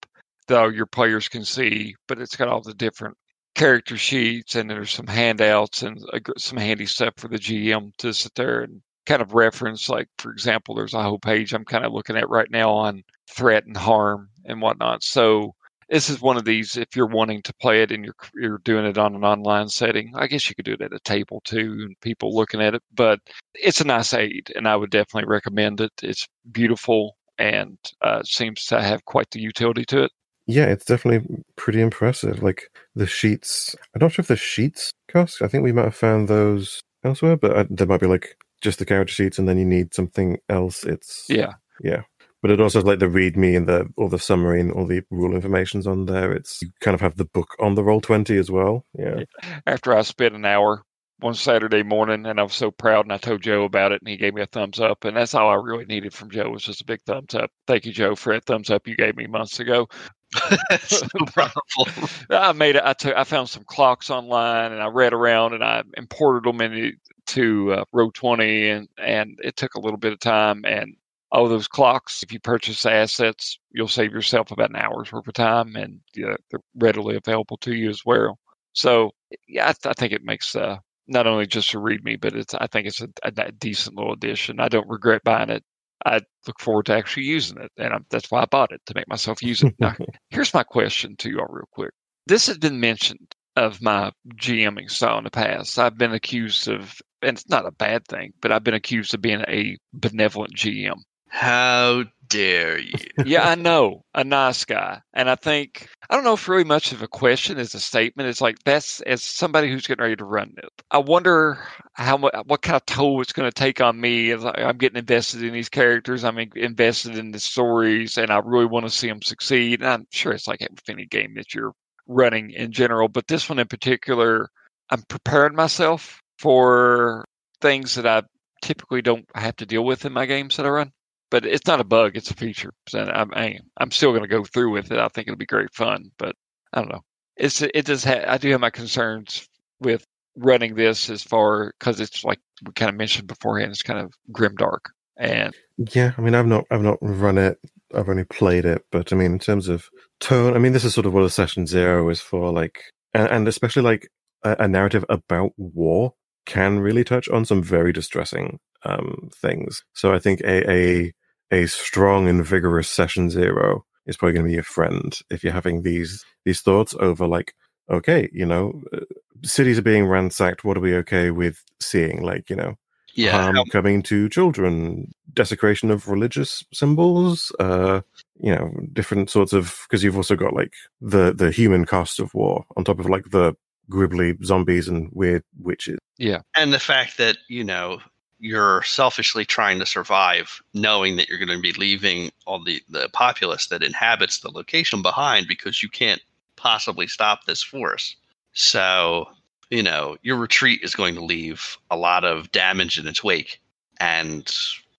that 0.48 0.74
your 0.74 0.86
players 0.86 1.28
can 1.28 1.46
see, 1.46 1.96
but 2.08 2.20
it's 2.20 2.36
got 2.38 2.48
all 2.48 2.62
the 2.62 2.74
different 2.74 3.18
character 3.56 3.98
sheets 3.98 4.56
and 4.56 4.70
there's 4.70 4.92
some 4.92 5.08
handouts 5.08 5.84
and 5.84 6.00
some 6.38 6.58
handy 6.58 6.86
stuff 6.86 7.14
for 7.18 7.28
the 7.28 7.38
GM 7.38 7.96
to 7.98 8.14
sit 8.14 8.34
there 8.36 8.62
and 8.62 8.82
kind 9.06 9.22
of 9.22 9.34
reference. 9.34 9.90
Like, 9.90 10.08
for 10.18 10.32
example, 10.32 10.76
there's 10.76 10.94
a 10.94 11.04
whole 11.04 11.20
page 11.20 11.54
I'm 11.54 11.66
kind 11.66 11.86
of 11.86 11.94
looking 11.94 12.18
at 12.18 12.30
right 12.30 12.50
now 12.50 12.72
on 12.72 13.04
threat 13.30 13.66
and 13.66 13.78
harm 13.78 14.30
and 14.46 14.62
whatnot. 14.62 15.04
So 15.04 15.54
this 15.90 16.10
is 16.10 16.22
one 16.22 16.38
of 16.38 16.46
these. 16.46 16.78
If 16.78 16.96
you're 16.96 17.08
wanting 17.08 17.42
to 17.44 17.54
play 17.56 17.84
it 17.84 17.92
and 17.92 18.04
you're 18.04 18.16
you're 18.34 18.58
doing 18.60 18.86
it 18.86 18.98
on 18.98 19.16
an 19.16 19.24
online 19.24 19.70
setting, 19.70 20.14
I 20.16 20.28
guess 20.28 20.50
you 20.50 20.56
could 20.56 20.66
do 20.66 20.74
it 20.74 20.82
at 20.82 20.94
a 20.94 21.00
table 21.00 21.42
too, 21.46 21.78
and 21.82 22.00
people 22.02 22.36
looking 22.36 22.62
at 22.62 22.74
it. 22.74 22.82
But 22.94 23.20
it's 23.54 23.82
a 23.82 23.86
nice 23.86 24.14
aid, 24.14 24.52
and 24.56 24.68
I 24.68 24.76
would 24.76 24.90
definitely 24.90 25.30
recommend 25.30 25.82
it. 25.82 25.92
It's 26.02 26.28
beautiful 26.52 27.16
and 27.38 27.78
uh, 28.02 28.24
seems 28.24 28.66
to 28.66 28.82
have 28.82 29.06
quite 29.06 29.30
the 29.32 29.42
utility 29.42 29.86
to 29.86 30.04
it. 30.04 30.12
Yeah, 30.46 30.66
it's 30.66 30.86
definitely 30.86 31.44
pretty 31.56 31.82
impressive. 31.82 32.44
Like 32.44 32.70
the 32.96 33.08
sheets, 33.08 33.76
I'm 33.96 34.00
not 34.02 34.12
sure 34.12 34.24
if 34.24 34.28
the 34.28 34.36
sheets 34.36 34.92
cost. 35.08 35.42
I 35.42 35.48
think 35.48 35.64
we 35.64 35.72
might 35.72 35.86
have 35.86 35.96
found 35.96 36.28
those 36.28 36.82
elsewhere, 37.04 37.38
but 37.38 37.52
I, 37.52 37.60
uh, 37.62 37.66
there 37.70 37.88
might 37.88 38.02
be 38.02 38.08
like 38.08 38.38
just 38.62 38.80
the 38.80 38.86
character 38.86 39.14
sheets, 39.14 39.40
and 39.40 39.48
then 39.48 39.58
you 39.58 39.66
need 39.66 39.94
something 39.94 40.38
else. 40.50 40.84
It's 40.84 41.26
yeah, 41.30 41.54
yeah. 41.82 42.02
but 42.42 42.52
it 42.52 42.60
also 42.60 42.80
has 42.80 42.86
like 42.86 43.00
the 43.00 43.08
README 43.08 43.56
and 43.56 43.68
the 43.68 43.88
all 43.96 44.10
the 44.10 44.20
summary 44.20 44.60
and 44.60 44.72
all 44.72 44.86
the 44.86 45.02
rule 45.10 45.34
information's 45.34 45.88
on 45.88 46.06
there. 46.06 46.34
It's 46.34 46.62
you 46.62 46.70
kind 46.82 46.96
of 46.96 47.02
have 47.02 47.16
the 47.16 47.26
book 47.26 47.56
on 47.60 47.76
the 47.76 47.84
roll 47.84 48.02
twenty 48.02 48.38
as 48.38 48.52
well. 48.52 48.86
Yeah. 48.98 49.24
After 49.66 49.96
I 49.96 50.02
spent 50.02 50.36
an 50.36 50.46
hour 50.46 50.84
one 51.20 51.34
Saturday 51.34 51.84
morning, 51.84 52.26
and 52.26 52.38
I 52.40 52.44
was 52.44 52.54
so 52.54 52.70
proud, 52.70 53.06
and 53.06 53.14
I 53.14 53.18
told 53.18 53.44
Joe 53.44 53.64
about 53.64 53.94
it, 53.94 54.02
and 54.02 54.10
he 54.10 54.18
gave 54.18 54.34
me 54.34 54.42
a 54.42 54.46
thumbs 54.46 54.82
up, 54.82 55.06
and 55.06 55.16
that's 55.16 55.34
all 55.34 55.50
I 55.50 55.56
really 55.56 55.86
needed 55.86 56.14
from 56.14 56.30
Joe 56.30 56.50
was 56.50 56.64
just 56.64 56.82
a 56.82 56.86
big 56.86 57.02
thumbs 57.06 57.34
up. 57.34 57.50
Thank 57.66 57.86
you, 57.86 57.94
Joe, 57.94 58.16
for 58.16 58.34
that 58.34 58.46
thumbs 58.46 58.70
up 58.70 58.88
you 58.88 58.98
gave 58.98 59.16
me 59.16 59.28
months 59.28 59.60
ago. 59.62 59.88
so 60.88 61.08
powerful. 61.36 61.88
I 62.30 62.52
made 62.54 62.76
it. 62.76 62.84
I 62.84 62.94
took. 62.94 63.16
I 63.16 63.24
found 63.24 63.50
some 63.50 63.64
clocks 63.64 64.10
online, 64.10 64.72
and 64.72 64.82
I 64.82 64.88
read 64.88 65.14
around, 65.14 65.54
and 65.54 65.64
I 65.64 65.84
imported 65.98 66.44
them 66.44 66.62
into 66.62 67.74
uh, 67.74 67.86
Roll 67.92 68.12
Twenty, 68.12 68.70
and 68.70 68.88
and 68.98 69.40
it 69.44 69.56
took 69.56 69.76
a 69.76 69.80
little 69.80 69.98
bit 69.98 70.14
of 70.14 70.20
time. 70.20 70.64
And 70.66 70.96
all 71.32 71.48
those 71.48 71.68
clocks, 71.68 72.22
if 72.24 72.32
you 72.32 72.40
purchase 72.40 72.86
assets, 72.86 73.58
you'll 73.72 73.88
save 73.88 74.12
yourself 74.12 74.52
about 74.52 74.70
an 74.70 74.76
hour's 74.76 75.12
worth 75.12 75.28
of 75.28 75.34
time, 75.34 75.76
and 75.76 76.00
they're 76.14 76.38
readily 76.76 77.16
available 77.16 77.58
to 77.58 77.74
you 77.74 77.90
as 77.90 78.02
well. 78.06 78.38
So 78.74 79.12
yeah, 79.48 79.70
I, 79.70 79.74
th- 79.74 79.86
I 79.86 79.94
think 79.94 80.14
it 80.14 80.24
makes 80.24 80.56
uh, 80.56 80.78
not 81.08 81.28
only 81.28 81.48
just 81.48 81.74
a 81.74 81.80
README, 81.80 82.22
but 82.22 82.36
it's 82.36 82.54
I 82.54 82.68
think 82.68 82.88
it's 82.88 83.02
a, 83.02 83.10
a, 83.24 83.52
decent 83.52 83.96
little 83.96 84.14
addition. 84.14 84.60
I 84.60 84.68
don't 84.70 84.90
regret 84.90 85.24
buying 85.24 85.50
it. 85.50 85.64
I 86.06 86.22
look 86.48 86.60
forward 86.60 86.88
to 86.88 86.94
actually 86.94 87.24
using 87.24 87.58
it, 87.60 87.72
and 87.78 87.94
I'm, 87.94 88.06
that's 88.10 88.30
why 88.30 88.42
I 88.42 88.46
bought 88.46 88.72
it 88.72 88.82
to 88.88 88.94
make 88.96 89.08
myself 89.08 89.42
use 89.42 89.64
it. 89.64 89.76
now, 89.80 89.96
here's 90.30 90.54
my 90.54 90.64
question 90.64 91.16
to 91.18 91.30
you 91.30 91.40
all, 91.40 91.48
real 91.50 91.70
quick. 91.72 91.92
This 92.28 92.48
has 92.48 92.58
been 92.58 92.80
mentioned 92.80 93.34
of 93.56 93.82
my 93.82 94.12
GMing 94.36 94.90
style 94.90 95.18
in 95.18 95.24
the 95.24 95.32
past. 95.32 95.78
I've 95.78 95.98
been 95.98 96.14
accused 96.14 96.68
of, 96.68 97.02
and 97.22 97.38
it's 97.38 97.50
not 97.50 97.66
a 97.66 97.72
bad 97.72 98.06
thing, 98.08 98.34
but 98.42 98.52
I've 98.52 98.64
been 98.64 98.74
accused 98.74 99.14
of 99.14 99.22
being 99.22 99.42
a 99.48 99.78
benevolent 99.94 100.56
GM. 100.56 100.98
How 101.30 102.04
dare 102.34 102.80
you? 102.80 102.94
yeah, 103.26 103.48
I 103.48 103.56
know. 103.56 104.04
A 104.16 104.24
nice 104.24 104.66
guy. 104.66 105.02
And 105.14 105.30
I 105.30 105.36
think, 105.36 105.88
I 106.10 106.16
don't 106.16 106.24
know 106.24 106.34
if 106.34 106.48
really 106.48 106.64
much 106.64 106.92
of 106.92 107.04
a 107.04 107.08
question 107.08 107.60
is 107.60 107.76
a 107.76 107.80
statement. 107.80 108.28
It's 108.28 108.42
like, 108.42 108.58
that's 108.66 109.02
as 109.02 109.24
somebody 109.24 109.70
who's 109.70 109.86
getting 109.86 110.02
ready 110.02 110.16
to 110.16 110.26
run 110.26 110.56
it. 110.58 110.70
I 110.90 110.98
wonder 110.98 111.60
how 111.94 112.18
much, 112.18 112.34
what 112.46 112.64
kind 112.64 112.76
of 112.76 112.86
toll 112.86 113.22
it's 113.22 113.34
going 113.34 113.50
to 113.50 113.54
take 113.54 113.82
on 113.82 114.00
me 114.00 114.32
I'm 114.32 114.78
getting 114.78 114.98
invested 114.98 115.44
in 115.44 115.54
these 115.54 115.70
characters. 115.70 116.24
I'm 116.24 116.40
invested 116.56 117.18
in 117.18 117.32
the 117.32 117.40
stories 117.40 118.18
and 118.18 118.32
I 118.32 118.40
really 118.44 118.66
want 118.66 118.86
to 118.86 118.92
see 118.92 119.08
them 119.08 119.22
succeed. 119.22 119.82
And 119.82 119.90
I'm 119.90 120.08
sure 120.12 120.34
it's 120.34 120.48
like 120.48 120.62
with 120.62 120.90
any 120.90 121.06
game 121.06 121.36
that 121.36 121.54
you're 121.54 121.74
running 122.08 122.50
in 122.50 122.72
general, 122.72 123.08
but 123.08 123.28
this 123.28 123.48
one 123.48 123.60
in 123.60 123.68
particular, 123.68 124.50
I'm 124.90 125.04
preparing 125.08 125.56
myself 125.56 126.20
for 126.40 127.26
things 127.62 127.96
that 127.96 128.08
I 128.08 128.24
typically 128.62 129.02
don't 129.02 129.26
have 129.36 129.56
to 129.58 129.66
deal 129.66 129.86
with 129.86 130.06
in 130.06 130.14
my 130.14 130.26
games 130.26 130.58
that 130.58 130.66
I 130.66 130.70
run 130.70 130.92
but 131.34 131.48
it's 131.48 131.66
not 131.66 131.80
a 131.80 131.84
bug; 131.84 132.16
it's 132.16 132.30
a 132.30 132.36
feature. 132.36 132.72
So 132.88 133.00
I'm 133.00 133.32
I'm 133.78 133.90
still 133.90 134.12
going 134.12 134.22
to 134.22 134.28
go 134.28 134.44
through 134.44 134.70
with 134.70 134.92
it. 134.92 135.00
I 135.00 135.08
think 135.08 135.28
it'll 135.28 135.36
be 135.36 135.48
great 135.48 135.74
fun, 135.74 136.12
but 136.20 136.36
I 136.72 136.80
don't 136.80 136.92
know. 136.92 137.02
It's 137.36 137.60
it 137.60 137.88
does 137.88 138.04
ha- 138.04 138.26
I 138.28 138.38
do 138.38 138.52
have 138.52 138.62
my 138.62 138.70
concerns 138.70 139.50
with 139.80 140.06
running 140.38 140.76
this 140.76 141.10
as 141.10 141.24
far 141.24 141.74
because 141.80 142.00
it's 142.00 142.24
like 142.24 142.38
we 142.64 142.72
kind 142.74 142.90
of 142.90 142.96
mentioned 142.96 143.28
beforehand. 143.28 143.72
It's 143.72 143.82
kind 143.82 144.00
of 144.00 144.14
grim 144.32 144.54
dark 144.54 144.92
and 145.18 145.56
yeah. 145.96 146.12
I 146.20 146.22
mean, 146.22 146.36
I've 146.36 146.46
not 146.46 146.66
I've 146.70 146.84
not 146.84 147.00
run 147.02 147.40
it. 147.40 147.58
I've 147.96 148.10
only 148.10 148.26
played 148.26 148.66
it, 148.66 148.86
but 148.92 149.12
I 149.12 149.16
mean, 149.16 149.32
in 149.32 149.40
terms 149.40 149.70
of 149.70 149.90
tone, 150.20 150.56
I 150.56 150.60
mean, 150.60 150.74
this 150.74 150.86
is 150.86 150.94
sort 150.94 151.08
of 151.08 151.14
what 151.14 151.24
a 151.24 151.32
session 151.32 151.66
zero 151.66 152.10
is 152.10 152.22
for. 152.22 152.54
Like, 152.54 152.80
and, 153.16 153.28
and 153.28 153.48
especially 153.48 153.82
like 153.82 154.08
a, 154.44 154.56
a 154.60 154.68
narrative 154.68 155.04
about 155.10 155.54
war 155.58 156.14
can 156.46 156.80
really 156.80 157.04
touch 157.04 157.28
on 157.30 157.44
some 157.44 157.64
very 157.64 157.92
distressing 157.92 158.60
um, 158.86 159.30
things. 159.36 159.84
So 159.94 160.14
I 160.14 160.20
think 160.20 160.42
a, 160.42 160.70
a 160.70 161.14
a 161.52 161.66
strong 161.68 162.28
and 162.28 162.46
vigorous 162.46 162.90
session 162.90 163.30
zero 163.30 163.86
is 164.06 164.18
probably 164.18 164.34
going 164.34 164.46
to 164.46 164.50
be 164.50 164.56
your 164.56 164.64
friend 164.64 165.20
if 165.30 165.44
you're 165.44 165.54
having 165.54 165.84
these 165.84 166.26
these 166.46 166.62
thoughts 166.62 166.96
over 167.00 167.28
like 167.28 167.54
okay 167.90 168.30
you 168.34 168.46
know 168.46 168.82
uh, 168.94 169.00
cities 169.44 169.78
are 169.78 169.84
being 169.84 170.06
ransacked 170.06 170.64
what 170.64 170.78
are 170.78 170.82
we 170.82 170.96
okay 170.96 171.32
with 171.32 171.64
seeing? 171.80 172.22
Like 172.24 172.50
you 172.50 172.56
know 172.56 172.76
yeah. 173.16 173.32
harm 173.32 173.58
coming 173.72 174.02
to 174.04 174.30
children 174.30 175.12
desecration 175.34 175.92
of 175.92 176.08
religious 176.08 176.64
symbols 176.74 177.52
uh 177.60 178.02
you 178.40 178.54
know 178.54 178.72
different 178.92 179.30
sorts 179.30 179.54
of 179.54 179.86
because 179.88 180.04
you've 180.04 180.18
also 180.18 180.36
got 180.36 180.54
like 180.54 180.74
the 181.00 181.32
the 181.34 181.52
human 181.52 181.86
cost 181.86 182.20
of 182.20 182.34
war 182.34 182.66
on 182.76 182.84
top 182.84 183.00
of 183.00 183.08
like 183.08 183.30
the 183.30 183.56
gribbly 183.92 184.44
zombies 184.44 184.88
and 184.88 185.10
weird 185.12 185.44
witches. 185.60 186.00
Yeah. 186.18 186.42
And 186.56 186.74
the 186.74 186.80
fact 186.80 187.18
that 187.18 187.38
you 187.50 187.64
know 187.64 188.00
you're 188.44 188.84
selfishly 188.84 189.46
trying 189.46 189.80
to 189.80 189.86
survive, 189.86 190.62
knowing 190.74 191.16
that 191.16 191.30
you're 191.30 191.40
going 191.40 191.48
to 191.48 191.62
be 191.62 191.72
leaving 191.72 192.30
all 192.46 192.62
the, 192.62 192.82
the 192.90 193.08
populace 193.14 193.68
that 193.68 193.82
inhabits 193.82 194.42
the 194.42 194.52
location 194.52 195.02
behind 195.02 195.48
because 195.48 195.82
you 195.82 195.88
can't 195.88 196.22
possibly 196.58 197.08
stop 197.08 197.46
this 197.46 197.64
force. 197.64 198.18
So, 198.52 199.30
you 199.70 199.82
know, 199.82 200.18
your 200.24 200.36
retreat 200.36 200.82
is 200.84 200.94
going 200.94 201.16
to 201.16 201.24
leave 201.24 201.78
a 201.90 201.96
lot 201.96 202.26
of 202.26 202.52
damage 202.52 203.00
in 203.00 203.08
its 203.08 203.24
wake. 203.24 203.62
And 204.02 204.54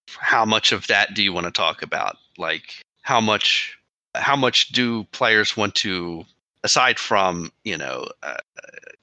how 0.07 0.43
much 0.43 0.71
of 0.71 0.87
that 0.87 1.13
do 1.13 1.21
you 1.21 1.31
want 1.31 1.45
to 1.45 1.51
talk 1.51 1.83
about? 1.83 2.17
Like, 2.39 2.83
how 3.03 3.21
much 3.21 3.77
how 4.15 4.35
much 4.35 4.69
do 4.69 5.03
players 5.11 5.55
want 5.55 5.75
to 5.75 6.25
aside 6.63 6.97
from 6.97 7.51
you 7.63 7.77
know 7.77 8.07
uh, 8.23 8.37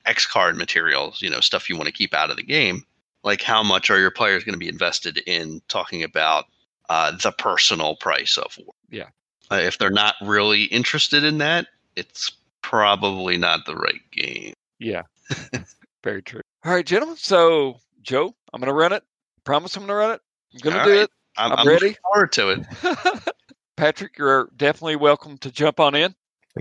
x 0.07 0.27
card 0.27 0.57
materials 0.57 1.21
you 1.21 1.31
know 1.31 1.39
stuff 1.39 1.69
you 1.69 1.77
want 1.77 1.87
to 1.87 1.93
keep 1.93 2.15
out 2.15 2.31
of 2.31 2.37
the 2.37 2.43
game 2.43 2.83
like 3.25 3.43
how 3.43 3.63
much 3.63 3.91
are 3.91 3.99
your 3.99 4.11
players 4.11 4.45
going 4.45 4.55
to 4.55 4.59
be 4.59 4.69
invested 4.69 5.19
in 5.27 5.61
talking 5.69 6.03
about 6.03 6.47
uh, 6.89 7.13
the 7.23 7.33
personal 7.33 7.97
price 7.97 8.37
of 8.37 8.57
war? 8.59 8.75
Yeah. 8.91 9.09
Uh, 9.51 9.57
if 9.57 9.79
they're 9.79 9.91
not 9.91 10.15
really 10.23 10.65
interested 10.65 11.25
in 11.25 11.39
that, 11.39 11.67
it's 11.97 12.33
probably 12.63 13.37
not 13.37 13.67
the 13.67 13.77
right 13.77 14.01
game. 14.11 14.55
Yeah. 14.79 15.03
Very 16.05 16.23
true. 16.23 16.41
All 16.65 16.73
right, 16.73 16.87
gentlemen. 16.87 17.17
So, 17.17 17.79
Joe, 18.03 18.35
I'm 18.53 18.61
going 18.61 18.69
to 18.69 18.75
run 18.75 18.93
it. 18.93 19.05
Promise 19.45 19.77
I'm 19.77 19.83
going 19.83 19.89
to 19.89 19.95
run 19.95 20.11
it. 20.13 20.21
I'm 20.55 20.61
going 20.61 20.77
to 20.77 20.85
do 20.85 20.91
right. 20.91 21.03
it. 21.03 21.11
I'm, 21.37 21.53
I'm, 21.53 21.59
I'm 21.59 21.69
ready. 21.69 21.97
forward 22.03 22.33
to 22.33 22.51
it. 22.51 23.33
Patrick, 23.77 24.19
you're 24.19 24.49
definitely 24.57 24.97
welcome 24.97 25.39
to 25.39 25.51
jump 25.51 25.81
on 25.81 25.95
in. 25.95 26.15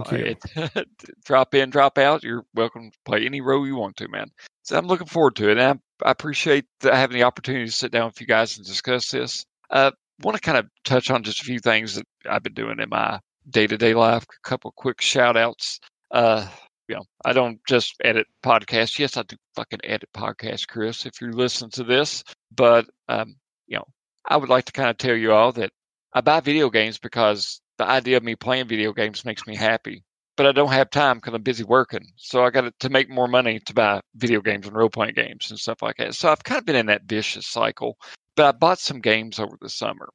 Thank 0.06 0.12
you. 0.56 0.84
drop 1.26 1.54
in, 1.54 1.70
drop 1.70 1.98
out. 1.98 2.24
You're 2.24 2.46
welcome 2.56 2.92
to 2.92 2.98
play 3.06 3.26
any 3.26 3.42
role 3.42 3.68
you 3.68 3.76
want 3.76 3.98
to, 3.98 4.08
man. 4.08 4.32
So 4.64 4.78
I'm 4.78 4.88
looking 4.88 5.08
forward 5.08 5.36
to 5.38 5.50
it. 5.50 5.58
And 5.58 5.62
I, 5.62 5.80
I 6.04 6.12
appreciate 6.12 6.66
having 6.82 7.18
the 7.18 7.24
opportunity 7.24 7.66
to 7.66 7.72
sit 7.72 7.92
down 7.92 8.08
with 8.08 8.22
you 8.22 8.28
guys 8.28 8.58
and 8.58 8.66
discuss 8.66 9.10
this. 9.12 9.46
Uh, 9.70 9.92
want 10.22 10.36
to 10.36 10.42
kind 10.42 10.58
of 10.58 10.68
touch 10.84 11.10
on 11.10 11.24
just 11.24 11.42
a 11.42 11.46
few 11.46 11.60
things 11.60 11.96
that 11.96 12.06
I've 12.30 12.44
been 12.44 12.54
doing 12.54 12.80
in 12.80 12.90
my 12.90 13.20
day 13.50 13.68
to 13.68 13.78
day 13.78 13.94
life. 13.94 14.24
A 14.24 14.48
couple 14.48 14.72
quick 14.76 15.02
shout 15.02 15.38
outs. 15.38 15.80
Uh, 16.12 16.48
you 16.88 16.96
know, 16.96 17.06
I 17.24 17.34
don't 17.34 17.60
just 17.68 17.96
edit 18.04 18.28
podcasts. 18.44 19.00
Yes, 19.00 19.18
I 19.18 19.24
do 19.24 19.38
fucking 19.56 19.80
edit 19.84 20.10
podcasts, 20.14 20.68
Chris, 20.68 21.06
if 21.06 21.22
you're 21.22 21.32
listening 21.32 21.72
to 21.72 21.84
this. 21.84 22.24
But, 22.54 22.88
um, 23.08 23.36
you 23.68 23.78
know, 23.78 23.86
I 24.26 24.38
would 24.38 24.50
like 24.50 24.66
to 24.66 24.74
kind 24.74 24.90
of 24.90 24.98
tell 24.98 25.16
you 25.16 25.32
all 25.32 25.54
that 25.54 25.72
I 26.14 26.22
buy 26.22 26.42
video 26.42 26.70
games 26.70 26.98
because 27.00 27.62
the 27.78 27.88
idea 27.88 28.18
of 28.18 28.24
me 28.24 28.36
playing 28.36 28.68
video 28.68 28.94
games 28.94 29.24
makes 29.24 29.48
me 29.48 29.56
happy 29.56 30.04
but 30.42 30.50
I 30.50 30.54
don't 30.54 30.72
have 30.72 30.90
time 30.90 31.18
because 31.18 31.36
I'm 31.36 31.44
busy 31.44 31.64
working. 31.64 32.08
So 32.16 32.44
I 32.44 32.50
got 32.50 32.74
to 32.80 32.90
make 32.90 33.12
more 33.12 33.28
money 33.28 33.60
to 33.60 33.76
buy 33.76 34.02
video 34.16 34.42
games 34.42 34.66
and 34.66 34.76
role 34.76 34.90
playing 34.90 35.14
games 35.14 35.52
and 35.52 35.60
stuff 35.60 35.84
like 35.84 35.98
that. 35.98 36.16
So 36.16 36.32
I've 36.32 36.44
kind 36.44 36.58
of 36.58 36.66
been 36.66 36.76
in 36.76 36.88
that 36.88 37.04
vicious 37.04 37.46
cycle. 37.46 37.96
But 38.36 38.46
I 38.48 38.52
bought 38.58 38.80
some 38.80 39.02
games 39.02 39.38
over 39.38 39.56
the 39.62 39.70
summer. 39.70 40.10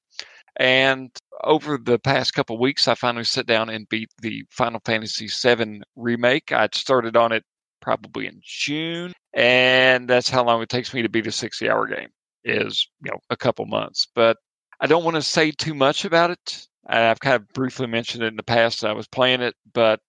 And 0.57 1.13
over 1.45 1.79
the 1.79 2.01
past 2.01 2.35
couple 2.35 2.59
weeks, 2.59 2.89
I 2.89 2.97
finally 2.97 3.23
sat 3.23 3.47
down 3.47 3.71
and 3.71 3.89
beat 3.89 4.09
the 4.21 4.43
Final 4.51 4.81
Fantasy 4.85 5.29
VII 5.29 5.83
remake. 5.95 6.51
I'd 6.51 6.75
started 6.75 7.17
on 7.17 7.31
it 7.31 7.45
probably 7.81 8.27
in 8.27 8.41
June, 8.43 9.13
and 9.33 10.11
that's 10.11 10.29
how 10.29 10.43
long 10.43 10.61
it 10.61 10.69
takes 10.69 10.93
me 10.93 11.03
to 11.03 11.09
beat 11.09 11.29
a 11.29 11.31
60 11.31 11.71
hour 11.71 11.87
game 11.87 12.09
is, 12.45 12.85
you 13.05 13.13
know, 13.13 13.19
a 13.31 13.37
couple 13.37 13.65
months. 13.67 14.09
But 14.13 14.39
I 14.81 14.89
don't 14.89 15.05
want 15.05 15.15
to 15.15 15.23
say 15.23 15.53
too 15.53 15.75
much 15.75 16.05
about 16.05 16.33
it 16.33 16.67
I've 16.89 17.21
kind 17.21 17.37
of 17.37 17.49
briefly 17.49 17.87
mentioned 17.87 18.23
it 18.23 18.29
in 18.29 18.37
the 18.37 18.43
past. 18.43 18.85
I 18.85 18.93
was 18.93 19.09
playing 19.09 19.43
it, 19.43 19.55
but 19.73 20.01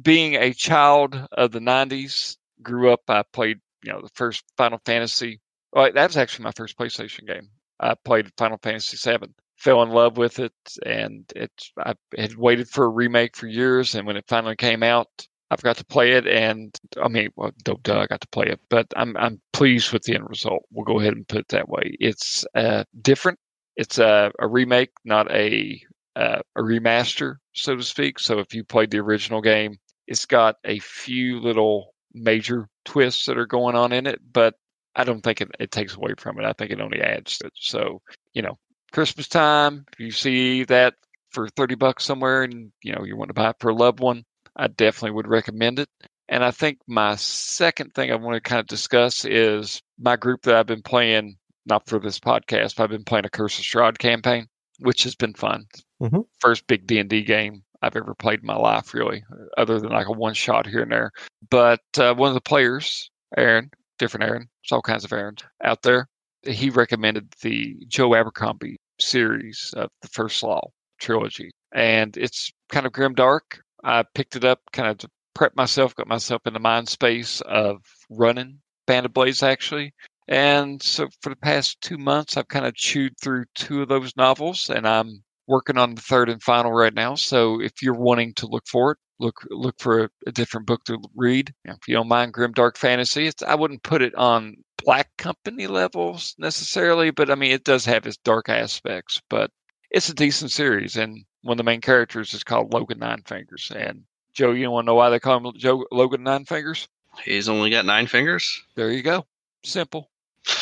being 0.00 0.34
a 0.34 0.52
child 0.52 1.20
of 1.32 1.52
the 1.52 1.60
90s, 1.60 2.36
grew 2.62 2.90
up, 2.90 3.02
I 3.08 3.22
played, 3.32 3.58
you 3.84 3.92
know, 3.92 4.00
the 4.00 4.10
first 4.14 4.44
Final 4.56 4.80
Fantasy. 4.86 5.40
Well, 5.72 5.92
that 5.92 6.06
was 6.06 6.16
actually 6.16 6.44
my 6.44 6.52
first 6.52 6.78
PlayStation 6.78 7.26
game. 7.26 7.48
I 7.78 7.94
played 8.04 8.30
Final 8.38 8.58
Fantasy 8.62 8.96
VII, 8.96 9.28
fell 9.56 9.82
in 9.82 9.90
love 9.90 10.16
with 10.16 10.38
it, 10.38 10.54
and 10.84 11.30
it. 11.36 11.52
I 11.78 11.94
had 12.16 12.34
waited 12.36 12.68
for 12.68 12.86
a 12.86 12.90
remake 12.90 13.36
for 13.36 13.46
years, 13.46 13.94
and 13.94 14.06
when 14.06 14.16
it 14.16 14.24
finally 14.26 14.56
came 14.56 14.82
out, 14.82 15.08
I've 15.50 15.62
got 15.62 15.76
to 15.76 15.84
play 15.84 16.12
it, 16.12 16.26
and 16.26 16.74
I 17.00 17.08
mean, 17.08 17.28
well, 17.36 17.52
Doug 17.62 17.88
I 17.88 18.06
got 18.06 18.22
to 18.22 18.28
play 18.28 18.46
it, 18.46 18.60
but 18.70 18.86
I'm 18.96 19.16
I'm 19.16 19.40
pleased 19.52 19.92
with 19.92 20.02
the 20.02 20.14
end 20.14 20.28
result. 20.28 20.64
We'll 20.72 20.84
go 20.84 20.98
ahead 20.98 21.12
and 21.12 21.28
put 21.28 21.40
it 21.40 21.48
that 21.48 21.68
way. 21.68 21.96
It's 22.00 22.44
uh, 22.54 22.84
different. 23.02 23.38
It's 23.76 23.98
a, 23.98 24.32
a 24.38 24.48
remake, 24.48 24.90
not 25.04 25.30
a 25.30 25.80
uh, 26.16 26.40
a 26.56 26.60
remaster, 26.60 27.36
so 27.52 27.76
to 27.76 27.82
speak. 27.82 28.18
So 28.18 28.38
if 28.38 28.54
you 28.54 28.64
played 28.64 28.90
the 28.90 28.98
original 28.98 29.42
game, 29.42 29.76
it's 30.06 30.24
got 30.26 30.56
a 30.64 30.78
few 30.78 31.40
little 31.40 31.94
major 32.14 32.68
twists 32.84 33.26
that 33.26 33.38
are 33.38 33.46
going 33.46 33.76
on 33.76 33.92
in 33.92 34.06
it, 34.06 34.20
but 34.32 34.54
I 34.94 35.04
don't 35.04 35.20
think 35.20 35.42
it, 35.42 35.50
it 35.60 35.70
takes 35.70 35.94
away 35.94 36.14
from 36.16 36.40
it. 36.40 36.46
I 36.46 36.54
think 36.54 36.70
it 36.70 36.80
only 36.80 37.02
adds 37.02 37.38
to 37.38 37.48
it. 37.48 37.52
So, 37.54 38.00
you 38.32 38.42
know, 38.42 38.56
Christmas 38.92 39.28
time, 39.28 39.84
if 39.92 40.00
you 40.00 40.10
see 40.10 40.64
that 40.64 40.94
for 41.30 41.48
30 41.50 41.74
bucks 41.74 42.04
somewhere 42.04 42.44
and 42.44 42.72
you 42.82 42.94
know 42.94 43.04
you 43.04 43.14
want 43.16 43.28
to 43.28 43.34
buy 43.34 43.50
it 43.50 43.56
for 43.60 43.68
a 43.70 43.74
loved 43.74 44.00
one, 44.00 44.24
I 44.56 44.68
definitely 44.68 45.10
would 45.16 45.28
recommend 45.28 45.78
it. 45.80 45.88
And 46.28 46.42
I 46.42 46.50
think 46.50 46.78
my 46.88 47.16
second 47.16 47.94
thing 47.94 48.10
I 48.10 48.16
want 48.16 48.34
to 48.36 48.40
kind 48.40 48.60
of 48.60 48.66
discuss 48.66 49.24
is 49.26 49.80
my 49.98 50.16
group 50.16 50.42
that 50.42 50.56
I've 50.56 50.66
been 50.66 50.82
playing, 50.82 51.36
not 51.66 51.86
for 51.86 51.98
this 51.98 52.18
podcast, 52.18 52.76
but 52.76 52.84
I've 52.84 52.90
been 52.90 53.04
playing 53.04 53.26
a 53.26 53.30
Curse 53.30 53.58
of 53.58 53.64
Strahd 53.64 53.98
campaign, 53.98 54.46
which 54.80 55.02
has 55.04 55.14
been 55.14 55.34
fun. 55.34 55.66
Mhm. 56.02 56.26
First 56.40 56.66
big 56.66 56.86
D 56.86 56.98
and 56.98 57.08
D 57.08 57.22
game 57.22 57.62
I've 57.82 57.96
ever 57.96 58.14
played 58.14 58.40
in 58.40 58.46
my 58.46 58.56
life, 58.56 58.94
really, 58.94 59.22
other 59.56 59.78
than 59.78 59.90
like 59.90 60.06
a 60.08 60.12
one 60.12 60.34
shot 60.34 60.66
here 60.66 60.82
and 60.82 60.90
there. 60.92 61.12
But 61.50 61.80
uh, 61.98 62.14
one 62.14 62.28
of 62.28 62.34
the 62.34 62.40
players, 62.40 63.10
Aaron, 63.36 63.70
different 63.98 64.24
Aaron, 64.24 64.48
there's 64.62 64.72
all 64.72 64.82
kinds 64.82 65.04
of 65.04 65.12
Aaron 65.12 65.36
out 65.62 65.82
there. 65.82 66.08
He 66.42 66.70
recommended 66.70 67.32
the 67.42 67.76
Joe 67.88 68.14
Abercrombie 68.14 68.76
series 68.98 69.72
of 69.76 69.90
the 70.02 70.08
First 70.08 70.42
Law 70.42 70.70
trilogy, 70.98 71.50
and 71.72 72.16
it's 72.16 72.50
kind 72.68 72.86
of 72.86 72.92
grim 72.92 73.14
dark. 73.14 73.60
I 73.84 74.04
picked 74.14 74.36
it 74.36 74.44
up 74.44 74.60
kind 74.72 74.88
of 74.88 74.98
to 74.98 75.08
prep 75.34 75.54
myself, 75.56 75.94
got 75.94 76.06
myself 76.06 76.42
in 76.46 76.54
the 76.54 76.60
mind 76.60 76.88
space 76.88 77.40
of 77.42 77.82
running 78.08 78.60
Band 78.86 79.06
of 79.06 79.12
Blades 79.12 79.42
actually. 79.42 79.92
And 80.28 80.82
so 80.82 81.08
for 81.22 81.30
the 81.30 81.36
past 81.36 81.80
two 81.80 81.98
months, 81.98 82.36
I've 82.36 82.48
kind 82.48 82.66
of 82.66 82.74
chewed 82.74 83.18
through 83.20 83.44
two 83.54 83.82
of 83.82 83.88
those 83.88 84.16
novels, 84.16 84.70
and 84.70 84.86
I'm 84.86 85.22
working 85.46 85.78
on 85.78 85.94
the 85.94 86.00
third 86.00 86.28
and 86.28 86.42
final 86.42 86.72
right 86.72 86.94
now. 86.94 87.14
So 87.14 87.60
if 87.60 87.80
you're 87.80 87.94
wanting 87.94 88.34
to 88.34 88.46
look 88.46 88.66
for 88.66 88.92
it, 88.92 88.98
look 89.18 89.46
look 89.50 89.76
for 89.78 90.04
a, 90.04 90.10
a 90.26 90.32
different 90.32 90.66
book 90.66 90.84
to 90.84 90.98
read. 91.14 91.54
If 91.64 91.88
you 91.88 91.94
don't 91.94 92.08
mind 92.08 92.32
grim 92.32 92.52
dark 92.52 92.76
fantasy, 92.76 93.26
it's 93.26 93.42
I 93.42 93.54
wouldn't 93.54 93.82
put 93.82 94.02
it 94.02 94.14
on 94.16 94.56
Black 94.84 95.08
Company 95.16 95.66
levels 95.66 96.34
necessarily, 96.38 97.10
but 97.10 97.30
I 97.30 97.34
mean 97.34 97.52
it 97.52 97.64
does 97.64 97.84
have 97.84 98.06
its 98.06 98.18
dark 98.18 98.48
aspects. 98.48 99.22
But 99.30 99.50
it's 99.90 100.08
a 100.08 100.14
decent 100.14 100.50
series, 100.50 100.96
and 100.96 101.24
one 101.42 101.54
of 101.54 101.58
the 101.58 101.64
main 101.64 101.80
characters 101.80 102.34
is 102.34 102.44
called 102.44 102.72
Logen 102.72 102.98
Nine 102.98 103.22
Fingers. 103.24 103.70
And 103.74 104.02
Joe, 104.34 104.50
you 104.50 104.70
want 104.70 104.84
to 104.84 104.88
know 104.88 104.94
why 104.94 105.10
they 105.10 105.20
call 105.20 105.38
him 105.38 105.52
Joe 105.56 105.86
Logen 105.92 106.20
Nine 106.20 106.44
Fingers? 106.44 106.88
He's 107.24 107.48
only 107.48 107.70
got 107.70 107.86
nine 107.86 108.06
fingers. 108.06 108.62
There 108.74 108.90
you 108.90 109.02
go. 109.02 109.24
Simple. 109.64 110.10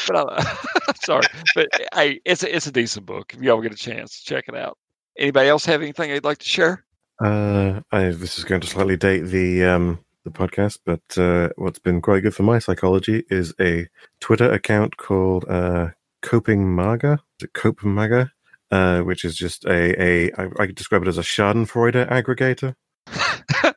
But 0.07 0.17
I'm 0.17 0.95
sorry, 1.05 1.27
but 1.55 1.69
hey, 1.95 2.21
it's 2.25 2.43
a, 2.43 2.55
it's 2.55 2.67
a 2.67 2.73
decent 2.73 3.07
book. 3.07 3.35
If 3.35 3.43
y'all 3.43 3.61
get 3.61 3.73
a 3.73 3.77
chance, 3.77 4.21
check 4.21 4.45
it 4.49 4.55
out. 4.55 4.79
Anybody 5.19 5.49
else 5.49 5.65
have 5.67 5.83
anything 5.83 6.11
they'd 6.11 6.25
like 6.25 6.39
to 6.39 6.47
share? 6.47 6.85
Uh, 7.23 7.81
I, 7.93 8.05
this 8.11 8.39
is 8.39 8.45
going 8.45 8.61
to 8.61 8.67
slightly 8.67 8.97
date 8.97 9.21
the 9.21 9.65
um, 9.65 10.05
the 10.25 10.31
podcast, 10.31 10.79
but 10.85 11.19
uh, 11.19 11.51
what's 11.57 11.79
been 11.79 12.01
quite 12.01 12.23
good 12.23 12.35
for 12.35 12.43
my 12.43 12.59
psychology 12.59 13.25
is 13.31 13.55
a 13.61 13.89
Twitter 14.21 14.51
account 14.51 14.97
called 14.97 15.45
uh, 15.49 15.91
Coping 16.23 16.75
Maga. 16.75 17.21
Cope 17.53 17.85
Maga? 17.85 18.33
Uh, 18.71 19.03
which 19.03 19.25
is 19.25 19.37
just 19.37 19.65
a, 19.67 20.03
a 20.03 20.33
I, 20.33 20.49
I 20.59 20.67
could 20.67 20.75
describe 20.75 21.03
it 21.03 21.09
as 21.09 21.19
a 21.19 21.23
Schadenfreude 21.23 22.09
aggregator. 22.09 22.75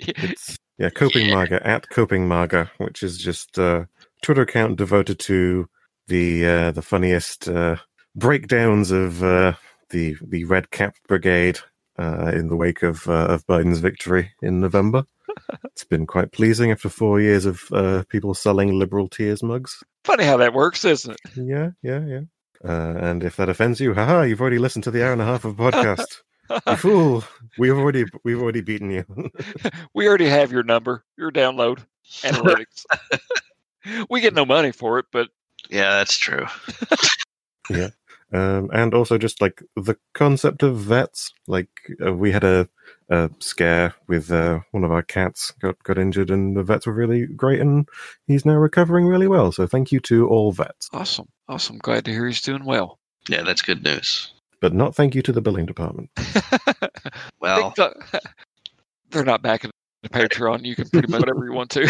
It's 0.00 0.58
yeah, 0.78 0.90
Coping 0.90 1.30
Maga 1.30 1.64
at 1.66 1.88
Coping 1.88 2.26
Maga, 2.26 2.70
which 2.78 3.02
is 3.02 3.18
just 3.18 3.58
a 3.58 3.88
Twitter 4.22 4.42
account 4.42 4.76
devoted 4.76 5.18
to 5.20 5.68
the 6.06 6.46
uh, 6.46 6.70
the 6.72 6.82
funniest 6.82 7.48
uh, 7.48 7.76
breakdowns 8.14 8.90
of 8.90 9.22
uh, 9.22 9.54
the 9.90 10.16
the 10.22 10.44
Red 10.44 10.70
Cap 10.70 10.96
Brigade 11.06 11.58
uh, 11.98 12.32
in 12.34 12.48
the 12.48 12.56
wake 12.56 12.82
of 12.82 13.08
uh, 13.08 13.26
of 13.26 13.46
Biden's 13.46 13.80
victory 13.80 14.32
in 14.42 14.60
November. 14.60 15.04
it's 15.64 15.84
been 15.84 16.06
quite 16.06 16.32
pleasing 16.32 16.70
after 16.70 16.88
four 16.88 17.20
years 17.20 17.44
of 17.44 17.62
uh, 17.72 18.04
people 18.08 18.34
selling 18.34 18.78
liberal 18.78 19.08
tears 19.08 19.42
mugs. 19.42 19.82
Funny 20.04 20.24
how 20.24 20.36
that 20.38 20.54
works, 20.54 20.84
isn't 20.84 21.12
it? 21.12 21.20
Yeah, 21.36 21.70
yeah, 21.82 22.04
yeah. 22.06 22.20
Uh, 22.64 22.96
and 22.98 23.22
if 23.22 23.36
that 23.36 23.48
offends 23.48 23.80
you, 23.80 23.94
haha, 23.94 24.22
you've 24.22 24.40
already 24.40 24.58
listened 24.58 24.84
to 24.84 24.90
the 24.90 25.04
hour 25.04 25.12
and 25.12 25.22
a 25.22 25.24
half 25.24 25.44
of 25.44 25.56
podcast. 25.56 26.22
you 26.66 26.76
fool! 26.76 27.24
We've 27.58 27.76
already 27.76 28.04
we've 28.24 28.40
already 28.40 28.62
beaten 28.62 28.90
you. 28.90 29.04
we 29.94 30.08
already 30.08 30.28
have 30.28 30.50
your 30.50 30.62
number, 30.64 31.04
your 31.16 31.30
download 31.30 31.84
analytics. 32.22 32.84
we 34.10 34.20
get 34.20 34.34
no 34.34 34.44
money 34.44 34.72
for 34.72 34.98
it, 34.98 35.06
but 35.12 35.28
Yeah, 35.70 35.90
that's 35.96 36.16
true. 36.16 36.46
Yeah. 37.70 37.88
Um, 38.32 38.70
and 38.72 38.94
also 38.94 39.18
just 39.18 39.40
like 39.42 39.62
the 39.76 39.96
concept 40.14 40.62
of 40.62 40.76
vets. 40.78 41.32
Like 41.46 41.68
uh, 42.04 42.12
we 42.14 42.30
had 42.32 42.44
a, 42.44 42.68
a 43.10 43.30
scare 43.40 43.94
with 44.06 44.30
uh, 44.30 44.60
one 44.70 44.84
of 44.84 44.90
our 44.92 45.02
cats 45.02 45.52
got 45.60 45.82
got 45.82 45.98
injured, 45.98 46.30
and 46.30 46.56
the 46.56 46.62
vets 46.62 46.86
were 46.86 46.92
really 46.94 47.26
great, 47.26 47.60
and 47.60 47.86
he's 48.26 48.44
now 48.46 48.54
recovering 48.54 49.06
really 49.06 49.28
well. 49.28 49.52
So 49.52 49.66
thank 49.66 49.92
you 49.92 50.00
to 50.00 50.26
all 50.28 50.52
vets, 50.52 50.88
awesome, 50.92 51.28
awesome. 51.48 51.76
Glad 51.78 52.04
to 52.06 52.10
hear 52.10 52.26
he's 52.26 52.40
doing 52.42 52.64
well. 52.64 52.98
Yeah, 53.28 53.42
that's 53.42 53.62
good 53.62 53.82
news. 53.84 54.32
but 54.60 54.72
not 54.74 54.94
thank 54.94 55.14
you 55.14 55.20
to 55.22 55.32
the 55.32 55.40
billing 55.42 55.66
department. 55.66 56.10
Well, 57.40 57.74
they're 59.10 59.24
not 59.24 59.42
back 59.42 59.64
in 59.64 59.70
the 60.02 60.08
Patreon. 60.08 60.64
You 60.64 60.74
can 60.76 60.88
pretty 60.88 61.08
much 61.10 61.20
whatever 61.20 61.44
you 61.44 61.52
want 61.52 61.70
to. 61.72 61.86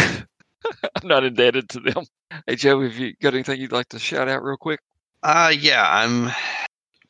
I'm 0.65 1.07
not 1.07 1.23
indebted 1.23 1.69
to 1.69 1.79
them. 1.79 2.05
Hey 2.47 2.55
Joe, 2.55 2.81
have 2.81 2.95
you 2.97 3.13
got 3.21 3.33
anything 3.33 3.59
you'd 3.59 3.71
like 3.71 3.89
to 3.89 3.99
shout 3.99 4.27
out 4.27 4.43
real 4.43 4.57
quick? 4.57 4.79
uh, 5.23 5.53
yeah, 5.57 5.85
I'm. 5.87 6.31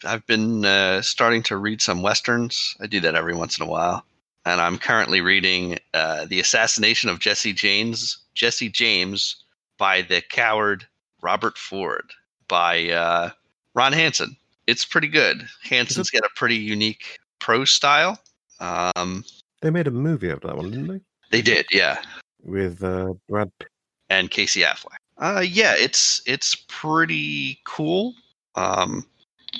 I've 0.06 0.26
been 0.28 0.64
uh, 0.64 1.02
starting 1.02 1.44
to 1.44 1.58
read 1.58 1.82
some 1.82 2.02
westerns. 2.02 2.76
I 2.80 2.88
do 2.88 3.02
that 3.02 3.16
every 3.16 3.36
once 3.36 3.60
in 3.60 3.66
a 3.66 3.70
while, 3.70 4.06
and 4.46 4.62
I'm 4.62 4.78
currently 4.78 5.20
reading 5.22 5.78
uh, 5.94 6.26
"The 6.26 6.40
Assassination 6.40 7.10
of 7.10 7.20
Jesse 7.20 7.54
James." 7.54 8.18
Jesse 8.34 8.70
James 8.70 9.44
by 9.78 10.02
the 10.02 10.22
coward 10.22 10.88
Robert 11.22 11.58
Ford 11.58 12.10
by 12.48 12.90
uh, 12.90 13.32
Ron 13.76 13.92
Hansen. 13.92 14.38
It's 14.68 14.86
pretty 14.86 15.10
good. 15.10 15.46
Hansen's 15.64 16.10
got 16.10 16.24
a 16.24 16.30
pretty 16.36 16.56
unique 16.56 17.18
prose 17.40 17.72
style. 17.72 18.18
Um, 18.62 19.26
They 19.62 19.72
made 19.72 19.88
a 19.88 19.92
movie 19.92 20.30
out 20.32 20.44
of 20.44 20.50
that 20.50 20.56
one, 20.58 20.72
didn't 20.72 20.88
they? 20.88 21.02
they 21.32 21.42
did, 21.42 21.66
yeah. 21.72 22.02
With 22.44 22.84
uh, 22.84 23.14
Brad. 23.28 23.52
Pitt. 23.60 23.70
and 24.10 24.32
Casey 24.32 24.62
Affleck. 24.62 24.98
Uh, 25.18 25.44
yeah, 25.46 25.74
it's 25.78 26.22
it's 26.26 26.56
pretty 26.68 27.60
cool. 27.66 28.14
Um, 28.56 29.06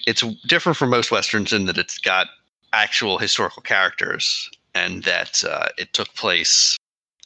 it's 0.08 0.22
different 0.48 0.78
from 0.78 0.90
most 0.90 1.12
westerns 1.12 1.52
in 1.52 1.66
that 1.66 1.78
it's 1.78 1.98
got 1.98 2.28
actual 2.72 3.18
historical 3.18 3.62
characters, 3.62 4.50
and 4.74 5.04
that 5.04 5.44
uh, 5.44 5.68
it 5.78 5.92
took 5.94 6.14
place 6.14 6.78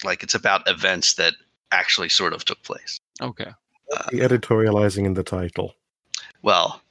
like 0.04 0.24
it's 0.24 0.34
about 0.36 0.68
events 0.68 1.14
that 1.16 1.34
actually 1.72 2.10
sort 2.10 2.34
of 2.34 2.44
took 2.46 2.62
place. 2.64 2.98
Okay. 3.22 3.52
Uh, 3.94 4.04
The 4.12 4.20
editorializing 4.20 5.06
in 5.06 5.14
the 5.14 5.24
title. 5.24 5.76
well, 6.42 6.82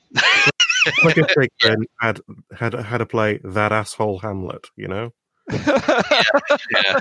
Like 1.04 1.16
if 1.18 1.30
Shakespeare 1.30 1.76
had 2.00 2.20
had 2.54 2.74
had 2.74 2.98
to 2.98 3.06
play 3.06 3.40
that 3.44 3.72
asshole 3.72 4.18
Hamlet, 4.20 4.66
you 4.76 4.88
know. 4.88 5.12
yeah, 5.50 6.98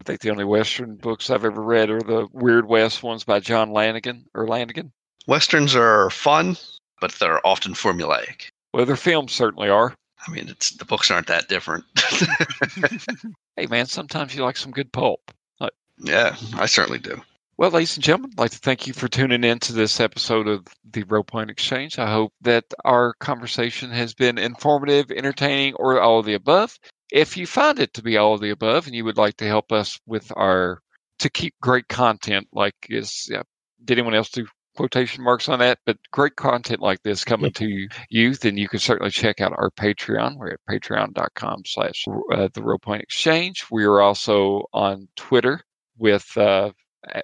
I 0.00 0.04
think 0.04 0.20
the 0.20 0.30
only 0.30 0.44
Western 0.44 0.96
books 0.96 1.30
I've 1.30 1.44
ever 1.44 1.62
read 1.62 1.90
are 1.90 2.00
the 2.00 2.26
Weird 2.32 2.66
West 2.66 3.02
ones 3.02 3.24
by 3.24 3.40
John 3.40 3.72
Lanigan 3.72 4.26
or 4.34 4.46
Lanigan. 4.46 4.92
westerns 5.26 5.74
are 5.74 6.10
fun, 6.10 6.56
but 7.00 7.12
they're 7.12 7.44
often 7.46 7.74
formulaic. 7.74 8.48
Well, 8.72 8.86
their 8.86 8.96
films 8.96 9.32
certainly 9.32 9.68
are. 9.68 9.94
I 10.26 10.30
mean, 10.30 10.48
it's 10.48 10.72
the 10.72 10.84
books 10.84 11.10
aren't 11.10 11.26
that 11.28 11.48
different. 11.48 11.84
hey, 13.56 13.66
man, 13.66 13.86
sometimes 13.86 14.34
you 14.34 14.42
like 14.42 14.56
some 14.56 14.70
good 14.70 14.92
pulp. 14.92 15.32
yeah, 15.98 16.36
I 16.54 16.66
certainly 16.66 16.98
do. 16.98 17.20
Well, 17.60 17.70
ladies 17.70 17.96
and 17.96 18.02
gentlemen, 18.04 18.30
I'd 18.32 18.40
like 18.40 18.50
to 18.52 18.58
thank 18.58 18.86
you 18.86 18.94
for 18.94 19.06
tuning 19.06 19.44
in 19.44 19.58
to 19.58 19.74
this 19.74 20.00
episode 20.00 20.48
of 20.48 20.66
the 20.90 21.04
Roleplaying 21.04 21.50
Exchange. 21.50 21.98
I 21.98 22.10
hope 22.10 22.32
that 22.40 22.64
our 22.86 23.12
conversation 23.20 23.90
has 23.90 24.14
been 24.14 24.38
informative, 24.38 25.10
entertaining, 25.10 25.74
or 25.74 26.00
all 26.00 26.20
of 26.20 26.24
the 26.24 26.32
above. 26.32 26.78
If 27.12 27.36
you 27.36 27.46
find 27.46 27.78
it 27.78 27.94
to 27.94 28.02
be 28.02 28.16
all 28.16 28.34
of 28.34 28.40
the 28.40 28.50
above 28.50 28.86
and 28.86 28.94
you 28.94 29.04
would 29.04 29.18
like 29.18 29.36
to 29.38 29.46
help 29.46 29.72
us 29.72 29.98
with 30.06 30.32
our 30.36 30.80
to 31.18 31.30
keep 31.30 31.54
great 31.60 31.88
content 31.88 32.48
like 32.52 32.74
is 32.88 33.28
yeah, 33.30 33.42
did 33.84 33.98
anyone 33.98 34.14
else 34.14 34.30
do 34.30 34.46
quotation 34.76 35.22
marks 35.22 35.48
on 35.48 35.58
that? 35.58 35.78
But 35.84 35.98
great 36.12 36.36
content 36.36 36.80
like 36.80 37.02
this 37.02 37.24
coming 37.24 37.52
to 37.52 37.88
you, 38.08 38.34
then 38.34 38.56
you 38.56 38.68
can 38.68 38.78
certainly 38.78 39.10
check 39.10 39.40
out 39.40 39.52
our 39.52 39.70
Patreon. 39.70 40.36
We're 40.36 40.52
at 40.52 40.60
patreon.com 40.68 41.62
slash 41.66 42.04
uh, 42.32 42.48
the 42.54 42.60
Roleplaying 42.60 43.02
Exchange. 43.02 43.66
We 43.70 43.84
are 43.84 44.00
also 44.00 44.64
on 44.72 45.08
Twitter 45.16 45.60
with 45.98 46.36
uh, 46.36 46.70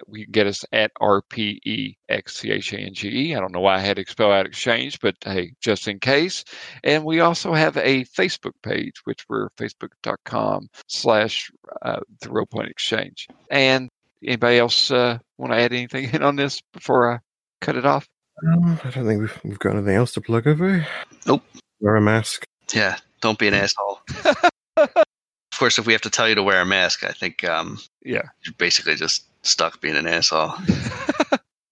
we 0.07 0.23
can 0.23 0.31
get 0.31 0.47
us 0.47 0.65
at 0.71 0.91
R 0.99 1.21
P 1.21 1.61
E 1.65 1.95
X 2.09 2.37
C 2.37 2.51
H 2.51 2.73
A 2.73 2.77
N 2.77 2.93
G 2.93 3.07
E. 3.09 3.35
I 3.35 3.39
don't 3.39 3.51
know 3.53 3.59
why 3.61 3.75
I 3.75 3.79
had 3.79 3.97
to 3.97 4.05
spell 4.07 4.31
out 4.31 4.45
exchange, 4.45 4.99
but 4.99 5.15
hey, 5.23 5.53
just 5.61 5.87
in 5.87 5.99
case. 5.99 6.43
And 6.83 7.03
we 7.05 7.19
also 7.19 7.53
have 7.53 7.77
a 7.77 8.03
Facebook 8.05 8.53
page, 8.63 8.93
which 9.03 9.25
we're 9.29 9.49
facebook.com 9.57 10.69
slash 10.87 11.51
uh, 11.81 11.99
the 12.21 12.29
Roleplaying 12.29 12.69
Exchange. 12.69 13.27
And 13.51 13.89
anybody 14.23 14.57
else 14.57 14.89
uh, 14.91 15.19
want 15.37 15.53
to 15.53 15.59
add 15.59 15.73
anything 15.73 16.09
in 16.13 16.23
on 16.23 16.35
this 16.35 16.61
before 16.73 17.13
I 17.13 17.19
cut 17.61 17.75
it 17.75 17.85
off? 17.85 18.07
Um, 18.45 18.79
I 18.83 18.89
don't 18.89 19.05
think 19.05 19.19
we've, 19.21 19.39
we've 19.43 19.59
got 19.59 19.75
anything 19.75 19.95
else 19.95 20.13
to 20.13 20.21
plug 20.21 20.47
over. 20.47 20.85
Nope. 21.25 21.43
Wear 21.79 21.95
a 21.95 22.01
mask. 22.01 22.45
Yeah, 22.73 22.97
don't 23.21 23.39
be 23.39 23.47
an 23.47 23.53
asshole. 23.53 23.99
of 24.77 25.59
course, 25.59 25.79
if 25.79 25.87
we 25.87 25.93
have 25.93 26.01
to 26.03 26.09
tell 26.09 26.27
you 26.29 26.35
to 26.35 26.43
wear 26.43 26.61
a 26.61 26.65
mask, 26.65 27.03
I 27.03 27.11
think 27.13 27.43
um, 27.43 27.79
Yeah. 28.03 28.23
you're 28.45 28.53
basically 28.57 28.95
just 28.95 29.25
stuck 29.47 29.81
being 29.81 29.95
an 29.95 30.07
asshole. 30.07 30.53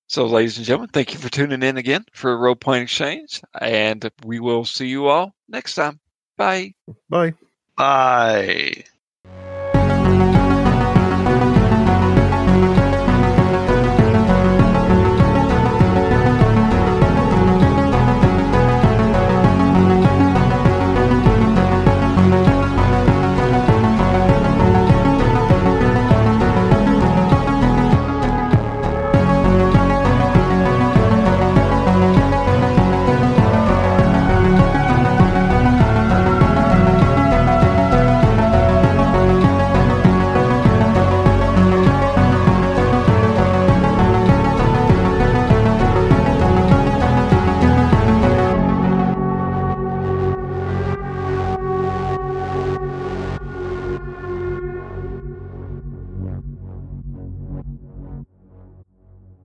So, 0.08 0.28
ladies 0.28 0.58
and 0.58 0.66
gentlemen, 0.66 0.92
thank 0.94 1.14
you 1.14 1.20
for 1.20 1.30
tuning 1.30 1.64
in 1.64 1.78
again 1.78 2.06
for 2.14 2.38
Role 2.38 2.56
Playing 2.56 2.84
Exchange, 2.84 3.42
and 3.60 4.10
we 4.24 4.40
will 4.40 4.64
see 4.64 4.88
you 4.88 5.08
all 5.08 5.34
next 5.50 5.74
time. 5.74 6.00
Bye. 6.38 6.76
Bye. 7.10 7.34
Bye. 7.76 8.84